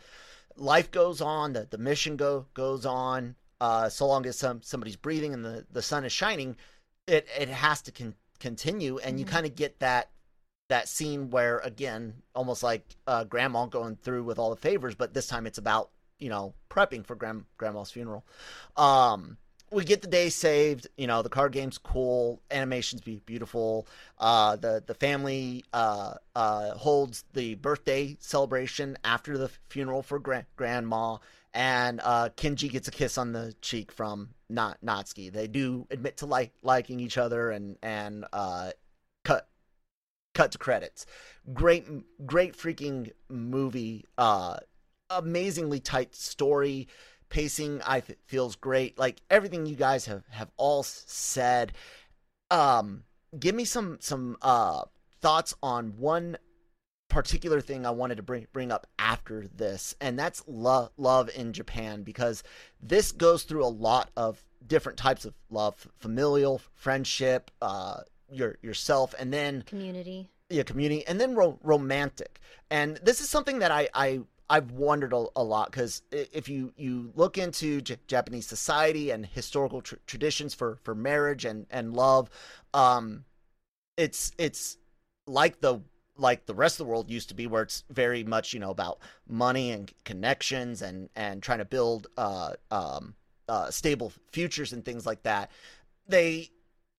life 0.55 0.91
goes 0.91 1.21
on. 1.21 1.53
The, 1.53 1.67
the 1.69 1.77
mission 1.77 2.15
go 2.15 2.45
goes 2.53 2.85
on. 2.85 3.35
Uh, 3.59 3.89
so 3.89 4.05
long 4.05 4.25
as 4.27 4.37
some 4.37 4.61
somebody's 4.61 4.95
breathing 4.95 5.33
and 5.33 5.43
the, 5.43 5.65
the 5.71 5.81
sun 5.81 6.05
is 6.05 6.11
shining, 6.11 6.55
it 7.07 7.27
it 7.37 7.49
has 7.49 7.81
to 7.83 7.91
con- 7.91 8.13
continue. 8.39 8.99
And 8.99 9.13
mm-hmm. 9.13 9.19
you 9.19 9.25
kind 9.25 9.45
of 9.45 9.55
get 9.55 9.79
that 9.79 10.11
that 10.69 10.87
scene 10.87 11.31
where 11.31 11.59
again, 11.59 12.13
almost 12.35 12.61
like 12.61 12.85
uh, 13.07 13.23
grandma 13.23 13.65
going 13.65 13.95
through 13.95 14.23
with 14.23 14.37
all 14.37 14.51
the 14.51 14.57
favors, 14.57 14.95
but 14.95 15.13
this 15.13 15.27
time 15.27 15.47
it's 15.47 15.57
about 15.57 15.89
you 16.19 16.29
know 16.29 16.53
prepping 16.69 17.05
for 17.05 17.15
grand, 17.15 17.45
grandma's 17.57 17.89
funeral. 17.89 18.25
Um, 18.75 19.37
we 19.71 19.83
get 19.83 20.01
the 20.01 20.07
day 20.07 20.29
saved. 20.29 20.87
You 20.97 21.07
know, 21.07 21.21
the 21.21 21.29
card 21.29 21.51
game's 21.51 21.77
cool, 21.77 22.41
animation's 22.51 23.01
be 23.01 23.21
beautiful. 23.25 23.87
Uh, 24.17 24.55
the 24.55 24.83
the 24.85 24.93
family 24.93 25.65
uh, 25.73 26.15
uh, 26.35 26.71
holds 26.71 27.25
the 27.33 27.55
birthday 27.55 28.17
celebration 28.19 28.97
after 29.03 29.37
the 29.37 29.49
funeral 29.69 30.01
for 30.01 30.19
gra- 30.19 30.45
grandma, 30.55 31.17
and 31.53 31.99
uh, 32.03 32.29
Kenji 32.37 32.69
gets 32.71 32.87
a 32.87 32.91
kiss 32.91 33.17
on 33.17 33.33
the 33.33 33.53
cheek 33.61 33.91
from 33.91 34.29
not 34.49 34.77
Natsuki. 34.83 35.31
They 35.31 35.47
do 35.47 35.87
admit 35.91 36.17
to 36.17 36.25
like 36.25 36.53
liking 36.63 36.99
each 36.99 37.17
other, 37.17 37.51
and 37.51 37.77
and 37.81 38.25
uh, 38.31 38.71
cut 39.23 39.49
cut 40.33 40.51
to 40.51 40.57
credits. 40.57 41.05
Great, 41.53 41.85
great 42.25 42.55
freaking 42.55 43.11
movie. 43.29 44.05
Uh, 44.17 44.57
amazingly 45.09 45.79
tight 45.79 46.13
story 46.15 46.87
pacing 47.29 47.81
I 47.85 47.99
th- 48.01 48.19
feels 48.25 48.55
great. 48.55 48.97
Like 48.97 49.21
everything 49.29 49.65
you 49.65 49.75
guys 49.75 50.05
have 50.05 50.23
have 50.29 50.51
all 50.57 50.83
said. 50.83 51.73
Um, 52.49 53.03
give 53.37 53.55
me 53.55 53.65
some 53.65 53.97
some 53.99 54.37
uh 54.41 54.83
thoughts 55.21 55.53
on 55.61 55.97
one 55.97 56.37
particular 57.09 57.61
thing 57.61 57.85
I 57.85 57.91
wanted 57.91 58.15
to 58.15 58.23
bring 58.23 58.47
bring 58.53 58.71
up 58.71 58.87
after 58.99 59.47
this, 59.47 59.95
and 60.01 60.17
that's 60.17 60.43
love 60.47 60.91
love 60.97 61.29
in 61.35 61.53
Japan 61.53 62.03
because 62.03 62.43
this 62.81 63.11
goes 63.11 63.43
through 63.43 63.65
a 63.65 63.67
lot 63.67 64.09
of 64.15 64.43
different 64.65 64.97
types 64.97 65.25
of 65.25 65.33
love, 65.49 65.87
familial, 65.97 66.61
friendship, 66.73 67.51
uh, 67.61 68.01
your 68.31 68.57
yourself, 68.61 69.13
and 69.17 69.33
then 69.33 69.63
community. 69.63 70.29
Yeah, 70.49 70.63
community, 70.63 71.05
and 71.07 71.19
then 71.19 71.35
ro- 71.35 71.59
romantic. 71.61 72.39
And 72.69 72.97
this 73.03 73.19
is 73.19 73.29
something 73.29 73.59
that 73.59 73.71
I 73.71 73.89
I 73.93 74.21
I've 74.49 74.71
wondered 74.71 75.13
a, 75.13 75.25
a 75.35 75.43
lot 75.43 75.71
because 75.71 76.01
if 76.11 76.47
you 76.47 76.73
you 76.77 77.11
look 77.15 77.37
into 77.37 77.81
J- 77.81 77.97
Japanese 78.07 78.47
society 78.47 79.11
and 79.11 79.25
historical 79.25 79.81
tr- 79.81 79.95
traditions 80.05 80.53
for 80.53 80.77
for 80.83 80.95
marriage 80.95 81.45
and 81.45 81.65
and 81.69 81.93
love, 81.93 82.29
um, 82.73 83.25
it's 83.97 84.31
it's 84.37 84.77
like 85.25 85.59
the 85.61 85.81
like 86.17 86.45
the 86.45 86.55
rest 86.55 86.79
of 86.79 86.85
the 86.85 86.89
world 86.89 87.09
used 87.09 87.29
to 87.29 87.35
be, 87.35 87.47
where 87.47 87.63
it's 87.63 87.83
very 87.89 88.23
much 88.23 88.53
you 88.53 88.59
know 88.59 88.71
about 88.71 88.99
money 89.27 89.71
and 89.71 89.91
connections 90.05 90.81
and 90.81 91.09
and 91.15 91.43
trying 91.43 91.59
to 91.59 91.65
build 91.65 92.07
uh, 92.17 92.53
um, 92.71 93.15
uh, 93.49 93.69
stable 93.69 94.13
futures 94.31 94.71
and 94.71 94.85
things 94.85 95.05
like 95.05 95.23
that. 95.23 95.51
They 96.07 96.51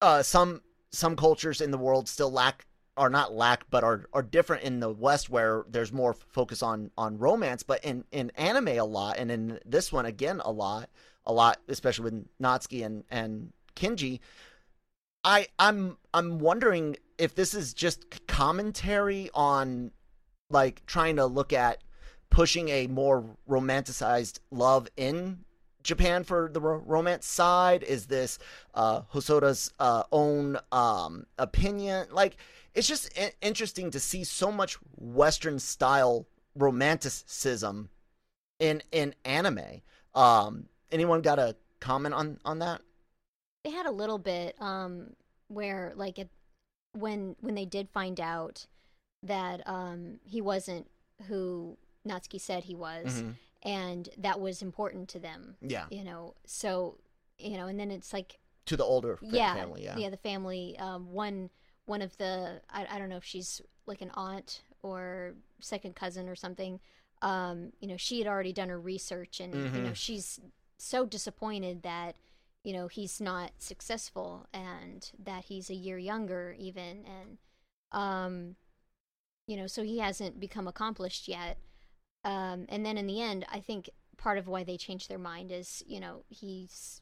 uh, 0.02 0.22
some 0.22 0.62
some 0.90 1.16
cultures 1.16 1.60
in 1.60 1.70
the 1.70 1.78
world 1.78 2.08
still 2.08 2.30
lack 2.30 2.66
are 2.98 3.08
not 3.08 3.32
lack 3.32 3.64
but 3.70 3.84
are 3.84 4.06
are 4.12 4.22
different 4.22 4.62
in 4.64 4.80
the 4.80 4.90
west 4.90 5.30
where 5.30 5.64
there's 5.70 5.92
more 5.92 6.12
focus 6.12 6.62
on 6.62 6.90
on 6.98 7.18
romance 7.18 7.62
but 7.62 7.82
in 7.84 8.04
in 8.12 8.30
anime 8.36 8.68
a 8.68 8.84
lot 8.84 9.16
and 9.18 9.30
in 9.30 9.58
this 9.64 9.92
one 9.92 10.04
again 10.04 10.40
a 10.44 10.50
lot 10.50 10.90
a 11.24 11.32
lot 11.32 11.58
especially 11.68 12.04
with 12.04 12.26
natsuki 12.40 12.84
and 12.84 13.04
and 13.10 13.52
Kenji. 13.76 14.20
i 15.24 15.46
i'm 15.58 15.96
i'm 16.12 16.38
wondering 16.38 16.96
if 17.18 17.34
this 17.34 17.54
is 17.54 17.72
just 17.72 18.26
commentary 18.26 19.30
on 19.32 19.92
like 20.50 20.84
trying 20.86 21.16
to 21.16 21.26
look 21.26 21.52
at 21.52 21.82
pushing 22.30 22.68
a 22.68 22.86
more 22.86 23.24
romanticized 23.48 24.40
love 24.50 24.88
in 24.96 25.44
Japan 25.82 26.24
for 26.24 26.50
the 26.52 26.60
romance 26.60 27.26
side? 27.26 27.82
Is 27.82 28.06
this 28.06 28.38
uh, 28.74 29.02
Hosoda's 29.12 29.72
uh, 29.78 30.02
own 30.12 30.58
um, 30.72 31.26
opinion? 31.38 32.08
Like, 32.10 32.36
it's 32.78 32.86
just 32.86 33.10
interesting 33.42 33.90
to 33.90 33.98
see 33.98 34.22
so 34.22 34.52
much 34.52 34.78
Western 34.96 35.58
style 35.58 36.28
romanticism 36.54 37.90
in 38.60 38.82
in 38.92 39.16
anime. 39.24 39.82
Um, 40.14 40.68
anyone 40.92 41.20
got 41.20 41.40
a 41.40 41.56
comment 41.80 42.14
on 42.14 42.38
on 42.44 42.60
that? 42.60 42.82
They 43.64 43.72
had 43.72 43.86
a 43.86 43.90
little 43.90 44.18
bit 44.18 44.54
um, 44.62 45.14
where 45.48 45.92
like 45.96 46.20
it, 46.20 46.30
when 46.92 47.34
when 47.40 47.56
they 47.56 47.64
did 47.64 47.88
find 47.88 48.20
out 48.20 48.66
that 49.24 49.68
um, 49.68 50.20
he 50.24 50.40
wasn't 50.40 50.88
who 51.26 51.76
Natsuki 52.06 52.40
said 52.40 52.62
he 52.62 52.76
was, 52.76 53.06
mm-hmm. 53.06 53.30
and 53.68 54.08
that 54.18 54.38
was 54.38 54.62
important 54.62 55.08
to 55.08 55.18
them. 55.18 55.56
Yeah, 55.60 55.86
you 55.90 56.04
know. 56.04 56.34
So 56.46 56.98
you 57.40 57.56
know, 57.56 57.66
and 57.66 57.78
then 57.80 57.90
it's 57.90 58.12
like 58.12 58.38
to 58.66 58.76
the 58.76 58.84
older 58.84 59.18
yeah, 59.20 59.54
family. 59.54 59.82
Yeah, 59.82 59.96
yeah, 59.96 60.10
the 60.10 60.16
family. 60.16 60.76
Um, 60.78 61.10
one 61.10 61.50
one 61.88 62.02
of 62.02 62.16
the 62.18 62.60
I, 62.70 62.86
I 62.90 62.98
don't 62.98 63.08
know 63.08 63.16
if 63.16 63.24
she's 63.24 63.60
like 63.86 64.02
an 64.02 64.10
aunt 64.14 64.62
or 64.82 65.34
second 65.60 65.96
cousin 65.96 66.28
or 66.28 66.36
something 66.36 66.80
um 67.22 67.72
you 67.80 67.88
know 67.88 67.96
she 67.96 68.18
had 68.18 68.28
already 68.28 68.52
done 68.52 68.68
her 68.68 68.78
research 68.78 69.40
and 69.40 69.54
mm-hmm. 69.54 69.74
you 69.74 69.82
know 69.82 69.86
mm-hmm. 69.88 69.94
she's 69.94 70.38
so 70.76 71.04
disappointed 71.04 71.82
that 71.82 72.16
you 72.62 72.72
know 72.72 72.86
he's 72.86 73.20
not 73.20 73.52
successful 73.58 74.46
and 74.52 75.10
that 75.18 75.46
he's 75.46 75.70
a 75.70 75.74
year 75.74 75.98
younger 75.98 76.54
even 76.58 77.04
and 77.06 77.38
um 77.92 78.56
you 79.46 79.56
know 79.56 79.66
so 79.66 79.82
he 79.82 79.98
hasn't 79.98 80.38
become 80.38 80.68
accomplished 80.68 81.26
yet 81.26 81.58
um 82.24 82.66
and 82.68 82.84
then 82.84 82.98
in 82.98 83.06
the 83.06 83.20
end 83.20 83.44
i 83.50 83.58
think 83.58 83.88
part 84.16 84.38
of 84.38 84.46
why 84.46 84.62
they 84.62 84.76
changed 84.76 85.08
their 85.08 85.18
mind 85.18 85.50
is 85.50 85.82
you 85.86 85.98
know 85.98 86.22
he's 86.28 87.00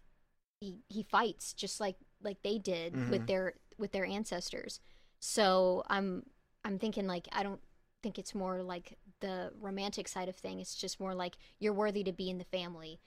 he 0.60 0.78
he 0.88 1.02
fights 1.02 1.52
just 1.52 1.80
like 1.80 1.96
like 2.22 2.42
they 2.42 2.58
did 2.58 2.94
mm-hmm. 2.94 3.10
with 3.10 3.26
their 3.26 3.54
with 3.78 3.92
their 3.92 4.04
ancestors. 4.04 4.80
So 5.20 5.82
I'm 5.88 6.24
I'm 6.64 6.78
thinking 6.78 7.06
like 7.06 7.28
I 7.32 7.42
don't 7.42 7.60
think 8.02 8.18
it's 8.18 8.34
more 8.34 8.62
like 8.62 8.98
the 9.20 9.50
romantic 9.60 10.08
side 10.08 10.28
of 10.28 10.36
thing. 10.36 10.60
It's 10.60 10.74
just 10.74 11.00
more 11.00 11.14
like 11.14 11.36
you're 11.58 11.72
worthy 11.72 12.04
to 12.04 12.12
be 12.12 12.30
in 12.30 12.38
the 12.38 12.44
family. 12.44 13.00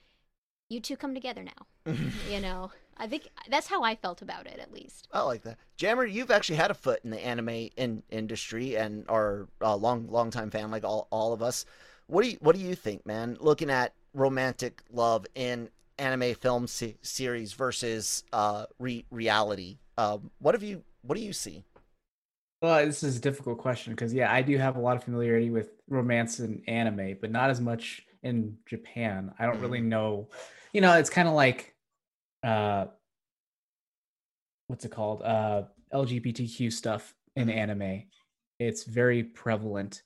You 0.68 0.80
two 0.80 0.96
come 0.96 1.14
together 1.14 1.42
now. 1.42 1.94
you 2.30 2.40
know, 2.40 2.70
I 2.96 3.06
think 3.06 3.28
that's 3.48 3.66
how 3.66 3.82
I 3.82 3.94
felt 3.96 4.22
about 4.22 4.46
it, 4.46 4.58
at 4.60 4.72
least. 4.72 5.08
I 5.12 5.22
like 5.22 5.42
that. 5.42 5.58
Jammer, 5.76 6.04
you've 6.04 6.30
actually 6.30 6.56
had 6.56 6.70
a 6.70 6.74
foot 6.74 7.00
in 7.02 7.10
the 7.10 7.24
anime 7.24 7.70
in, 7.76 8.02
industry 8.10 8.76
and 8.76 9.04
are 9.08 9.48
a 9.60 9.76
long, 9.76 10.06
long 10.08 10.30
time 10.30 10.50
fan, 10.50 10.70
like 10.70 10.84
all, 10.84 11.08
all 11.10 11.32
of 11.32 11.42
us. 11.42 11.64
What 12.06 12.22
do 12.22 12.30
you, 12.30 12.36
what 12.40 12.54
do 12.54 12.60
you 12.60 12.74
think, 12.74 13.06
man? 13.06 13.36
Looking 13.40 13.70
at 13.70 13.94
romantic 14.12 14.82
love 14.92 15.26
in 15.34 15.70
anime 16.00 16.34
film 16.34 16.66
se- 16.66 16.96
series 17.02 17.52
versus 17.52 18.24
uh, 18.32 18.66
re- 18.78 19.04
reality. 19.10 19.78
Um, 19.98 20.30
what 20.40 20.54
have 20.54 20.62
you? 20.62 20.82
What 21.02 21.16
do 21.16 21.22
you 21.22 21.32
see? 21.32 21.64
Well, 22.62 22.84
this 22.84 23.02
is 23.02 23.16
a 23.16 23.20
difficult 23.20 23.58
question 23.58 23.92
because 23.94 24.12
yeah, 24.12 24.32
I 24.32 24.42
do 24.42 24.56
have 24.58 24.76
a 24.76 24.80
lot 24.80 24.96
of 24.96 25.04
familiarity 25.04 25.50
with 25.50 25.70
romance 25.88 26.40
and 26.40 26.62
anime, 26.68 27.16
but 27.20 27.30
not 27.30 27.50
as 27.50 27.60
much 27.60 28.02
in 28.22 28.56
Japan. 28.66 29.32
I 29.38 29.46
don't 29.46 29.60
really 29.60 29.80
know. 29.80 30.28
You 30.72 30.80
know, 30.80 30.94
it's 30.98 31.10
kind 31.10 31.28
of 31.28 31.34
like 31.34 31.74
uh 32.42 32.86
what's 34.66 34.84
it 34.84 34.90
called? 34.90 35.22
Uh 35.22 35.64
LGBTQ 35.92 36.72
stuff 36.72 37.14
in 37.36 37.48
anime. 37.50 38.04
It's 38.58 38.84
very 38.84 39.24
prevalent, 39.24 40.02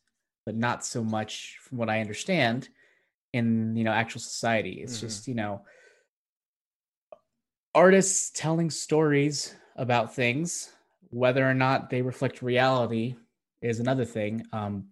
but 0.46 0.54
not 0.54 0.84
so 0.84 1.02
much 1.02 1.58
from 1.62 1.78
what 1.78 1.90
I 1.90 2.00
understand 2.00 2.68
in, 3.32 3.74
you 3.76 3.82
know, 3.84 3.90
actual 3.90 4.20
society. 4.20 4.80
It's 4.80 4.96
Mhm. 4.98 5.00
just, 5.00 5.26
you 5.28 5.34
know, 5.34 5.62
artists 7.74 8.30
telling 8.30 8.70
stories 8.70 9.54
about 9.76 10.14
things 10.14 10.72
whether 11.10 11.48
or 11.48 11.54
not 11.54 11.90
they 11.90 12.02
reflect 12.02 12.42
reality 12.42 13.14
is 13.62 13.80
another 13.80 14.04
thing 14.04 14.44
um 14.52 14.86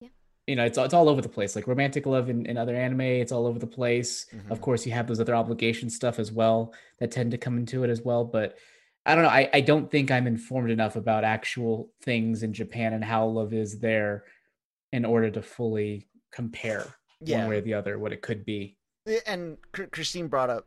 Yeah. 0.00 0.08
you 0.46 0.56
know 0.56 0.64
it's, 0.64 0.78
it's 0.78 0.94
all 0.94 1.08
over 1.08 1.20
the 1.22 1.28
place 1.28 1.56
like 1.56 1.66
romantic 1.66 2.04
love 2.06 2.28
in, 2.28 2.46
in 2.46 2.56
other 2.58 2.74
anime 2.76 3.00
it's 3.02 3.32
all 3.32 3.46
over 3.46 3.58
the 3.58 3.66
place 3.66 4.26
of 4.50 4.58
Mhm. 4.58 4.62
course 4.62 4.84
you 4.86 4.92
have 4.92 5.06
those 5.06 5.20
other 5.20 5.34
obligation 5.34 5.88
stuff 5.90 6.18
as 6.18 6.30
well 6.32 6.74
that 6.98 7.10
tend 7.10 7.30
to 7.32 7.38
come 7.38 7.56
into 7.58 7.84
it 7.84 7.90
as 7.90 8.02
well 8.02 8.24
but 8.24 8.58
i 9.06 9.14
don't 9.14 9.24
know 9.24 9.30
i, 9.30 9.48
I 9.54 9.60
don't 9.60 9.90
think 9.90 10.10
i'm 10.10 10.26
informed 10.26 10.70
enough 10.70 10.96
about 10.96 11.24
actual 11.24 11.90
things 12.02 12.42
in 12.42 12.52
japan 12.52 12.92
and 12.92 13.04
how 13.04 13.26
love 13.26 13.52
is 13.54 13.78
there 13.80 14.24
in 14.92 15.04
order 15.04 15.30
to 15.30 15.42
fully 15.42 16.08
compare 16.32 16.84
Yeah. 17.20 17.38
one 17.40 17.48
way 17.48 17.56
or 17.58 17.60
the 17.62 17.74
other 17.74 17.98
what 17.98 18.12
it 18.12 18.20
could 18.22 18.44
be 18.44 18.76
And 19.26 19.56
Christine 19.72 20.28
brought 20.28 20.50
up 20.50 20.66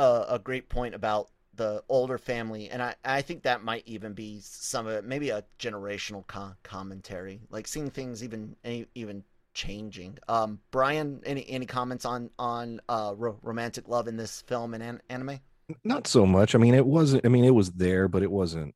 a, 0.00 0.34
a 0.34 0.38
great 0.38 0.68
point 0.68 0.94
about 0.94 1.28
the 1.54 1.82
older 1.88 2.16
family, 2.16 2.70
and 2.70 2.82
I, 2.82 2.94
I 3.04 3.22
think 3.22 3.42
that 3.42 3.62
might 3.62 3.82
even 3.86 4.14
be 4.14 4.40
some 4.42 4.86
of 4.86 4.92
it, 4.94 5.04
maybe 5.04 5.30
a 5.30 5.44
generational 5.58 6.26
co- 6.26 6.54
commentary, 6.62 7.40
like 7.50 7.66
seeing 7.68 7.90
things 7.90 8.24
even 8.24 8.56
even 8.94 9.24
changing. 9.52 10.16
Um, 10.28 10.60
Brian, 10.70 11.20
any 11.26 11.48
any 11.50 11.66
comments 11.66 12.04
on 12.04 12.30
on 12.38 12.80
uh, 12.88 13.14
ro- 13.16 13.38
romantic 13.42 13.88
love 13.88 14.08
in 14.08 14.16
this 14.16 14.42
film 14.42 14.74
and 14.74 14.82
an- 14.82 15.02
anime? 15.10 15.40
Not 15.84 16.06
so 16.06 16.24
much. 16.24 16.54
I 16.54 16.58
mean, 16.58 16.74
it 16.74 16.86
wasn't. 16.86 17.26
I 17.26 17.28
mean, 17.28 17.44
it 17.44 17.54
was 17.54 17.72
there, 17.72 18.08
but 18.08 18.22
it 18.22 18.30
wasn't. 18.30 18.74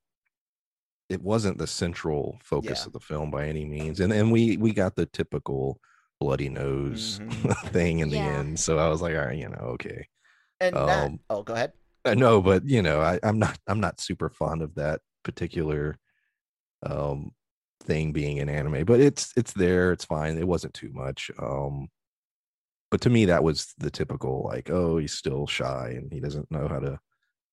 It 1.09 1.22
wasn't 1.22 1.59
the 1.59 1.66
central 1.66 2.39
focus 2.43 2.81
Yeah. 2.81 2.87
of 2.87 2.93
the 2.93 3.01
film 3.01 3.31
by 3.31 3.47
any 3.47 3.64
means. 3.64 4.01
And 4.01 4.12
and 4.12 4.31
we 4.33 4.57
we 4.57 4.72
got 4.72 4.95
the 4.97 5.07
typical 5.07 5.81
bloody 6.20 6.49
nose 6.49 7.20
Mhm. 7.22 7.57
thing 7.72 7.99
in 8.01 8.11
the 8.11 8.18
end. 8.18 8.59
So 8.61 8.79
I 8.79 8.89
was 8.89 9.01
like, 9.03 9.14
all 9.16 9.27
right, 9.27 9.39
you 9.39 9.49
know, 9.49 9.75
okay. 9.75 10.09
And 10.65 10.77
that, 10.77 11.07
Um, 11.07 11.21
oh, 11.31 11.43
go 11.43 11.55
ahead. 11.55 11.73
I 12.05 12.15
know, 12.15 12.43
but 12.43 12.67
you 12.69 12.83
know, 12.83 13.01
I, 13.01 13.19
I'm 13.23 13.39
not 13.39 13.59
I'm 13.67 13.81
not 13.81 14.01
super 14.01 14.29
fond 14.31 14.62
of 14.62 14.75
that 14.75 15.01
particular 15.23 15.99
um 16.85 17.33
thing 17.83 18.12
being 18.12 18.39
an 18.41 18.49
anime, 18.49 18.85
but 18.85 19.01
it's 19.01 19.33
it's 19.37 19.53
there, 19.53 19.93
it's 19.93 20.05
fine. 20.05 20.39
It 20.39 20.47
wasn't 20.49 20.75
too 20.75 20.91
much. 20.93 21.31
Um 21.39 21.89
but 22.91 23.01
to 23.03 23.11
me 23.11 23.25
that 23.27 23.43
was 23.43 23.75
the 23.79 23.91
typical 23.91 24.45
like, 24.45 24.71
oh, 24.71 24.99
he's 24.99 25.15
still 25.15 25.47
shy 25.47 25.95
and 25.97 26.12
he 26.12 26.21
doesn't 26.21 26.51
know 26.51 26.69
how 26.69 26.79
to 26.79 27.01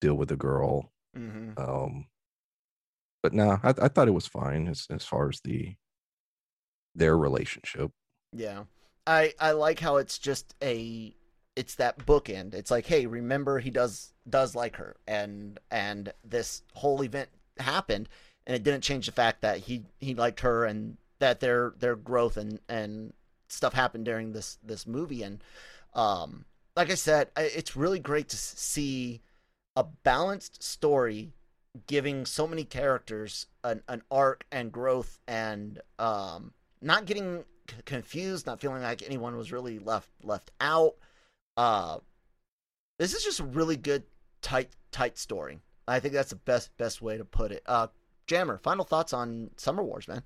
deal 0.02 0.16
with 0.16 0.32
a 0.32 0.38
girl. 0.38 0.92
hmm 1.16 1.52
Um 1.58 2.08
but 3.24 3.34
no, 3.34 3.60
I, 3.64 3.70
I 3.70 3.88
thought 3.88 4.08
it 4.08 4.12
was 4.12 4.28
fine 4.28 4.68
as 4.68 4.86
as 4.90 5.06
far 5.06 5.30
as 5.30 5.40
the 5.44 5.76
their 6.96 7.18
relationship. 7.18 7.92
Yeah. 8.34 8.64
I 9.08 9.34
I 9.40 9.52
like 9.52 9.80
how 9.80 9.98
it's 9.98 10.20
just 10.20 10.56
a 10.62 11.16
it's 11.56 11.76
that 11.76 12.06
bookend. 12.06 12.54
It's 12.54 12.72
like, 12.72 12.86
hey, 12.86 13.06
remember 13.06 13.60
he 13.60 13.70
does 13.70 14.14
does 14.30 14.56
like 14.56 14.76
her 14.78 14.96
and 15.08 15.60
and 15.70 16.14
this 16.24 16.64
whole 16.74 17.04
event 17.04 17.30
happened 17.60 18.08
and 18.46 18.56
it 18.56 18.64
didn't 18.64 18.84
change 18.84 19.06
the 19.06 19.12
fact 19.12 19.42
that 19.42 19.60
he 19.60 19.84
he 20.00 20.16
liked 20.16 20.42
her 20.42 20.66
and 20.66 20.98
that 21.20 21.40
their 21.40 21.74
their 21.80 21.96
growth 21.96 22.38
and 22.38 22.60
and 22.70 23.14
stuff 23.48 23.74
happened 23.74 24.06
during 24.06 24.32
this 24.32 24.58
this 24.64 24.88
movie 24.88 25.24
and 25.24 25.44
um 25.94 26.46
like 26.76 26.90
I 26.90 26.96
said, 26.96 27.28
it's 27.36 27.76
really 27.76 28.00
great 28.00 28.30
to 28.30 28.38
see 28.38 29.22
a 29.76 29.84
balanced 29.84 30.64
story 30.64 31.34
giving 31.88 32.26
so 32.26 32.48
many 32.48 32.64
characters 32.64 33.48
an, 33.64 33.84
an 33.90 34.02
arc 34.10 34.46
and 34.52 34.72
growth 34.72 35.20
and 35.28 35.82
um 36.00 36.54
not 36.82 37.06
getting 37.06 37.44
confused, 37.86 38.46
not 38.46 38.60
feeling 38.60 38.82
like 38.82 39.04
anyone 39.04 39.36
was 39.38 39.52
really 39.52 39.80
left 39.80 40.10
left 40.24 40.52
out. 40.62 40.96
Uh, 41.62 42.00
this 42.98 43.14
is 43.14 43.24
just 43.24 43.40
a 43.40 43.44
really 43.44 43.76
good, 43.76 44.04
tight, 44.42 44.70
tight 44.92 45.18
story. 45.18 45.60
I 45.88 46.00
think 46.00 46.14
that's 46.14 46.32
the 46.32 46.36
best 46.36 46.76
best 46.78 47.02
way 47.02 47.18
to 47.18 47.26
put 47.26 47.52
it. 47.52 47.62
Uh, 47.68 47.88
Jammer, 48.26 48.58
final 48.58 48.86
thoughts 48.86 49.14
on 49.14 49.52
Summer 49.58 49.84
Wars, 49.84 50.08
man? 50.08 50.24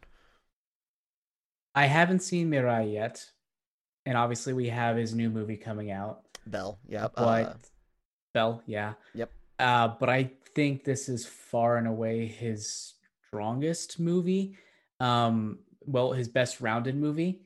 i 1.77 1.87
haven't 1.87 2.21
seen 2.21 2.49
mirai 2.49 2.93
yet 2.93 3.29
and 4.05 4.17
obviously 4.17 4.53
we 4.53 4.69
have 4.69 4.95
his 4.95 5.13
new 5.13 5.29
movie 5.29 5.57
coming 5.57 5.91
out 5.91 6.21
Bell, 6.47 6.79
yep. 6.87 7.11
but 7.15 7.45
Uh, 7.45 7.53
Bell, 8.33 8.63
yeah. 8.65 8.93
Yep. 9.13 9.31
Uh, 9.59 9.87
but 9.99 10.09
I 10.09 10.31
think 10.53 10.83
this 10.83 11.09
is 11.09 11.25
far 11.25 11.77
and 11.77 11.87
away 11.87 12.27
his 12.27 12.93
strongest 13.27 13.99
movie. 13.99 14.57
Um, 14.99 15.59
well, 15.85 16.13
his 16.13 16.27
best 16.27 16.61
rounded 16.61 16.95
movie. 16.95 17.41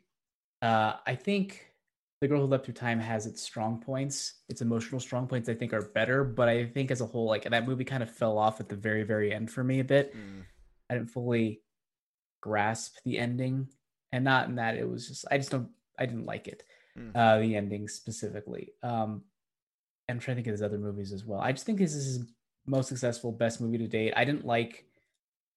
Uh, 0.61 0.93
I 1.07 1.15
think 1.15 1.68
The 2.21 2.27
Girl 2.27 2.41
Who 2.41 2.47
Leapt 2.47 2.65
Through 2.65 2.73
Time 2.73 2.99
has 2.99 3.25
its 3.25 3.41
strong 3.41 3.79
points. 3.79 4.33
Its 4.49 4.61
emotional 4.61 4.99
strong 4.99 5.25
points, 5.27 5.47
I 5.47 5.53
think, 5.53 5.71
are 5.73 5.81
better. 5.81 6.23
But 6.25 6.49
I 6.49 6.65
think 6.65 6.91
as 6.91 6.99
a 7.01 7.05
whole, 7.05 7.25
like 7.25 7.43
that 7.49 7.65
movie 7.65 7.85
kind 7.85 8.03
of 8.03 8.09
fell 8.11 8.37
off 8.37 8.59
at 8.59 8.67
the 8.67 8.75
very, 8.75 9.03
very 9.03 9.33
end 9.33 9.49
for 9.49 9.63
me 9.63 9.79
a 9.79 9.83
bit. 9.85 10.13
mm, 10.15 10.43
I 10.89 10.95
didn't 10.95 11.11
fully 11.11 11.61
grasp 12.41 12.95
the 13.05 13.17
ending, 13.19 13.69
and 14.11 14.23
not 14.23 14.49
in 14.49 14.55
that 14.55 14.75
it 14.75 14.89
was 14.89 15.07
just 15.07 15.25
I 15.31 15.37
just 15.37 15.51
don't 15.51 15.69
I 15.97 16.05
didn't 16.05 16.25
like 16.25 16.47
it, 16.47 16.63
Mm. 16.97 17.11
uh, 17.15 17.39
the 17.39 17.55
ending 17.55 17.87
specifically. 17.87 18.73
Um, 18.83 19.23
I'm 20.09 20.19
trying 20.19 20.35
to 20.35 20.39
think 20.39 20.47
of 20.47 20.53
his 20.53 20.61
other 20.63 20.77
movies 20.79 21.13
as 21.13 21.23
well. 21.23 21.39
I 21.39 21.51
just 21.51 21.65
think 21.65 21.77
this 21.77 21.93
is 21.93 22.05
his 22.17 22.25
most 22.65 22.87
successful, 22.89 23.31
best 23.31 23.61
movie 23.61 23.77
to 23.77 23.87
date. 23.87 24.13
I 24.17 24.25
didn't 24.25 24.45
like 24.45 24.85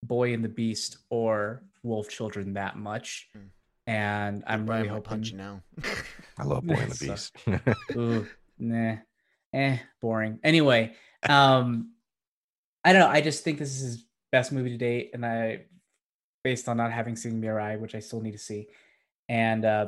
Boy 0.04 0.34
and 0.34 0.44
the 0.44 0.48
Beast 0.48 0.98
or 1.10 1.62
Wolf 1.82 2.08
Children 2.08 2.52
that 2.54 2.76
much, 2.76 3.28
Mm. 3.36 3.48
And 3.86 4.44
I'm 4.46 4.66
Brian 4.66 4.82
really 4.84 4.94
might 4.94 5.04
punch 5.04 5.32
you 5.32 5.38
hoping. 5.38 5.62
now. 5.84 5.92
I 6.38 6.44
love 6.44 6.64
Boy 6.64 6.74
and 6.74 6.92
the 6.92 7.06
Beast. 7.06 7.36
Ooh, 7.96 8.26
nah, 8.58 8.96
eh, 9.52 9.78
boring. 10.00 10.38
Anyway, 10.44 10.94
um, 11.28 11.92
I 12.84 12.92
don't 12.92 13.00
know. 13.00 13.08
I 13.08 13.20
just 13.20 13.42
think 13.44 13.58
this 13.58 13.70
is 13.70 13.80
his 13.82 14.04
best 14.30 14.52
movie 14.52 14.70
to 14.70 14.76
date, 14.76 15.10
and 15.14 15.26
I, 15.26 15.64
based 16.44 16.68
on 16.68 16.76
not 16.76 16.92
having 16.92 17.16
seen 17.16 17.42
Mirai, 17.42 17.78
which 17.78 17.94
I 17.94 17.98
still 17.98 18.20
need 18.20 18.32
to 18.32 18.38
see, 18.38 18.68
and 19.28 19.64
uh, 19.64 19.86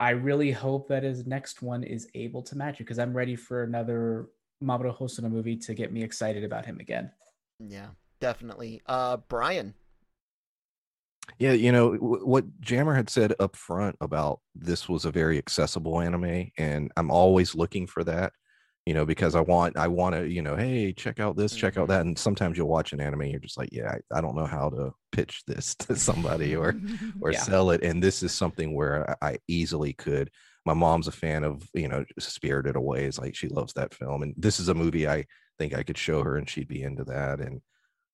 I 0.00 0.10
really 0.10 0.50
hope 0.50 0.88
that 0.88 1.02
his 1.02 1.26
next 1.26 1.62
one 1.62 1.84
is 1.84 2.08
able 2.14 2.42
to 2.42 2.56
match 2.56 2.76
it 2.76 2.84
because 2.84 2.98
I'm 2.98 3.14
ready 3.14 3.36
for 3.36 3.62
another 3.62 4.28
Mamoru 4.62 4.96
Hosoda 4.96 5.30
movie 5.30 5.56
to 5.56 5.74
get 5.74 5.92
me 5.92 6.02
excited 6.02 6.44
about 6.44 6.64
him 6.64 6.80
again. 6.80 7.10
yeah, 7.58 7.88
definitely. 8.20 8.80
Uh, 8.86 9.18
Brian. 9.28 9.74
Yeah, 11.38 11.52
you 11.52 11.72
know 11.72 11.94
w- 11.96 12.24
what 12.26 12.60
Jammer 12.60 12.94
had 12.94 13.10
said 13.10 13.34
up 13.40 13.56
front 13.56 13.96
about 14.00 14.40
this 14.54 14.88
was 14.88 15.04
a 15.04 15.10
very 15.10 15.38
accessible 15.38 16.00
anime, 16.00 16.50
and 16.58 16.92
I'm 16.96 17.10
always 17.10 17.54
looking 17.54 17.86
for 17.86 18.04
that. 18.04 18.32
You 18.86 18.94
know, 18.94 19.06
because 19.06 19.36
I 19.36 19.40
want 19.40 19.76
I 19.76 19.86
want 19.88 20.14
to 20.16 20.28
you 20.28 20.42
know, 20.42 20.56
hey, 20.56 20.92
check 20.92 21.20
out 21.20 21.36
this, 21.36 21.54
check 21.54 21.76
Mhm. 21.76 21.78
out 21.78 21.88
that, 21.88 22.02
and 22.04 22.18
sometimes 22.18 22.58
you'll 22.58 22.68
watch 22.68 22.92
an 22.92 23.00
anime, 23.00 23.22
and 23.22 23.30
you're 23.30 23.40
just 23.40 23.56
like, 23.58 23.68
yeah, 23.72 23.96
I, 24.12 24.18
I 24.18 24.20
don't 24.20 24.34
know 24.36 24.46
how 24.46 24.70
to 24.70 24.92
pitch 25.12 25.42
this 25.46 25.74
to 25.80 25.96
somebody 25.96 26.56
or 26.56 26.76
or 27.20 27.32
Yeah. 27.32 27.44
sell 27.44 27.70
it, 27.70 27.82
and 27.84 28.02
this 28.02 28.22
is 28.22 28.32
something 28.32 28.74
where 28.74 29.16
I 29.22 29.30
I 29.32 29.38
easily 29.48 29.92
could. 29.94 30.30
My 30.66 30.74
mom's 30.74 31.08
a 31.08 31.12
fan 31.12 31.44
of 31.44 31.68
you 31.74 31.88
know 31.88 32.04
Spirited 32.18 32.76
Away. 32.76 33.04
It's 33.06 33.18
like 33.18 33.34
she 33.36 33.48
loves 33.48 33.72
that 33.74 33.94
film, 33.94 34.22
and 34.22 34.34
this 34.36 34.58
is 34.60 34.68
a 34.68 34.74
movie 34.74 35.08
I 35.08 35.26
think 35.58 35.74
I 35.74 35.82
could 35.84 35.98
show 35.98 36.22
her, 36.24 36.36
and 36.36 36.48
she'd 36.50 36.68
be 36.68 36.82
into 36.82 37.04
that. 37.04 37.40
And 37.40 37.60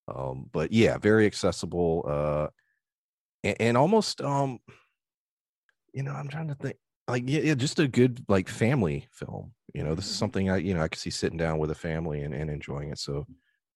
um, 0.08 0.48
but 0.52 0.72
yeah, 0.72 0.98
very 0.98 1.26
accessible. 1.26 2.04
Uh, 2.08 2.48
and, 3.44 3.56
and 3.60 3.76
almost 3.76 4.20
um 4.20 4.58
you 5.92 6.02
know 6.02 6.12
i'm 6.12 6.28
trying 6.28 6.48
to 6.48 6.54
think 6.54 6.76
like 7.08 7.22
yeah, 7.26 7.40
yeah 7.40 7.54
just 7.54 7.78
a 7.78 7.88
good 7.88 8.24
like 8.28 8.48
family 8.48 9.06
film 9.10 9.52
you 9.74 9.82
know 9.82 9.94
this 9.94 10.06
is 10.06 10.12
Mhm. 10.12 10.18
something 10.18 10.50
i 10.50 10.56
you 10.56 10.74
know 10.74 10.82
i 10.82 10.88
could 10.88 10.98
see 10.98 11.10
sitting 11.10 11.38
down 11.38 11.58
with 11.58 11.70
a 11.70 11.74
family 11.74 12.22
and, 12.22 12.34
and 12.34 12.50
enjoying 12.50 12.90
it 12.90 12.98
so 12.98 13.26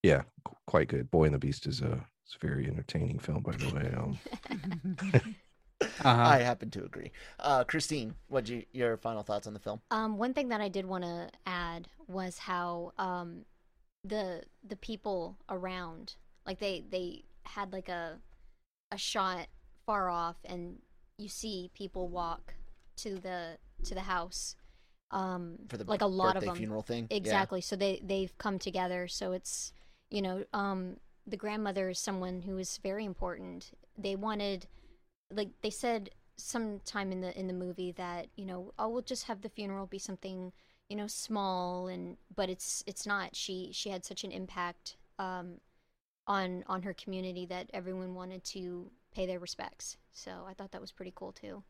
yeah 0.03 0.21
qu- 0.45 0.55
quite 0.67 0.87
good 0.87 1.09
boy 1.11 1.25
and 1.25 1.33
the 1.33 1.39
beast 1.39 1.65
is 1.67 1.81
a 1.81 2.05
it's 2.25 2.35
a 2.41 2.45
very 2.45 2.67
entertaining 2.67 3.19
film 3.19 3.41
by 3.41 3.51
the 3.53 3.69
way 3.69 3.93
um 3.97 4.17
Uh-huh. 6.05 6.21
I 6.21 6.37
happen 6.39 6.69
to 6.71 6.83
agree. 6.83 7.11
Uh, 7.39 7.63
Christine, 7.65 8.15
what 8.27 8.47
you 8.49 8.63
your 8.71 8.97
final 8.97 9.21
thoughts 9.21 9.47
on 9.47 9.53
the 9.53 9.59
film? 9.59 9.81
Um, 9.91 10.17
one 10.17 10.33
thing 10.33 10.49
that 10.49 10.59
I 10.61 10.67
did 10.69 10.85
want 10.85 11.03
to 11.03 11.29
add 11.45 11.87
was 12.07 12.37
how 12.37 12.93
um, 12.97 13.45
the 14.03 14.43
the 14.67 14.75
people 14.77 15.37
around, 15.49 16.15
like 16.47 16.59
they 16.59 16.83
they 16.89 17.23
had 17.43 17.71
like 17.73 17.89
a 17.89 18.17
a 18.93 18.97
shot 18.97 19.47
far 19.85 20.09
off, 20.09 20.37
and 20.45 20.77
you 21.17 21.27
see 21.29 21.71
people 21.73 22.07
walk 22.07 22.53
to 22.97 23.15
the 23.15 23.57
to 23.83 23.93
the 23.95 24.01
house. 24.01 24.55
um, 25.11 25.57
for 25.67 25.77
the 25.77 25.83
like 25.85 26.01
a 26.01 26.07
lot 26.07 26.37
of 26.37 26.43
them 26.43 26.55
funeral 26.55 26.81
thing. 26.81 27.07
Yeah. 27.09 27.17
exactly. 27.17 27.61
So 27.61 27.75
they 27.75 28.01
they've 28.03 28.35
come 28.37 28.57
together. 28.59 29.07
So 29.07 29.31
it's 29.33 29.73
you 30.09 30.21
know 30.21 30.43
um, 30.53 30.97
the 31.27 31.37
grandmother 31.37 31.89
is 31.89 31.99
someone 31.99 32.41
who 32.41 32.57
is 32.57 32.79
very 32.81 33.05
important. 33.05 33.71
They 33.97 34.15
wanted 34.15 34.67
like 35.31 35.49
they 35.61 35.69
said 35.69 36.09
sometime 36.37 37.11
in 37.11 37.21
the 37.21 37.37
in 37.39 37.47
the 37.47 37.53
movie 37.53 37.91
that 37.91 38.27
you 38.35 38.45
know 38.45 38.73
oh 38.79 38.89
we'll 38.89 39.01
just 39.03 39.25
have 39.25 39.41
the 39.41 39.49
funeral 39.49 39.85
be 39.85 39.99
something 39.99 40.51
you 40.89 40.95
know 40.95 41.07
small 41.07 41.87
and 41.87 42.17
but 42.35 42.49
it's 42.49 42.83
it's 42.87 43.05
not 43.05 43.35
she 43.35 43.69
she 43.71 43.89
had 43.89 44.03
such 44.03 44.23
an 44.23 44.31
impact 44.31 44.97
um 45.19 45.59
on 46.27 46.63
on 46.67 46.81
her 46.81 46.93
community 46.93 47.45
that 47.45 47.69
everyone 47.73 48.13
wanted 48.15 48.43
to 48.43 48.89
pay 49.13 49.25
their 49.25 49.39
respects 49.39 49.97
so 50.11 50.31
i 50.47 50.53
thought 50.53 50.71
that 50.71 50.81
was 50.81 50.91
pretty 50.91 51.11
cool 51.15 51.31
too 51.31 51.63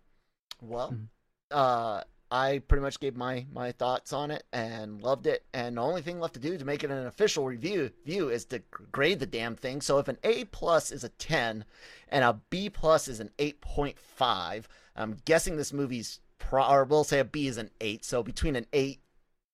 Well, 0.62 0.92
Mhm. 0.92 1.08
uh, 1.52 2.04
I 2.32 2.60
pretty 2.60 2.82
much 2.82 3.00
gave 3.00 3.16
my 3.16 3.46
my 3.52 3.72
thoughts 3.74 4.12
on 4.14 4.32
it 4.32 4.44
and 4.54 5.02
loved 5.04 5.28
it. 5.28 5.46
And 5.54 5.78
the 5.78 5.82
only 5.82 6.02
thing 6.02 6.20
left 6.20 6.34
to 6.36 6.40
do 6.40 6.58
to 6.58 6.66
make 6.66 6.84
it 6.84 6.90
an 6.90 7.06
official 7.06 7.46
review 7.46 7.92
view 8.06 8.30
is 8.30 8.46
to 8.46 8.60
grade 8.92 9.20
the 9.20 9.28
damn 9.28 9.56
thing. 9.56 9.82
So 9.82 10.00
if 10.00 10.08
an 10.08 10.18
A 10.24 10.46
plus 10.46 10.90
is 10.92 11.04
a 11.04 11.10
ten 11.10 11.66
and 12.08 12.24
a 12.24 12.40
B 12.50 12.70
plus 12.72 13.08
is 13.08 13.20
an 13.20 13.30
eight 13.38 13.62
point 13.62 14.00
five, 14.00 14.68
I'm 14.96 15.18
guessing 15.26 15.58
this 15.58 15.74
movie's 15.74 16.22
pro 16.40 16.66
or 16.68 16.86
we'll 16.86 17.04
say 17.04 17.20
a 17.20 17.26
B 17.26 17.48
is 17.48 17.58
an 17.58 17.70
eight. 17.82 18.04
So 18.04 18.24
between 18.24 18.56
an 18.56 18.66
eight 18.74 19.03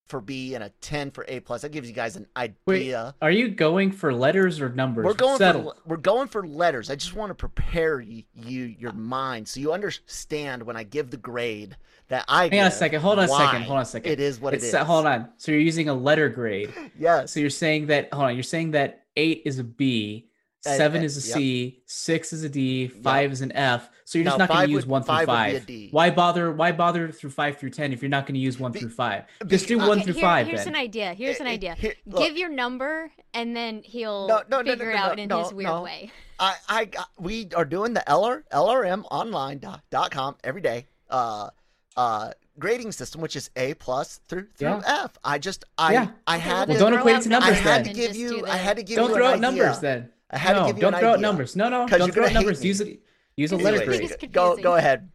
for 0.09 0.19
B 0.19 0.55
and 0.55 0.63
a 0.63 0.69
ten 0.81 1.11
for 1.11 1.23
A 1.27 1.39
plus, 1.39 1.61
that 1.61 1.71
gives 1.71 1.87
you 1.87 1.93
guys 1.93 2.15
an 2.15 2.27
Wait, 2.65 2.81
idea. 2.81 3.15
are 3.21 3.31
you 3.31 3.47
going 3.47 3.91
for 3.91 4.11
letters 4.11 4.59
or 4.59 4.69
numbers? 4.69 5.05
We're 5.05 5.13
going 5.13 5.37
Settle. 5.37 5.71
for 5.71 5.75
we're 5.85 5.97
going 5.97 6.27
for 6.27 6.45
letters. 6.45 6.89
I 6.89 6.95
just 6.95 7.15
want 7.15 7.29
to 7.29 7.35
prepare 7.35 8.01
you, 8.01 8.23
you 8.33 8.63
your 8.63 8.91
mind 8.91 9.47
so 9.47 9.59
you 9.59 9.71
understand 9.71 10.63
when 10.63 10.75
I 10.75 10.83
give 10.83 11.11
the 11.11 11.17
grade 11.17 11.77
that 12.09 12.25
I 12.27 12.47
Hang 12.47 12.61
on 12.61 12.67
a 12.67 12.71
second. 12.71 13.01
Hold 13.01 13.19
on 13.19 13.25
a 13.25 13.27
second. 13.27 13.61
Hold 13.63 13.77
on 13.77 13.83
a 13.83 13.85
second. 13.85 14.11
It 14.11 14.19
is 14.19 14.39
what 14.41 14.53
it's, 14.53 14.65
it 14.65 14.67
is. 14.75 14.75
Hold 14.75 15.05
on. 15.05 15.29
So 15.37 15.51
you're 15.51 15.61
using 15.61 15.87
a 15.89 15.93
letter 15.93 16.27
grade. 16.27 16.73
Yes. 16.99 17.31
So 17.31 17.39
you're 17.39 17.49
saying 17.49 17.87
that 17.87 18.11
hold 18.13 18.25
on, 18.25 18.33
you're 18.33 18.43
saying 18.43 18.71
that 18.71 19.05
eight 19.15 19.43
is 19.45 19.59
a 19.59 19.63
B, 19.63 20.27
seven 20.61 21.01
uh, 21.01 21.05
is 21.05 21.17
a 21.25 21.27
yep. 21.29 21.37
C, 21.37 21.79
six 21.85 22.33
is 22.33 22.43
a 22.43 22.49
D, 22.49 22.87
five 22.87 23.31
is 23.31 23.41
an 23.41 23.51
F. 23.53 23.89
So 24.05 24.17
you're 24.17 24.25
just 24.25 24.37
No, 24.39 24.45
not 24.45 24.49
going 24.49 24.65
to 24.67 24.71
use 24.71 24.85
would- 24.85 24.91
one 24.91 25.03
through 25.03 25.25
five 25.25 25.53
would 25.53 25.65
be 25.65 25.85
a 25.85 25.87
five. 25.87 25.93
Why 25.93 26.09
bother? 26.09 26.51
Why 26.51 26.71
bother 26.71 27.11
through 27.11 27.29
five 27.29 27.57
through 27.57 27.69
ten 27.69 27.93
if 27.93 28.01
you're 28.01 28.09
not 28.09 28.25
going 28.25 28.33
to 28.35 28.39
use 28.39 28.59
one 28.59 28.71
Be- 28.71 28.79
through 28.79 28.89
five? 28.89 29.25
Just 29.47 29.67
do 29.67 29.77
Okay, 29.77 29.87
one 29.87 30.01
through 30.01 30.13
here- 30.13 30.21
five 30.21 30.47
here's 30.47 30.65
then. 30.65 30.75
an 30.75 30.79
idea 30.81 31.13
here's 31.13 31.39
an 31.39 31.45
Eh, 31.47 31.51
eh, 31.51 31.53
idea 31.53 31.75
here- 31.75 31.93
look. 32.05 32.19
give 32.23 32.35
your 32.37 32.49
number 32.49 33.11
and 33.33 33.55
then 33.55 33.83
he'll 33.83 34.27
No, 34.27 34.37
no, 34.49 34.57
no, 34.57 34.61
no, 34.63 34.71
figure 34.71 34.89
it 34.91 34.95
out 34.95 35.15
no, 35.17 35.23
in 35.23 35.29
no, 35.29 35.43
his 35.43 35.53
weird 35.53 35.69
no. 35.69 35.83
way 35.83 36.11
I, 36.39 36.55
I 36.67 36.89
we 37.19 37.49
are 37.55 37.65
doing 37.65 37.93
the 37.93 38.03
LR, 38.07 38.43
LRMonline.com 38.51 40.37
every 40.43 40.61
day. 40.61 40.87
Uh, 41.09 41.49
uh, 41.97 42.31
grading 42.57 42.91
system, 42.93 43.19
which 43.21 43.35
is 43.35 43.49
A 43.55 43.73
plus 43.75 44.21
through 44.27 44.47
through 44.57 44.67
Yeah. 44.69 45.03
F. 45.03 45.17
I 45.23 45.37
just 45.37 45.65
I 45.77 45.93
Yeah. 45.93 46.07
I 46.27 46.37
had 46.37 46.69
well, 46.69 46.77
to 46.77 46.83
Well, 46.83 46.91
don't 46.91 46.99
equate 46.99 47.25
it 47.25 47.31
out 47.33 47.41
to 47.41 47.47
I 47.47 47.51
had 47.51 47.85
then. 47.85 47.93
to 47.93 47.99
give 48.01 48.15
you 48.15 48.29
do 48.39 48.45
I 48.47 48.55
had 48.57 48.77
to 48.77 48.83
the- 48.83 48.87
give 48.87 48.95
Don't 48.97 49.09
you 49.09 49.15
throw 49.15 49.27
an 49.27 49.33
out 49.33 49.39
numbers 49.41 49.79
then. 49.79 50.09
I 50.31 50.37
had 50.37 50.53
to 50.53 50.59
no, 50.61 50.67
give 50.67 50.75
you 50.77 50.81
don't 50.81 50.93
an 50.93 50.99
throw 50.99 51.13
out 51.13 51.19
numbers. 51.19 51.55
No, 51.55 51.69
no, 51.69 51.87
don't 51.87 51.99
you're 51.99 52.09
throw 52.09 52.25
out 52.25 52.33
numbers. 52.33 52.63
Use 52.63 52.81
a 52.81 52.97
Use 53.35 53.51
a 53.51 53.57
letter 53.57 53.83
just- 53.85 54.19
grade. 54.19 54.31
go 54.33 54.57
go 54.57 54.75
ahead, 54.75 55.09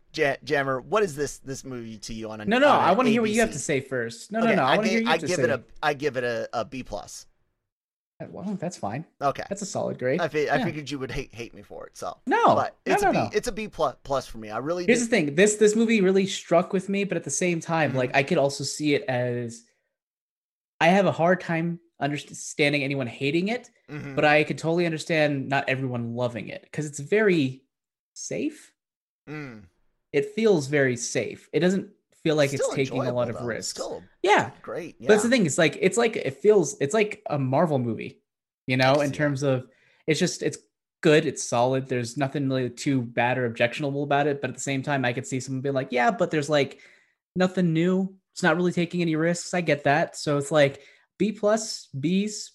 Jammer. 0.45 0.81
What 0.81 1.03
is 1.03 1.15
this 1.15 1.39
this 1.39 1.63
movie 1.65 1.99
to 1.99 2.15
you 2.15 2.31
on 2.31 2.41
a 2.41 2.45
No, 2.47 2.59
no, 2.59 2.69
on 2.69 2.81
I 2.81 2.93
want 2.93 3.07
to 3.07 3.13
hear 3.13 3.21
what 3.21 3.31
you 3.31 3.41
have 3.41 3.53
to 3.53 3.59
say 3.59 3.81
first. 3.81 4.33
No, 4.33 4.41
Okay, 4.41 4.51
no, 4.51 4.57
no. 4.57 4.63
I 4.63 4.77
want 4.77 4.83
to 4.85 4.89
gi- 4.89 4.91
hear 4.95 5.01
you 5.03 5.09
I 5.09 5.13
have 5.13 5.21
to 5.21 5.27
give 5.27 5.37
say. 5.37 5.43
it 5.45 5.51
a 5.51 5.63
I 5.83 5.95
give 5.95 6.17
it 6.17 6.25
a, 6.25 6.49
a 6.53 6.65
B 6.65 6.83
plus. 6.83 7.27
Well, 8.31 8.57
that's 8.59 8.77
fine. 8.79 9.05
Okay. 9.21 9.43
That's 9.51 9.61
a 9.61 9.67
solid 9.67 9.99
grade. 9.99 10.21
I, 10.21 10.29
fi- 10.29 10.49
I 10.49 10.57
Yeah. 10.57 10.65
figured 10.65 10.89
you 10.91 10.99
would 11.01 11.11
hate 11.11 11.35
hate 11.35 11.53
me 11.53 11.61
for 11.63 11.87
it. 11.87 11.97
So 11.99 12.17
No, 12.27 12.55
but 12.55 12.75
it's 12.87 13.03
no, 13.03 13.11
a 13.11 13.13
B. 13.13 13.19
no. 13.19 13.31
It's 13.35 13.49
a 13.49 13.53
B 13.53 13.69
plus 13.69 13.97
plus 14.03 14.27
for 14.27 14.39
me. 14.39 14.49
I 14.51 14.59
really 14.59 14.87
Here's 14.87 15.01
did- 15.01 15.07
the 15.07 15.11
thing. 15.11 15.35
This 15.35 15.57
this 15.57 15.77
movie 15.77 16.01
really 16.01 16.27
struck 16.27 16.73
with 16.73 16.89
me, 16.89 17.05
but 17.05 17.17
at 17.19 17.25
the 17.25 17.31
same 17.31 17.61
time, 17.61 17.93
Mhm. 17.93 17.97
like 17.97 18.17
I 18.17 18.23
could 18.23 18.39
also 18.39 18.65
see 18.65 18.95
it 18.95 19.03
as 19.03 19.65
I 20.81 20.87
have 20.89 21.05
a 21.07 21.13
hard 21.13 21.41
time 21.41 21.81
understanding 22.01 22.83
anyone 22.83 23.07
hating 23.07 23.49
it, 23.49 23.71
Mhm. 23.89 24.15
but 24.17 24.25
I 24.25 24.45
could 24.45 24.59
totally 24.59 24.87
understand 24.87 25.49
not 25.49 25.69
everyone 25.69 26.15
loving 26.15 26.49
it 26.49 26.63
because 26.63 26.87
it's 26.87 26.99
very 26.99 27.63
safe. 28.15 28.73
Mm. 29.29 29.65
It 30.13 30.35
feels 30.35 30.67
very 30.67 30.97
safe. 30.97 31.49
It 31.53 31.61
doesn't 31.61 31.91
feel 32.23 32.37
like 32.37 32.53
it's 32.53 32.63
Still 32.65 32.75
taking 32.75 33.03
a 33.07 33.13
lot 33.13 33.29
of 33.31 33.39
though. 33.39 33.45
risks. 33.45 33.81
Yeah, 34.23 34.51
great. 34.63 34.97
Yeah. 34.99 35.09
But 35.09 35.15
that's 35.15 35.23
the 35.25 35.31
thing. 35.31 35.47
It's 35.47 35.59
like 35.59 35.77
it's 35.81 35.97
like 35.99 36.17
it 36.17 36.39
feels 36.41 36.77
it's 36.81 36.95
like 36.95 37.23
a 37.29 37.39
Marvel 37.39 37.79
movie, 37.79 38.21
you 38.67 38.77
know, 38.77 39.01
in 39.01 39.13
terms 39.13 39.43
of 39.43 39.69
it's 40.07 40.21
just 40.21 40.43
it's 40.43 40.59
good, 41.01 41.27
it's 41.27 41.43
solid. 41.43 41.87
There's 41.89 42.17
nothing 42.17 42.49
really 42.49 42.71
too 42.71 43.03
bad 43.03 43.37
or 43.39 43.45
objectionable 43.47 44.03
about 44.05 44.27
it. 44.27 44.41
But 44.41 44.51
at 44.51 44.57
the 44.57 44.63
same 44.63 44.83
time, 44.83 45.05
I 45.05 45.13
could 45.13 45.27
see 45.27 45.39
someone 45.41 45.61
being 45.61 45.75
like, 45.75 45.89
yeah, 45.91 46.11
but 46.11 46.31
there's 46.31 46.49
like 46.49 46.81
nothing 47.37 47.73
new. 47.73 48.17
It's 48.33 48.43
not 48.43 48.57
really 48.57 48.73
taking 48.73 49.03
any 49.03 49.17
risks. 49.17 49.53
I 49.55 49.61
get 49.61 49.85
that. 49.85 50.17
So 50.17 50.39
it's 50.39 50.51
like 50.51 50.81
B 51.19 51.33
plus, 51.33 51.89
B's. 51.99 52.53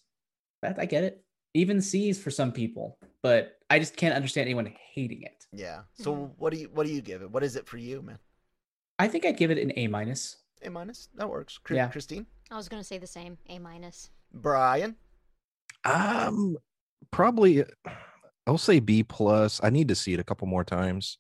That 0.62 0.78
I 0.80 0.86
get 0.86 1.04
it. 1.04 1.24
Even 1.54 1.82
C's 1.82 2.22
for 2.22 2.30
some 2.32 2.52
people, 2.52 2.98
but 3.24 3.58
I 3.70 3.80
just 3.80 3.96
can't 3.96 4.14
understand 4.14 4.46
anyone 4.46 4.72
hating 4.94 5.24
it. 5.24 5.46
Yeah. 5.54 5.84
So 5.94 6.14
Mhm. 6.14 6.32
what 6.38 6.54
do 6.54 6.60
you 6.60 6.70
what 6.70 6.86
do 6.86 6.92
you 6.94 7.02
give 7.02 7.22
it? 7.22 7.32
What 7.32 7.44
is 7.44 7.56
it 7.56 7.66
for 7.68 7.78
you, 7.78 8.02
man? 8.02 8.20
I 9.00 9.08
think 9.08 9.26
I'd 9.26 9.38
give 9.38 9.50
it 9.52 9.58
an 9.58 9.72
A 9.78 9.88
minus. 9.88 10.38
A 10.62 10.70
minus. 10.70 11.08
That 11.16 11.30
works. 11.30 11.58
Chris, 11.58 11.78
Yeah. 11.78 11.88
Christine, 11.90 12.26
i 12.52 12.58
was 12.58 12.68
gonna 12.70 12.84
say 12.84 12.98
the 12.98 13.08
same 13.08 13.38
a 13.48 13.58
minus 13.60 14.10
Brian. 14.34 14.96
Um, 15.86 16.58
probably 17.12 17.64
I'll 18.46 18.58
say 18.58 18.80
B 18.80 19.04
plus. 19.04 19.60
I 19.64 19.70
need 19.70 19.88
to 19.88 19.96
see 19.96 20.14
it 20.14 20.20
a 20.20 20.24
couple 20.24 20.48
more 20.48 20.64
times. 20.66 21.18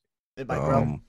Grow. 0.48 0.78
Um, 0.78 1.04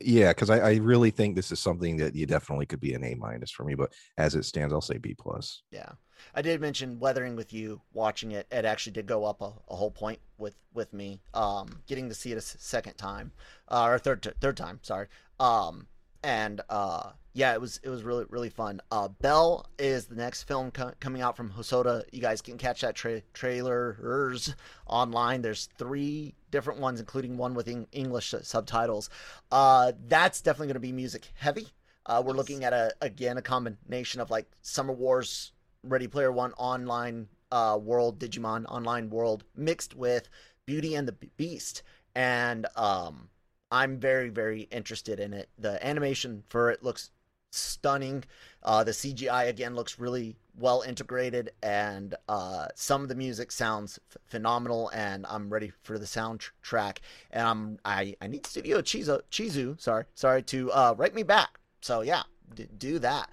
yeah, 0.00 0.30
because 0.30 0.50
I, 0.50 0.58
I 0.58 0.74
really 0.76 1.10
think 1.10 1.36
this 1.36 1.50
is 1.50 1.60
something 1.60 1.96
that 1.98 2.14
you 2.14 2.26
definitely 2.26 2.66
could 2.66 2.80
be 2.80 2.94
an 2.94 3.04
A 3.04 3.14
minus 3.14 3.50
for 3.50 3.64
me. 3.64 3.74
But 3.74 3.92
as 4.16 4.34
it 4.34 4.44
stands, 4.44 4.72
I'll 4.72 4.80
say 4.80 4.98
B 4.98 5.14
plus. 5.18 5.62
Yeah, 5.70 5.92
I 6.34 6.42
did 6.42 6.60
mention 6.60 6.98
weathering 6.98 7.36
with 7.36 7.52
you 7.52 7.80
watching 7.92 8.32
it. 8.32 8.46
It 8.50 8.64
actually 8.64 8.92
did 8.92 9.06
go 9.06 9.24
up 9.24 9.40
a, 9.40 9.52
a 9.68 9.76
whole 9.76 9.90
point 9.90 10.20
with 10.38 10.54
with 10.72 10.92
me. 10.92 11.20
Um, 11.34 11.82
getting 11.86 12.08
to 12.08 12.14
see 12.14 12.32
it 12.32 12.38
a 12.38 12.40
second 12.40 12.94
time, 12.94 13.32
uh, 13.68 13.86
or 13.86 13.98
third 13.98 14.34
third 14.40 14.56
time. 14.56 14.78
Sorry. 14.82 15.08
Um, 15.40 15.86
and 16.22 16.60
uh, 16.68 17.10
yeah, 17.34 17.52
it 17.52 17.60
was 17.60 17.80
it 17.82 17.88
was 17.88 18.04
really 18.04 18.24
really 18.30 18.48
fun. 18.48 18.80
Uh, 18.90 19.08
Bell 19.08 19.66
is 19.78 20.06
the 20.06 20.14
next 20.14 20.44
film 20.44 20.70
co- 20.70 20.92
coming 21.00 21.20
out 21.20 21.36
from 21.36 21.50
Hosoda. 21.50 22.04
You 22.12 22.20
guys 22.20 22.40
can 22.40 22.56
catch 22.56 22.82
that 22.82 22.94
tra- 22.94 23.22
trailers 23.32 24.54
online. 24.86 25.42
There's 25.42 25.68
three 25.76 26.34
different 26.52 26.78
ones, 26.80 27.00
including 27.00 27.36
one 27.36 27.54
with 27.54 27.66
Eng- 27.68 27.88
English 27.90 28.34
subtitles. 28.42 29.10
Uh, 29.50 29.92
that's 30.06 30.40
definitely 30.40 30.68
going 30.68 30.74
to 30.74 30.80
be 30.80 30.92
music 30.92 31.28
heavy. 31.34 31.68
Uh, 32.06 32.22
we're 32.24 32.32
Yes. 32.32 32.36
looking 32.36 32.64
at 32.64 32.72
a 32.72 32.92
again 33.00 33.36
a 33.36 33.42
combination 33.42 34.20
of 34.20 34.30
like 34.30 34.46
Summer 34.62 34.92
Wars, 34.92 35.52
Ready 35.82 36.06
Player 36.06 36.30
One 36.30 36.52
online 36.52 37.28
uh, 37.50 37.78
world, 37.82 38.20
Digimon 38.20 38.64
online 38.66 39.10
world, 39.10 39.42
mixed 39.56 39.94
with 39.96 40.28
Beauty 40.66 40.94
and 40.94 41.08
the 41.08 41.12
Beast, 41.36 41.82
and 42.14 42.66
um, 42.76 43.28
I'm 43.70 43.98
very 43.98 44.28
very 44.28 44.62
interested 44.70 45.18
in 45.18 45.32
it. 45.32 45.48
The 45.58 45.84
animation 45.84 46.44
for 46.48 46.70
it 46.70 46.82
looks 46.82 47.10
stunning. 47.54 48.24
Uh, 48.62 48.84
the 48.84 48.92
CGI 48.92 49.48
again 49.48 49.74
looks 49.74 49.98
really 49.98 50.36
well 50.56 50.82
integrated, 50.82 51.50
and 51.62 52.14
uh, 52.28 52.68
some 52.74 53.02
of 53.02 53.08
the 53.08 53.14
music 53.14 53.52
sounds 53.52 53.98
f- 54.10 54.16
phenomenal. 54.26 54.90
And 54.94 55.26
I'm 55.28 55.50
ready 55.50 55.72
for 55.82 55.98
the 55.98 56.06
soundtrack. 56.06 56.98
And 57.30 57.46
I'm 57.46 57.78
I, 57.84 58.16
I 58.20 58.26
need 58.26 58.46
Studio 58.46 58.80
Chizu 58.80 59.20
Chizu 59.30 59.80
sorry 59.80 60.04
sorry 60.14 60.42
to 60.44 60.72
uh, 60.72 60.94
write 60.96 61.14
me 61.14 61.22
back. 61.22 61.58
So 61.80 62.00
yeah, 62.00 62.22
d- 62.54 62.68
do 62.78 62.98
that. 63.00 63.30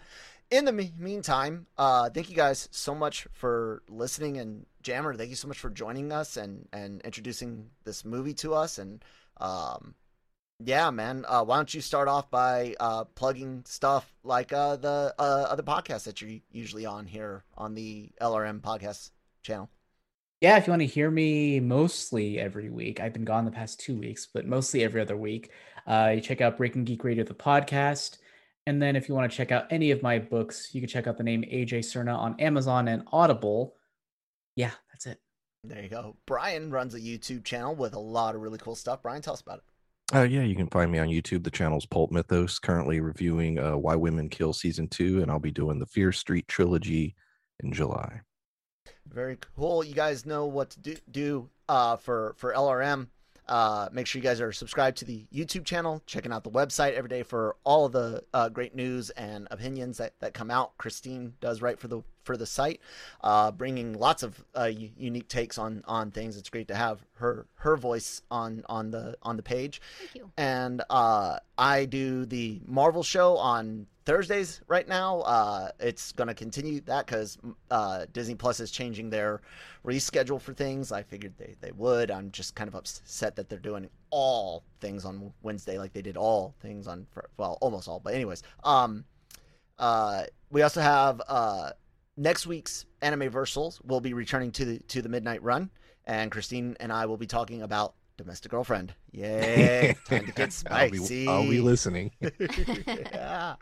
In 0.49 0.65
the 0.65 0.73
me- 0.73 0.93
meantime, 0.97 1.65
uh, 1.77 2.09
thank 2.09 2.29
you 2.29 2.35
guys 2.35 2.67
so 2.71 2.93
much 2.93 3.25
for 3.31 3.83
listening. 3.87 4.37
And 4.37 4.65
Jammer, 4.83 5.13
thank 5.15 5.29
you 5.29 5.35
so 5.37 5.47
much 5.47 5.59
for 5.59 5.69
joining 5.69 6.11
us 6.11 6.35
and 6.37 6.67
and 6.73 7.01
introducing 7.01 7.69
this 7.85 8.03
movie 8.03 8.33
to 8.35 8.53
us. 8.53 8.77
And 8.77 9.03
um, 9.37 9.95
yeah, 10.65 10.89
man. 10.91 11.25
Uh, 11.27 11.43
why 11.43 11.57
don't 11.57 11.73
you 11.73 11.81
start 11.81 12.07
off 12.07 12.29
by 12.29 12.75
uh, 12.79 13.05
plugging 13.05 13.63
stuff 13.65 14.13
like 14.23 14.53
uh, 14.53 14.75
the 14.75 15.13
uh, 15.17 15.47
other 15.49 15.63
podcasts 15.63 16.03
that 16.03 16.21
you're 16.21 16.39
usually 16.51 16.85
on 16.85 17.05
here 17.05 17.43
on 17.57 17.73
the 17.73 18.09
LRM 18.21 18.61
podcast 18.61 19.11
channel? 19.43 19.69
Yeah, 20.41 20.57
if 20.57 20.65
you 20.65 20.71
want 20.71 20.81
to 20.81 20.87
hear 20.87 21.11
me 21.11 21.59
mostly 21.59 22.39
every 22.39 22.69
week, 22.69 22.99
I've 22.99 23.13
been 23.13 23.25
gone 23.25 23.45
the 23.45 23.51
past 23.51 23.79
two 23.79 23.95
weeks, 23.97 24.27
but 24.33 24.47
mostly 24.47 24.83
every 24.83 24.99
other 24.99 25.15
week. 25.15 25.51
Uh, 25.85 26.13
you 26.15 26.21
check 26.21 26.41
out 26.41 26.57
Breaking 26.57 26.83
Geek 26.83 27.03
Radio, 27.03 27.23
the 27.23 27.33
podcast. 27.33 28.17
And 28.65 28.81
then 28.81 28.95
if 28.95 29.07
you 29.07 29.15
want 29.15 29.31
to 29.31 29.35
check 29.35 29.51
out 29.51 29.65
any 29.71 29.91
of 29.91 30.01
my 30.01 30.19
books, 30.19 30.73
you 30.73 30.81
can 30.81 30.89
check 30.89 31.07
out 31.07 31.17
the 31.17 31.23
name 31.23 31.43
AJ 31.43 31.79
Cerna 31.79 32.17
on 32.17 32.39
Amazon 32.39 32.87
and 32.87 33.03
Audible. 33.11 33.75
Yeah, 34.55 34.71
that's 34.91 35.05
it. 35.05 35.19
There 35.63 35.81
you 35.81 35.89
go. 35.89 36.15
Brian 36.25 36.71
runs 36.71 36.95
a 36.95 36.99
YouTube 36.99 37.43
channel 37.43 37.75
with 37.75 37.93
a 37.93 37.99
lot 37.99 38.35
of 38.35 38.41
really 38.41 38.57
cool 38.57 38.75
stuff. 38.75 39.01
Brian, 39.03 39.21
tell 39.21 39.33
us 39.33 39.41
about 39.41 39.59
it. 39.59 39.63
Uh, 40.13 40.23
yeah, 40.23 40.43
you 40.43 40.55
can 40.55 40.67
find 40.67 40.91
me 40.91 40.99
on 40.99 41.07
YouTube. 41.07 41.43
The 41.43 41.51
channel's 41.51 41.85
Pulp 41.85 42.11
Mythos, 42.11 42.59
currently 42.59 42.99
reviewing 42.99 43.57
uh, 43.59 43.77
Why 43.77 43.95
Women 43.95 44.27
Kill 44.27 44.51
Season 44.51 44.87
2, 44.89 45.21
and 45.21 45.31
I'll 45.31 45.39
be 45.39 45.51
doing 45.51 45.79
the 45.79 45.85
Fear 45.85 46.11
Street 46.11 46.47
trilogy 46.49 47.15
in 47.63 47.71
July. 47.71 48.19
Very 49.07 49.37
cool. 49.55 49.83
You 49.85 49.93
guys 49.93 50.25
know 50.25 50.45
what 50.47 50.71
to 50.71 50.79
do, 50.81 50.95
do 51.09 51.49
uh, 51.69 51.95
for 51.95 52.33
for 52.37 52.53
LRM. 52.53 53.07
uh, 53.47 53.89
make 53.91 54.07
sure 54.07 54.19
you 54.19 54.23
guys 54.23 54.39
are 54.39 54.51
subscribed 54.51 54.97
to 54.97 55.05
the 55.05 55.25
YouTube 55.33 55.65
channel, 55.65 56.01
checking 56.05 56.31
out 56.31 56.43
the 56.43 56.49
website 56.51 56.93
every 56.93 57.09
day 57.09 57.23
for 57.23 57.55
all 57.63 57.85
of 57.85 57.91
the 57.91 58.23
uh, 58.33 58.49
great 58.49 58.75
news 58.75 59.09
and 59.11 59.47
opinions 59.51 59.97
that, 59.97 60.13
that 60.19 60.33
come 60.33 60.49
out. 60.51 60.77
Christine 60.77 61.33
does 61.41 61.61
write 61.61 61.79
for 61.79 61.87
the 61.87 62.01
for 62.23 62.37
the 62.37 62.45
site, 62.45 62.79
uh, 63.21 63.51
bringing 63.51 63.93
lots 63.93 64.23
of 64.23 64.43
uh, 64.55 64.71
unique 64.97 65.27
takes 65.27 65.57
on 65.57 65.83
on 65.87 66.11
things. 66.11 66.37
It's 66.37 66.49
great 66.49 66.67
to 66.67 66.75
have 66.75 67.03
her 67.15 67.45
her 67.55 67.75
voice 67.77 68.21
on 68.29 68.63
on 68.67 68.91
the 68.91 69.17
on 69.21 69.37
the 69.37 69.43
page. 69.43 69.81
Thank 69.99 70.15
you. 70.15 70.31
And 70.37 70.83
uh, 70.89 71.39
I 71.57 71.85
do 71.85 72.25
the 72.25 72.61
Marvel 72.65 73.03
show 73.03 73.37
on 73.37 73.87
Thursdays 74.05 74.61
right 74.67 74.87
now. 74.87 75.21
Uh, 75.21 75.69
it's 75.79 76.11
going 76.11 76.27
to 76.27 76.33
continue 76.33 76.81
that 76.81 77.05
because 77.05 77.37
uh, 77.69 78.05
Disney 78.13 78.35
Plus 78.35 78.59
is 78.59 78.71
changing 78.71 79.09
their 79.09 79.41
reschedule 79.85 80.41
for 80.41 80.53
things. 80.53 80.91
I 80.91 81.03
figured 81.03 81.33
they, 81.37 81.55
they 81.61 81.71
would. 81.71 82.09
I'm 82.09 82.31
just 82.31 82.55
kind 82.55 82.67
of 82.67 82.75
upset 82.75 83.35
that 83.35 83.49
they're 83.49 83.59
doing 83.59 83.89
all 84.09 84.63
things 84.79 85.05
on 85.05 85.31
Wednesday 85.43 85.77
like 85.77 85.93
they 85.93 86.01
did 86.01 86.17
all 86.17 86.55
things 86.61 86.87
on, 86.87 87.05
well, 87.37 87.57
almost 87.61 87.87
all. 87.87 87.99
But, 87.99 88.13
anyways, 88.13 88.43
um, 88.63 89.05
uh, 89.77 90.23
we 90.49 90.61
also 90.63 90.81
have 90.81 91.21
uh, 91.27 91.71
next 92.17 92.47
week's 92.47 92.85
Anime 93.01 93.31
Versals 93.31 93.83
will 93.85 94.01
be 94.01 94.13
returning 94.13 94.51
to 94.51 94.65
the 94.65 94.79
to 94.79 95.01
the 95.01 95.09
Midnight 95.09 95.43
Run, 95.43 95.69
and 96.05 96.31
Christine 96.31 96.75
and 96.79 96.91
I 96.91 97.05
will 97.05 97.17
be 97.17 97.27
talking 97.27 97.61
about 97.61 97.95
Domestic 98.17 98.51
Girlfriend. 98.51 98.93
Yay! 99.11 99.95
Time 100.07 100.25
to 100.25 100.31
get 100.31 100.63
I'll 100.69 100.89
be, 100.89 100.97
spicy. 100.97 101.27
I'll 101.27 101.49
be 101.49 101.59
listening. 101.59 102.11
yeah. 102.87 103.55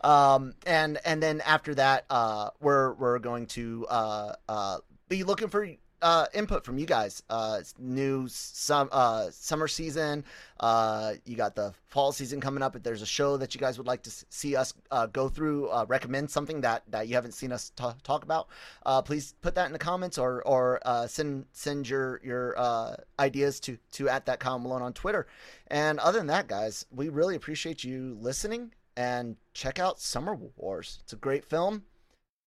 Um, 0.00 0.54
and 0.66 0.98
and 1.04 1.22
then 1.22 1.40
after 1.40 1.74
that, 1.74 2.04
uh, 2.10 2.50
we're 2.60 2.94
we're 2.94 3.18
going 3.18 3.46
to 3.48 3.86
uh, 3.88 4.34
uh, 4.48 4.78
be 5.08 5.24
looking 5.24 5.48
for 5.48 5.66
uh, 6.04 6.26
input 6.34 6.64
from 6.64 6.76
you 6.76 6.84
guys. 6.84 7.22
Uh, 7.30 7.60
new 7.78 8.28
uh, 8.70 9.30
summer 9.30 9.66
season. 9.66 10.22
Uh, 10.60 11.14
you 11.24 11.34
got 11.34 11.56
the 11.56 11.72
fall 11.86 12.12
season 12.12 12.42
coming 12.42 12.62
up. 12.62 12.76
If 12.76 12.82
there's 12.82 13.00
a 13.00 13.06
show 13.06 13.38
that 13.38 13.54
you 13.54 13.60
guys 13.60 13.78
would 13.78 13.86
like 13.86 14.02
to 14.02 14.10
see 14.28 14.54
us 14.54 14.74
uh, 14.90 15.06
go 15.06 15.30
through, 15.30 15.70
uh, 15.70 15.86
recommend 15.88 16.30
something 16.30 16.60
that, 16.60 16.82
that 16.90 17.08
you 17.08 17.14
haven't 17.14 17.32
seen 17.32 17.50
us 17.52 17.72
ta- 17.74 17.96
talk 18.02 18.22
about, 18.22 18.48
uh, 18.84 19.00
please 19.00 19.34
put 19.40 19.54
that 19.54 19.66
in 19.66 19.72
the 19.72 19.78
comments 19.78 20.18
or 20.18 20.42
or 20.42 20.78
uh, 20.84 21.06
send 21.06 21.46
send 21.52 21.88
your 21.88 22.20
your 22.22 22.54
uh, 22.58 22.96
ideas 23.18 23.58
to 23.60 23.78
to 23.92 24.08
at 24.10 24.26
that 24.26 24.40
Kyle 24.40 24.58
Malone 24.58 24.82
on 24.82 24.92
Twitter. 24.92 25.26
And 25.68 25.98
other 26.00 26.18
than 26.18 26.26
that, 26.26 26.48
guys, 26.48 26.84
we 26.94 27.08
really 27.08 27.34
appreciate 27.34 27.82
you 27.82 28.18
listening 28.20 28.74
and 28.94 29.36
check 29.54 29.78
out 29.78 30.00
Summer 30.00 30.38
Wars. 30.56 30.98
It's 31.02 31.14
a 31.14 31.16
great 31.16 31.46
film, 31.46 31.84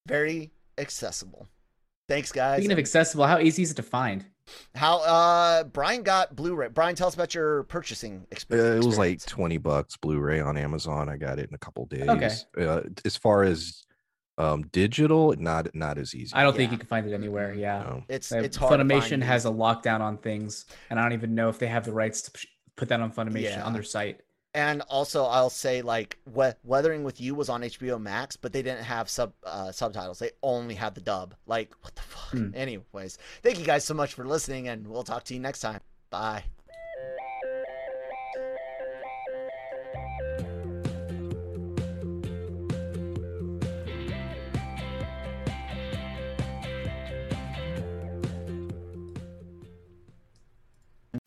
very 0.05 0.51
accessible. 0.77 1.47
Thanks, 2.07 2.31
guys. 2.31 2.57
Speaking 2.59 2.71
of 2.71 2.79
accessible, 2.79 3.25
how 3.25 3.39
easy 3.39 3.63
is 3.63 3.71
it 3.71 3.75
to 3.75 3.83
find? 3.83 4.25
How 4.75 4.99
uh 4.99 5.63
Brian 5.65 6.03
got 6.03 6.35
Blu-ray. 6.35 6.69
Brian, 6.69 6.95
tell 6.95 7.09
us 7.09 7.15
about 7.15 7.35
your 7.35 7.63
purchasing 7.63 8.21
Uh, 8.21 8.25
experience. 8.31 8.85
it 8.85 8.87
was 8.87 8.97
like 8.97 9.25
20 9.25 9.57
bucks 9.57 9.97
Blu-ray 9.97 10.39
on 10.39 10.57
Amazon. 10.57 11.09
I 11.09 11.17
got 11.17 11.37
it 11.37 11.49
in 11.49 11.53
a 11.55 11.57
couple 11.57 11.85
days. 11.85 12.07
Okay. 12.07 12.31
Uh, 12.57 12.81
as 13.03 13.17
far 13.17 13.43
as 13.43 13.83
um, 14.37 14.61
digital, 14.71 15.33
not 15.37 15.73
not 15.75 15.97
as 15.97 16.15
easy. 16.15 16.33
I 16.33 16.43
don't 16.43 16.55
think 16.55 16.71
you 16.71 16.77
can 16.77 16.87
find 16.87 17.05
it 17.05 17.13
anywhere. 17.13 17.53
Yeah. 17.53 17.79
No. 17.79 18.03
it's 18.07 18.31
Uh, 18.31 18.37
it's 18.37 18.55
hard. 18.55 18.79
to 18.79 18.85
Funimation 18.85 19.09
find 19.09 19.23
has 19.23 19.45
a 19.45 19.49
lockdown 19.49 19.99
on 19.99 20.17
things, 20.17 20.65
and 20.89 20.99
I 20.99 21.03
don't 21.03 21.13
even 21.13 21.35
know 21.35 21.49
if 21.49 21.59
they 21.59 21.67
have 21.67 21.83
the 21.85 21.91
rights 21.91 22.21
to 22.23 22.47
put 22.77 22.87
that 22.89 23.01
on 23.01 23.11
Funimation 23.11 23.41
Yeah. 23.41 23.63
on 23.63 23.73
their 23.73 23.83
site. 23.83 24.21
And 24.53 24.81
also 24.83 25.25
I'll 25.25 25.49
say 25.49 25.81
like 25.81 26.17
we- 26.25 26.51
Weathering 26.63 27.03
with 27.03 27.19
You 27.21 27.35
was 27.35 27.49
on 27.49 27.61
HBO 27.61 27.99
Max, 28.01 28.35
but 28.35 28.53
they 28.53 28.61
didn't 28.61 28.83
have 28.83 29.09
sub 29.09 29.33
uh, 29.43 29.71
subtitles. 29.71 30.19
They 30.19 30.31
only 30.43 30.75
had 30.75 30.95
the 30.95 31.01
dub. 31.01 31.35
Like 31.45 31.73
what 31.81 31.95
the 31.95 32.01
fuck. 32.01 32.31
Hmm. 32.31 32.51
Anyways, 32.53 33.17
thank 33.43 33.59
you 33.59 33.65
guys 33.65 33.83
so 33.85 33.93
much 33.93 34.13
for 34.13 34.25
listening, 34.25 34.67
and 34.67 34.87
we'll 34.87 35.03
talk 35.03 35.23
to 35.25 35.33
you 35.33 35.39
next 35.39 35.59
time. 35.59 35.79
Bye. 36.09 36.43